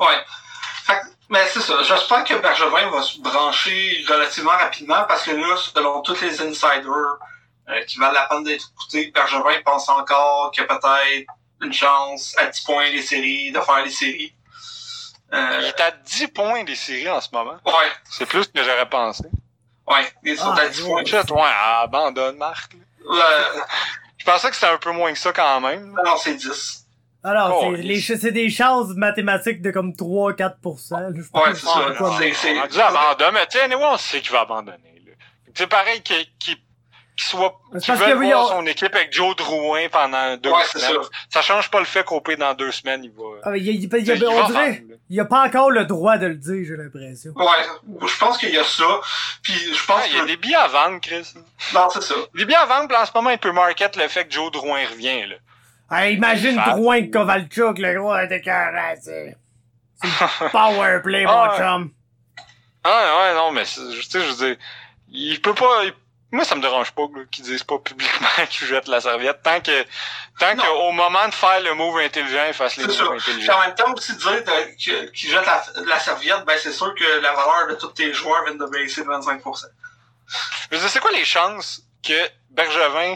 Ouais. 0.00 0.24
Fait 0.84 1.00
mais 1.28 1.44
c'est 1.48 1.60
ça. 1.60 1.82
J'espère 1.82 2.22
que 2.24 2.34
Bergevin 2.34 2.88
va 2.90 3.02
se 3.02 3.18
brancher 3.20 4.04
relativement 4.08 4.52
rapidement 4.52 5.04
parce 5.08 5.24
que 5.24 5.32
là, 5.32 5.56
selon 5.56 6.00
tous 6.02 6.20
les 6.20 6.40
insiders 6.40 7.16
euh, 7.68 7.82
qui 7.86 7.98
valent 7.98 8.12
la 8.14 8.26
peine 8.28 8.44
d'être 8.44 8.68
écoutés, 8.72 9.10
Bergevin 9.12 9.60
pense 9.64 9.88
encore 9.88 10.52
qu'il 10.52 10.62
y 10.62 10.66
a 10.66 10.68
peut-être 10.68 11.26
une 11.62 11.72
chance 11.72 12.34
à 12.38 12.46
10 12.46 12.60
points 12.60 12.88
les 12.90 13.02
séries, 13.02 13.50
de 13.50 13.60
faire 13.60 13.82
les 13.82 13.90
séries. 13.90 14.32
Il 15.32 15.38
Euh, 15.38 15.60
est 15.62 15.80
à 15.80 15.90
10 15.90 16.28
points 16.28 16.62
des 16.62 16.76
séries 16.76 17.10
en 17.10 17.20
ce 17.20 17.28
moment. 17.32 17.58
ouais, 17.64 17.90
C'est 18.08 18.26
plus 18.26 18.46
que 18.46 18.62
j'aurais 18.62 18.88
pensé. 18.88 19.24
ouais, 19.88 20.12
ils 20.22 20.38
sont 20.38 20.52
Ah, 20.56 20.60
à 20.60 20.68
10 20.68 20.82
points. 20.82 20.94
ouais. 21.02 21.06
Shit, 21.06 21.28
ouais, 21.32 21.50
abandonne, 21.80 22.36
Marc. 22.36 22.72
Euh, 23.04 23.60
Je 24.18 24.24
pensais 24.24 24.48
que 24.50 24.54
c'était 24.54 24.68
un 24.68 24.78
peu 24.78 24.92
moins 24.92 25.12
que 25.12 25.18
ça 25.18 25.32
quand 25.32 25.60
même. 25.60 25.92
non, 26.04 26.16
c'est 26.18 26.34
10. 26.34 26.85
Alors, 27.26 27.58
Oh, 27.58 27.60
c'est, 27.62 27.80
oui. 27.80 27.82
les, 27.82 28.00
c'est 28.00 28.30
des 28.32 28.48
chances 28.50 28.88
mathématiques 28.94 29.60
de 29.60 29.70
comme 29.72 29.92
3-4%. 29.92 31.00
là, 31.00 31.08
Je 31.14 31.22
pense 31.30 31.46
Ouais, 31.46 31.54
c'est 31.54 31.66
ça. 31.66 31.94
C'est- 31.98 32.18
mais- 32.20 32.32
c'est- 32.34 32.58
On 32.58 32.62
a 32.62 32.66
dit 32.68 32.80
abandonne, 32.80 33.34
mais 33.34 33.46
tu 33.46 33.58
sais, 33.58 33.64
anyway, 33.64 33.84
on 33.84 33.96
sait 33.96 34.20
qu'il 34.20 34.32
va 34.32 34.42
abandonner. 34.42 34.78
là. 35.06 35.12
C'est 35.54 35.66
pareil 35.66 36.02
qu'il 36.02 36.16
qu'il- 36.38 36.56
qu'il 37.16 37.26
soit 37.28 37.58
parce 37.72 37.86
veuille 37.98 38.12
que 38.12 38.18
oui, 38.18 38.26
voir 38.26 38.44
on- 38.44 38.60
son 38.60 38.66
équipe 38.66 38.94
avec 38.94 39.10
Joe 39.10 39.34
Drouin 39.36 39.88
pendant 39.90 40.36
deux 40.36 40.50
Ouais, 40.50 40.56
c'est 40.70 40.78
semaines. 40.78 41.02
ça. 41.02 41.08
Ça 41.30 41.40
change 41.42 41.70
pas 41.70 41.78
le 41.78 41.86
fait 41.86 42.04
qu'au 42.04 42.20
pire, 42.20 42.36
dans 42.36 42.52
deux 42.52 42.70
semaines, 42.70 43.02
il 43.04 43.10
va. 43.10 43.22
Ah, 43.42 43.50
mais 43.52 43.58
il 43.60 43.64
y 43.64 43.70
a- 43.70 43.72
il 43.72 43.80
y 43.82 43.86
a- 43.94 43.98
il 43.98 44.06
y 44.06 44.10
a- 44.10 44.14
Il 44.16 44.22
va 44.22 44.28
on 44.44 44.46
dirait, 44.48 44.84
il 45.08 45.18
a 45.20 45.24
pas 45.24 45.46
encore 45.46 45.70
le 45.70 45.86
droit 45.86 46.18
de 46.18 46.26
le 46.26 46.34
dire, 46.34 46.62
j'ai 46.68 46.76
l'impression. 46.76 47.32
Ouais, 47.34 48.06
je 48.06 48.18
pense 48.18 48.36
qu'il 48.36 48.50
y 48.50 48.58
a 48.58 48.64
ça. 48.64 49.00
Puis 49.42 49.54
je 49.54 49.86
pense 49.86 50.00
Ah, 50.02 50.06
il 50.10 50.16
y 50.18 50.20
a 50.20 50.24
des 50.26 50.36
billets 50.36 50.56
à 50.56 50.68
vendre, 50.68 51.00
Chris. 51.00 51.32
Non, 51.72 51.88
c'est 51.90 52.02
ça. 52.02 52.14
Des 52.34 52.44
billets 52.44 52.58
à 52.58 52.66
vendre, 52.66 52.86
puis 52.88 52.96
en 52.98 53.06
ce 53.06 53.12
moment, 53.14 53.30
il 53.30 53.38
peut 53.38 53.50
market 53.52 53.96
le 53.96 54.08
fait 54.08 54.26
que 54.26 54.34
Joe 54.34 54.52
Drouin 54.52 54.80
revient, 54.90 55.26
là. 55.26 55.36
Ah, 55.88 56.08
imagine. 56.08 56.56
Drouin 56.56 57.00
de 57.02 57.10
Kovalchuk, 57.12 57.78
le 57.78 57.94
gros 58.00 58.16
était 58.18 58.40
carré, 58.40 58.96
c'est. 59.02 59.36
Power 60.52 61.00
play, 61.02 61.24
mon 61.24 61.30
Ah, 61.32 61.50
ouais. 61.52 61.58
chum. 61.58 61.90
Ah, 62.84 63.16
ouais, 63.20 63.34
non, 63.34 63.50
mais 63.52 63.64
tu 63.64 63.80
sais, 64.02 64.20
je 64.20 64.30
veux 64.32 64.46
dire, 64.46 64.56
il 65.08 65.40
peut 65.40 65.54
pas. 65.54 65.84
il- 65.84 65.92
Moi, 66.32 66.44
ça 66.44 66.54
me 66.56 66.60
dérange 66.60 66.90
pas 66.90 67.02
qu'ils 67.30 67.44
disent 67.44 67.62
pas 67.62 67.78
publiquement 67.78 68.26
qu'ils 68.50 68.66
jettent 68.66 68.88
la 68.88 69.00
serviette. 69.00 69.42
Tant 69.42 69.60
que, 69.60 69.84
tant 70.38 70.56
qu'au 70.56 70.90
moment 70.92 71.26
de 71.28 71.34
faire 71.34 71.60
le 71.60 71.72
move 71.74 71.98
intelligent, 71.98 72.44
ils 72.48 72.52
fassent 72.54 72.76
les 72.76 72.82
C'est 72.92 73.02
moves. 73.04 73.16
Puis 73.22 73.30
intelligents. 73.32 73.54
en 73.56 73.60
même 73.60 73.74
temps 73.74 73.92
aussi 73.94 74.14
dire 74.16 74.42
qu'ils 74.76 75.30
jettent 75.30 75.46
la, 75.46 75.62
la 75.86 75.98
serviette, 76.00 76.44
ben 76.44 76.56
c'est 76.60 76.72
sûr 76.72 76.94
que 76.94 77.20
la 77.22 77.30
valeur 77.32 77.68
de 77.70 77.74
tous 77.76 77.88
tes 77.92 78.12
joueurs 78.12 78.44
vient 78.44 78.56
de 78.56 78.66
baisser 78.66 79.02
de 79.02 79.06
25%. 79.08 79.66
Je 80.70 80.74
veux 80.76 80.80
dire, 80.80 80.90
c'est 80.90 80.98
quoi 81.00 81.12
les 81.12 81.24
chances 81.24 81.82
que 82.02 82.28
Bergevin 82.50 83.14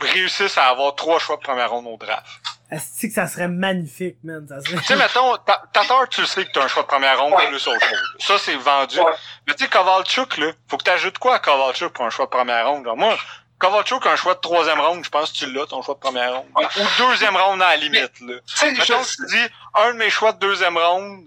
réussisse 0.00 0.56
à 0.58 0.66
avoir 0.68 0.94
trois 0.94 1.18
choix 1.18 1.36
de 1.36 1.42
première 1.42 1.70
ronde 1.70 1.86
au 1.86 1.96
draft? 1.96 2.26
Est-ce 2.70 3.06
que 3.06 3.12
ça 3.12 3.26
serait 3.28 3.46
magnifique, 3.48 4.16
man? 4.24 4.44
Ça 4.48 4.60
serait... 4.60 4.76
Tu 4.78 4.84
sais, 4.84 4.96
mettons, 4.96 5.36
Ta- 5.38 5.62
Tatar, 5.72 6.08
tu 6.08 6.20
le 6.22 6.26
sais 6.26 6.44
que 6.44 6.50
t'as 6.50 6.64
un 6.64 6.68
choix 6.68 6.82
de 6.82 6.88
première 6.88 7.20
ronde 7.20 7.34
Ouais. 7.34 7.46
plus 7.48 7.64
autre 7.68 7.80
chose. 7.86 8.16
Ça, 8.18 8.38
c'est 8.38 8.56
vendu. 8.56 8.98
Ouais. 8.98 9.12
Mais 9.46 9.54
tu 9.54 9.64
sais, 9.64 9.70
Kovalchuk, 9.70 10.36
là, 10.38 10.50
faut 10.68 10.76
que 10.76 10.82
t'ajoutes 10.84 11.18
quoi 11.18 11.36
à 11.36 11.38
Kovalchuk 11.38 11.92
pour 11.92 12.04
un 12.04 12.10
choix 12.10 12.24
de 12.24 12.30
première 12.30 12.66
ronde? 12.68 12.84
Genre, 12.84 12.96
moi, 12.96 13.16
Kovalchuk 13.58 14.04
a 14.06 14.10
un 14.12 14.16
choix 14.16 14.34
de 14.34 14.40
troisième 14.40 14.80
ronde, 14.80 15.04
je 15.04 15.10
pense 15.10 15.30
que 15.30 15.36
tu 15.38 15.52
l'as, 15.52 15.66
ton 15.66 15.80
choix 15.82 15.94
de 15.94 16.00
première 16.00 16.34
ronde. 16.38 16.46
Ouais. 16.56 16.64
Ou 16.64 16.84
deuxième 17.08 17.36
ronde 17.36 17.62
à 17.62 17.68
la 17.70 17.76
limite, 17.76 18.20
là. 18.20 18.34
Tu 18.46 18.56
sais, 18.56 18.72
Mettons, 18.72 19.02
je- 19.02 19.16
tu 19.16 19.26
dis, 19.36 19.52
un 19.74 19.92
de 19.92 19.98
mes 19.98 20.10
choix 20.10 20.32
de 20.32 20.38
deuxième 20.40 20.76
ronde, 20.76 21.24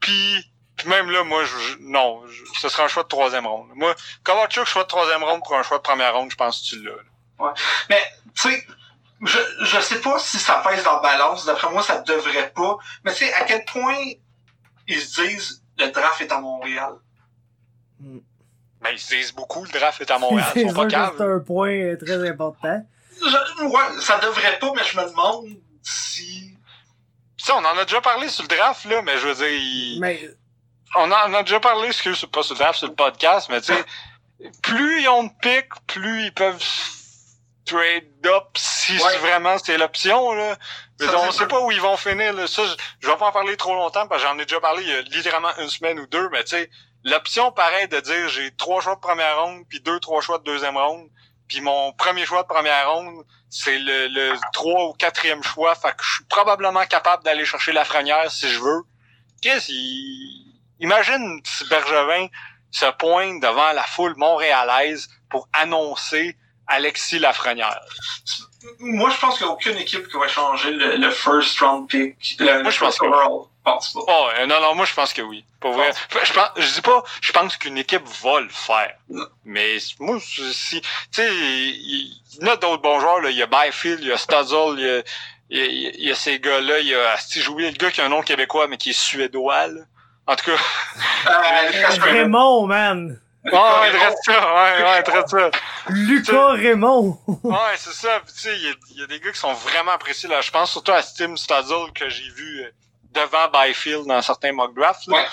puis 0.00 0.48
puis 0.76 0.88
même 0.88 1.10
là, 1.10 1.22
moi, 1.22 1.44
je, 1.44 1.58
je- 1.58 1.76
non, 1.80 2.22
je- 2.28 2.42
ce 2.60 2.68
sera 2.68 2.84
un 2.84 2.88
choix 2.88 3.02
de 3.02 3.08
troisième 3.08 3.46
ronde. 3.46 3.68
Moi, 3.74 3.94
Kovalchuk, 4.24 4.64
choix 4.64 4.84
de 4.84 4.88
troisième 4.88 5.22
ronde 5.22 5.42
pour 5.44 5.54
un 5.56 5.62
choix 5.62 5.78
de 5.78 5.82
première 5.82 6.14
ronde, 6.14 6.30
je 6.30 6.36
pense 6.36 6.60
que 6.60 6.66
tu 6.76 6.82
l'as. 6.84 6.92
Mais, 7.90 8.02
tu 8.34 8.50
sais, 8.50 8.66
je, 9.24 9.38
je 9.60 9.80
sais 9.80 10.00
pas 10.00 10.18
si 10.18 10.38
ça 10.38 10.62
pèse 10.66 10.82
dans 10.84 10.96
la 10.96 11.00
balance. 11.02 11.44
D'après 11.44 11.70
moi, 11.70 11.82
ça 11.82 11.98
devrait 12.00 12.50
pas. 12.50 12.76
Mais 13.04 13.12
tu 13.12 13.24
sais, 13.24 13.32
à 13.34 13.44
quel 13.44 13.64
point 13.64 13.96
ils 14.88 15.00
se 15.00 15.22
disent 15.22 15.62
le 15.78 15.88
draft 15.90 16.20
est 16.20 16.32
à 16.32 16.40
Montréal? 16.40 16.94
Mais 18.82 18.94
ils 18.94 18.98
se 18.98 19.14
disent 19.14 19.32
beaucoup, 19.32 19.64
le 19.64 19.70
draft 19.70 20.00
est 20.00 20.10
à 20.10 20.18
Montréal, 20.18 20.48
c'est 20.54 20.60
ils 20.62 20.68
sont 20.68 20.74
sûr 20.74 20.76
pas 20.80 20.86
que 20.86 20.90
caves. 20.90 21.14
c'est 21.16 21.24
un 21.24 21.38
point 21.38 21.70
euh, 21.70 21.96
très 21.96 22.28
important. 22.28 22.84
Je- 23.20 23.64
ouais, 23.64 24.00
ça 24.00 24.18
devrait 24.18 24.58
pas, 24.58 24.72
mais 24.74 24.82
je 24.84 24.96
me 24.98 25.08
demande 25.08 25.46
si. 25.82 26.56
Tu 27.36 27.44
sais, 27.44 27.52
on 27.52 27.58
en 27.58 27.78
a 27.78 27.84
déjà 27.84 28.00
parlé 28.00 28.28
sur 28.28 28.42
le 28.42 28.48
draft, 28.48 28.84
là, 28.86 29.02
mais 29.02 29.18
je 29.18 29.28
veux 29.28 29.34
dire, 29.34 29.48
il- 29.48 29.98
Mais, 30.00 30.28
on 30.96 31.10
en 31.10 31.32
a 31.34 31.42
déjà 31.42 31.60
parlé, 31.60 31.88
excuse, 31.88 32.18
c'est 32.20 32.30
pas 32.30 32.42
sur 32.42 32.54
le 32.54 32.58
draft, 32.58 32.78
sur 32.80 32.88
le 32.88 32.94
podcast, 32.94 33.48
mais 33.50 33.60
tu 33.60 33.72
sais, 33.72 33.84
plus 34.62 35.02
ils 35.02 35.08
ont 35.08 35.24
de 35.24 35.30
pics, 35.40 35.68
plus 35.86 36.24
ils 36.24 36.32
peuvent 36.34 36.60
trade 37.64 38.26
up 38.26 38.48
si 38.56 38.98
Ouais. 38.98 39.16
vraiment 39.18 39.56
c'est 39.58 39.78
l'option, 39.78 40.32
là. 40.32 40.56
Mais 41.00 41.08
on 41.14 41.32
sait 41.32 41.46
pas 41.46 41.60
où 41.60 41.70
ils 41.72 41.80
vont 41.80 41.96
finir, 41.96 42.32
là. 42.32 42.46
Ça, 42.46 42.64
je, 42.64 42.74
je 43.00 43.08
vais 43.08 43.16
pas 43.16 43.26
en 43.26 43.32
parler 43.32 43.56
trop 43.56 43.74
longtemps, 43.74 44.06
parce 44.06 44.22
que 44.22 44.28
j'en 44.28 44.38
ai 44.38 44.44
déjà 44.44 44.60
parlé 44.60 44.82
il 44.82 44.88
y 44.88 44.92
a 44.94 45.02
littéralement 45.02 45.56
une 45.58 45.68
semaine 45.68 45.98
ou 46.00 46.06
deux, 46.06 46.28
mais 46.30 46.44
tu 46.44 46.50
sais, 46.50 46.70
l'option 47.04 47.50
pareil 47.52 47.88
de 47.88 48.00
dire 48.00 48.28
j'ai 48.28 48.54
trois 48.56 48.80
choix 48.80 48.94
de 48.94 49.00
première 49.00 49.40
ronde, 49.42 49.64
puis 49.68 49.80
deux, 49.80 49.98
trois 50.00 50.20
choix 50.20 50.38
de 50.38 50.44
deuxième 50.44 50.76
ronde, 50.76 51.08
puis 51.48 51.60
mon 51.60 51.92
premier 51.92 52.24
choix 52.24 52.42
de 52.42 52.48
première 52.48 52.90
ronde, 52.92 53.24
c'est 53.50 53.78
le, 53.78 54.08
le 54.08 54.34
trois 54.52 54.88
ou 54.88 54.92
quatrième 54.94 55.42
choix, 55.42 55.74
fait 55.74 55.90
que 55.96 56.02
je 56.04 56.14
suis 56.14 56.24
probablement 56.24 56.84
capable 56.86 57.24
d'aller 57.24 57.44
chercher 57.44 57.72
la 57.72 57.84
frenière 57.84 58.30
si 58.30 58.48
je 58.48 58.60
veux. 58.60 58.82
Qu'est-ce 59.42 59.70
il... 59.70 60.60
Imagine 60.80 61.40
si 61.44 61.64
Bergevin 61.68 62.26
se 62.70 62.86
pointe 62.92 63.40
devant 63.42 63.72
la 63.72 63.82
foule 63.82 64.14
montréalaise 64.16 65.08
pour 65.28 65.48
annoncer 65.52 66.36
Alexis 66.66 67.18
Lafrenière. 67.18 67.80
Moi, 68.78 69.10
je 69.10 69.18
pense 69.18 69.38
qu'il 69.38 69.46
n'y 69.46 69.50
a 69.50 69.54
aucune 69.54 69.76
équipe 69.76 70.08
qui 70.08 70.16
va 70.16 70.28
changer 70.28 70.70
le, 70.70 70.96
le 70.96 71.10
first 71.10 71.58
round 71.60 71.88
pick. 71.88 72.36
Le, 72.38 72.62
Moi, 72.62 72.70
je 72.70 72.78
pense 72.78 72.98
que 72.98 73.06
overall. 73.06 73.46
Je 73.64 73.70
pense 73.70 73.92
pas. 73.92 74.00
Oh, 74.06 74.28
euh, 74.38 74.46
non, 74.46 74.60
non, 74.60 74.74
moi, 74.74 74.86
je 74.86 74.94
pense 74.94 75.12
que 75.12 75.22
oui. 75.22 75.44
Pour 75.60 75.72
vrai. 75.72 75.92
Je, 76.24 76.32
pense, 76.32 76.48
je 76.56 76.74
dis 76.74 76.80
pas, 76.80 77.02
je 77.20 77.32
pense 77.32 77.56
qu'une 77.56 77.78
équipe 77.78 78.02
va 78.22 78.40
le 78.40 78.48
faire. 78.48 78.94
Non. 79.08 79.26
Mais 79.44 79.78
moi, 80.00 80.18
si, 80.20 80.80
tu 80.80 80.88
sais, 81.12 81.28
il 81.28 81.70
y, 81.76 82.20
y, 82.40 82.44
en 82.44 82.52
a 82.52 82.56
d'autres 82.56 82.82
bons 82.82 83.00
joueurs, 83.00 83.20
là. 83.20 83.30
Il 83.30 83.36
y 83.36 83.42
a 83.42 83.46
Byfield, 83.46 84.00
il 84.00 84.08
y 84.08 84.12
a 84.12 84.16
Stuzzle, 84.16 84.78
il 84.78 84.84
y 84.84 84.88
a, 84.88 85.02
il 85.50 85.58
y 85.58 85.62
a, 85.62 85.90
il 85.90 86.04
y 86.04 86.10
a 86.10 86.14
ces 86.14 86.40
gars-là. 86.40 86.80
Il 86.80 86.88
y 86.88 86.94
a, 86.94 87.16
si 87.18 87.40
j'ai 87.40 87.48
oublié 87.48 87.70
le 87.70 87.76
gars 87.76 87.90
qui 87.90 88.00
a 88.00 88.06
un 88.06 88.08
nom 88.08 88.22
québécois, 88.22 88.66
mais 88.68 88.78
qui 88.78 88.90
est 88.90 88.98
suédois, 88.98 89.68
là. 89.68 89.80
En 90.26 90.36
tout 90.36 90.44
cas. 90.44 90.58
Euh. 91.30 91.88
Raymond, 92.00 92.66
man. 92.66 93.20
Ah, 93.52 93.80
ouais, 93.80 93.90
reste 93.90 94.18
ça, 94.24 94.54
ouais, 94.54 94.82
ouais, 94.84 95.00
reste 95.12 95.28
ça. 95.28 95.50
Lucas 95.88 96.52
Raymond. 96.52 97.18
Ouais, 97.42 97.56
c'est 97.76 97.92
ça. 97.92 98.20
Puis, 98.24 98.34
tu 98.34 98.40
sais, 98.40 98.56
il 98.56 98.62
y, 98.62 98.68
a- 98.68 98.74
il 98.90 99.00
y 99.00 99.02
a 99.02 99.06
des 99.06 99.18
gars 99.20 99.32
qui 99.32 99.38
sont 99.38 99.52
vraiment 99.52 99.92
appréciés, 99.92 100.28
là. 100.28 100.40
Je 100.40 100.50
pense 100.50 100.70
surtout 100.70 100.92
à 100.92 101.02
Steam 101.02 101.36
Stuzzle 101.36 101.92
que 101.94 102.08
j'ai 102.08 102.28
vu 102.30 102.60
euh, 102.62 102.70
devant 103.12 103.48
Byfield 103.52 104.06
dans 104.06 104.22
certains 104.22 104.52
mock 104.52 104.74
drafts, 104.76 105.06
là. 105.08 105.16
Ouais. 105.16 105.24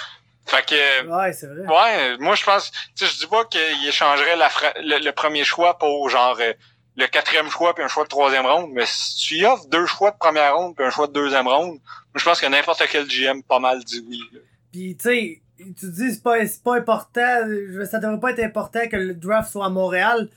Fait 0.47 0.65
que, 0.65 1.05
Ouais, 1.07 1.31
c'est 1.33 1.45
vrai. 1.45 1.67
Ouais, 1.67 2.17
moi 2.17 2.33
je 2.33 2.43
pense, 2.43 2.71
tu 2.71 3.05
sais, 3.05 3.05
je 3.05 3.19
dis 3.19 3.27
pas 3.27 3.45
qu'il 3.45 3.87
échangerait 3.87 4.35
la 4.35 4.49
fra- 4.49 4.73
le, 4.77 4.97
le 4.97 5.11
premier 5.11 5.43
choix 5.43 5.77
pour 5.77 6.09
genre 6.09 6.35
euh, 6.39 6.53
le 6.95 7.05
quatrième 7.05 7.51
choix 7.51 7.75
puis 7.75 7.83
un 7.83 7.87
choix 7.87 8.03
de 8.05 8.09
troisième 8.09 8.47
ronde, 8.47 8.71
mais 8.73 8.85
si 8.87 9.15
tu 9.17 9.35
y 9.35 9.45
offres 9.45 9.67
deux 9.67 9.85
choix 9.85 10.09
de 10.09 10.17
première 10.17 10.55
ronde 10.55 10.75
puis 10.75 10.83
un 10.83 10.89
choix 10.89 11.05
de 11.05 11.13
deuxième 11.13 11.47
ronde, 11.47 11.73
moi, 11.73 12.15
je 12.15 12.23
pense 12.23 12.41
que 12.41 12.47
n'importe 12.47 12.81
quel 12.91 13.05
GM 13.07 13.43
pas 13.43 13.59
mal 13.59 13.83
dit 13.83 14.03
oui. 14.09 14.19
là. 14.33 14.39
Pis 14.71 14.97
tu 14.97 15.03
sais, 15.03 15.41
tu 15.79 15.89
dis 15.91 16.13
c'est 16.13 16.23
pas, 16.23 16.45
c'est 16.45 16.63
pas 16.63 16.77
important, 16.77 17.45
je- 17.47 17.85
ça 17.85 17.99
devrait 17.99 18.19
pas 18.19 18.31
être 18.31 18.43
important 18.43 18.79
que 18.89 18.95
le 18.97 19.13
draft 19.13 19.51
soit 19.51 19.65
à 19.65 19.69
Montréal. 19.69 20.27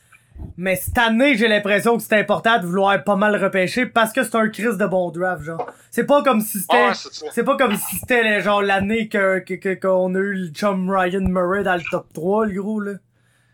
Mais 0.56 0.76
cette 0.76 0.96
année, 0.98 1.36
j'ai 1.36 1.46
l'impression 1.46 1.96
que 1.96 2.02
c'est 2.02 2.18
important 2.18 2.58
de 2.58 2.66
vouloir 2.66 3.04
pas 3.04 3.16
mal 3.16 3.36
repêcher 3.36 3.86
parce 3.86 4.12
que 4.12 4.24
c'est 4.24 4.34
un 4.34 4.48
crise 4.48 4.76
de 4.78 4.86
bon 4.86 5.10
draft, 5.10 5.44
genre. 5.44 5.70
C'est 5.90 6.04
pas 6.06 6.22
comme 6.22 6.40
si 6.40 6.58
c'était. 6.58 6.86
Ouais, 6.86 6.92
c'est 7.32 7.44
pas 7.44 7.56
comme 7.56 7.76
si 7.76 7.96
c'était 7.98 8.40
genre 8.40 8.62
l'année 8.62 9.08
que, 9.08 9.38
que, 9.40 9.54
que- 9.54 9.74
qu'on 9.74 10.14
a 10.14 10.18
eu 10.18 10.34
le 10.34 10.48
chum 10.48 10.90
Ryan 10.90 11.20
Murray 11.28 11.62
dans 11.62 11.74
le 11.76 11.82
top 11.90 12.06
3, 12.14 12.46
le 12.46 12.60
gros, 12.60 12.80
là. 12.80 12.92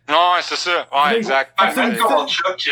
Non, 0.08 0.14
ouais, 0.34 0.40
c'est 0.40 0.56
ça. 0.56 0.70
Ouais, 0.92 1.10
Mais- 1.10 1.16
exact. 1.18 1.58
C'est 1.74 1.84
une- 1.88 1.96
Kovalchuk, 1.96 2.70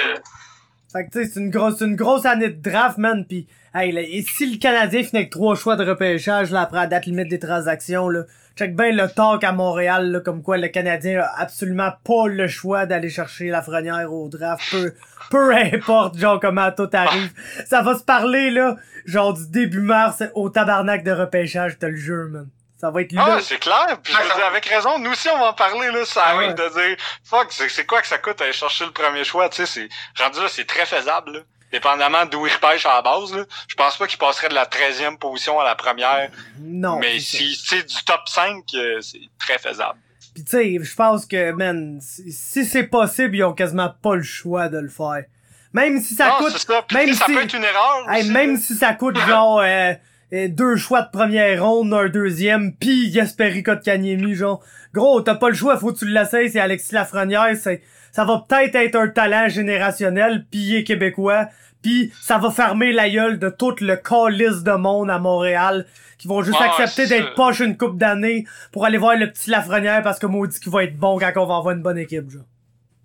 Fait 0.93 1.05
que 1.07 1.11
tu 1.11 1.25
sais, 1.25 1.31
c'est 1.35 1.41
une 1.41 1.51
grosse, 1.51 1.79
c'est 1.79 1.85
une 1.85 1.97
grosse 1.97 2.25
année 2.25 2.49
de 2.49 2.63
draft, 2.71 2.97
man. 2.99 3.27
Pis, 3.27 3.47
hey, 3.75 3.93
là, 3.93 4.01
et 4.01 4.23
si 4.23 4.51
le 4.51 4.57
Canadien 4.59 5.03
finit 5.03 5.19
avec 5.19 5.31
trois 5.31 5.55
choix 5.57 5.77
de 5.77 5.85
repêchage, 5.85 6.53
là, 6.53 6.63
après 6.63 6.79
la 6.79 6.87
date 6.87 7.07
limite 7.07 7.29
des 7.29 7.41
transactions, 7.41 8.09
là, 8.09 8.23
check 8.57 8.75
bien 8.75 8.93
le 8.93 9.09
talk 9.09 9.45
à 9.45 9.53
Montréal, 9.53 10.11
là, 10.13 10.21
comme 10.21 10.43
quoi 10.43 10.57
le 10.57 10.69
Canadien 10.69 11.21
a 11.21 11.41
absolument 11.43 11.93
pas 12.05 12.27
le 12.29 12.49
choix 12.49 12.87
d'aller 12.87 13.11
chercher 13.11 13.49
la 13.49 13.63
frenière 13.63 14.13
au 14.13 14.29
draft, 14.29 14.65
peu, 14.71 14.95
peu 15.31 15.55
importe, 15.75 16.17
genre, 16.19 16.41
comment 16.41 16.71
tout 16.73 16.89
arrive. 16.93 17.33
Ça 17.67 17.83
va 17.83 17.97
se 17.97 18.03
parler, 18.05 18.51
là, 18.51 18.77
genre, 19.05 19.35
du 19.35 19.47
début 19.49 19.81
mars 19.81 20.23
au 20.35 20.49
tabarnak 20.51 21.05
de 21.05 21.13
repêchage, 21.13 21.79
t'as 21.79 21.89
le 21.89 21.97
jeu, 21.97 22.29
man. 22.29 22.49
Ça 22.79 22.91
va 22.91 23.01
être 23.01 23.13
Ah, 23.17 23.29
là. 23.29 23.37
ouais, 23.37 23.43
c'est 23.43 23.59
clair. 23.59 23.99
Puis 24.03 24.13
je 24.13 24.35
dire, 24.37 24.47
avec 24.47 24.67
raison, 24.67 24.99
nous 24.99 25.11
aussi 25.11 25.29
on 25.35 25.39
va 25.39 25.47
en 25.47 25.53
parler 25.55 25.91
là, 25.91 26.05
ça 26.05 26.23
Ah 26.27 26.35
arrive 26.37 26.49
oui. 26.51 26.55
de 26.55 26.69
dire 26.89 26.97
fuck, 27.25 27.47
c'est 27.49 27.71
c'est 27.71 27.87
quoi 27.87 28.03
que 28.03 28.07
ça 28.07 28.19
coûte 28.19 28.39
aller 28.43 28.53
chercher 28.53 28.85
le 28.85 28.91
premier 28.91 29.25
choix, 29.25 29.49
tu 29.49 29.65
sais, 29.65 29.89
c'est 30.17 30.23
rendu 30.23 30.41
là, 30.41 30.47
c'est 30.49 30.67
très 30.67 30.85
faisable. 30.85 31.33
Là. 31.33 31.39
Dépendamment 31.73 32.25
d'où 32.27 32.47
il 32.47 32.53
repêche 32.53 32.87
à 32.87 32.95
la 32.95 33.03
base, 33.03 33.35
là. 33.35 33.45
je 33.69 33.75
pense 33.75 33.97
pas 33.97 34.07
qu'il 34.07 34.19
passerait 34.19 34.49
de 34.49 34.55
la 34.55 34.65
13e 34.67 35.19
position 35.19 35.59
à 35.59 35.65
la 35.65 35.75
première. 35.75 36.31
Non. 36.61 36.99
mais 37.01 37.19
si 37.19 37.57
c'est 37.57 37.83
du 37.83 38.05
top 38.05 38.21
5, 38.29 38.63
euh, 38.75 39.01
c'est 39.01 39.21
très 39.39 39.59
faisable. 39.59 39.99
Pis 40.35 40.45
tu 40.45 40.51
sais, 40.51 40.79
je 40.81 40.95
pense 40.95 41.27
que, 41.27 41.51
man, 41.53 41.99
si, 42.01 42.65
c'est 42.65 42.85
possible, 42.85 43.37
ils 43.37 43.45
ont 43.45 43.53
quasiment 43.55 43.93
pas 44.03 44.15
le 44.17 44.23
choix 44.23 44.69
de 44.69 44.79
le 44.79 44.89
faire. 44.89 45.25
Même 45.73 46.01
si 46.01 46.15
ça 46.15 46.29
non, 46.29 46.37
coûte, 46.47 46.57
ça. 46.57 46.83
Puis, 46.87 46.97
même 46.97 47.13
ça 47.15 47.25
si- 47.27 47.35
peut 47.35 47.43
être 47.43 47.55
une 47.55 47.65
erreur. 47.65 48.11
hey, 48.11 48.23
aussi, 48.23 48.31
même 48.31 48.55
là. 48.55 48.61
si 48.61 48.75
ça 48.77 48.93
coûte 48.95 49.19
genre 49.27 49.61
euh, 49.61 49.93
euh, 50.33 50.49
deux 50.49 50.77
choix 50.77 51.03
de 51.03 51.11
première 51.11 51.63
ronde, 51.65 51.93
un 51.93 52.09
deuxième, 52.09 52.75
pis 52.75 53.11
Gasperi 53.11 53.63
Kotkaniemi, 53.63 54.35
genre, 54.35 54.63
gros, 54.95 55.21
t'as 55.21 55.35
pas 55.35 55.49
le 55.49 55.55
choix, 55.55 55.77
faut 55.79 55.93
que 55.93 55.99
tu 55.99 56.07
l'essayes, 56.07 56.51
c'est 56.51 56.61
Alexis 56.61 56.95
Lafrenière, 56.95 57.55
c'est, 57.61 57.83
ça 58.17 58.25
va 58.25 58.43
peut-être 58.49 58.75
être 58.75 58.97
un 58.97 59.09
talent 59.09 59.49
générationnel, 59.49 60.47
est 60.75 60.85
québécois, 60.85 61.47
pis 61.83 62.13
ça 62.23 62.39
va 62.39 62.51
fermer 62.51 62.93
la 62.93 63.09
gueule 63.11 63.39
de 63.39 63.51
tout 63.51 63.75
le 63.81 63.95
calice 63.97 64.63
de 64.63 64.73
monde 64.73 65.11
à 65.11 65.19
Montréal, 65.19 65.87
qui 66.19 66.27
vont 66.27 66.43
juste 66.43 66.59
Ouais, 66.59 66.67
accepter 66.67 67.07
d'être 67.07 67.35
poche 67.35 67.61
une 67.61 67.77
coupe 67.77 67.99
d'années 67.99 68.47
pour 68.73 68.87
aller 68.87 68.97
voir 68.97 69.17
le 69.17 69.31
petit 69.31 69.51
Lafrenière 69.51 70.03
parce 70.03 70.19
que 70.19 70.25
maudit 70.27 70.59
qu'il 70.59 70.73
va 70.73 70.85
être 70.85 70.97
bon 70.97 71.19
quand 71.19 71.31
on 71.37 71.45
va 71.47 71.57
avoir 71.59 71.75
une 71.75 71.83
bonne 71.83 71.99
équipe, 71.99 72.31
genre. 72.31 72.43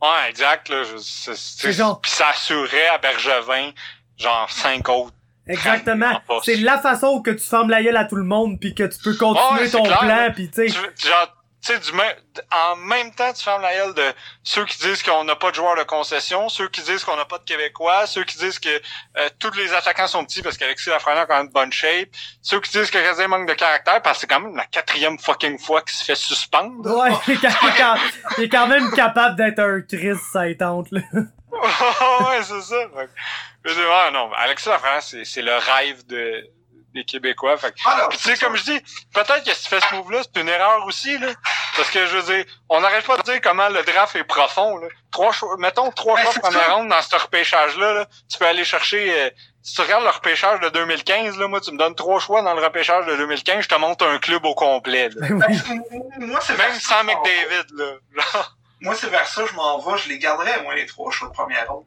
Ouais, 0.01 0.29
exact. 0.29 0.69
Là, 0.69 0.83
je- 0.83 0.97
c'est, 0.97 1.71
genre- 1.73 1.99
Puis 2.01 2.11
ça 2.11 2.29
assurerait 2.29 2.87
à 2.95 2.97
Bergevin, 2.97 3.71
genre, 4.17 4.49
cinq 4.49 4.87
autres. 4.89 5.13
Exactement. 5.45 6.21
C'est 6.43 6.55
la 6.55 6.77
façon 6.77 7.21
que 7.21 7.31
tu 7.31 7.43
fermes 7.45 7.69
la 7.69 7.83
gueule 7.83 7.97
à 7.97 8.05
tout 8.05 8.15
le 8.15 8.23
monde 8.23 8.59
puis 8.61 8.73
que 8.73 8.83
tu 8.83 8.97
peux 9.03 9.15
continuer 9.15 9.63
Ouais, 9.63 9.69
ton 9.69 9.83
clair, 9.83 9.99
plan 9.99 10.31
puis 10.33 10.49
tu 10.49 10.67
sais. 10.67 10.73
Tu- 10.95 11.07
genre, 11.07 11.35
tu 11.63 11.73
sais, 11.73 11.79
du 11.79 11.91
même, 11.93 12.15
en 12.51 12.75
même 12.75 13.13
temps, 13.13 13.31
tu 13.33 13.43
fermes 13.43 13.61
la 13.61 13.75
gueule 13.75 13.93
de 13.93 14.13
ceux 14.41 14.65
qui 14.65 14.79
disent 14.79 15.03
qu'on 15.03 15.23
n'a 15.23 15.35
pas 15.35 15.51
de 15.51 15.55
joueurs 15.55 15.75
de 15.75 15.83
concession, 15.83 16.49
ceux 16.49 16.67
qui 16.69 16.81
disent 16.81 17.03
qu'on 17.03 17.15
n'a 17.15 17.25
pas 17.25 17.37
de 17.37 17.43
Québécois, 17.43 18.07
ceux 18.07 18.23
qui 18.23 18.37
disent 18.39 18.57
que 18.57 18.69
euh, 18.69 19.29
tous 19.37 19.51
les 19.55 19.71
attaquants 19.73 20.07
sont 20.07 20.25
petits 20.25 20.41
parce 20.41 20.57
qu'Alexis 20.57 20.89
Lafrenière 20.89 21.23
a 21.23 21.25
quand 21.27 21.37
même 21.37 21.49
de 21.49 21.53
bonne 21.53 21.71
shape, 21.71 22.09
ceux 22.41 22.59
qui 22.61 22.71
disent 22.71 22.89
que 22.89 22.97
Canadien 22.97 23.27
manque 23.27 23.47
de 23.47 23.53
caractère 23.53 24.01
parce 24.01 24.17
que 24.17 24.21
c'est 24.21 24.27
quand 24.27 24.39
même 24.39 24.55
la 24.55 24.65
quatrième 24.65 25.19
fucking 25.19 25.59
fois 25.59 25.81
qu'il 25.81 25.93
se 25.93 26.03
fait 26.03 26.15
suspendre. 26.15 26.97
Ouais, 26.97 27.11
il 27.27 27.33
est, 27.33 27.37
quand, 27.77 27.95
il 28.39 28.43
est 28.43 28.67
même 28.67 28.91
capable 28.93 29.35
d'être 29.35 29.59
un 29.59 29.81
Chris 29.81 30.17
saitante 30.31 30.87
là. 30.91 31.01
ouais, 31.51 32.43
c'est 32.43 32.61
ça. 32.61 32.85
Que, 32.85 33.69
je 33.69 33.73
dis, 33.73 33.79
ouais, 33.79 34.11
non, 34.11 34.31
Alexis 34.33 34.69
Lafrenière, 34.69 35.03
c'est 35.03 35.41
le 35.41 35.57
rêve 35.57 36.07
de, 36.07 36.49
des 36.93 37.03
Québécois. 37.03 37.57
Fait 37.57 37.73
Puis 37.73 38.17
tu 38.17 38.17
sais, 38.17 38.37
comme 38.37 38.55
je 38.55 38.63
dis, 38.63 38.79
peut-être 39.13 39.43
que 39.43 39.53
si 39.53 39.63
tu 39.63 39.69
fais 39.69 39.79
ce 39.79 39.95
move-là, 39.95 40.21
c'est 40.23 40.41
une 40.41 40.49
erreur 40.49 40.85
aussi, 40.85 41.17
là. 41.17 41.29
Parce 41.75 41.89
que 41.89 42.05
je 42.05 42.17
veux 42.17 42.33
dire, 42.33 42.45
on 42.69 42.81
n'arrête 42.81 43.05
pas 43.05 43.17
de 43.17 43.23
dire 43.23 43.39
comment 43.41 43.69
le 43.69 43.83
draft 43.83 44.15
est 44.15 44.23
profond, 44.23 44.77
là. 44.77 44.87
Trois 45.11 45.31
choix, 45.31 45.55
mettons 45.57 45.91
trois 45.91 46.15
Ben, 46.15 46.23
choix 46.23 46.33
première 46.41 46.75
ronde 46.75 46.89
dans 46.89 47.01
ce 47.01 47.15
repêchage-là, 47.15 47.93
là. 47.93 48.05
Tu 48.29 48.37
peux 48.37 48.45
aller 48.45 48.65
chercher, 48.65 49.13
euh, 49.13 49.29
si 49.61 49.75
tu 49.75 49.81
regardes 49.81 50.03
le 50.03 50.09
repêchage 50.09 50.59
de 50.59 50.69
2015, 50.69 51.37
là, 51.37 51.47
moi, 51.47 51.61
tu 51.61 51.71
me 51.71 51.77
donnes 51.77 51.95
trois 51.95 52.19
choix 52.19 52.41
dans 52.41 52.53
le 52.53 52.63
repêchage 52.63 53.05
de 53.05 53.15
2015, 53.15 53.63
je 53.63 53.69
te 53.69 53.75
monte 53.75 54.01
un 54.01 54.17
club 54.19 54.45
au 54.45 54.55
complet, 54.55 55.09
là. 55.09 55.27
Ben 55.29 55.47
oui. 55.47 55.81
Ben, 55.91 56.27
moi, 56.27 56.39
c'est 56.41 56.57
Même 56.57 56.71
vers 56.71 56.81
sans. 56.81 57.03
McDavid, 57.03 57.65
là. 57.73 57.93
Genre. 58.15 58.57
Moi, 58.81 58.95
c'est 58.95 59.09
vers 59.09 59.27
ça, 59.27 59.45
je 59.45 59.53
m'en 59.53 59.77
vais, 59.79 59.97
je 59.99 60.09
les 60.09 60.17
garderais, 60.17 60.61
moi, 60.63 60.73
les 60.73 60.87
trois 60.87 61.11
choix 61.11 61.27
de 61.27 61.33
première 61.33 61.71
ronde. 61.71 61.85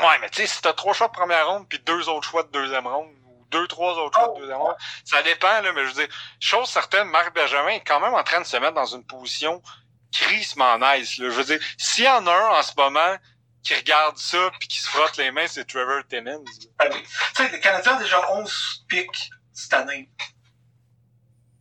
Ouais, 0.00 0.18
mais 0.20 0.28
tu 0.30 0.42
sais, 0.42 0.46
si 0.46 0.62
t'as 0.62 0.72
trois 0.72 0.92
choix 0.92 1.08
de 1.08 1.12
première 1.12 1.46
ronde 1.48 1.66
puis 1.68 1.78
deux 1.78 2.08
autres 2.08 2.28
choix 2.28 2.42
de 2.42 2.48
deuxième 2.48 2.86
ronde, 2.86 3.08
deux, 3.50 3.66
trois 3.68 3.94
autres 3.94 4.18
de 4.38 4.52
Oh, 4.52 4.72
ça 5.04 5.22
dépend, 5.22 5.60
là, 5.60 5.72
mais 5.72 5.82
je 5.82 5.88
veux 5.88 6.06
dire, 6.06 6.14
chose 6.40 6.68
certaine, 6.68 7.08
Marc 7.08 7.34
Benjamin 7.34 7.70
est 7.70 7.84
quand 7.84 8.00
même 8.00 8.14
en 8.14 8.22
train 8.22 8.40
de 8.40 8.46
se 8.46 8.56
mettre 8.56 8.74
dans 8.74 8.86
une 8.86 9.04
position 9.04 9.62
crissement 10.12 10.78
nice, 10.78 11.18
là. 11.18 11.30
Je 11.30 11.34
veux 11.34 11.44
dire, 11.44 11.60
s'il 11.78 12.04
y 12.04 12.08
en 12.08 12.26
a 12.26 12.32
un 12.32 12.58
en 12.58 12.62
ce 12.62 12.72
moment 12.76 13.16
qui 13.62 13.74
regarde 13.74 14.16
ça 14.16 14.50
puis 14.58 14.68
qui 14.68 14.78
se 14.80 14.88
frotte 14.88 15.16
les 15.16 15.30
mains, 15.30 15.46
c'est 15.46 15.64
Trevor 15.64 16.02
oui. 16.10 16.44
Tu 16.54 16.68
sais, 17.34 17.50
les 17.50 17.60
Canadiens 17.60 17.96
ont 17.96 18.00
déjà 18.00 18.32
11 18.32 18.84
pics 18.88 19.30
cette 19.52 19.74
année. 19.74 20.08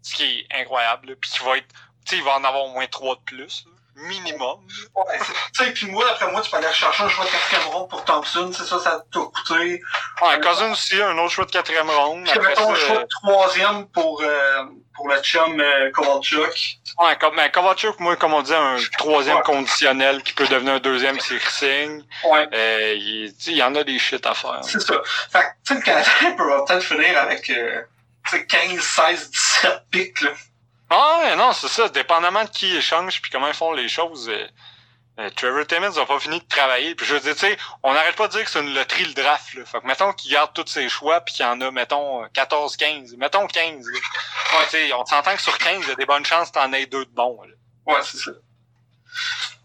Ce 0.04 0.14
qui 0.14 0.24
est 0.24 0.62
incroyable, 0.62 1.10
là. 1.10 1.16
Puis 1.20 1.32
qui 1.32 1.44
va 1.44 1.58
être, 1.58 1.68
tu 2.06 2.12
sais, 2.12 2.18
il 2.18 2.24
va 2.24 2.36
en 2.36 2.44
avoir 2.44 2.66
au 2.66 2.70
moins 2.74 2.88
trois 2.88 3.16
de 3.16 3.22
plus, 3.22 3.66
là. 3.66 3.75
Minimum. 3.96 4.60
Ouais, 4.94 5.20
tu 5.54 5.64
sais, 5.64 5.72
puis 5.72 5.88
moi, 5.88 6.04
d'après 6.06 6.30
moi, 6.32 6.42
tu 6.42 6.52
peux 6.52 6.58
aller 6.58 6.68
chercher 6.74 7.04
un 7.04 7.10
choix 7.10 7.24
de 7.26 7.30
quatrième 7.32 7.68
ronde 7.70 7.90
pour 7.90 8.04
Thompson, 8.04 8.52
c'est 8.54 8.66
ça, 8.66 8.78
ça 8.78 9.04
t'a 9.12 9.20
coûté. 9.20 9.82
Ouais, 10.22 10.40
Cousin 10.42 10.72
aussi, 10.74 11.02
un 11.02 11.18
autre 11.18 11.32
choix 11.32 11.46
de 11.46 11.52
quatrième 11.52 11.90
ronde. 11.90 12.24
Puis 12.26 12.34
Après 12.34 12.50
mettons 12.50 12.72
un 12.72 12.76
choix 12.76 12.98
de 13.04 13.08
troisième 13.08 13.88
pour, 13.88 14.22
euh, 14.22 14.64
pour 14.94 15.08
le 15.08 15.22
chum 15.22 15.60
euh, 15.62 15.92
Kovalchuk. 15.92 16.78
Ouais, 17.00 17.18
comme, 17.20 17.36
ben, 17.38 17.50
Kovacic, 17.50 18.00
moi, 18.00 18.16
comme 18.18 18.34
on 18.34 18.42
dit, 18.42 18.54
un 18.54 18.78
troisième 18.98 19.38
Ouais. 19.38 19.44
conditionnel 19.44 20.24
qui 20.24 20.34
peut 20.34 20.48
devenir 20.48 20.74
un 20.74 20.80
deuxième 20.80 21.20
s'il 21.20 21.40
signe. 21.42 22.04
Ouais. 22.26 22.48
Euh, 22.54 22.94
il, 22.96 23.34
il 23.48 23.56
y 23.58 23.64
en 23.64 23.76
a 23.76 23.84
des 23.86 23.98
shit 24.00 24.26
à 24.26 24.34
faire. 24.34 24.60
C'est 24.64 24.82
ça. 24.82 25.02
Fait 25.32 25.40
que, 25.40 25.46
tu 25.66 25.74
sais, 25.74 25.76
le 25.76 25.82
Canadien 25.82 26.32
peut 26.38 26.66
peut-être 26.66 26.84
finir 26.84 27.18
avec, 27.18 27.50
euh, 27.50 27.82
tu 28.30 28.38
sais, 28.38 28.46
15, 28.46 28.80
16, 28.82 29.32
17 29.32 29.82
pics, 29.90 30.22
là. 30.22 30.32
Ah 30.90 31.20
ouais, 31.24 31.36
non, 31.36 31.52
c'est 31.54 31.68
ça. 31.68 31.90
Dépendamment 31.90 32.44
de 32.44 32.50
qui 32.50 32.76
échange 32.76 33.22
puis 33.22 33.32
comment 33.32 33.48
ils 33.48 33.54
font 33.54 33.74
les 33.74 33.88
choses, 33.90 34.30
euh, 34.30 34.48
euh, 35.20 35.30
Trevor 35.36 35.66
Timmins 35.66 35.90
n'a 35.92 36.06
pas 36.06 36.20
fini 36.20 36.40
de 36.40 36.46
travailler. 36.46 36.94
Puis 36.96 37.06
je 37.06 37.14
veux 37.16 37.20
dire, 37.20 37.34
tu 37.34 37.40
sais, 37.40 37.58
on 37.84 37.94
n'arrête 37.94 38.16
pas 38.16 38.28
de 38.28 38.34
dire 38.34 38.44
que 38.46 38.50
c'est 38.52 38.62
une 38.62 38.74
loterie 38.74 39.06
le 39.06 39.14
draft. 39.14 39.54
Là. 39.56 39.66
Fait 39.66 39.80
que 39.80 39.88
mettons 39.88 40.12
qu'il 40.14 40.32
garde 40.32 40.52
tous 40.54 40.68
ses 40.68 40.88
choix 40.90 41.22
puis 41.22 41.34
qu'il 41.34 41.46
y 41.46 41.50
en 41.50 41.60
a, 41.62 41.72
mettons, 41.72 42.24
euh, 42.24 42.28
14, 42.34 42.78
15. 42.78 43.16
Mettons 43.18 43.48
15. 43.48 43.86
Là. 43.88 43.94
Ouais, 44.60 44.66
tu 44.66 44.70
sais, 44.72 44.94
on 44.94 45.06
s'entend 45.06 45.36
que 45.36 45.42
sur 45.42 45.58
15, 45.58 45.78
il 45.84 45.88
y 45.90 45.92
a 45.92 45.96
des 45.96 46.06
bonnes 46.06 46.26
chances 46.26 46.50
que 46.50 46.60
t'en 46.60 46.72
aies 46.74 46.86
deux 46.86 47.06
de 47.06 47.12
bons. 47.12 47.40
là. 47.44 47.94
Ouais, 47.94 48.02
c'est 48.04 48.18
ça. 48.18 48.32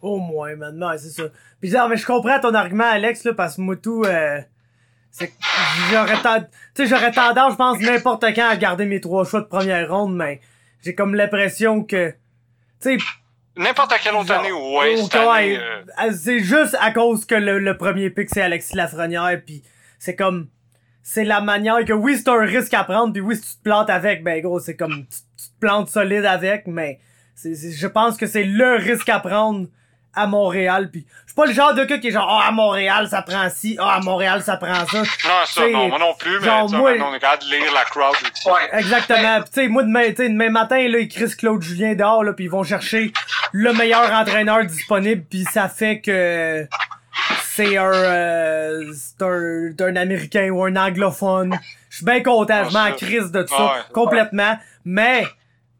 Au 0.03 0.19
moins, 0.19 0.55
maintenant, 0.57 0.93
c'est 0.97 1.11
ça. 1.11 1.25
Puis 1.61 1.71
genre, 1.71 1.89
mais 1.89 1.97
je 1.97 2.07
comprends 2.07 2.41
ton 2.41 2.55
argument, 2.55 2.89
Alex, 2.91 3.25
là, 3.25 3.35
parce 3.35 3.57
que 3.57 3.61
moi 3.61 3.77
tout, 3.77 4.05
euh, 4.07 4.41
c'est 5.11 5.29
que 5.29 5.35
j'aurais 5.91 6.21
ten- 6.23 6.49
tu 6.75 6.83
sais, 6.83 6.87
j'aurais 6.89 7.13
tendance, 7.13 7.53
je 7.53 7.57
pense, 7.57 7.79
n'importe 7.81 8.25
quand 8.35 8.49
à 8.49 8.57
garder 8.57 8.87
mes 8.87 9.01
trois 9.01 9.25
choix 9.27 9.41
de 9.41 9.47
première 9.47 9.91
ronde, 9.91 10.15
mais 10.17 10.41
j'ai 10.82 10.94
comme 10.94 11.15
l'impression 11.15 11.82
que, 11.85 12.11
tu 12.11 12.16
sais, 12.81 13.05
N'importe 13.57 13.93
quelle 14.02 14.15
autre 14.15 14.32
année, 14.32 14.52
ouais, 14.52 14.97
cette 14.97 15.15
Ouais, 15.15 15.20
année, 15.27 15.59
euh, 15.59 16.12
C'est 16.12 16.39
juste 16.39 16.77
à 16.81 16.93
cause 16.93 17.24
que 17.27 17.35
le, 17.35 17.59
le 17.59 17.77
premier 17.77 18.09
pick 18.09 18.28
c'est 18.31 18.40
Alexis 18.43 18.77
Lafrenière 18.77 19.39
puis 19.44 19.62
c'est 19.98 20.15
comme 20.15 20.48
c'est 21.02 21.24
la 21.24 21.40
manière 21.40 21.85
que 21.85 21.93
oui 21.93 22.16
c'est 22.16 22.28
un 22.28 22.40
risque 22.44 22.73
à 22.74 22.85
prendre 22.85 23.12
puis 23.12 23.20
oui 23.20 23.36
si 23.36 23.43
tu 23.43 23.59
te 23.59 23.62
plantes 23.65 23.90
avec 23.90 24.23
ben 24.23 24.40
gros 24.40 24.61
c'est 24.61 24.77
comme 24.77 25.05
tu, 25.07 25.19
tu 25.36 25.44
te 25.48 25.59
plantes 25.61 25.89
solide 25.89 26.24
avec 26.24 26.66
mais 26.69 27.01
je 27.44 27.86
pense 27.89 28.16
que 28.16 28.27
c'est 28.27 28.44
le 28.44 28.77
risque 28.77 29.09
à 29.09 29.19
prendre 29.19 29.66
à 30.15 30.27
Montréal 30.27 30.91
puis 30.91 31.07
je 31.23 31.32
suis 31.32 31.35
pas 31.37 31.47
le 31.47 31.53
genre 31.53 31.73
de 31.74 31.85
gars 31.85 31.99
qui 31.99 32.09
est 32.09 32.11
genre 32.11 32.28
ah 32.43 32.49
à 32.49 32.51
Montréal 32.51 33.07
ça 33.09 33.23
prend 33.23 33.49
ci 33.49 33.77
ah 33.81 33.95
à 33.97 34.01
Montréal 34.01 34.43
ça 34.43 34.57
prend 34.57 34.74
ça 34.87 34.99
Non, 34.99 35.05
ça, 35.05 35.47
C'est- 35.47 35.70
non, 35.70 35.89
moi 35.89 35.99
non 35.99 36.15
plus, 36.19 36.39
mais 36.41 36.47
genre, 36.47 36.69
moi- 36.70 36.93
on 37.01 37.15
est 37.15 37.20
capable 37.20 37.43
de 37.45 37.49
lire 37.51 37.73
la 37.73 37.85
crowd. 37.85 38.15
Ouais. 38.47 38.78
Exactement. 38.81 39.43
Pis 39.43 39.51
tu 39.51 39.61
sais, 39.62 39.69
moi 39.69 39.82
demain, 39.85 40.09
tu 40.11 40.16
sais, 40.16 40.28
demain 40.28 40.51
matin, 40.51 40.77
là, 40.89 40.99
ils 40.99 41.09
crissent 41.09 41.37
Claude 41.37 41.62
Julien 41.62 41.95
dehors, 41.95 42.24
là, 42.24 42.32
puis 42.32 42.47
ils 42.47 42.51
vont 42.51 42.65
chercher 42.65 43.12
le 43.53 43.73
meilleur 43.73 44.11
entraîneur 44.12 44.65
disponible, 44.65 45.23
puis 45.31 45.45
ça 45.45 45.69
fait 45.69 46.01
que 46.01 46.66
c'est 47.45 47.77
un, 47.77 47.93
euh, 47.93 48.93
c'est 48.95 49.23
un, 49.24 49.70
un 49.87 49.97
Américain 49.97 50.49
ou 50.51 50.65
un 50.65 50.74
anglophone. 50.77 51.57
Je 51.91 51.97
suis 51.97 52.05
bien 52.05 52.23
content, 52.23 52.65
je 52.69 52.73
m'en 52.73 52.81
Ah, 52.85 52.89
ça. 52.91 52.93
crise 52.97 53.31
de 53.31 53.43
tout 53.43 53.55
ça, 53.55 53.65
ouais. 53.65 53.81
complètement. 53.93 54.59
Mais, 54.85 55.27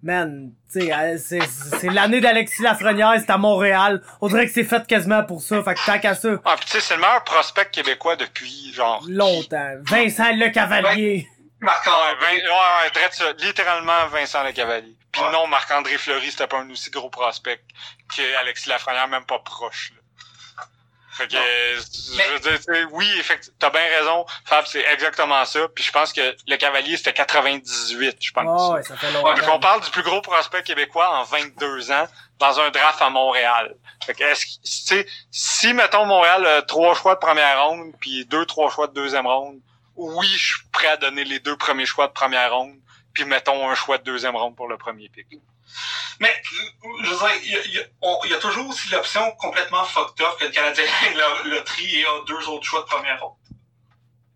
man, 0.03 0.53
tu 0.73 0.81
sais, 0.81 1.19
c'est, 1.19 1.43
c'est 1.47 1.89
l'année 1.91 2.21
d'Alexis 2.21 2.63
Lafrenière, 2.63 3.15
c'est 3.19 3.31
à 3.31 3.39
Montréal. 3.39 4.03
On 4.21 4.29
dirait 4.29 4.47
que 4.47 4.53
c'est 4.53 4.65
fait 4.65 4.87
quasiment 4.87 5.25
pour 5.25 5.43
ça. 5.43 5.63
Fait 5.63 5.75
que 5.75 5.85
tant 5.87 5.99
qu'à 5.99 6.15
ça, 6.15 6.29
Ah, 6.45 6.57
pis 6.59 6.67
tu 6.67 6.73
sais, 6.73 6.81
c'est 6.81 6.95
le 6.95 7.01
meilleur 7.01 7.25
prospect 7.25 7.67
québécois 7.71 8.17
depuis, 8.17 8.73
genre... 8.73 9.05
longtemps. 9.09 9.73
Vincent 9.83 10.33
Le 10.35 10.49
Cavalier. 10.51 11.29
Marc-André. 11.61 12.01
Ouais, 12.01 12.41
Vin- 12.41 12.49
ouais, 12.49 13.27
ouais, 13.29 13.45
littéralement 13.45 14.07
Vincent 14.13 14.43
Le 14.45 14.53
Cavalier. 14.53 14.97
Puis 15.13 15.23
Ouais. 15.23 15.33
non, 15.33 15.47
Marc-André 15.47 15.99
Fleury, 15.99 16.31
c'était 16.31 16.47
pas 16.47 16.61
un 16.61 16.71
aussi 16.71 16.91
gros 16.91 17.11
prospect 17.11 17.61
que 18.17 18.37
Alexis 18.41 18.69
Lafrenière, 18.69 19.09
même 19.09 19.25
pas 19.25 19.41
proche. 19.41 19.93
Là. 19.95 20.00
Fait 21.21 21.29
que, 21.29 21.37
Mais- 22.17 22.25
je 22.43 22.49
veux 22.49 22.59
dire, 22.59 22.89
oui, 22.93 23.07
effectivement, 23.19 23.57
t'as 23.59 23.69
bien 23.69 23.83
raison, 23.99 24.25
Fab, 24.47 24.65
c'est 24.65 24.85
exactement 24.91 25.45
ça. 25.45 25.69
Puis 25.75 25.85
je 25.85 25.93
pense 25.93 26.15
que 26.15 26.35
Le 26.49 26.57
Cavalier, 26.57 26.97
c'était 26.97 27.13
98, 27.13 28.17
je 28.21 28.33
pense. 28.33 28.45
Ah 28.47 28.75
ouais, 28.75 28.83
ça 28.83 28.97
fait 28.97 29.13
longtemps. 29.13 29.59
parle 29.59 29.83
du 29.83 29.91
plus 29.91 30.03
gros 30.03 30.23
prospect 30.23 30.63
québécois 30.63 31.11
en 31.19 31.25
22 31.25 31.93
ans 31.93 32.09
dans 32.39 32.59
un 32.59 32.71
draft 32.71 33.03
à 33.03 33.11
Montréal. 33.11 33.77
Fait 34.07 34.15
que 34.15 34.25
est-ce 34.25 34.47
que, 34.47 34.51
tu 34.53 34.71
sais, 34.71 35.07
si, 35.31 35.75
mettons, 35.75 36.07
Montréal 36.07 36.47
a 36.47 36.63
trois 36.63 36.95
choix 36.95 37.17
de 37.17 37.21
première 37.21 37.63
ronde 37.67 37.93
puis 38.01 38.25
deux, 38.25 38.47
trois 38.47 38.71
choix 38.71 38.87
de 38.87 38.95
deuxième 38.95 39.27
ronde, 39.27 39.61
oui, 39.97 40.27
je 40.27 40.55
suis 40.55 40.69
prêt 40.73 40.89
à 40.89 40.97
donner 40.97 41.25
les 41.25 41.39
deux 41.41 41.57
premiers 41.57 41.85
choix 41.85 42.07
de 42.07 42.13
première 42.13 42.55
ronde 42.55 42.81
puis 43.13 43.25
mettons 43.25 43.69
un 43.69 43.75
choix 43.75 43.99
de 43.99 44.05
deuxième 44.05 44.37
ronde 44.37 44.57
pour 44.57 44.69
le 44.69 44.77
premier 44.77 45.09
pick. 45.09 45.27
Mais, 46.21 46.43
je 47.03 47.11
veux 47.11 47.17
dire, 47.17 47.35
il 47.43 47.51
y 47.75 47.79
a, 47.79 47.83
y 48.27 48.33
y 48.37 48.39
toujours 48.41 48.69
aussi 48.69 48.89
l'option 48.91 49.31
complètement 49.33 49.85
fucked 49.85 50.21
up 50.25 50.39
que 50.39 50.45
le 50.45 50.51
Canadien 50.51 50.85
gagne 51.03 51.17
la 51.17 51.43
loterie 51.45 52.01
et 52.01 52.05
a 52.07 52.25
deux 52.27 52.49
autres 52.49 52.65
choix 52.65 52.81
de 52.83 52.87
première 52.87 53.21
ronde. 53.21 53.37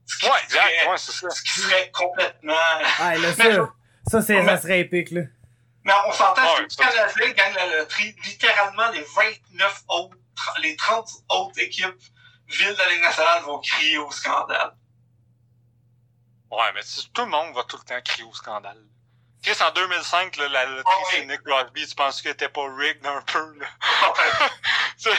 Ce 0.07 0.17
qui 0.19 0.27
Ouais, 0.27 0.33
exact, 0.45 0.63
serait- 0.63 0.89
ouais, 0.91 0.97
c'est 0.99 1.13
ça. 1.13 1.31
Ce 1.31 1.43
qui 1.43 1.61
serait 1.61 1.91
complètement... 1.93 2.53
Ouais, 3.01 3.19
là, 3.19 3.33
ça, 3.35 3.73
ça, 4.11 4.23
c'est, 4.23 4.45
ça 4.45 4.57
serait 4.61 4.81
épique, 4.81 5.11
là. 5.11 5.23
Mais 5.85 5.93
on 6.07 6.13
s'entend 6.13 6.43
Ouais, 6.55 6.57
que 6.57 6.63
le 6.63 6.77
Canadien 6.77 7.31
gagne 7.33 7.55
la 7.55 7.79
loterie, 7.79 8.15
littéralement, 8.25 8.89
les 8.91 9.03
29 9.03 9.83
autres, 9.89 10.17
les 10.63 10.77
30 10.77 11.09
autres 11.31 11.59
équipes 11.61 12.01
villes 12.49 12.73
de 12.73 12.79
la 12.79 12.89
Ligue 12.91 13.03
nationale 13.03 13.43
vont 13.43 13.59
crier 13.61 13.99
au 13.99 14.11
scandale. 14.11 14.75
Ouais, 16.51 16.73
mais 16.75 16.81
tout 17.13 17.25
le 17.25 17.31
monde 17.31 17.55
va 17.55 17.65
tout 17.65 17.77
le 17.79 17.85
temps 17.85 18.01
crier 18.03 18.25
au 18.25 18.33
scandale. 18.35 18.79
Chris, 19.45 19.57
en 19.63 19.71
2005, 19.73 20.37
là, 20.39 20.49
la 20.49 20.65
loterie, 20.65 20.85
Ah 20.87 20.99
oui. 20.99 21.05
c'est 21.13 21.25
Nick 21.27 21.43
Crosby. 21.43 21.87
Tu 21.87 21.95
penses 21.95 22.23
que 22.23 22.31
t'es 22.31 22.49
pas 22.49 22.65
rigged 22.77 23.05
un 23.07 23.21
peu, 23.23 23.59
là? 23.59 23.67
Sais, 24.97 25.11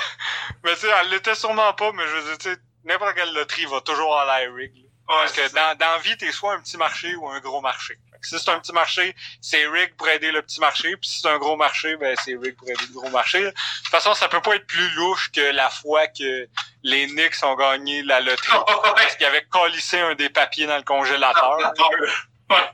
mais 0.64 0.74
tu 0.74 0.82
sais, 0.82 0.90
elle 1.02 1.10
l'était 1.10 1.36
sûrement 1.36 1.74
pas, 1.74 1.92
mais 1.92 2.08
je 2.08 2.16
veux 2.18 2.38
dire, 2.38 2.56
n'importe 2.86 3.14
quelle 3.16 3.34
loterie 3.34 3.66
va 3.66 3.82
toujours 3.82 4.18
à 4.20 4.26
l'air 4.40 4.54
rig. 4.54 4.72
là. 4.76 4.82
Parce 5.08 5.34
que 5.34 5.48
dans, 5.54 5.78
dans 5.78 6.00
vie, 6.00 6.18
t'es 6.18 6.32
soit 6.32 6.54
un 6.54 6.60
petit 6.62 6.78
marché 6.78 7.16
ou 7.16 7.30
un 7.30 7.40
gros 7.40 7.62
marché. 7.62 7.98
Si 8.24 8.40
c'est 8.40 8.50
un 8.50 8.60
petit 8.60 8.72
marché, 8.74 9.16
c'est 9.40 9.68
rig 9.68 9.96
pour 9.98 10.08
aider 10.10 10.32
le 10.32 10.42
petit 10.42 10.60
marché. 10.60 10.98
Puis 10.98 11.08
si 11.08 11.22
c'est 11.22 11.28
un 11.30 11.38
gros 11.38 11.56
marché, 11.56 11.96
ben 11.98 12.18
c'est 12.26 12.36
rig 12.36 12.56
pour 12.58 12.68
aider 12.68 12.84
le 12.90 12.94
gros 13.00 13.10
marché. 13.10 13.40
De 13.44 13.50
toute 13.52 13.88
façon, 13.92 14.16
ça 14.16 14.28
peut 14.28 14.42
pas 14.42 14.56
être 14.56 14.66
plus 14.66 14.90
louche 14.96 15.32
que 15.32 15.42
la 15.52 15.70
fois 15.70 16.08
que 16.08 16.48
les 16.82 17.06
Knicks 17.06 17.36
ont 17.44 17.54
gagné 17.56 18.02
la 18.02 18.22
loterie 18.22 18.58
parce 18.96 19.16
qu'ils 19.16 19.28
avaient 19.28 19.46
collissé 19.46 20.00
un 20.00 20.16
des 20.16 20.30
papiers 20.30 20.66
dans 20.66 20.78
le 20.78 20.82
congélateur. 20.84 21.56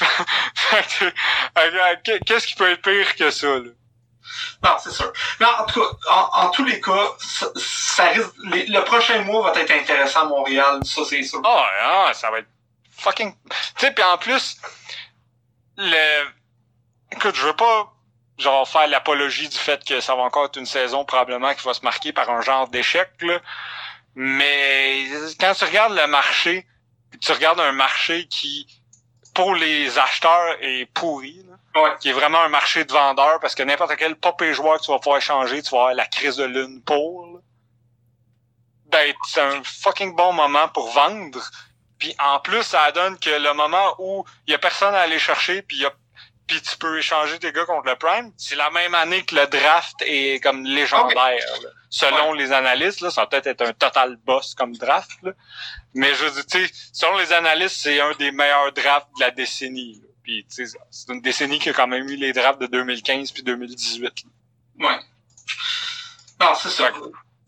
Euh, 1.58 1.94
Qu'est-ce 2.26 2.46
qui 2.46 2.54
peut 2.54 2.70
être 2.70 2.82
pire 2.82 3.14
que 3.16 3.30
ça, 3.30 3.46
là? 3.46 3.70
Non, 4.62 4.76
c'est 4.82 4.90
sûr. 4.90 5.12
Mais 5.38 5.46
en 5.46 5.64
tout 5.66 5.80
cas, 5.80 5.96
en, 6.10 6.46
en 6.46 6.50
tous 6.50 6.64
les 6.64 6.80
cas, 6.80 7.10
ça, 7.18 7.46
ça 7.56 8.06
risque, 8.08 8.32
les- 8.44 8.66
le 8.66 8.80
prochain 8.82 9.20
mois 9.22 9.52
va 9.52 9.60
être 9.60 9.70
intéressant 9.70 10.22
à 10.22 10.24
Montréal, 10.24 10.80
ça 10.84 11.02
c'est 11.08 11.22
sûr. 11.22 11.40
Ah, 11.44 11.66
ah, 12.08 12.14
ça 12.14 12.30
va 12.30 12.38
être 12.40 12.48
fucking. 12.90 13.34
Tu 13.34 13.56
sais, 13.86 13.92
puis 13.92 14.02
en 14.02 14.18
plus, 14.18 14.56
le. 15.76 16.24
Écoute, 17.12 17.34
je 17.36 17.42
veux 17.46 17.56
pas 17.56 17.92
genre 18.38 18.68
faire 18.68 18.88
l'apologie 18.88 19.48
du 19.48 19.56
fait 19.58 19.84
que 19.84 20.00
ça 20.00 20.16
va 20.16 20.22
encore 20.22 20.46
être 20.46 20.56
une 20.58 20.66
saison 20.66 21.04
probablement 21.04 21.54
qui 21.54 21.64
va 21.64 21.74
se 21.74 21.82
marquer 21.82 22.12
par 22.12 22.28
un 22.30 22.40
genre 22.40 22.66
d'échec, 22.68 23.10
là. 23.20 23.38
Mais 24.16 25.06
quand 25.38 25.54
tu 25.54 25.64
regardes 25.64 25.94
le 25.94 26.06
marché, 26.06 26.66
tu 27.20 27.30
regardes 27.32 27.60
un 27.60 27.72
marché 27.72 28.26
qui, 28.26 28.66
pour 29.34 29.54
les 29.54 29.98
acheteurs, 29.98 30.56
est 30.60 30.86
pourri, 30.86 31.44
là. 31.48 31.82
Ouais. 31.82 31.90
qui 31.98 32.10
est 32.10 32.12
vraiment 32.12 32.40
un 32.40 32.48
marché 32.48 32.84
de 32.84 32.92
vendeurs 32.92 33.40
parce 33.40 33.56
que 33.56 33.64
n'importe 33.64 33.96
quel 33.96 34.14
pop 34.14 34.40
et 34.42 34.54
joueur 34.54 34.78
que 34.78 34.84
tu 34.84 34.92
vas 34.92 35.00
pouvoir 35.00 35.18
échanger, 35.18 35.60
tu 35.60 35.70
vas 35.70 35.78
avoir 35.78 35.94
la 35.94 36.06
crise 36.06 36.36
de 36.36 36.44
lune 36.44 36.80
pour. 36.82 37.26
là. 37.26 37.40
Ben, 38.86 39.12
c'est 39.26 39.40
un 39.40 39.60
fucking 39.64 40.14
bon 40.14 40.32
moment 40.32 40.68
pour 40.68 40.88
vendre. 40.92 41.40
Puis 41.98 42.14
en 42.20 42.38
plus, 42.38 42.62
ça 42.62 42.92
donne 42.92 43.18
que 43.18 43.30
le 43.30 43.52
moment 43.54 43.96
où 43.98 44.24
il 44.46 44.52
y 44.52 44.54
a 44.54 44.58
personne 44.58 44.94
à 44.94 45.00
aller 45.00 45.18
chercher, 45.18 45.62
puis 45.62 45.78
il 45.78 45.82
y 45.82 45.86
a 45.86 45.92
puis 46.46 46.60
tu 46.60 46.76
peux 46.76 46.98
échanger 46.98 47.38
tes 47.38 47.52
gars 47.52 47.64
contre 47.64 47.88
le 47.88 47.96
Prime, 47.96 48.32
c'est 48.36 48.56
la 48.56 48.70
même 48.70 48.94
année 48.94 49.24
que 49.24 49.34
le 49.34 49.46
draft 49.46 49.94
est 50.02 50.42
comme 50.42 50.64
légendaire. 50.64 51.38
Selon 51.88 52.32
les 52.32 52.52
analystes, 52.52 53.00
là, 53.00 53.10
ça 53.10 53.22
va 53.22 53.26
peut-être 53.28 53.46
être 53.46 53.62
un 53.62 53.72
total 53.72 54.16
boss 54.16 54.54
comme 54.54 54.76
draft. 54.76 55.10
Là. 55.22 55.32
Mais 55.94 56.14
je 56.14 56.24
veux 56.24 56.30
dire, 56.32 56.46
tu 56.46 56.66
sais, 56.66 56.72
selon 56.92 57.16
les 57.18 57.32
analystes, 57.32 57.76
c'est 57.82 58.00
un 58.00 58.12
des 58.18 58.32
meilleurs 58.32 58.72
drafts 58.72 59.08
de 59.16 59.20
la 59.20 59.30
décennie. 59.30 60.00
là. 60.02 60.08
Puis 60.22 60.44
tu 60.48 60.66
sais, 60.66 60.78
c'est 60.90 61.12
une 61.12 61.20
décennie 61.20 61.58
qui 61.58 61.70
a 61.70 61.72
quand 61.72 61.86
même 61.86 62.08
eu 62.08 62.16
les 62.16 62.32
drafts 62.32 62.60
de 62.60 62.66
2015 62.66 63.30
puis 63.32 63.42
2018. 63.42 64.02
là. 64.02 64.88
Ouais. 64.88 64.98
Non, 66.40 66.54
c'est 66.60 66.70
ça. 66.70 66.90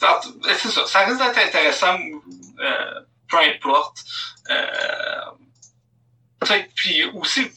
Ah, 0.03 0.21
C'est 0.59 0.69
ça. 0.69 0.87
Ça 0.87 1.01
risque 1.07 1.19
d'être 1.19 1.39
intéressant, 1.39 1.99
euh, 2.61 3.01
peu 3.29 3.39
importe. 3.39 3.99
Euh, 4.51 5.21
puis 6.75 7.05
aussi, 7.15 7.51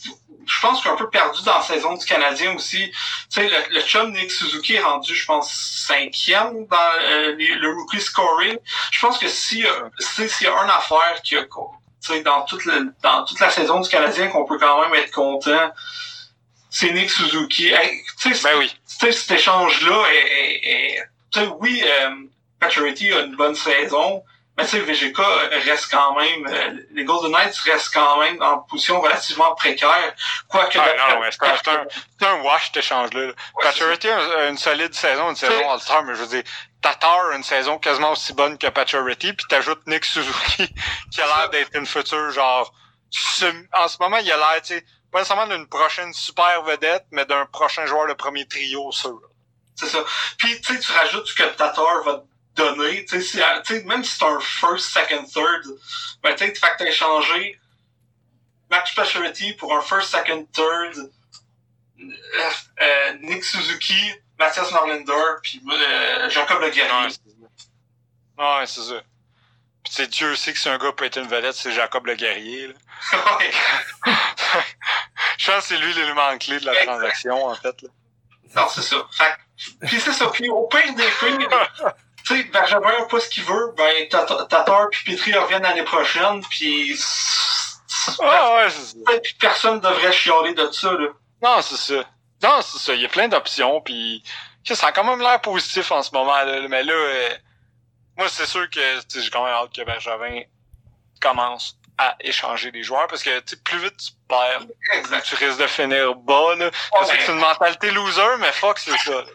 je 0.50 0.62
pense 0.62 0.82
qu'on 0.84 0.94
un 0.94 0.96
peu 0.96 1.10
perdu 1.10 1.44
dans 1.44 1.56
la 1.60 1.62
saison 1.64 1.94
du 1.96 2.06
Canadien 2.06 2.56
aussi. 2.56 2.90
Tu 2.92 2.96
sais, 3.30 3.48
le, 3.48 3.74
le 3.76 3.82
chum 3.82 4.12
Nick 4.12 4.32
Suzuki 4.32 4.76
est 4.76 4.82
rendu, 4.82 5.14
je 5.16 5.26
pense, 5.26 5.52
cinquième 5.88 6.66
dans 6.66 6.78
euh, 7.02 7.36
les- 7.36 7.56
le 7.56 7.70
rookie 7.74 8.02
scoring. 8.02 8.58
Je 8.92 9.00
pense 9.00 9.18
que 9.20 9.28
si, 9.28 9.66
euh, 9.66 9.90
si- 10.00 10.28
s'il 10.30 10.48
y 10.48 10.50
a 10.50 10.54
une 10.64 10.70
affaire 10.70 11.22
qui 11.24 11.38
a, 11.38 11.46
qu'on- 11.46 11.70
tu 12.04 12.14
sais, 12.14 12.22
dans 12.22 12.44
toute, 12.46 12.66
le, 12.66 12.92
dans 13.04 13.24
toute 13.26 13.40
la 13.40 13.50
saison 13.50 13.80
du 13.80 13.90
Canadien 13.90 14.28
qu'on 14.30 14.46
peut 14.46 14.58
quand 14.58 14.82
même 14.82 14.94
être 14.96 15.12
content, 15.12 15.72
c'est 16.70 16.92
Nick 16.94 17.10
Suzuki. 17.10 17.68
Hey, 17.70 18.02
tu 18.22 18.34
sais, 18.34 18.42
Ben 18.50 18.58
oui. 18.58 18.74
cet 18.86 19.32
échange-là 19.32 20.04
est, 20.12 20.18
est- 20.18 20.96
est- 20.96 21.04
tu 21.32 21.40
sais, 21.40 21.48
oui, 21.60 21.84
euh, 21.86 22.16
Pacioretty 22.60 23.12
a 23.14 23.22
une 23.22 23.36
bonne 23.36 23.56
saison, 23.56 24.24
mais 24.60 24.65
tu 24.65 24.72
sais, 24.72 24.80
VGK 24.80 25.18
reste 25.65 25.90
quand 25.90 26.15
même, 26.15 26.45
euh, 26.48 26.81
les 26.91 27.06
Golden 27.06 27.31
Knights 27.31 27.57
restent 27.60 27.94
quand 27.94 28.19
même 28.19 28.41
en 28.41 28.60
position 28.60 28.99
relativement 28.99 29.56
précaire, 29.56 30.14
quoique... 30.49 30.77
Ah, 30.77 31.14
non, 31.14 31.22
mais 31.22 31.30
c'est 31.31 31.45
un, 31.45 31.86
c'est 32.19 32.27
un, 32.27 32.41
wash 32.41 32.65
cet 32.65 32.77
échange-là. 32.77 33.22
là. 33.22 33.27
Ouais, 33.27 33.64
Pacioretty 33.64 34.10
a 34.10 34.49
une 34.49 34.57
solide 34.57 34.94
saison, 34.94 35.30
une 35.30 35.38
saison 35.38 35.72
All-Star, 35.72 36.03
mais 36.03 36.14
je 36.15 36.22
veux 36.22 36.27
dire, 36.27 36.44
Tatar 36.81 37.30
a 37.31 37.36
une 37.36 37.44
saison 37.44 37.77
quasiment 37.77 38.11
aussi 38.11 38.34
bonne 38.34 38.57
que 38.57 38.68
Pacioretty, 38.68 39.31
puis 39.31 39.45
t'ajoutes 39.48 39.86
Nick 39.88 40.03
Suzuki, 40.03 40.68
qui 41.11 41.22
a 41.22 41.26
l'air 41.26 41.49
d'être 41.52 41.72
une 41.76 41.86
future, 41.86 42.31
genre, 42.31 42.73
en 43.73 43.88
ce 43.88 43.98
moment, 44.02 44.18
il 44.18 44.30
a 44.30 44.38
l'air, 44.38 44.61
tu 44.61 44.76
sais, 44.76 44.86
pas 45.11 45.19
nécessairement 45.19 45.48
d'une 45.48 45.68
prochaine 45.68 46.14
super 46.14 46.64
vedette, 46.64 47.06
mais 47.11 47.26
d'un 47.26 47.45
prochain 47.45 47.86
joueur 47.86 48.07
de 48.07 48.14
premier 48.14 48.45
trio, 48.45 48.91
sûr. 48.91 49.19
C'est 49.76 49.88
ça. 49.88 50.03
Puis, 50.38 50.60
tu 50.60 50.73
sais, 50.73 50.80
tu 50.80 50.91
rajoutes 50.91 51.34
que 51.34 51.44
Tatar 51.56 52.03
va 52.03 52.23
même 53.86 54.03
si 54.03 54.18
c'est 54.18 54.26
un 54.26 54.40
first, 54.40 54.91
second, 54.91 55.26
third, 55.26 55.65
ben, 56.23 56.36
tu 56.36 56.45
sais, 56.45 56.56
fait 56.56 56.72
que 56.72 56.77
t'as 56.77 56.86
échangé 56.86 57.60
Max 58.69 58.94
Pacioretty 58.94 59.53
pour 59.53 59.76
un 59.76 59.81
first, 59.81 60.11
second, 60.11 60.45
third, 60.53 61.11
euh, 61.99 62.52
euh, 62.81 63.14
Nick 63.22 63.44
Suzuki, 63.44 64.14
Mathias 64.38 64.72
Norlinder, 64.72 65.40
puis 65.44 65.61
euh, 65.69 66.30
Jacob 66.30 66.61
Le 66.61 66.69
Guerrier. 66.69 67.15
Ouais, 68.38 68.65
c'est 68.65 68.81
ça. 68.81 69.02
Puis 69.84 69.94
tu 69.94 69.95
sais, 69.95 70.07
Dieu 70.07 70.36
sait 70.36 70.53
que 70.53 70.60
si 70.60 70.69
un 70.69 70.77
gars 70.77 70.91
peut 70.91 71.06
être 71.06 71.18
une 71.18 71.27
vedette, 71.27 71.56
c'est 71.56 71.72
Jacob 71.72 72.06
Le 72.06 72.15
Guerrier, 72.15 72.68
là. 72.68 72.73
Ouais. 73.40 73.52
Je 75.38 75.52
pense 75.52 75.61
que 75.64 75.69
c'est 75.69 75.77
lui 75.77 75.94
l'élément 75.94 76.38
clé 76.38 76.60
de 76.60 76.65
la 76.65 76.86
transaction, 76.86 77.45
en 77.45 77.56
fait, 77.56 77.81
là. 77.81 77.90
Non, 78.56 78.68
c'est 78.69 78.81
ça. 78.81 79.07
Fait, 79.11 79.36
puis 79.86 79.99
c'est 79.99 80.14
ça. 80.14 80.27
Puis 80.27 80.49
au 80.49 80.68
pire 80.68 80.94
des 80.95 81.10
pires, 81.19 81.94
tu 82.30 82.38
sais, 82.38 82.43
Bergevin 82.43 83.06
pas 83.10 83.19
ce 83.19 83.30
qu'il 83.30 83.43
veut, 83.43 83.73
ben 83.76 84.07
Tatar 84.07 84.89
puis 84.91 85.15
Petri 85.15 85.34
reviennent 85.34 85.64
l'année 85.64 85.84
prochaine, 85.84 86.43
puis... 86.47 86.95
Ah 88.22 88.56
ouais, 88.56 89.22
personne 89.39 89.80
devrait 89.80 90.11
chialer 90.11 90.53
de 90.53 90.72
ça, 90.72 90.91
là. 90.91 91.07
Non, 91.41 91.61
c'est 91.61 91.77
ça. 91.77 92.03
Non, 92.43 92.61
c'est 92.61 92.77
ça. 92.77 92.93
Il 92.93 93.01
y 93.01 93.06
a 93.06 93.10
plein 93.10 93.27
d'options, 93.27 93.81
puis 93.81 94.23
ça 94.64 94.88
a 94.88 94.91
quand 94.91 95.03
même 95.03 95.19
l'air 95.22 95.41
positif 95.41 95.91
en 95.91 96.03
ce 96.03 96.11
moment, 96.14 96.38
là. 96.43 96.68
Mais 96.68 96.84
là, 96.84 96.93
euh, 96.93 97.30
moi, 98.15 98.30
c'est 98.30 98.45
sûr 98.45 98.69
que 98.69 98.80
j'ai 99.15 99.30
quand 99.31 99.43
même 99.43 99.53
hâte 99.53 99.73
que 99.73 99.84
Bergevin 99.84 100.41
commence 101.19 101.78
à 102.00 102.16
échanger 102.22 102.72
des 102.72 102.82
joueurs 102.82 103.08
parce 103.08 103.22
que 103.22 103.42
plus 103.56 103.78
vite 103.78 103.98
tu 103.98 104.12
perds, 104.30 104.66
exact. 104.94 105.26
tu 105.26 105.36
risques 105.36 105.60
de 105.60 105.68
finir 105.68 106.16
bas. 106.16 106.56
Là. 106.56 106.72
c'est 107.06 107.28
une 107.28 107.40
mentalité 107.40 107.92
loser, 107.92 108.38
mais 108.40 108.54
fuck, 108.54 108.80
c'est 108.80 108.98
ça. 108.98 109.26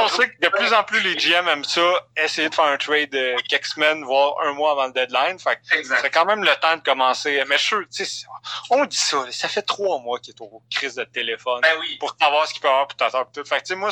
on 0.00 0.08
sait 0.08 0.30
que 0.30 0.40
de 0.40 0.48
plus 0.48 0.72
en 0.72 0.82
plus 0.82 1.00
les 1.00 1.14
GM 1.14 1.46
aiment 1.46 1.64
ça, 1.64 2.06
essayer 2.16 2.48
de 2.48 2.54
faire 2.54 2.64
un 2.64 2.78
trade 2.78 3.14
euh, 3.14 3.36
quelques 3.50 3.66
semaines, 3.66 4.02
voire 4.02 4.36
un 4.46 4.54
mois 4.54 4.70
avant 4.72 4.86
le 4.86 4.92
deadline. 4.94 5.38
Fait 5.38 5.58
c'est 5.62 6.10
quand 6.10 6.24
même 6.24 6.42
le 6.42 6.54
temps 6.58 6.76
de 6.78 6.82
commencer. 6.82 7.44
Mais 7.48 7.58
tu 7.58 7.86
sais, 7.90 8.26
on 8.70 8.86
dit 8.86 8.96
ça, 8.96 9.26
ça 9.30 9.48
fait 9.48 9.62
trois 9.62 9.98
mois 9.98 10.18
qu'il 10.20 10.32
est 10.32 10.40
au 10.40 10.62
crise 10.70 10.94
de 10.94 11.04
téléphone 11.04 11.60
ben 11.60 11.76
oui. 11.80 11.98
pour 12.00 12.16
savoir 12.18 12.46
ce 12.48 12.54
qu'il 12.54 12.62
peut 12.62 12.68
avoir 12.68 12.88
pour 12.88 12.96
t'attendre 12.96 13.28
tout. 13.30 13.44
Fait 13.44 13.58
que 13.58 13.64
tu 13.64 13.74
sais, 13.74 13.76
moi, 13.76 13.90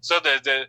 ça 0.00 0.20
de, 0.20 0.38
de 0.38 0.68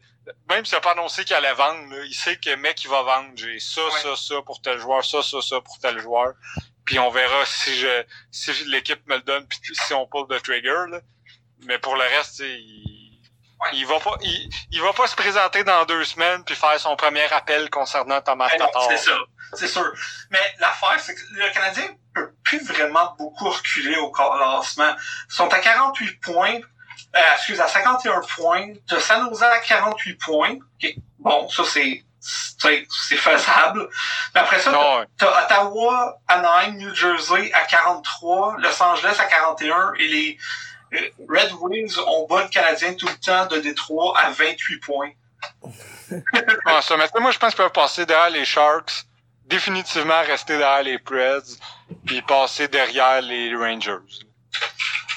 même 0.49 0.65
s'il 0.65 0.75
n'a 0.75 0.81
pas 0.81 0.91
annoncé 0.91 1.25
qu'il 1.25 1.35
allait 1.35 1.53
vendre, 1.53 1.93
il 2.05 2.13
sait 2.13 2.37
que 2.37 2.55
mec 2.55 2.83
il 2.83 2.89
va 2.89 3.01
vendre. 3.01 3.29
J'ai 3.35 3.59
ça, 3.59 3.81
ça, 4.01 4.15
ça 4.15 4.35
pour 4.45 4.61
tel 4.61 4.79
joueur, 4.79 5.03
ça, 5.03 5.23
ça, 5.23 5.41
ça 5.41 5.61
pour 5.61 5.79
tel 5.79 5.99
joueur. 5.99 6.33
Puis 6.85 6.99
on 6.99 7.09
verra 7.09 7.45
si 7.45 7.77
je 7.79 8.03
si 8.31 8.51
l'équipe 8.65 9.05
me 9.07 9.15
le 9.15 9.21
donne 9.21 9.47
puis 9.47 9.59
si 9.73 9.93
on 9.93 10.07
pull 10.07 10.27
de 10.27 10.37
trigger. 10.39 10.89
Là. 10.89 11.01
Mais 11.65 11.77
pour 11.77 11.95
le 11.95 12.03
reste, 12.03 12.39
il, 12.39 13.19
il 13.73 13.85
va 13.85 13.99
pas 13.99 14.17
il, 14.21 14.49
il, 14.71 14.81
va 14.81 14.93
pas 14.93 15.07
se 15.07 15.15
présenter 15.15 15.63
dans 15.63 15.85
deux 15.85 16.03
semaines 16.03 16.43
puis 16.43 16.55
faire 16.55 16.79
son 16.79 16.95
premier 16.95 17.31
appel 17.33 17.69
concernant 17.69 18.21
Thomas 18.21 18.49
ben 18.49 18.59
Tatar. 18.59 18.87
C'est 18.89 18.97
ça, 18.97 19.17
c'est 19.53 19.67
sûr. 19.67 19.93
Mais 20.31 20.41
l'affaire, 20.59 20.99
c'est 20.99 21.15
que 21.15 21.21
le 21.31 21.53
Canadien 21.53 21.87
peut 22.13 22.33
plus 22.43 22.63
vraiment 22.65 23.15
beaucoup 23.17 23.49
reculer 23.49 23.97
au 23.97 24.11
classement. 24.11 24.95
Ils 25.29 25.33
sont 25.33 25.49
à 25.53 25.59
48 25.59 26.21
points 26.21 26.59
euh, 27.15 27.19
excuse, 27.35 27.59
à 27.59 27.67
51 27.67 28.21
points. 28.35 28.73
T'as 28.87 28.99
San 28.99 29.29
Jose 29.29 29.43
à 29.43 29.59
48 29.59 30.15
points. 30.15 30.57
Bon, 31.19 31.49
ça, 31.49 31.63
c'est 31.65 32.03
c'est 32.21 33.15
faisable. 33.15 33.89
Mais 34.35 34.41
après 34.41 34.59
ça, 34.59 34.71
t'as 35.17 35.45
Ottawa, 35.45 36.19
Anaheim, 36.27 36.73
New 36.73 36.93
Jersey 36.93 37.51
à 37.53 37.61
43, 37.61 38.57
Los 38.59 38.83
Angeles 38.83 39.15
à 39.19 39.25
41 39.25 39.93
et 39.97 40.07
les 40.07 40.37
euh, 40.93 41.09
Red 41.29 41.53
Wings 41.61 41.97
ont 42.05 42.27
bas 42.27 42.43
le 42.43 42.49
Canadien 42.49 42.93
tout 42.95 43.07
le 43.07 43.15
temps 43.15 43.45
de 43.45 43.59
Détroit 43.59 44.19
à 44.19 44.31
28 44.31 44.79
points. 44.79 45.11
ah, 46.65 46.81
ça, 46.81 46.97
maintenant, 46.97 47.21
moi, 47.21 47.31
je 47.31 47.39
pense 47.39 47.53
qu'ils 47.53 47.63
peuvent 47.63 47.71
passer 47.71 48.05
derrière 48.05 48.29
les 48.29 48.45
Sharks, 48.45 49.05
définitivement 49.45 50.21
rester 50.21 50.57
derrière 50.57 50.83
les 50.83 50.99
Preds, 50.99 51.57
puis 52.05 52.21
passer 52.21 52.67
derrière 52.67 53.21
les 53.21 53.55
Rangers. 53.55 53.97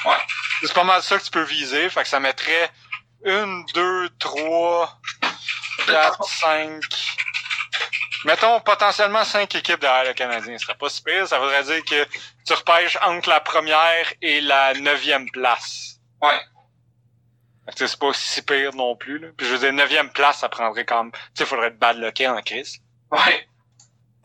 Ouais. 0.05 0.17
C'est 0.63 0.75
pas 0.75 0.85
mal 0.85 1.03
ça 1.03 1.19
que 1.19 1.25
tu 1.25 1.31
peux 1.31 1.43
viser. 1.43 1.91
Fait 1.91 2.03
que 2.03 2.09
ça 2.09 2.21
mettrait 2.21 2.71
une, 3.25 3.65
deux, 3.75 4.09
trois, 4.19 4.99
quatre, 5.87 6.25
cinq. 6.25 6.83
Mettons 8.25 8.61
potentiellement 8.61 9.25
cinq 9.25 9.55
équipes 9.57 9.81
derrière 9.81 10.05
le 10.05 10.13
Canadien. 10.15 10.57
Ce 10.57 10.65
serait 10.65 10.79
pas 10.79 10.89
si 10.89 11.03
pire. 11.03 11.27
Ça 11.27 11.41
voudrait 11.41 11.65
dire 11.65 11.85
que 11.85 12.07
tu 12.47 12.53
repêches 12.53 12.97
entre 13.03 13.29
la 13.29 13.41
première 13.41 14.13
et 14.23 14.41
la 14.41 14.75
neuvième 14.75 15.29
place. 15.31 15.97
Ouais. 16.21 16.41
C'est 17.77 17.99
pas 17.99 18.13
si 18.13 18.43
pire 18.43 18.75
non 18.75 18.97
plus. 18.97 19.19
Là. 19.19 19.29
Puis 19.37 19.47
je 19.47 19.53
veux 19.53 19.59
dire, 19.59 19.73
neuvième 19.73 20.11
place, 20.11 20.39
ça 20.39 20.49
prendrait 20.49 20.85
comme... 20.85 21.11
Tu 21.11 21.19
sais, 21.35 21.47
faudrait 21.47 21.69
être 21.69 21.79
bad 21.79 21.97
locké 21.99 22.29
en 22.29 22.41
crise. 22.43 22.79
Ouais. 23.11 23.49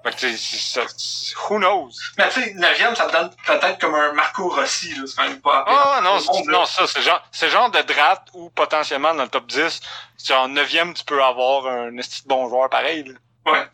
Fait 0.04 0.16
que 0.16 1.50
who 1.50 1.58
knows? 1.58 1.92
Mais 2.18 2.30
tu 2.30 2.42
sais, 2.42 2.54
9 2.54 2.96
ça 2.96 3.08
te 3.08 3.12
donne 3.12 3.32
peut-être 3.46 3.80
comme 3.80 3.96
un 3.96 4.14
Marco 4.14 4.48
Rossi, 4.50 4.94
là. 4.96 5.04
C'est 5.08 5.16
quand 5.16 5.28
même 5.28 5.42
pas. 5.42 5.66
Ah, 5.68 6.00
non, 6.04 6.20
non, 6.46 6.66
ça, 6.66 6.88
c'est 6.88 7.02
genre, 7.02 7.22
c'est 7.32 7.50
genre 7.50 7.72
de 7.72 7.82
draft 7.82 8.24
où 8.34 8.50
potentiellement 8.52 9.14
dans 9.14 9.24
le 9.24 9.30
top 9.30 9.48
10, 9.48 9.80
c'est 10.18 10.34
en 10.34 10.50
9 10.50 10.70
tu 10.94 11.04
peux 11.04 11.22
avoir 11.24 11.68
un 11.68 11.96
petit 11.96 12.24
bon 12.26 12.48
joueur 12.48 12.70
pareil, 12.70 13.04
là. 13.04 13.52
Ouais. 13.52 13.68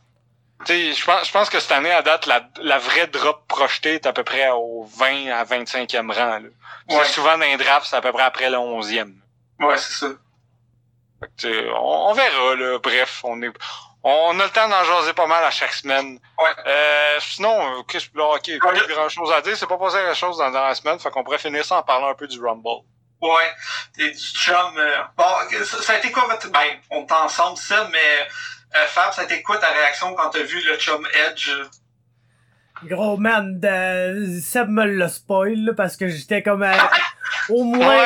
Tu 0.65 0.73
sais, 0.73 0.93
je 0.93 1.05
pense, 1.05 1.27
je 1.27 1.31
pense 1.31 1.49
que 1.49 1.59
cette 1.59 1.73
année, 1.73 1.91
à 1.91 2.01
date, 2.01 2.25
la, 2.25 2.47
la 2.61 2.77
vraie 2.79 3.07
drop 3.07 3.45
projetée 3.47 3.95
est 3.95 4.05
à 4.05 4.13
peu 4.13 4.23
près 4.23 4.49
au 4.51 4.85
20 4.97 5.27
à 5.29 5.43
25e 5.43 6.11
rang, 6.11 6.39
là. 6.39 6.49
Ouais. 6.89 7.05
Souvent 7.05 7.37
dans 7.37 7.45
les 7.45 7.57
drafts, 7.57 7.87
c'est 7.89 7.95
à 7.97 8.01
peu 8.01 8.11
près 8.11 8.23
après 8.23 8.49
le 8.49 8.57
11e. 8.57 9.13
Ouais, 9.59 9.77
c'est 9.77 9.93
ça. 9.93 10.07
Fait 11.19 11.29
que, 11.41 11.73
on, 11.73 12.09
on 12.09 12.13
verra, 12.13 12.55
là. 12.55 12.79
Bref, 12.79 13.21
on 13.23 13.41
est, 13.41 13.51
on 14.03 14.39
a 14.39 14.43
le 14.43 14.49
temps 14.49 14.67
d'en 14.67 14.83
jaser 14.83 15.13
pas 15.13 15.27
mal 15.27 15.43
à 15.43 15.51
chaque 15.51 15.73
semaine. 15.73 16.19
Ouais. 16.37 16.49
Euh, 16.65 17.19
sinon, 17.21 17.79
euh, 17.79 17.83
qu'est-ce 17.83 18.07
là, 18.15 18.35
ok, 18.35 18.59
pas 18.59 18.73
grand 18.73 19.09
chose 19.09 19.31
à 19.31 19.41
dire. 19.41 19.55
C'est 19.55 19.67
pas 19.67 19.77
passé 19.77 19.97
grand 20.03 20.13
chose 20.13 20.37
dans, 20.37 20.49
la 20.49 20.75
semaine, 20.75 20.99
fait 20.99 21.09
qu'on 21.09 21.23
pourrait 21.23 21.37
finir 21.37 21.63
ça 21.63 21.77
en 21.77 21.83
parlant 21.83 22.09
un 22.09 22.15
peu 22.15 22.27
du 22.27 22.43
Rumble. 22.43 22.83
Ouais. 23.21 23.53
Et 23.99 24.11
du 24.11 24.17
chum. 24.17 24.77
Euh, 24.77 24.97
bon, 25.15 25.63
ça, 25.63 25.93
a 25.93 25.97
été 25.97 26.11
quoi 26.11 26.25
votre. 26.25 26.49
Ben, 26.49 26.79
on 26.89 27.05
est 27.05 27.11
ensemble, 27.13 27.57
ça, 27.57 27.87
mais 27.91 28.27
euh, 28.75 28.87
Fab, 28.87 29.13
ça 29.13 29.21
a 29.21 29.23
été 29.23 29.41
quoi 29.41 29.57
ta 29.57 29.69
réaction 29.69 30.13
quand 30.15 30.29
t'as 30.31 30.43
vu 30.43 30.61
le 30.61 30.77
chum 30.77 31.07
Edge? 31.27 31.51
Gros 32.87 33.17
man, 33.17 33.59
de... 33.59 34.39
Seb 34.39 34.69
me 34.69 34.85
le 34.85 35.07
spoil 35.07 35.73
parce 35.75 35.97
que 35.97 36.07
j'étais 36.07 36.41
comme 36.41 36.63
à... 36.63 36.73
au 37.49 37.63
moins 37.63 38.05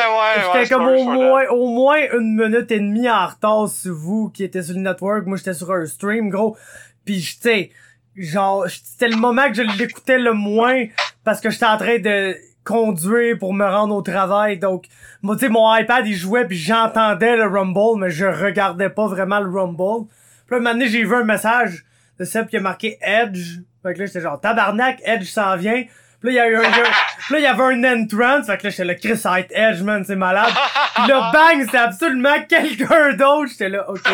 j'étais 0.53 0.73
comme 0.73 0.87
au 0.87 1.03
moins 1.03 1.47
au 1.49 1.69
moins 1.69 1.99
une 2.13 2.35
minute 2.35 2.71
et 2.71 2.79
demie 2.79 3.09
en 3.09 3.27
retard 3.27 3.67
sur 3.67 3.93
vous 3.93 4.29
qui 4.29 4.43
était 4.43 4.61
sur 4.61 4.75
le 4.75 4.81
network, 4.81 5.25
moi 5.25 5.37
j'étais 5.37 5.53
sur 5.53 5.71
un 5.71 5.85
stream 5.85 6.29
gros. 6.29 6.57
Puis 7.05 7.19
tu 7.19 7.49
sais 7.49 7.71
genre 8.15 8.65
c'était 8.67 9.09
le 9.09 9.17
moment 9.17 9.47
que 9.47 9.55
je 9.55 9.61
l'écoutais 9.61 10.17
le 10.17 10.33
moins 10.33 10.85
parce 11.23 11.39
que 11.39 11.49
j'étais 11.49 11.65
en 11.65 11.77
train 11.77 11.99
de 11.99 12.35
conduire 12.63 13.37
pour 13.37 13.53
me 13.53 13.65
rendre 13.65 13.95
au 13.95 14.01
travail 14.01 14.57
donc 14.57 14.87
moi 15.21 15.35
tu 15.35 15.45
sais 15.45 15.49
mon 15.49 15.73
iPad 15.73 16.05
il 16.05 16.15
jouait 16.15 16.45
puis 16.45 16.57
j'entendais 16.57 17.37
le 17.37 17.45
rumble 17.45 17.99
mais 17.99 18.09
je 18.09 18.25
regardais 18.25 18.89
pas 18.89 19.07
vraiment 19.07 19.39
le 19.39 19.49
rumble. 19.49 20.07
Puis 20.47 20.55
là, 20.55 20.57
un 20.57 20.59
moment 20.61 20.73
donné, 20.73 20.87
j'ai 20.87 21.03
vu 21.03 21.13
un 21.13 21.25
message 21.25 21.85
de 22.17 22.23
Seb 22.23 22.47
qui 22.47 22.57
a 22.57 22.61
marqué 22.61 22.97
Edge 23.01 23.59
fait 23.87 23.93
que 23.93 23.99
là, 23.99 24.05
j'étais 24.05 24.21
genre, 24.21 24.39
tabarnak, 24.39 24.99
Edge 25.03 25.25
s'en 25.25 25.55
vient. 25.55 25.83
Puis 26.19 26.33
là, 26.33 26.47
il 26.47 26.51
y 26.51 26.55
a 26.55 26.61
eu 26.61 26.65
un, 26.65 26.71
là, 27.31 27.37
il 27.37 27.41
y 27.41 27.45
avait 27.45 27.63
un 27.63 27.83
entrance. 27.83 28.47
Fait 28.47 28.57
que 28.57 28.63
là, 28.63 28.69
j'étais 28.71 28.85
là, 28.85 28.95
Chris, 28.95 29.11
être 29.11 29.51
Edge, 29.51 29.81
man, 29.83 30.03
c'est 30.03 30.15
malade. 30.15 30.51
Puis 30.95 31.07
là, 31.07 31.31
bang, 31.31 31.63
c'était 31.63 31.77
absolument 31.77 32.41
quelqu'un 32.49 33.13
d'autre. 33.13 33.51
J'étais 33.51 33.69
là, 33.69 33.87
ok. 33.89 34.09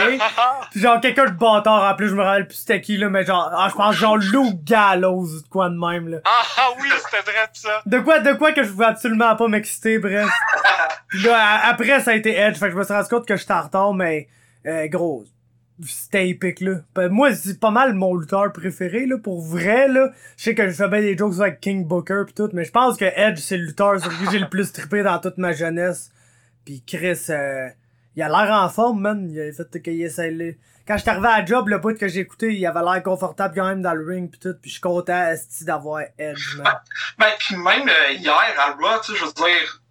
Puis 0.72 0.82
genre, 0.82 1.00
quelqu'un 1.00 1.26
de 1.26 1.32
bâtard, 1.32 1.92
en 1.92 1.96
plus, 1.96 2.10
je 2.10 2.16
me 2.16 2.22
rappelle 2.22 2.48
plus 2.48 2.58
c'était 2.58 2.82
qui, 2.82 2.98
là, 2.98 3.10
mais 3.10 3.24
genre, 3.24 3.50
ah, 3.56 3.68
je 3.70 3.76
pense 3.76 3.96
genre 3.96 4.18
Lou 4.18 4.52
Gallows, 4.66 5.28
de 5.44 5.48
quoi 5.50 5.70
de 5.70 5.76
même, 5.76 6.10
là. 6.10 6.18
Ah, 6.26 6.70
oui, 6.82 6.90
c'était 7.06 7.24
vrai 7.24 7.48
de 7.52 7.58
ça. 7.58 7.82
De 7.86 8.00
quoi, 8.00 8.20
de 8.20 8.34
quoi 8.34 8.52
que 8.52 8.64
je 8.64 8.70
pouvais 8.70 8.86
absolument 8.86 9.36
pas 9.38 9.48
m'exciter, 9.48 9.98
bref. 9.98 10.28
Puis 11.08 11.24
là, 11.24 11.62
après, 11.64 12.02
ça 12.02 12.12
a 12.12 12.16
été 12.16 12.38
Edge. 12.38 12.58
Fait 12.58 12.66
que 12.66 12.72
je 12.74 12.78
me 12.78 12.84
suis 12.84 12.94
rendu 12.94 13.08
compte 13.08 13.26
que 13.26 13.38
j'étais 13.38 13.54
en 13.54 13.62
retard, 13.62 13.94
mais, 13.94 14.28
euh, 14.66 14.88
gros 14.88 15.24
c'était 15.86 16.30
épique 16.30 16.62
là. 16.62 16.82
Ben, 16.96 17.10
moi 17.10 17.34
c'est 17.34 17.60
pas 17.60 17.72
mal 17.72 17.94
mon 17.94 18.16
lutteur 18.16 18.52
préféré 18.54 19.06
là 19.06 19.18
pour 19.18 19.42
vrai 19.42 19.88
là. 19.88 20.12
Je 20.38 20.44
sais 20.44 20.56
que 20.56 20.68
je 20.68 20.74
fais 20.74 20.88
bien 20.88 21.02
des 21.02 21.18
jokes 21.18 21.40
avec 21.40 21.60
King 21.60 21.86
Booker 21.86 22.24
pis 22.28 22.34
tout, 22.34 22.50
mais 22.54 22.64
je 22.64 22.72
pense 22.72 22.98
que 22.98 23.06
Edge 23.06 23.40
c'est 23.40 23.58
le 23.58 23.66
lutteur 23.66 24.00
sur 24.00 24.10
qui 24.10 24.26
j'ai 24.32 24.40
le 24.40 24.50
plus 24.50 24.72
trippé 24.72 25.04
dans 25.04 25.20
toute 25.20 25.38
ma 25.38 25.54
jeunesse. 25.54 26.12
Puis 26.66 26.84
Chris 26.86 27.26
euh, 27.30 27.70
il 28.16 28.22
a 28.22 28.30
l'air 28.30 28.54
en 28.54 28.70
forme 28.70 29.02
man, 29.02 29.30
il 29.30 29.40
a 29.40 29.52
fait 29.52 29.82
qu'il 29.82 30.02
essaie 30.02 30.58
Quand 30.88 30.98
j'étais 30.98 31.10
arrivé 31.10 31.28
à 31.28 31.44
job 31.44 31.68
le 31.68 31.80
bout 31.80 31.98
que 31.98 32.08
j'ai 32.08 32.20
écouté, 32.20 32.54
il 32.54 32.66
avait 32.66 32.82
l'air 32.82 33.02
confortable 33.02 33.56
quand 33.56 33.68
même 33.68 33.82
dans 33.82 33.94
le 33.94 34.06
ring 34.06 34.30
pis 34.30 34.40
tout, 34.40 34.56
puis 34.62 34.70
je 34.70 34.76
suis 34.76 34.82
content 34.82 35.34
d'avoir 35.62 36.02
Edge 36.18 36.58
man. 36.58 36.74
Ben, 37.18 37.32
pis 37.40 37.56
même 37.56 37.90
euh, 37.90 38.12
hier 38.14 38.54
à 38.60 38.72
Raw, 38.74 39.02
tu 39.04 39.14
sais 39.14 39.18
je 39.18 39.26
veux 39.26 39.34
dire 39.34 39.83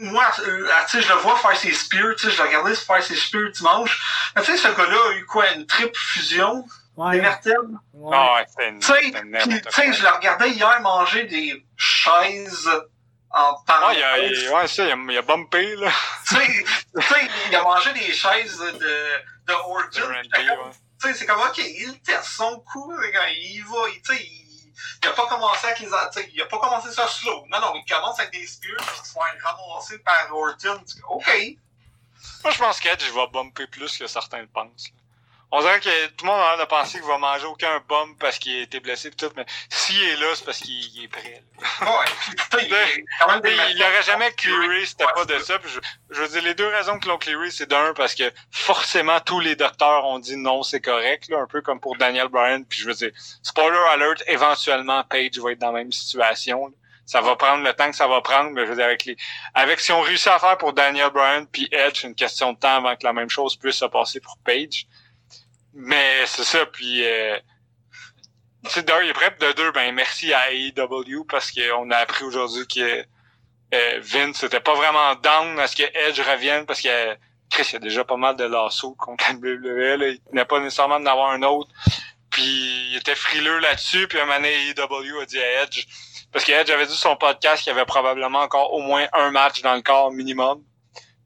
moi, 0.00 0.30
euh, 0.40 0.68
tu 0.88 0.96
sais, 0.96 1.02
je 1.02 1.12
le 1.12 1.18
vois 1.20 1.36
faire 1.36 1.56
ses 1.56 1.72
spears, 1.72 2.14
tu 2.16 2.26
sais, 2.26 2.32
je 2.32 2.42
l'ai 2.42 2.48
regardé 2.48 2.74
faire 2.74 3.02
ses 3.02 3.16
spears 3.16 3.50
dimanche. 3.50 4.32
Mais 4.34 4.42
tu 4.42 4.52
sais, 4.52 4.56
ce 4.56 4.68
gars-là 4.68 4.98
a 5.10 5.12
eu 5.14 5.24
quoi, 5.26 5.50
une 5.52 5.66
triple 5.66 5.96
fusion? 5.96 6.64
Ouais. 6.96 7.12
Des 7.12 7.20
vertèbres? 7.20 7.78
Ouais. 7.94 8.16
Ah 8.16 8.34
ouais, 8.34 8.78
Tu 8.80 8.86
sais, 8.86 9.92
je 9.92 10.02
le 10.02 10.08
regardais 10.10 10.50
hier 10.50 10.80
manger 10.82 11.24
des 11.24 11.64
chaises 11.76 12.68
en 13.30 13.54
parlant. 13.66 13.88
Ah, 13.90 13.94
il 14.18 14.46
a, 14.48 14.54
ouais, 14.54 14.68
ça, 14.68 14.84
il 14.84 14.92
a, 14.92 14.96
il 15.08 15.18
a 15.18 15.22
bumpé, 15.22 15.74
là. 15.76 15.90
tu 16.28 16.34
sais, 16.34 16.64
il 17.48 17.56
a 17.56 17.62
mangé 17.62 17.92
des 17.94 18.12
chaises 18.12 18.58
de, 18.58 18.72
de 19.46 19.52
Orton. 19.52 20.00
Tu 21.00 21.08
sais, 21.08 21.14
c'est 21.14 21.26
comme, 21.26 21.40
ok, 21.40 21.58
il 21.58 22.00
teste 22.02 22.24
son 22.24 22.60
coup, 22.60 22.92
il 22.92 23.64
va, 23.64 23.76
tu 24.04 24.14
sais, 24.14 24.28
il 25.02 25.08
a 25.08 25.12
pas 25.12 25.26
commencé 25.26 25.66
avec 25.66 25.80
les 25.80 25.88
il 26.34 26.42
a 26.42 26.46
pas 26.46 26.58
commencé 26.58 26.92
ça 26.92 27.06
slow. 27.06 27.46
Non, 27.48 27.60
non, 27.60 27.74
il 27.74 27.84
commence 27.84 28.18
avec 28.18 28.32
des 28.32 28.46
spears 28.46 28.78
qui 28.78 29.08
se 29.08 29.12
font 29.12 29.20
ramasser 29.42 29.98
par 29.98 30.28
Orton. 30.32 30.82
OK. 31.08 31.30
Moi, 32.44 32.52
je 32.52 32.58
pense 32.58 32.80
qu'Edge 32.80 33.10
va 33.10 33.26
bumper 33.26 33.66
plus 33.66 33.96
que 33.98 34.06
certains 34.06 34.40
le 34.40 34.46
pensent. 34.46 34.92
On 35.54 35.60
dirait 35.60 35.80
que 35.80 36.06
tout 36.08 36.24
le 36.24 36.30
monde 36.30 36.40
a 36.40 36.56
l'air 36.56 36.64
de 36.64 36.68
penser 36.68 36.98
qu'il 36.98 37.06
va 37.06 37.18
manger 37.18 37.44
aucun 37.44 37.78
bum 37.86 38.16
parce 38.16 38.38
qu'il 38.38 38.56
a 38.56 38.62
été 38.62 38.80
blessé 38.80 39.10
pis 39.10 39.16
tout, 39.16 39.30
mais 39.36 39.44
s'il 39.68 40.02
est 40.02 40.16
là, 40.16 40.26
c'est 40.34 40.46
parce 40.46 40.58
qu'il 40.58 41.04
est 41.04 41.08
prêt. 41.08 41.42
là. 41.60 41.90
Ouais, 41.92 42.06
il, 42.62 42.68
il, 42.68 43.04
quand 43.20 43.28
même 43.28 43.40
des 43.42 43.54
il 43.74 43.82
aurait 43.82 44.02
jamais 44.02 44.32
clearé 44.32 44.86
c'était 44.86 45.04
pas 45.14 45.26
de 45.26 45.38
ça. 45.40 45.58
je, 45.62 45.78
je 46.08 46.20
veux 46.22 46.28
dire, 46.28 46.42
les 46.42 46.54
deux 46.54 46.68
raisons 46.68 46.98
que 46.98 47.06
l'ont 47.06 47.18
clearé, 47.18 47.50
c'est 47.50 47.68
d'un, 47.68 47.92
parce 47.92 48.14
que 48.14 48.32
forcément 48.50 49.20
tous 49.20 49.40
les 49.40 49.54
docteurs 49.54 50.06
ont 50.06 50.18
dit 50.18 50.38
non, 50.38 50.62
c'est 50.62 50.80
correct, 50.80 51.28
là, 51.28 51.40
un 51.40 51.46
peu 51.46 51.60
comme 51.60 51.80
pour 51.80 51.96
Daniel 51.98 52.28
Bryan. 52.28 52.64
Puis 52.64 52.80
je 52.80 52.86
veux 52.86 52.94
dire, 52.94 53.10
spoiler 53.42 53.78
alert, 53.92 54.22
éventuellement 54.28 55.04
Page 55.04 55.38
va 55.38 55.52
être 55.52 55.58
dans 55.58 55.72
la 55.72 55.80
même 55.80 55.92
situation. 55.92 56.72
Ça 57.04 57.20
va 57.20 57.36
prendre 57.36 57.62
le 57.62 57.74
temps 57.74 57.90
que 57.90 57.96
ça 57.96 58.06
va 58.06 58.22
prendre, 58.22 58.50
mais 58.52 58.62
je 58.64 58.70
veux 58.70 58.76
dire, 58.76 58.86
avec 58.86 59.04
les, 59.04 59.18
avec 59.52 59.80
si 59.80 59.92
on 59.92 60.00
réussit 60.00 60.28
à 60.28 60.38
faire 60.38 60.56
pour 60.56 60.72
Daniel 60.72 61.10
Bryan 61.10 61.46
puis 61.46 61.68
Edge, 61.72 62.04
une 62.04 62.14
question 62.14 62.54
de 62.54 62.58
temps 62.58 62.76
avant 62.76 62.96
que 62.96 63.04
la 63.04 63.12
même 63.12 63.28
chose 63.28 63.56
puisse 63.56 63.76
se 63.76 63.84
passer 63.84 64.18
pour 64.20 64.38
Page. 64.44 64.86
Mais 65.74 66.26
c'est 66.26 66.44
ça, 66.44 66.66
puis 66.66 67.04
euh, 67.04 67.38
tu 68.70 68.82
d'un, 68.82 69.02
il 69.02 69.10
est 69.10 69.14
prêt, 69.14 69.34
de 69.40 69.52
deux, 69.52 69.72
ben 69.72 69.94
merci 69.94 70.32
à 70.32 70.52
AEW 70.52 71.24
parce 71.28 71.50
qu'on 71.50 71.90
a 71.90 71.96
appris 71.96 72.24
aujourd'hui 72.24 72.66
que 72.66 73.04
euh, 73.74 74.00
Vince 74.02 74.42
était 74.42 74.60
pas 74.60 74.74
vraiment 74.74 75.14
down 75.16 75.58
à 75.58 75.66
ce 75.66 75.76
que 75.76 75.82
Edge 75.82 76.20
revienne 76.20 76.66
parce 76.66 76.80
que 76.80 77.16
Chris, 77.50 77.66
il 77.70 77.72
y 77.72 77.76
a 77.76 77.80
déjà 77.80 78.04
pas 78.04 78.16
mal 78.16 78.36
de 78.36 78.44
lasso 78.44 78.94
contre 78.94 79.24
la 79.28 79.34
WWE, 79.34 80.12
il 80.12 80.20
tenait 80.30 80.44
pas 80.44 80.60
nécessairement 80.60 81.00
d'en 81.00 81.10
avoir 81.10 81.30
un 81.30 81.42
autre. 81.42 81.70
Puis 82.30 82.42
il 82.42 82.96
était 82.96 83.14
frileux 83.14 83.58
là-dessus, 83.58 84.08
puis 84.08 84.18
un 84.18 84.24
moment 84.24 84.38
AEW 84.42 85.20
a 85.20 85.26
dit 85.26 85.38
à 85.38 85.62
Edge, 85.62 85.86
parce 86.32 86.46
que 86.46 86.52
Edge 86.52 86.70
avait 86.70 86.86
dit 86.86 86.96
son 86.96 87.14
podcast 87.16 87.62
qu'il 87.62 87.72
y 87.72 87.76
avait 87.76 87.84
probablement 87.84 88.40
encore 88.40 88.72
au 88.72 88.80
moins 88.80 89.06
un 89.12 89.30
match 89.30 89.60
dans 89.60 89.74
le 89.74 89.82
corps 89.82 90.10
minimum. 90.12 90.62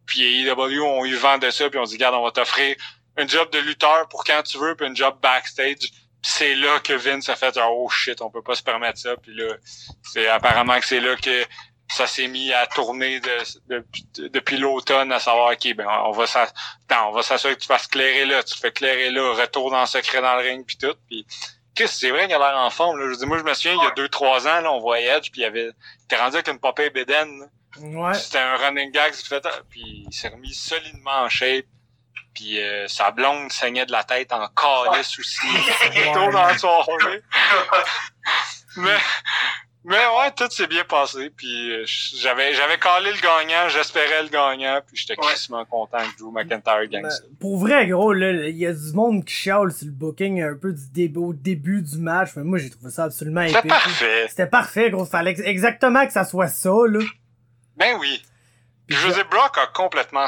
Puis 0.04 0.48
AEW 0.48 0.82
ont 0.82 1.04
eu 1.04 1.14
vent 1.14 1.38
de 1.38 1.50
ça, 1.50 1.70
puis 1.70 1.78
on 1.78 1.84
dit, 1.84 1.94
regarde, 1.94 2.16
on 2.16 2.24
va 2.24 2.32
t'offrir 2.32 2.76
un 3.16 3.26
job 3.26 3.50
de 3.50 3.58
lutteur 3.58 4.08
pour 4.08 4.24
quand 4.24 4.42
tu 4.42 4.58
veux, 4.58 4.74
puis 4.74 4.86
un 4.86 4.94
job 4.94 5.18
backstage. 5.20 5.90
c'est 6.22 6.54
là 6.54 6.80
que 6.80 6.92
Vince 6.92 7.28
a 7.28 7.36
fait 7.36 7.56
oh 7.56 7.88
shit, 7.88 8.20
on 8.20 8.30
peut 8.30 8.42
pas 8.42 8.54
se 8.54 8.62
permettre 8.62 8.98
ça. 8.98 9.16
Puis 9.16 9.34
là, 9.34 9.54
c'est 10.02 10.28
apparemment 10.28 10.78
que 10.78 10.86
c'est 10.86 11.00
là 11.00 11.16
que 11.16 11.44
ça 11.88 12.06
s'est 12.06 12.26
mis 12.26 12.52
à 12.52 12.66
tourner 12.66 13.20
de, 13.20 13.84
depuis 14.28 14.56
l'automne 14.56 15.12
à 15.12 15.20
savoir 15.20 15.52
ok 15.52 15.74
ben 15.76 15.86
on 15.86 16.10
va 16.10 16.24
on 17.04 17.12
va 17.12 17.22
s'assurer 17.22 17.54
que 17.54 17.60
tu 17.60 17.68
fasses 17.68 17.86
clairer 17.86 18.24
là, 18.24 18.42
tu 18.42 18.58
fais 18.58 18.72
clairer 18.72 19.10
là, 19.10 19.34
retour 19.34 19.70
dans 19.70 19.80
le 19.80 19.86
secret 19.86 20.20
dans 20.20 20.34
le 20.34 20.42
ring 20.42 20.66
puis 20.66 20.76
tout. 20.76 20.94
Puis 21.08 21.24
c'est 21.86 22.10
vrai 22.10 22.26
qu'il 22.26 22.34
a 22.34 22.38
l'air 22.38 22.58
en 22.58 22.70
forme. 22.70 22.98
Là. 22.98 23.12
Je 23.12 23.18
dis, 23.18 23.26
moi 23.26 23.38
je 23.38 23.44
me 23.44 23.54
souviens 23.54 23.74
il 23.74 23.84
y 23.84 23.86
a 23.86 23.92
deux 23.92 24.08
trois 24.08 24.48
ans 24.48 24.60
là, 24.60 24.72
on 24.72 24.80
voyait 24.80 25.16
Edge 25.16 25.30
puis 25.30 25.42
il 25.42 25.44
avait 25.44 25.70
t'es 26.08 26.16
rendu 26.16 26.34
avec 26.34 26.48
une 26.48 26.58
popée 26.58 26.90
bédaine. 26.90 27.48
Ouais. 27.78 28.14
C'était 28.14 28.38
un 28.38 28.56
running 28.56 28.90
gag, 28.90 29.12
fait, 29.12 29.46
puis 29.68 30.06
il 30.08 30.12
s'est 30.12 30.28
remis 30.28 30.54
solidement 30.54 31.20
en 31.24 31.28
shape. 31.28 31.66
Puis 32.36 32.60
euh, 32.60 32.86
sa 32.86 33.12
blonde 33.12 33.50
saignait 33.50 33.86
de 33.86 33.92
la 33.92 34.04
tête 34.04 34.30
en 34.30 34.46
calice 34.48 35.18
aussi. 35.18 35.46
Tout 36.12 36.30
dans 36.30 36.30
la 36.30 36.58
soirée. 36.58 37.22
mais, 38.76 38.98
mais 39.84 39.96
ouais, 39.96 40.30
tout 40.36 40.50
s'est 40.50 40.66
bien 40.66 40.84
passé. 40.84 41.30
Puis 41.34 41.72
euh, 41.72 41.84
j'avais 42.18 42.52
j'avais 42.52 42.78
calé 42.78 43.10
le 43.10 43.20
gagnant, 43.22 43.70
j'espérais 43.70 44.22
le 44.22 44.28
gagnant. 44.28 44.82
Puis 44.86 44.98
j'étais 44.98 45.18
ouais. 45.18 45.64
content 45.70 45.96
que 45.96 46.18
Drew 46.22 46.30
McIntyre 46.30 46.86
gagne 46.90 47.08
ça. 47.08 47.22
Pour 47.40 47.56
vrai, 47.56 47.86
gros, 47.86 48.12
là, 48.12 48.32
il 48.32 48.58
y 48.58 48.66
a 48.66 48.74
du 48.74 48.92
monde 48.92 49.24
qui 49.24 49.32
chiale 49.32 49.72
sur 49.72 49.86
le 49.86 49.92
booking 49.92 50.42
un 50.42 50.56
peu 50.56 50.74
du 50.74 50.90
début, 50.90 51.20
au 51.20 51.32
début 51.32 51.80
du 51.80 51.96
match. 51.96 52.32
Mais 52.36 52.44
moi, 52.44 52.58
j'ai 52.58 52.68
trouvé 52.68 52.90
ça 52.90 53.04
absolument 53.04 53.40
épique. 53.40 53.56
C'était 53.56 53.68
parfait. 53.68 54.26
C'était 54.28 54.46
parfait, 54.46 54.90
gros. 54.90 55.06
Fallait 55.06 55.40
exactement 55.40 56.06
que 56.06 56.12
ça 56.12 56.24
soit 56.24 56.48
ça, 56.48 56.74
là. 56.86 57.00
Ben 57.78 57.96
oui. 57.98 58.22
Puis 58.86 58.96
je 58.96 59.06
veux 59.06 59.14
dire, 59.14 59.28
Brock 59.28 59.58
a 59.58 59.66
complètement... 59.66 60.26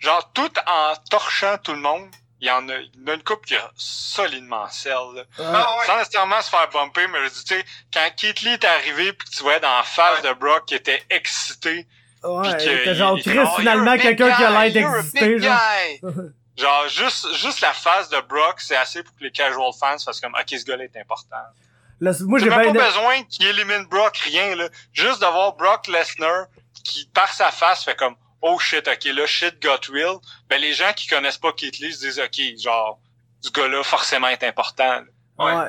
Genre, 0.00 0.32
tout 0.32 0.52
en 0.66 0.94
torchant 1.10 1.58
tout 1.58 1.72
le 1.72 1.80
monde, 1.80 2.08
il 2.40 2.48
y 2.48 2.50
en 2.50 2.68
a, 2.68 2.76
il 2.78 2.90
y 3.06 3.10
a 3.10 3.14
une 3.14 3.22
coupe 3.22 3.44
qui 3.44 3.54
a 3.54 3.70
solidement 3.76 4.66
sell, 4.68 4.94
là. 5.14 5.22
Ah, 5.38 5.76
ouais. 5.78 5.86
Sans 5.86 5.98
nécessairement 5.98 6.40
se 6.40 6.48
faire 6.48 6.68
bumper, 6.70 7.06
mais 7.08 7.18
je 7.24 7.28
dis, 7.28 7.44
tu 7.44 7.54
sais, 7.54 7.64
quand 7.92 8.08
Keith 8.16 8.40
Lee 8.40 8.52
est 8.52 8.64
arrivé 8.64 9.12
pis 9.12 9.26
que 9.26 9.30
tu 9.30 9.42
voyais 9.42 9.60
dans 9.60 9.76
la 9.76 9.82
face 9.82 10.22
de 10.22 10.32
Brock 10.32 10.64
qui 10.66 10.74
était 10.74 11.02
excité. 11.10 11.86
Ouais, 12.22 12.56
pis 12.56 12.64
que 12.84 12.94
genre 12.94 13.18
Chris, 13.18 13.38
oh, 13.42 13.56
finalement, 13.56 13.96
quelqu'un 13.98 14.34
qui 14.34 14.42
a 14.42 14.50
l'air 14.50 14.72
d'exister, 14.72 15.38
genre. 15.38 15.60
Genre, 16.56 16.88
juste, 16.88 17.32
juste 17.36 17.62
la 17.62 17.72
face 17.72 18.10
de 18.10 18.20
Brock, 18.20 18.60
c'est 18.60 18.76
assez 18.76 19.02
pour 19.02 19.16
que 19.16 19.24
les 19.24 19.30
casual 19.30 19.70
fans 19.80 19.96
fassent 19.98 20.20
comme, 20.20 20.34
ok, 20.34 20.46
ce 20.46 20.64
gars-là 20.66 20.84
est 20.84 20.96
important. 20.98 21.36
Là, 22.00 22.12
moi, 22.20 22.38
J'ai 22.38 22.50
pas 22.50 22.70
besoin 22.70 23.22
qu'il 23.30 23.46
élimine 23.46 23.86
Brock, 23.86 24.18
rien, 24.18 24.54
là. 24.56 24.68
Juste 24.92 25.22
de 25.22 25.26
voir 25.26 25.54
Brock 25.54 25.86
Lesnar 25.86 26.46
qui, 26.84 27.08
par 27.14 27.32
sa 27.32 27.50
face, 27.50 27.84
fait 27.84 27.96
comme, 27.96 28.14
oh 28.42 28.58
shit, 28.58 28.86
ok, 28.88 29.04
là, 29.14 29.26
shit 29.26 29.60
got 29.62 29.80
real. 29.92 30.16
Ben, 30.48 30.60
les 30.60 30.72
gens 30.72 30.92
qui 30.94 31.06
connaissent 31.08 31.38
pas 31.38 31.52
Keith 31.52 31.78
Lee 31.78 31.92
se 31.92 32.00
disent, 32.06 32.18
ok, 32.20 32.40
genre, 32.62 32.98
ce 33.40 33.50
gars-là, 33.50 33.82
forcément, 33.82 34.28
est 34.28 34.42
important. 34.44 35.00
Ouais. 35.38 35.68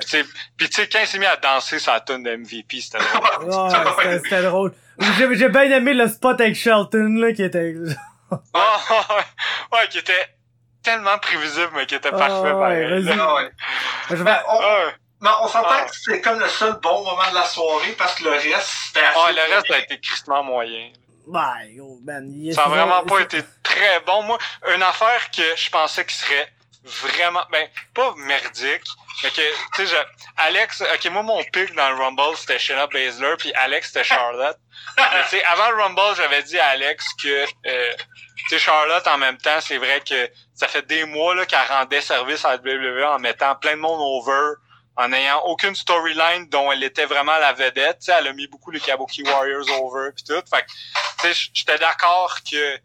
Puis, 0.58 0.68
tu 0.70 0.76
sais- 0.76 0.90
quand 0.90 1.00
il 1.02 1.08
s'est 1.08 1.20
mis 1.20 1.26
à 1.26 1.38
danser 1.38 1.80
sa 1.80 2.00
tonne 2.02 2.24
de 2.24 2.36
MVP, 2.36 2.82
c'était 2.82 2.98
drôle. 2.98 3.50
Ouais, 3.50 4.20
c'était- 4.24 4.42
drôle. 4.50 4.74
J'ai 5.18 5.50
bien 5.50 5.64
aimé 5.72 5.94
le 5.94 6.08
spot 6.10 6.40
avec 6.42 6.56
Shelton, 6.56 7.16
là, 7.20 7.32
qui 7.34 7.44
était... 7.44 7.74
Ah, 8.54 8.78
ouais, 8.90 9.78
ouais, 9.78 9.88
qui 9.90 9.98
était 9.98 10.26
tellement 10.84 11.18
prévisible, 11.18 11.70
mais 11.76 11.86
qui 11.86 11.96
était 11.96 12.10
Ah, 12.14 12.18
parfait. 12.18 12.42
ouais, 12.44 12.52
pareil, 12.52 13.04
là. 13.04 13.16
Ah 13.20 13.36
ouais. 13.36 13.52
Je 14.10 14.16
vais- 14.16 14.24
Ben, 14.24 14.40
on, 14.48 14.60
Ouais. 15.22 15.30
mais 15.30 15.30
on 15.42 15.48
s'entend 15.48 15.68
Ah. 15.72 15.86
que 15.86 15.96
c'est 15.96 16.22
comme 16.22 16.40
le 16.40 16.48
seul 16.50 16.74
bon 16.82 17.04
moment 17.04 17.30
de 17.30 17.36
la 17.36 17.46
soirée 17.46 17.94
parce 17.98 18.16
que 18.16 18.24
le 18.26 18.32
reste, 18.32 18.70
c'était 18.88 19.06
assez... 19.06 19.20
Ah, 19.24 19.32
le 19.32 19.56
reste 19.56 19.72
a 19.72 19.78
été 19.80 20.00
tristement 20.02 20.44
moyen. 20.44 20.92
Ouais, 21.28 21.74
gros, 21.76 22.00
man. 22.04 22.30
il- 22.34 22.54
Ça 22.54 22.64
a 22.66 22.70
vraiment 22.70 23.04
pas 23.04 23.20
été 23.22 23.42
très 23.64 24.00
bon. 24.02 24.24
Moi, 24.24 24.38
une 24.74 24.84
affaire 24.84 25.30
que 25.32 25.44
je 25.56 25.70
pensais 25.70 26.04
qui 26.06 26.16
serait 26.16 26.52
vraiment, 26.84 27.44
ben, 27.52 27.68
pas 27.94 28.12
merdique, 28.18 28.82
mais 29.24 29.30
que, 29.30 29.36
tu 29.36 29.46
sais, 29.76 29.86
je- 29.86 30.42
Alex, 30.44 30.82
ok, 30.82 31.12
moi, 31.12 31.22
mon 31.22 31.44
pick 31.44 31.76
dans 31.76 31.90
le 31.92 31.96
Rumble, 31.96 32.36
c'était 32.36 32.58
Shayna 32.58 32.88
Baszler, 32.88 33.36
puis 33.38 33.54
Alex, 33.54 33.88
c'était 33.90 34.04
Charlotte. 34.04 34.58
mais 34.98 35.04
tu 35.26 35.30
sais, 35.30 35.44
avant 35.44 35.70
le 35.70 35.84
Rumble, 35.84 36.16
j'avais 36.18 36.42
dit 36.42 36.58
à 36.58 36.70
Alex 36.70 37.06
que, 37.22 37.46
euh, 37.68 37.94
tu 38.38 38.50
sais, 38.50 38.58
Charlotte, 38.60 39.06
en 39.08 39.20
même 39.20 39.38
temps, 39.38 39.62
c'est 39.62 39.78
vrai 39.78 40.02
que 40.02 40.28
ça 40.56 40.68
fait 40.68 40.86
des 40.88 41.06
mois, 41.06 41.36
là, 41.36 41.46
qu'elle 41.46 41.60
rendait 41.70 42.02
service 42.02 42.44
à 42.46 42.54
la 42.54 42.58
WWE 42.58 43.04
en 43.06 43.20
mettant 43.20 43.56
plein 43.56 43.74
de 43.76 43.82
monde 43.82 44.00
over, 44.02 44.56
en 44.98 45.12
ayant 45.14 45.42
aucune 45.46 45.76
storyline 45.76 46.48
dont 46.50 46.72
elle 46.72 46.84
était 46.84 47.06
vraiment 47.06 47.38
la 47.38 47.54
vedette. 47.54 48.00
Tu 48.00 48.06
sais, 48.06 48.14
elle 48.18 48.28
a 48.28 48.34
mis 48.34 48.48
beaucoup 48.48 48.72
les 48.72 48.80
Kabuki 48.80 49.24
Warriors 49.24 49.70
over, 49.82 50.10
puis 50.16 50.24
tout. 50.24 50.44
Fait 50.50 50.64
que, 50.64 50.72
tu 51.22 51.34
sais, 51.34 51.50
j'étais 51.54 51.78
d'accord 51.78 52.38
que 52.50 52.80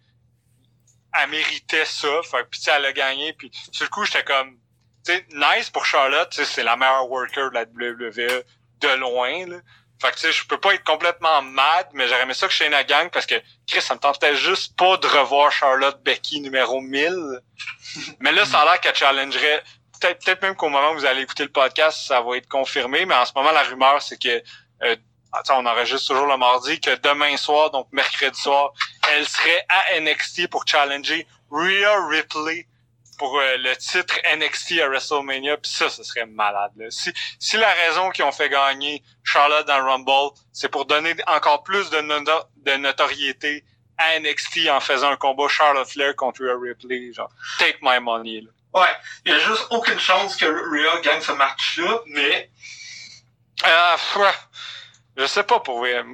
elle 1.18 1.30
méritait 1.30 1.84
ça. 1.84 2.22
Fait 2.30 2.48
que, 2.48 2.56
sais, 2.56 2.72
elle 2.72 2.84
a 2.84 2.92
gagné. 2.92 3.32
Puis 3.32 3.50
sur 3.72 3.84
le 3.84 3.90
coup, 3.90 4.04
j'étais 4.04 4.24
comme, 4.24 4.58
tu 5.04 5.12
sais, 5.12 5.26
nice 5.32 5.70
pour 5.70 5.84
Charlotte. 5.84 6.30
Tu 6.30 6.36
sais, 6.36 6.44
c'est 6.44 6.62
la 6.62 6.76
meilleure 6.76 7.10
worker 7.10 7.50
de 7.50 7.54
la 7.54 7.62
WWE 7.64 8.44
de 8.80 8.88
loin. 8.96 9.46
Là. 9.46 9.56
Fait 10.00 10.10
que 10.10 10.16
tu 10.16 10.20
sais, 10.20 10.32
je 10.32 10.46
peux 10.46 10.58
pas 10.58 10.74
être 10.74 10.84
complètement 10.84 11.40
mad, 11.40 11.88
mais 11.94 12.06
j'aurais 12.06 12.22
aimé 12.22 12.34
ça 12.34 12.46
que 12.46 12.52
Shayna 12.52 12.84
gagne 12.84 13.08
parce 13.08 13.24
que 13.24 13.36
Chris, 13.66 13.80
ça 13.80 13.94
me 13.94 14.00
tentait 14.00 14.36
juste 14.36 14.76
pas 14.76 14.98
de 14.98 15.06
revoir 15.06 15.50
Charlotte 15.50 16.02
Becky 16.02 16.40
numéro 16.40 16.80
1000. 16.80 17.40
mais 18.20 18.32
là, 18.32 18.44
ça 18.44 18.60
a 18.60 18.64
l'air 18.66 18.80
qu'elle 18.80 18.94
challengerait. 18.94 19.62
Peut-être 20.00 20.24
peut-être 20.24 20.42
même 20.42 20.56
qu'au 20.56 20.68
moment 20.68 20.92
où 20.92 20.94
vous 20.94 21.04
allez 21.04 21.22
écouter 21.22 21.44
le 21.44 21.52
podcast, 21.52 22.06
ça 22.06 22.20
va 22.20 22.36
être 22.36 22.48
confirmé, 22.48 23.06
mais 23.06 23.14
en 23.14 23.24
ce 23.24 23.32
moment, 23.34 23.52
la 23.52 23.62
rumeur, 23.62 24.02
c'est 24.02 24.20
que 24.20 24.42
euh, 24.82 24.96
attends, 25.32 25.62
on 25.62 25.66
enregistre 25.66 26.08
toujours 26.08 26.26
le 26.26 26.36
mardi, 26.36 26.80
que 26.80 26.94
demain 26.96 27.36
soir, 27.36 27.70
donc 27.70 27.88
mercredi 27.92 28.40
soir, 28.40 28.72
elle 29.12 29.26
serait 29.26 29.64
à 29.68 30.00
NXT 30.00 30.48
pour 30.48 30.66
challenger 30.66 31.26
Rhea 31.50 32.06
Ripley 32.08 32.66
pour 33.18 33.38
euh, 33.38 33.56
le 33.58 33.74
titre 33.76 34.14
NXT 34.36 34.80
à 34.80 34.88
WrestleMania. 34.88 35.56
Puis 35.56 35.70
ça, 35.70 35.88
ce 35.88 36.02
serait 36.02 36.26
malade. 36.26 36.72
Là. 36.76 36.86
Si, 36.90 37.10
si 37.38 37.56
la 37.56 37.72
raison 37.72 38.10
qu'ils 38.10 38.24
ont 38.24 38.32
fait 38.32 38.48
gagner 38.48 39.02
Charlotte 39.24 39.66
dans 39.66 39.78
le 39.78 39.84
Rumble, 39.84 40.34
c'est 40.52 40.68
pour 40.68 40.84
donner 40.84 41.14
encore 41.26 41.62
plus 41.62 41.90
de, 41.90 41.98
de 42.00 42.76
notoriété 42.76 43.64
à 43.98 44.18
NXT 44.20 44.68
en 44.70 44.80
faisant 44.80 45.10
un 45.10 45.16
combat 45.16 45.48
Charlotte 45.48 45.88
Flair 45.88 46.14
contre 46.16 46.42
Rhea 46.44 46.58
Ripley, 46.60 47.12
genre 47.12 47.30
take 47.58 47.78
my 47.80 47.98
money. 48.00 48.42
Là. 48.42 48.50
Ouais, 48.76 48.94
il 49.24 49.32
y 49.32 49.34
a 49.34 49.38
juste 49.38 49.66
aucune 49.70 49.98
chance 49.98 50.36
que 50.36 50.44
Rhea 50.44 51.00
gagne 51.00 51.20
ce 51.22 51.32
match-là, 51.32 52.00
mais 52.08 52.50
Ah, 53.64 53.96
pff, 53.96 54.48
je 55.16 55.26
sais 55.26 55.42
pas 55.44 55.60
pour 55.60 55.78
vrai. 55.78 56.04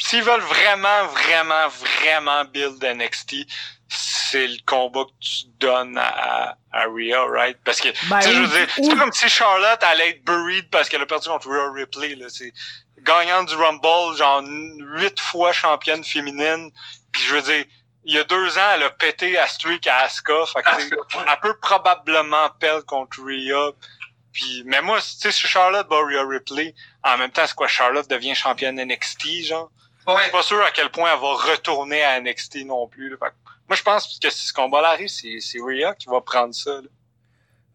S'ils 0.00 0.22
veulent 0.22 0.40
vraiment, 0.40 1.06
vraiment, 1.08 1.68
vraiment 1.68 2.44
build 2.46 2.82
NXT, 2.82 3.46
c'est 3.88 4.46
le 4.46 4.56
combat 4.64 5.04
que 5.04 5.10
tu 5.20 5.46
donnes 5.58 5.98
à, 5.98 6.56
à 6.72 6.84
Rhea, 6.84 7.24
right? 7.26 7.58
Parce 7.64 7.80
que, 7.80 7.88
Ben, 8.08 8.20
tu 8.20 8.28
sais, 8.28 8.34
je 8.34 8.40
veux 8.40 8.58
dire, 8.58 8.68
c'est 8.74 8.88
pas 8.88 8.96
comme 8.96 9.12
si 9.12 9.28
Charlotte 9.28 9.82
allait 9.82 10.10
être 10.10 10.24
buried 10.24 10.70
parce 10.70 10.88
qu'elle 10.88 11.02
a 11.02 11.06
perdu 11.06 11.28
contre 11.28 11.48
Rhea 11.48 11.70
Ripley, 11.72 12.14
là. 12.14 12.26
C'est 12.28 12.52
gagnante 13.02 13.48
du 13.48 13.54
Rumble, 13.54 14.16
genre 14.16 14.42
huit 14.44 15.18
fois 15.20 15.52
championne 15.52 16.04
féminine. 16.04 16.70
Puis 17.12 17.22
je 17.22 17.34
veux 17.34 17.42
dire, 17.42 17.64
il 18.08 18.14
y 18.14 18.18
a 18.18 18.24
deux 18.24 18.56
ans, 18.58 18.70
elle 18.74 18.82
a 18.84 18.90
pété 18.90 19.36
à 19.38 19.46
streak 19.46 19.86
à 19.86 19.98
Asuka. 19.98 20.46
Fait 20.46 20.62
que, 20.62 20.68
elle 21.30 21.40
peut 21.42 21.56
probablement 21.60 22.48
perdre 22.58 22.84
contre 22.86 23.22
Rhea. 23.22 23.72
Puis, 24.32 24.62
mais 24.66 24.80
moi, 24.82 24.98
tu 25.00 25.06
sais, 25.06 25.30
si 25.30 25.46
Charlotte 25.46 25.86
bat 25.88 26.00
Rhea 26.04 26.26
Ripley, 26.26 26.74
en 27.04 27.18
même 27.18 27.30
temps, 27.30 27.46
c'est 27.46 27.54
quoi, 27.54 27.68
Charlotte 27.68 28.08
devient 28.08 28.34
championne 28.34 28.76
NXT, 28.82 29.44
genre? 29.44 29.70
Je 30.06 30.12
ouais, 30.12 30.22
suis 30.22 30.32
pas 30.32 30.42
sûr 30.42 30.62
à 30.62 30.70
quel 30.70 30.90
point 30.90 31.12
elle 31.12 31.20
va 31.20 31.32
retourner 31.34 32.02
à 32.02 32.18
NXT 32.20 32.64
non 32.64 32.88
plus. 32.88 33.10
là. 33.10 33.16
Fait 33.20 33.26
que 33.26 33.34
moi, 33.68 33.76
je 33.76 33.82
pense 33.82 34.18
que 34.18 34.30
si 34.30 34.46
ce 34.46 34.52
combat-là 34.54 34.88
arrive, 34.90 35.08
c'est, 35.08 35.38
c'est 35.40 35.58
Rhea 35.60 35.94
qui 35.94 36.08
va 36.08 36.20
prendre 36.22 36.54
ça. 36.54 36.70
là. 36.80 36.88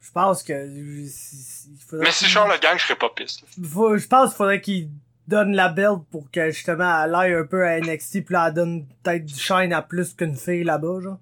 Je 0.01 0.11
pense 0.11 0.41
que. 0.43 0.53
il 0.53 1.77
faudrait 1.87 2.05
Mais 2.07 2.11
si 2.11 2.25
Charles 2.25 2.51
le 2.51 2.57
gang, 2.57 2.77
je 2.77 2.83
serais 2.83 2.95
pas 2.95 3.09
piste. 3.09 3.43
Faut- 3.71 3.97
je 3.97 4.07
pense 4.07 4.29
qu'il 4.29 4.37
faudrait 4.37 4.61
qu'il 4.61 4.89
donne 5.27 5.55
la 5.55 5.69
belt 5.69 5.99
pour 6.11 6.29
que 6.31 6.49
justement 6.51 7.03
elle 7.03 7.15
aille 7.15 7.33
un 7.33 7.45
peu 7.45 7.65
à 7.65 7.79
NXT 7.79 8.25
puis 8.25 8.33
là 8.33 8.47
elle 8.47 8.53
donne 8.53 8.85
peut-être 9.03 9.25
du 9.25 9.39
shine 9.39 9.71
à 9.73 9.81
plus 9.81 10.13
qu'une 10.15 10.35
fille 10.35 10.63
là-bas 10.63 10.99
genre. 11.01 11.17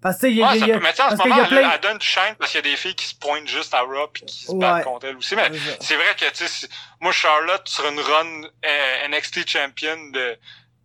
Parce 0.00 0.18
que 0.18 0.26
il 0.26 0.34
y 0.38 0.42
a, 0.42 0.50
Ouais, 0.50 0.58
y 0.58 0.72
mais 0.80 0.90
tu 0.90 0.96
sais, 0.96 1.02
en 1.02 1.10
ce 1.10 1.16
moment, 1.28 1.44
plein- 1.46 1.70
elle, 1.74 1.80
donne 1.80 1.98
du 1.98 2.06
shine 2.06 2.34
parce 2.38 2.50
qu'il 2.50 2.58
y 2.64 2.68
a 2.68 2.70
des 2.70 2.76
filles 2.76 2.94
qui 2.96 3.06
se 3.06 3.14
pointent 3.14 3.46
juste 3.46 3.72
à 3.72 3.82
Raw 3.82 4.08
pis 4.12 4.24
qui 4.24 4.44
se 4.46 4.52
battent 4.52 4.84
contre 4.84 5.06
elle 5.06 5.16
aussi. 5.16 5.36
Mais 5.36 5.48
C'est 5.80 5.94
vrai 5.94 6.06
que, 6.18 6.24
tu 6.30 6.44
sais, 6.44 6.48
si- 6.48 6.68
moi, 7.00 7.12
Charlotte, 7.12 7.68
sur 7.68 7.86
une 7.88 8.00
run 8.00 8.42
euh, 8.64 9.08
NXT 9.10 9.48
champion 9.48 9.96
de, 10.12 10.36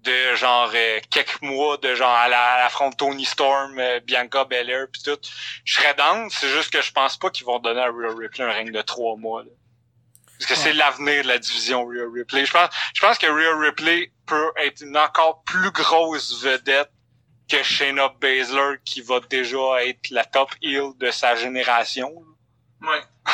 de 0.04 0.36
genre 0.36 0.70
euh, 0.76 1.00
quelques 1.10 1.42
mois, 1.42 1.78
de 1.78 1.96
genre 1.96 2.12
à 2.14 2.28
la, 2.28 2.40
à 2.40 2.58
l'affront 2.66 2.90
de 2.92 2.96
Tony 2.96 3.26
Storm, 3.26 3.80
euh, 3.80 4.00
Bianca 4.02 4.46
Belair 4.46 4.86
pis 4.94 5.02
tout, 5.02 5.18
je 5.66 5.74
serais 5.80 5.96
down. 5.96 6.30
C'est 6.30 6.50
juste 6.50 6.72
que 6.72 6.84
je 6.84 6.92
pense 6.92 7.18
pas 7.18 7.32
qu'ils 7.32 7.48
vont 7.48 7.58
donner 7.58 7.82
à 7.82 7.86
Rhea 7.88 8.14
Ripley 8.16 8.44
un 8.46 8.52
règne 8.52 8.72
de 8.72 8.82
trois 8.84 9.16
mois. 9.18 9.42
Là. 9.42 9.50
Parce 10.40 10.52
que 10.52 10.56
c'est 10.56 10.74
l'avenir 10.74 11.24
de 11.24 11.28
la 11.30 11.38
division 11.40 11.86
Rhea 11.86 12.06
Ripley. 12.14 12.46
Je 12.46 12.52
pense, 12.52 12.70
je 12.94 13.02
pense 13.02 13.18
que 13.18 13.26
Rhea 13.28 13.58
Ripley 13.60 14.12
peut 14.26 14.52
être 14.64 14.82
une 14.82 14.96
encore 14.98 15.44
plus 15.46 15.72
grosse 15.72 16.44
vedette 16.44 16.92
que 17.50 17.64
Shayna 17.64 18.10
Baszler 18.22 18.76
qui 18.86 19.02
va 19.02 19.20
déjà 19.30 19.84
être 19.86 20.10
la 20.12 20.26
top 20.26 20.52
heel 20.62 20.92
de 21.00 21.10
sa 21.12 21.36
génération. 21.36 22.12
Ouais. 22.82 23.02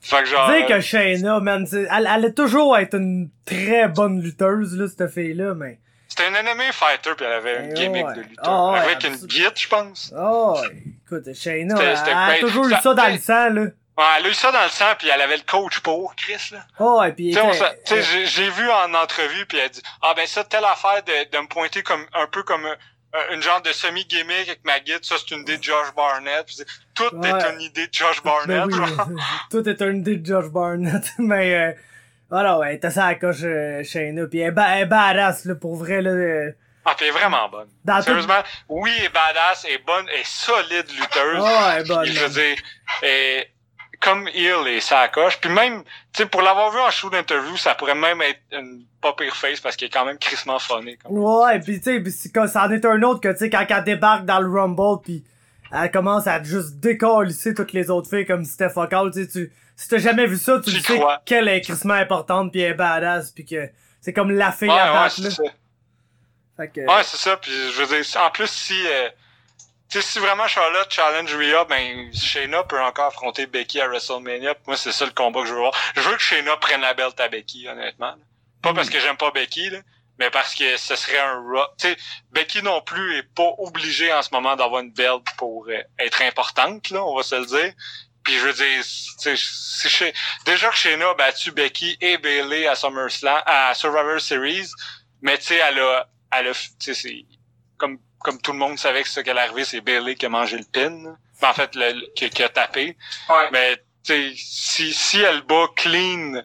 Fait 0.00 0.18
que 0.22 0.26
genre... 0.26 0.48
Dire 0.50 0.66
que 0.66 0.80
Shayna, 0.80 1.40
man, 1.40 1.66
elle, 1.72 1.88
elle 1.94 2.06
allait 2.06 2.32
toujours 2.32 2.76
être 2.78 2.94
une 2.94 3.28
très 3.44 3.88
bonne 3.88 4.22
lutteuse, 4.22 4.76
là, 4.76 4.86
cette 4.88 5.10
fille-là, 5.12 5.54
mais. 5.54 5.80
C'était 6.08 6.28
une 6.28 6.36
enemy 6.36 6.62
fighter 6.72 7.10
puis 7.16 7.26
elle 7.26 7.32
avait 7.32 7.64
une 7.64 7.70
Eh 7.72 7.74
gimmick 7.74 8.06
ouais. 8.06 8.14
de 8.14 8.20
lutteur. 8.20 8.44
Ah 8.48 8.72
ouais, 8.72 8.78
avec 8.78 9.04
une 9.04 9.16
guide, 9.26 9.52
je 9.56 9.68
pense. 9.68 10.14
Oh, 10.16 10.56
écoute, 11.04 11.34
Shayna, 11.34 11.76
C'était- 11.76 12.10
elle, 12.10 12.16
elle 12.30 12.36
a 12.36 12.38
toujours 12.40 12.66
eu 12.68 12.74
Ça- 12.80 12.94
dans 12.94 13.12
le 13.12 13.18
sang, 13.18 13.48
là. 13.50 13.66
Ouais, 13.98 14.04
elle 14.18 14.26
a 14.26 14.28
eu 14.28 14.34
ça 14.34 14.52
dans 14.52 14.62
le 14.62 14.68
sang 14.68 14.92
puis 14.98 15.08
elle 15.08 15.20
avait 15.22 15.36
le 15.38 15.42
coach 15.46 15.80
pour, 15.80 16.14
Chris, 16.16 16.50
là. 16.52 16.58
Oh, 16.78 17.02
et 17.02 17.12
puis. 17.12 17.28
Tu 17.30 17.34
sais, 17.34 17.40
on 17.40 17.50
était- 17.52 18.02
j'ai- 18.02 18.50
vu 18.50 18.70
en 18.70 18.92
entrevue 18.94 19.46
puis 19.46 19.58
elle 19.58 19.70
dit 19.70 19.82
ah 20.02 20.12
ben 20.14 20.26
ça 20.26 20.44
telle 20.44 20.64
affaire 20.64 21.02
de, 21.04 21.30
de 21.34 21.42
me 21.42 21.48
pointer 21.48 21.82
comme 21.82 22.04
un 22.12 22.26
peu 22.26 22.42
comme 22.42 22.66
un- 22.66 23.34
une 23.34 23.40
genre 23.40 23.62
de 23.62 23.72
semi 23.72 24.04
gimmick 24.04 24.48
avec 24.48 24.64
ma 24.64 24.80
guide 24.80 25.02
ça 25.02 25.14
c'est 25.18 25.34
une 25.34 25.40
idée 25.42 25.56
de 25.56 25.62
Josh 25.62 25.94
Barnett 25.96 26.44
Puis 26.44 26.56
c'est- 26.56 26.66
tout 26.94 27.14
Ouais. 27.16 27.30
est 27.30 27.50
une 27.54 27.60
idée 27.62 27.86
de 27.86 27.92
Josh 27.94 28.22
Barnett 28.22 28.48
Ben 28.48 28.66
oui, 28.66 28.74
genre. 28.74 29.08
tout 29.50 29.66
est 29.66 29.80
un 29.80 29.94
idée 29.94 30.16
de 30.16 30.26
Josh 30.26 30.50
Barnett, 30.50 31.02
mais 31.18 31.54
euh, 31.54 31.72
voilà, 32.28 32.58
ouais, 32.58 32.78
t'as 32.78 32.90
ça 32.90 33.04
à 33.06 33.12
la 33.12 33.14
coche 33.14 33.36
euh, 33.44 33.82
elle, 33.94 34.18
est 34.18 34.50
ba- 34.50 34.66
elle 34.76 34.82
est 34.82 34.86
badass, 34.86 35.44
là, 35.46 35.54
pour 35.54 35.76
vrai, 35.76 36.02
là. 36.02 36.10
euh, 36.10 36.50
ah 36.84 36.94
puis 36.96 37.06
elle 37.06 37.14
est 37.16 37.18
vraiment 37.18 37.48
bonne 37.48 37.68
dans 37.84 37.96
tout... 37.96 38.02
sérieusement 38.04 38.42
oui 38.68 38.92
elle 38.98 39.04
est 39.06 39.08
badass 39.08 39.64
elle 39.66 39.74
est 39.74 39.84
bonne 39.86 40.06
elle 40.12 40.20
est 40.20 40.26
solide 40.26 40.86
lutteuse 40.90 41.38
Oh, 41.40 41.48
elle 41.72 41.80
est 41.80 41.88
bonne, 41.88 42.02
Puis, 42.04 42.12
je 42.12 42.20
veux 42.24 42.28
dire 42.28 42.56
et 43.02 43.48
comme 44.06 44.28
Hill 44.28 44.68
et 44.68 44.80
ça 44.80 45.08
coche 45.08 45.38
puis 45.40 45.50
même 45.50 45.82
tu 46.12 46.22
sais 46.22 46.26
pour 46.26 46.42
l'avoir 46.42 46.70
vu 46.70 46.78
en 46.78 46.90
show 46.90 47.10
d'interview 47.10 47.56
ça 47.56 47.74
pourrait 47.74 47.94
même 47.94 48.22
être 48.22 48.40
une 48.52 48.84
pas 49.06 49.12
pire 49.12 49.36
face 49.36 49.60
parce 49.60 49.76
qu'il 49.76 49.86
est 49.86 49.90
quand 49.90 50.04
même 50.04 50.18
crissement 50.18 50.58
funny 50.58 50.96
comme. 50.98 51.18
Ouais, 51.18 51.60
pis 51.60 51.78
tu 51.78 51.84
sais, 51.84 52.00
pis 52.00 52.10
ça 52.10 52.64
en 52.64 52.70
est 52.70 52.84
un 52.84 53.02
autre 53.02 53.20
que, 53.20 53.32
tu 53.32 53.38
sais, 53.38 53.50
quand 53.50 53.64
elle 53.68 53.84
débarque 53.84 54.24
dans 54.24 54.40
le 54.40 54.48
Rumble, 54.48 55.02
pis 55.02 55.24
elle 55.72 55.90
commence 55.90 56.26
à 56.26 56.42
juste 56.42 56.76
décalisser 56.76 57.54
toutes 57.54 57.72
les 57.72 57.90
autres 57.90 58.08
filles 58.08 58.26
comme 58.26 58.44
si 58.44 58.52
c'était 58.52 58.70
fuck 58.70 58.92
all, 58.92 59.10
tu 59.10 59.24
sais, 59.24 59.28
tu... 59.28 59.52
Si 59.78 59.88
t'as 59.88 59.98
jamais 59.98 60.26
vu 60.26 60.38
ça, 60.38 60.58
tu 60.64 60.70
le 60.70 60.80
sais 60.80 60.98
qu'elle 61.26 61.48
est 61.48 61.60
crissement 61.60 61.94
importante, 61.94 62.50
pis 62.50 62.60
elle 62.60 62.70
est 62.70 62.74
badass, 62.74 63.30
pis 63.32 63.44
que 63.44 63.68
c'est 64.00 64.14
comme 64.14 64.30
la 64.30 64.50
fille 64.52 64.68
ouais, 64.68 64.78
à 64.78 64.92
ouais, 64.92 64.98
battre, 65.00 65.20
là. 65.20 65.30
ça. 65.30 65.42
Fait 66.56 66.68
que... 66.68 66.80
Ouais, 66.80 67.02
c'est 67.02 67.18
ça. 67.18 67.36
Puis 67.36 67.52
je 67.52 67.82
veux 67.82 67.86
dire, 67.86 68.22
en 68.22 68.30
plus, 68.30 68.46
si 68.46 68.72
euh, 68.86 69.10
tu 69.88 70.00
sais, 70.00 70.02
si 70.02 70.18
vraiment 70.18 70.48
Charlotte 70.48 70.90
challenge 70.90 71.34
Rhea, 71.34 71.64
ben 71.64 72.12
Shayna 72.12 72.64
peut 72.64 72.80
encore 72.80 73.06
affronter 73.06 73.46
Becky 73.46 73.80
à 73.80 73.88
WrestleMania. 73.88 74.54
Moi, 74.66 74.76
c'est 74.76 74.92
ça 74.92 75.04
le 75.04 75.12
combat 75.12 75.42
que 75.42 75.48
je 75.48 75.52
veux 75.52 75.60
voir. 75.60 75.74
Je 75.94 76.00
veux 76.00 76.16
que 76.16 76.22
Shayna 76.22 76.56
prenne 76.56 76.80
la 76.80 76.94
belt 76.94 77.18
à 77.20 77.28
Becky, 77.28 77.68
honnêtement. 77.68 78.10
là. 78.10 78.18
Pas 78.62 78.74
parce 78.74 78.90
que 78.90 78.98
j'aime 78.98 79.16
pas 79.16 79.30
Becky, 79.30 79.70
là, 79.70 79.78
mais 80.18 80.30
parce 80.30 80.54
que 80.54 80.76
ce 80.76 80.96
serait 80.96 81.18
un 81.18 81.40
Raw. 81.40 81.66
Tu 81.78 81.88
sais, 81.88 81.96
Becky 82.32 82.62
non 82.62 82.80
plus 82.80 83.18
est 83.18 83.34
pas 83.34 83.52
obligée 83.58 84.12
en 84.12 84.22
ce 84.22 84.30
moment 84.32 84.56
d'avoir 84.56 84.82
une 84.82 84.92
belt 84.92 85.22
pour 85.36 85.66
euh, 85.68 85.80
être 86.00 86.22
importante, 86.22 86.90
là, 86.90 87.04
on 87.04 87.16
va 87.16 87.22
se 87.22 87.36
le 87.36 87.46
dire. 87.46 87.72
Puis 88.24 88.34
je 88.34 88.40
veux 88.40 88.52
dire, 88.54 88.82
si 88.82 90.12
déjà 90.44 90.70
que 90.70 90.76
Shayna 90.76 91.10
a 91.10 91.14
battu 91.14 91.52
Becky 91.52 91.96
et 92.00 92.18
Bailey 92.18 92.66
à 92.66 92.74
SummerSlam, 92.74 93.40
à 93.46 93.72
Survivor 93.74 94.20
Series, 94.20 94.68
mais 95.22 95.38
tu 95.38 95.44
sais, 95.44 95.56
elle 95.56 95.78
a, 95.78 96.08
elle 96.32 96.48
a, 96.48 96.52
tu 96.52 96.68
sais, 96.80 96.94
c'est 96.94 97.24
comme 97.76 98.00
comme 98.26 98.40
tout 98.40 98.52
le 98.52 98.58
monde 98.58 98.78
savait 98.78 99.02
que 99.02 99.08
ce 99.08 99.20
qu'elle 99.20 99.38
arrivé, 99.38 99.64
c'est 99.64 99.80
Bailey 99.80 100.14
qui 100.16 100.26
a 100.26 100.28
mangé 100.28 100.58
le 100.58 100.64
pin. 100.70 100.90
là. 100.90 101.16
Ben, 101.40 101.48
en 101.50 101.52
fait, 101.54 101.74
le, 101.74 101.92
le- 102.00 102.06
qui, 102.14 102.28
qui 102.30 102.42
a 102.42 102.48
tapé. 102.48 102.96
Ouais. 103.30 103.48
Mais 103.52 103.76
tu 104.02 104.12
sais, 104.12 104.32
si 104.36 104.92
si 104.92 105.20
elle 105.20 105.42
bat 105.48 105.66
clean 105.76 106.42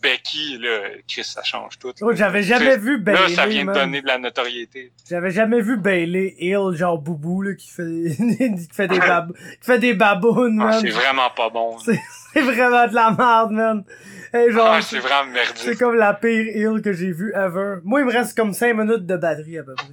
Becky, 0.00 0.58
là, 0.58 0.90
Chris, 1.08 1.24
ça 1.24 1.42
change 1.42 1.76
tout. 1.80 1.92
Oh, 2.02 2.12
j'avais 2.14 2.44
jamais 2.44 2.72
C'est- 2.72 2.78
vu 2.78 2.98
Là, 2.98 3.02
Bailey, 3.02 3.34
ça 3.34 3.46
vient 3.46 3.64
de 3.64 3.72
donner 3.72 4.00
de 4.00 4.06
la 4.06 4.18
notoriété. 4.18 4.92
J'avais 5.10 5.32
jamais 5.32 5.60
vu 5.60 5.76
Bailey 5.76 6.36
Hill, 6.38 6.70
genre 6.74 6.98
Boubou, 6.98 7.42
là, 7.42 7.54
qui 7.54 7.68
fait, 7.68 7.82
qui 8.16 8.68
fait 8.72 8.86
des 8.86 8.98
bab... 9.00 9.32
qui 9.36 9.58
fait 9.66 9.78
des 9.80 9.94
babounes, 9.94 10.60
Ah, 10.62 10.66
man. 10.66 10.80
c'est 10.80 10.90
vraiment 10.90 11.30
pas 11.30 11.50
bon. 11.50 11.78
C'est- 11.80 12.00
C'est 12.32 12.42
vraiment 12.42 12.86
de 12.86 12.94
la 12.94 13.10
merde, 13.10 13.50
man. 13.52 13.84
Hey, 14.32 14.52
genre, 14.52 14.68
Ah, 14.74 14.82
c'est 14.82 14.98
vraiment 15.00 15.32
c'est 15.32 15.64
merdique. 15.64 15.78
comme 15.80 15.96
la 15.96 16.12
pire 16.14 16.46
Hill 16.56 16.82
que 16.82 16.92
j'ai 16.92 17.10
vue 17.10 17.32
ever. 17.34 17.76
Moi, 17.82 18.00
il 18.00 18.06
me 18.06 18.12
reste 18.12 18.36
comme 18.36 18.52
5 18.52 18.74
minutes 18.74 19.06
de 19.06 19.16
batterie, 19.16 19.58
à 19.58 19.62
peu 19.64 19.74
près. 19.74 19.86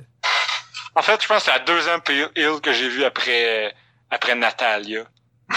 En 0.96 1.02
fait, 1.02 1.22
je 1.22 1.28
pense 1.28 1.40
que 1.40 1.46
c'est 1.46 1.52
la 1.58 1.60
deuxième 1.60 2.02
pire 2.02 2.30
hill 2.36 2.60
que 2.62 2.72
j'ai 2.74 2.88
vue 2.90 3.04
après, 3.04 3.74
après 4.10 4.36
Natalia. 4.36 5.04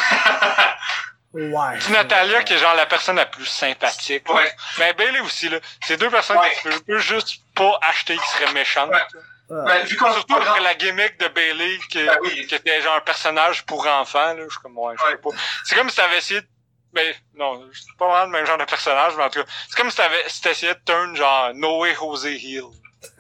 Ouais. 1.34 1.78
C'est 1.80 1.92
Natalia 1.92 2.42
qui 2.42 2.54
est 2.54 2.58
genre 2.58 2.74
la 2.74 2.86
personne 2.86 3.16
la 3.16 3.26
plus 3.26 3.44
sympathique. 3.44 4.26
Ouais. 4.32 4.50
Mais 4.78 4.94
Bailey 4.94 5.20
aussi, 5.20 5.50
là. 5.50 5.60
C'est 5.84 5.98
deux 5.98 6.08
personnes 6.10 6.38
Ouais. 6.38 6.50
que 6.64 6.70
tu 6.70 6.80
peux 6.84 6.98
juste 6.98 7.42
pas 7.54 7.78
acheter 7.82 8.16
qui 8.16 8.28
seraient 8.28 8.52
méchantes. 8.54 8.90
Ouais. 8.90 9.64
Ben, 9.66 9.84
vu 9.84 9.94
qu'on 9.96 10.10
Surtout 10.12 10.36
après 10.36 10.60
la 10.60 10.74
gimmick 10.74 11.18
de 11.20 11.28
Bailey 11.28 11.78
qui, 11.90 12.02
Ben 12.02 12.16
oui. 12.22 12.46
qui 12.46 12.54
était 12.54 12.80
genre 12.80 12.96
un 12.96 13.00
personnage 13.00 13.64
pour 13.66 13.86
enfants, 13.86 14.32
là. 14.34 14.42
Je 14.44 14.48
suis 14.50 14.58
comme, 14.62 14.78
ouais, 14.78 14.94
je 14.98 15.10
sais 15.10 15.16
pas. 15.18 15.28
C'est 15.64 15.76
comme 15.76 15.90
si 15.90 15.96
t'avais 15.96 16.16
essayé 16.18 16.40
de, 16.40 16.46
ben, 16.94 17.14
non, 17.34 17.68
c'est 17.74 17.96
pas 17.98 18.06
vraiment 18.08 18.24
le 18.24 18.30
même 18.30 18.46
genre 18.46 18.58
de 18.58 18.64
personnage, 18.64 19.12
mais 19.16 19.24
en 19.24 19.28
tout 19.30 19.42
cas, 19.42 19.50
c'est 19.68 19.76
comme 19.76 19.90
si 19.90 19.96
t'avais, 19.98 20.24
si 20.28 20.40
t'essayais 20.40 20.74
de 20.74 20.80
turn 20.86 21.14
genre 21.14 21.52
Noé 21.54 21.94
José 21.94 22.36
Hill. 22.36 22.64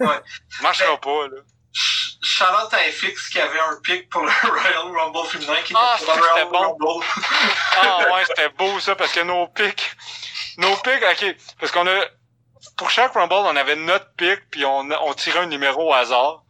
Ouais. 0.00 0.06
Ça 0.48 0.62
marchera 0.62 0.98
pas, 0.98 1.28
là. 1.28 1.42
Ch- 2.22 2.28
Charlotte 2.38 2.72
à 2.74 2.78
FX 2.78 3.28
qui 3.30 3.40
avait 3.40 3.60
un 3.60 3.80
pic 3.82 4.08
pour 4.10 4.22
le 4.22 4.30
Royal 4.42 4.96
Rumble 4.96 5.26
féminin 5.28 5.56
qui 5.64 5.72
Ah, 5.76 5.96
était 5.96 6.04
pour 6.06 6.16
le 6.16 6.22
Royal 6.28 6.48
bon. 6.48 6.58
Rumble. 6.60 7.06
Ah 7.80 7.98
ouais, 8.12 8.24
c'était 8.26 8.48
beau 8.50 8.78
ça 8.80 8.94
parce 8.96 9.12
que 9.12 9.20
nos 9.20 9.46
pics, 9.48 9.90
nos 10.58 10.76
pics, 10.76 11.02
ok, 11.02 11.36
parce 11.60 11.72
qu'on 11.72 11.86
a, 11.86 12.04
pour 12.76 12.90
chaque 12.90 13.12
Rumble, 13.14 13.34
on 13.34 13.56
avait 13.56 13.76
notre 13.76 14.12
pic 14.16 14.40
puis 14.50 14.64
on, 14.64 14.88
on 14.90 15.14
tirait 15.14 15.40
un 15.40 15.46
numéro 15.46 15.90
au 15.90 15.94
hasard. 15.94 16.42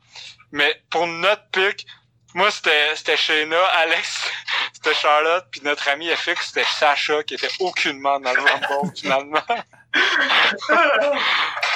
Mais 0.53 0.83
pour 0.91 1.07
notre 1.07 1.47
pic, 1.51 1.87
moi 2.35 2.51
c'était 2.51 2.97
c'était 2.97 3.17
Shayna, 3.19 3.63
Alex, 3.67 4.31
c'était 4.73 4.95
Charlotte 4.95 5.45
puis 5.51 5.61
notre 5.65 5.89
ami 5.89 6.09
FX 6.15 6.49
c'était 6.49 6.65
Sacha 6.65 7.23
qui 7.25 7.35
était 7.35 7.51
aucunement 7.61 8.19
dans 8.21 8.33
le 8.33 8.41
Rumble 8.41 8.97
finalement. 8.97 9.43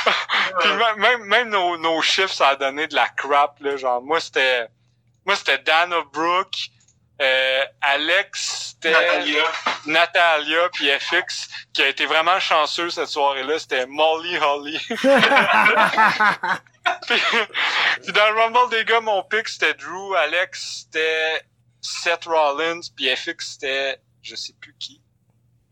Puis 0.61 0.71
même 0.71 0.97
même, 0.99 1.25
même 1.25 1.49
nos, 1.51 1.77
nos 1.77 2.03
chiffres 2.03 2.33
ça 2.33 2.49
a 2.49 2.57
donné 2.57 2.87
de 2.87 2.95
la 2.95 3.09
crap 3.09 3.59
là, 3.61 3.77
genre 3.77 4.03
moi 4.03 4.21
c'était 4.21 4.69
moi 5.25 5.37
c'était 5.37 5.59
Dana 5.59 6.03
Brooke, 6.13 6.71
euh, 7.21 7.65
Alex 7.81 8.75
c'était 8.75 8.93
Natalia. 8.93 9.43
Natalia 9.87 10.69
puis 10.73 10.89
FX 10.91 11.49
qui 11.73 11.83
a 11.83 11.89
été 11.89 12.07
vraiment 12.07 12.41
chanceux 12.41 12.91
cette 12.91 13.09
soirée-là, 13.09 13.59
c'était 13.59 13.87
Molly 13.87 14.37
Holly. 14.39 14.79
puis, 17.07 17.21
puis 18.03 18.13
dans 18.13 18.31
le 18.31 18.41
Rumble 18.41 18.71
des 18.71 18.85
gars, 18.85 19.01
mon 19.01 19.23
pick 19.25 19.49
c'était 19.49 19.75
Drew, 19.75 20.15
Alex 20.17 20.85
c'était 20.85 21.45
Seth 21.81 22.25
Rollins, 22.25 22.81
puis 22.97 23.15
FX 23.15 23.53
c'était 23.55 24.01
je 24.23 24.37
sais 24.37 24.55
plus 24.61 24.75
qui. 24.79 25.02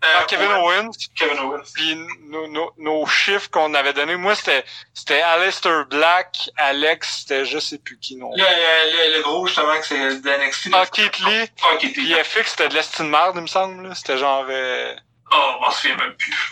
Ah, 0.02 0.22
Euh, 0.22 0.24
Kevin 0.28 0.47
Owen. 0.52 0.86
Owens. 0.86 0.90
Kevin 1.14 1.39
Owens. 1.40 1.72
Puis 1.74 1.94
nos, 2.22 2.47
nos, 2.48 2.72
nos 2.78 3.06
chiffres 3.06 3.51
qu'on 3.51 3.74
avait 3.74 3.93
donnés, 3.93 4.16
moi 4.16 4.35
c'était 4.35 4.64
c'était 4.94 5.20
Aleister 5.20 5.82
Black, 5.90 6.48
Alex 6.56 7.18
c'était 7.20 7.44
je 7.44 7.59
sais 7.59 7.77
plus 7.78 7.98
qui 7.98 8.16
non. 8.16 8.31
Le, 8.35 8.43
le, 8.43 9.16
le 9.18 9.22
gros, 9.22 9.47
justement, 9.47 9.78
que 9.78 9.86
c'est 9.86 10.20
de 10.20 10.31
NXT. 10.47 10.70
Ah, 10.72 10.86
Keith 10.86 11.18
Lee, 11.18 11.51
Ah, 11.62 11.74
était. 11.82 12.24
FX 12.24 12.51
c'était 12.52 12.68
de 12.70 12.74
l'estime 12.74 13.09
marde, 13.10 13.36
il 13.36 13.43
me 13.43 13.47
semble. 13.47 13.89
là. 13.89 13.94
C'était 13.94 14.16
genre 14.16 14.47
euh, 14.48 14.94
Oh, 15.32 15.52
on 15.66 15.70
se 15.70 15.82
souvient 15.82 15.97
même 15.97 16.14
plus. 16.16 16.51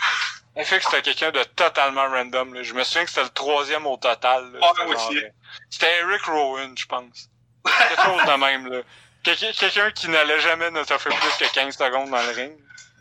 FX 0.57 0.85
c'était 0.85 1.01
quelqu'un 1.01 1.31
de 1.31 1.43
totalement 1.43 2.07
random. 2.07 2.53
Là. 2.53 2.61
Je 2.63 2.73
me 2.73 2.83
souviens 2.83 3.03
que 3.05 3.09
c'était 3.09 3.23
le 3.23 3.29
troisième 3.29 3.87
au 3.87 3.97
total. 3.97 4.51
là. 4.53 4.59
Ah, 4.61 4.73
genre, 4.77 4.89
aussi. 4.89 5.17
euh, 5.17 5.29
C'était 5.71 5.91
Eric 6.01 6.21
Rowan, 6.25 6.75
je 6.77 6.85
pense. 6.85 7.29
Quelque 7.65 8.01
chose 8.03 8.25
de 8.25 8.39
même. 8.39 8.67
là. 8.67 8.81
Quelqu'un 9.23 9.91
qui 9.91 10.07
n'allait 10.09 10.39
jamais 10.39 10.69
ne 10.71 10.83
t'offrir 10.83 11.15
plus 11.19 11.47
que 11.47 11.51
15 11.53 11.75
secondes 11.77 12.09
dans 12.11 12.21
le 12.21 12.31
ring. 12.31 12.51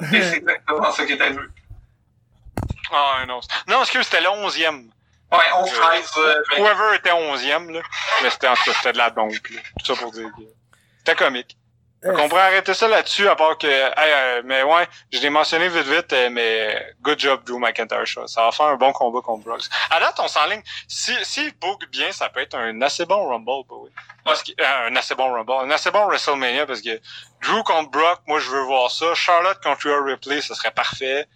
Et 0.00 0.04
c'est 0.22 0.36
exactement 0.38 0.92
ça 0.92 1.04
qui 1.04 1.12
est 1.12 1.20
arrivé. 1.20 1.40
Ah 2.92 3.24
non. 3.26 3.40
Non, 3.66 3.80
excuse, 3.82 4.04
c'était 4.04 4.20
le 4.22 4.28
11e. 4.28 4.88
Ouais, 5.30 5.38
11-13. 5.38 6.18
euh, 6.18 6.42
ben, 6.50 6.62
Whoever 6.62 6.96
était 6.96 7.10
11e, 7.10 7.70
là. 7.70 7.80
Mais 8.22 8.30
c'était 8.30 8.48
en 8.48 8.54
tout 8.54 8.64
cas, 8.64 8.72
c'était 8.74 8.92
de 8.92 8.98
la 8.98 9.10
dompe, 9.10 9.32
là. 9.32 9.60
Tout 9.78 9.84
ça 9.84 10.00
pour 10.00 10.10
dire 10.12 10.28
que 10.36 10.42
c'était 10.98 11.14
comique. 11.16 11.56
On 12.04 12.28
pourrait 12.28 12.42
arrêter 12.42 12.74
ça 12.74 12.86
là-dessus, 12.86 13.28
à 13.28 13.34
part 13.34 13.58
que... 13.58 13.66
hey, 13.66 13.92
euh, 13.96 14.42
mais 14.44 14.62
ouais, 14.62 14.86
je 15.12 15.18
l'ai 15.18 15.30
mentionné 15.30 15.68
vite 15.68 15.86
vite, 15.86 16.12
euh, 16.12 16.30
mais 16.30 16.94
good 17.02 17.18
job 17.18 17.42
Drew 17.44 17.58
McIntyre. 17.58 18.04
Ça, 18.28 18.44
va 18.44 18.52
faire 18.52 18.66
un 18.66 18.76
bon 18.76 18.92
combat 18.92 19.20
contre 19.20 19.44
Brooks. 19.44 19.64
À 19.90 19.98
date, 19.98 20.14
on 20.20 20.28
s'enligne. 20.28 20.62
Si, 20.86 21.12
si 21.24 21.50
book 21.60 21.88
bien, 21.90 22.12
ça 22.12 22.28
peut 22.28 22.40
être 22.40 22.54
un 22.54 22.80
assez 22.82 23.04
bon 23.04 23.28
Rumble, 23.28 23.66
bah 23.68 23.76
oui. 23.80 23.90
Parce 24.24 24.44
que, 24.44 24.52
euh, 24.60 24.88
un 24.88 24.94
assez 24.96 25.16
bon 25.16 25.32
Rumble. 25.32 25.66
Un 25.66 25.70
assez 25.70 25.90
bon 25.90 26.06
WrestleMania, 26.06 26.66
parce 26.66 26.82
que 26.82 27.00
Drew 27.42 27.64
contre 27.64 27.90
Brock, 27.90 28.20
moi 28.28 28.38
je 28.38 28.48
veux 28.48 28.62
voir 28.62 28.90
ça. 28.92 29.12
Charlotte 29.14 29.58
contre 29.60 29.88
Rhea 29.88 30.00
Ripley, 30.04 30.40
ce 30.40 30.54
serait 30.54 30.70
parfait. 30.70 31.26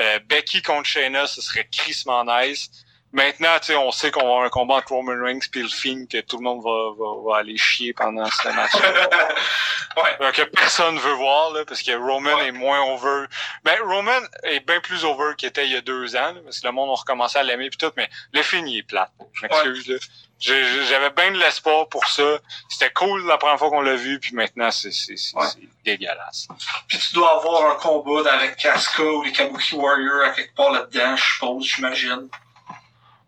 Euh, 0.00 0.18
Becky 0.28 0.62
contre 0.62 0.86
Shayna, 0.86 1.26
ce 1.26 1.40
serait 1.40 1.68
crissement 1.70 2.24
nice. 2.24 2.70
Maintenant, 3.12 3.58
tu 3.58 3.66
sais, 3.68 3.76
on 3.76 3.90
sait 3.90 4.10
qu'on 4.10 4.20
va 4.20 4.26
avoir 4.28 4.42
un 4.44 4.50
combat 4.50 4.74
entre 4.76 4.92
Roman 4.92 5.14
Reigns 5.24 5.40
puis 5.50 5.62
le 5.62 5.68
film 5.68 6.06
que 6.06 6.20
tout 6.20 6.36
le 6.36 6.42
monde 6.42 6.62
va, 6.62 6.90
va, 6.98 7.14
va 7.32 7.38
aller 7.38 7.56
chier 7.56 7.94
pendant 7.94 8.26
ce 8.26 8.48
match. 8.48 8.74
ouais. 9.96 10.16
Euh, 10.20 10.32
que 10.32 10.42
personne 10.42 10.98
veut 10.98 11.12
voir, 11.14 11.52
là, 11.52 11.64
parce 11.64 11.82
que 11.82 11.92
Roman 11.92 12.34
Ouais. 12.34 12.48
est 12.48 12.52
moins 12.52 12.80
over. 12.82 13.24
Ben, 13.64 13.76
Roman 13.82 14.20
est 14.42 14.60
bien 14.60 14.80
plus 14.80 15.04
over 15.04 15.32
qu'il 15.38 15.48
était 15.48 15.64
il 15.64 15.72
y 15.72 15.76
a 15.76 15.80
deux 15.80 16.16
ans, 16.16 16.32
là, 16.34 16.40
parce 16.44 16.60
que 16.60 16.66
le 16.66 16.72
monde 16.72 16.90
a 16.90 16.94
recommencé 17.00 17.38
à 17.38 17.42
l'aimer 17.42 17.70
puis 17.70 17.78
tout, 17.78 17.90
mais 17.96 18.10
le 18.32 18.42
film, 18.42 18.66
il 18.66 18.78
est 18.78 18.82
plate. 18.82 19.10
Je 19.32 19.42
m'excuse, 19.42 19.98
J'avais 20.38 21.10
bien 21.10 21.32
de 21.32 21.38
l'espoir 21.38 21.88
pour 21.88 22.06
ça. 22.06 22.38
C'était 22.68 22.92
cool 22.92 23.26
la 23.26 23.38
première 23.38 23.58
fois 23.58 23.70
qu'on 23.70 23.80
l'a 23.80 23.96
vu, 23.96 24.20
puis 24.20 24.34
maintenant, 24.34 24.66
Ouais. 24.66 24.70
c'est 24.70 25.60
dégueulasse. 25.84 26.46
Puis 26.86 26.98
tu 26.98 27.14
dois 27.14 27.36
avoir 27.38 27.70
un 27.72 27.74
combat 27.76 28.30
avec 28.34 28.56
Casca 28.56 29.02
ou 29.02 29.22
les 29.22 29.32
Kabuki 29.32 29.74
Warriors 29.76 30.24
à 30.26 30.30
quelque 30.30 30.54
part 30.54 30.70
là-dedans, 30.72 31.16
je 31.16 31.24
suppose, 31.24 31.64
j'imagine. 31.64 32.28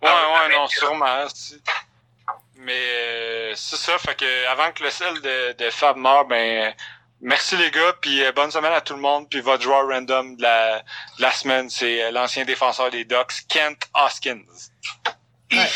Ouais, 0.02 0.08
Ah, 0.08 0.30
ouais, 0.32 0.44
avec- 0.46 0.56
non, 0.56 0.66
sûrement. 0.68 1.24
Mais 2.56 2.72
euh, 2.76 3.52
c'est 3.56 3.76
ça, 3.76 3.96
fait 3.98 4.14
que 4.16 4.46
avant 4.48 4.70
que 4.72 4.82
le 4.84 4.90
sel 4.90 5.14
de, 5.22 5.52
de 5.52 5.70
Fab 5.70 5.96
meure, 5.96 6.26
ben 6.26 6.74
merci 7.22 7.56
les 7.56 7.70
gars, 7.70 7.94
puis 8.00 8.22
euh, 8.22 8.32
bonne 8.32 8.50
semaine 8.50 8.72
à 8.72 8.80
tout 8.82 8.94
le 8.94 9.00
monde, 9.00 9.28
puis 9.30 9.40
votre 9.40 9.62
joueur 9.62 9.86
random 9.88 10.36
de 10.36 10.42
la, 10.42 10.80
de 10.80 10.84
la 11.22 11.30
semaine, 11.32 11.70
c'est 11.70 12.04
euh, 12.04 12.10
l'ancien 12.10 12.44
défenseur 12.44 12.90
des 12.90 13.04
Ducks, 13.06 13.46
Kent 13.48 13.88
Hoskins. 13.94 14.42
Ouais. 15.52 15.70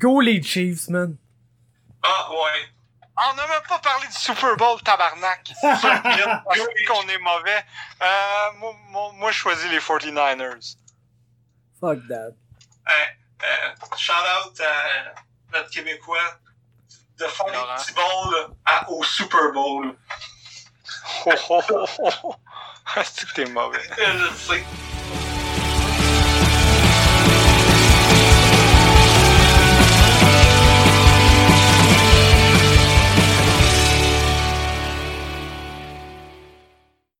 Go 0.00 0.20
les 0.20 0.42
Chiefs, 0.42 0.88
man. 0.88 1.16
Ah, 2.02 2.28
ouais. 2.30 2.68
On 3.18 3.34
n'a 3.34 3.46
même 3.46 3.62
pas 3.68 3.78
parlé 3.78 4.06
du 4.08 4.12
Super 4.14 4.56
Bowl, 4.56 4.80
tabarnak. 4.82 5.52
Qu'on 5.62 7.08
est 7.08 7.18
mauvais. 7.18 7.64
Euh, 8.02 8.52
moi, 8.58 8.74
moi, 8.90 9.12
moi, 9.14 9.30
je 9.30 9.38
choisis 9.38 9.70
les 9.70 9.78
49ers. 9.78 10.76
Fuck 11.80 11.98
that. 12.08 12.32
Euh, 12.88 13.74
shout 13.96 14.12
out 14.12 14.60
à 14.60 15.14
notre 15.52 15.70
Québécois 15.70 16.38
de 17.18 17.24
faire 17.26 17.46
des 17.46 17.82
petits 17.82 17.92
balls 17.92 18.50
à- 18.64 18.88
au 18.90 19.02
Super 19.04 19.52
Bowl. 19.52 19.96
Oh, 21.26 21.32
oh, 21.50 21.62
oh, 21.70 21.86
oh. 22.24 22.34
C'est 23.04 23.26
que 23.28 23.34
t'es 23.34 23.44
mauvais. 23.46 23.80
Je 23.98 24.34
sais. 24.34 24.64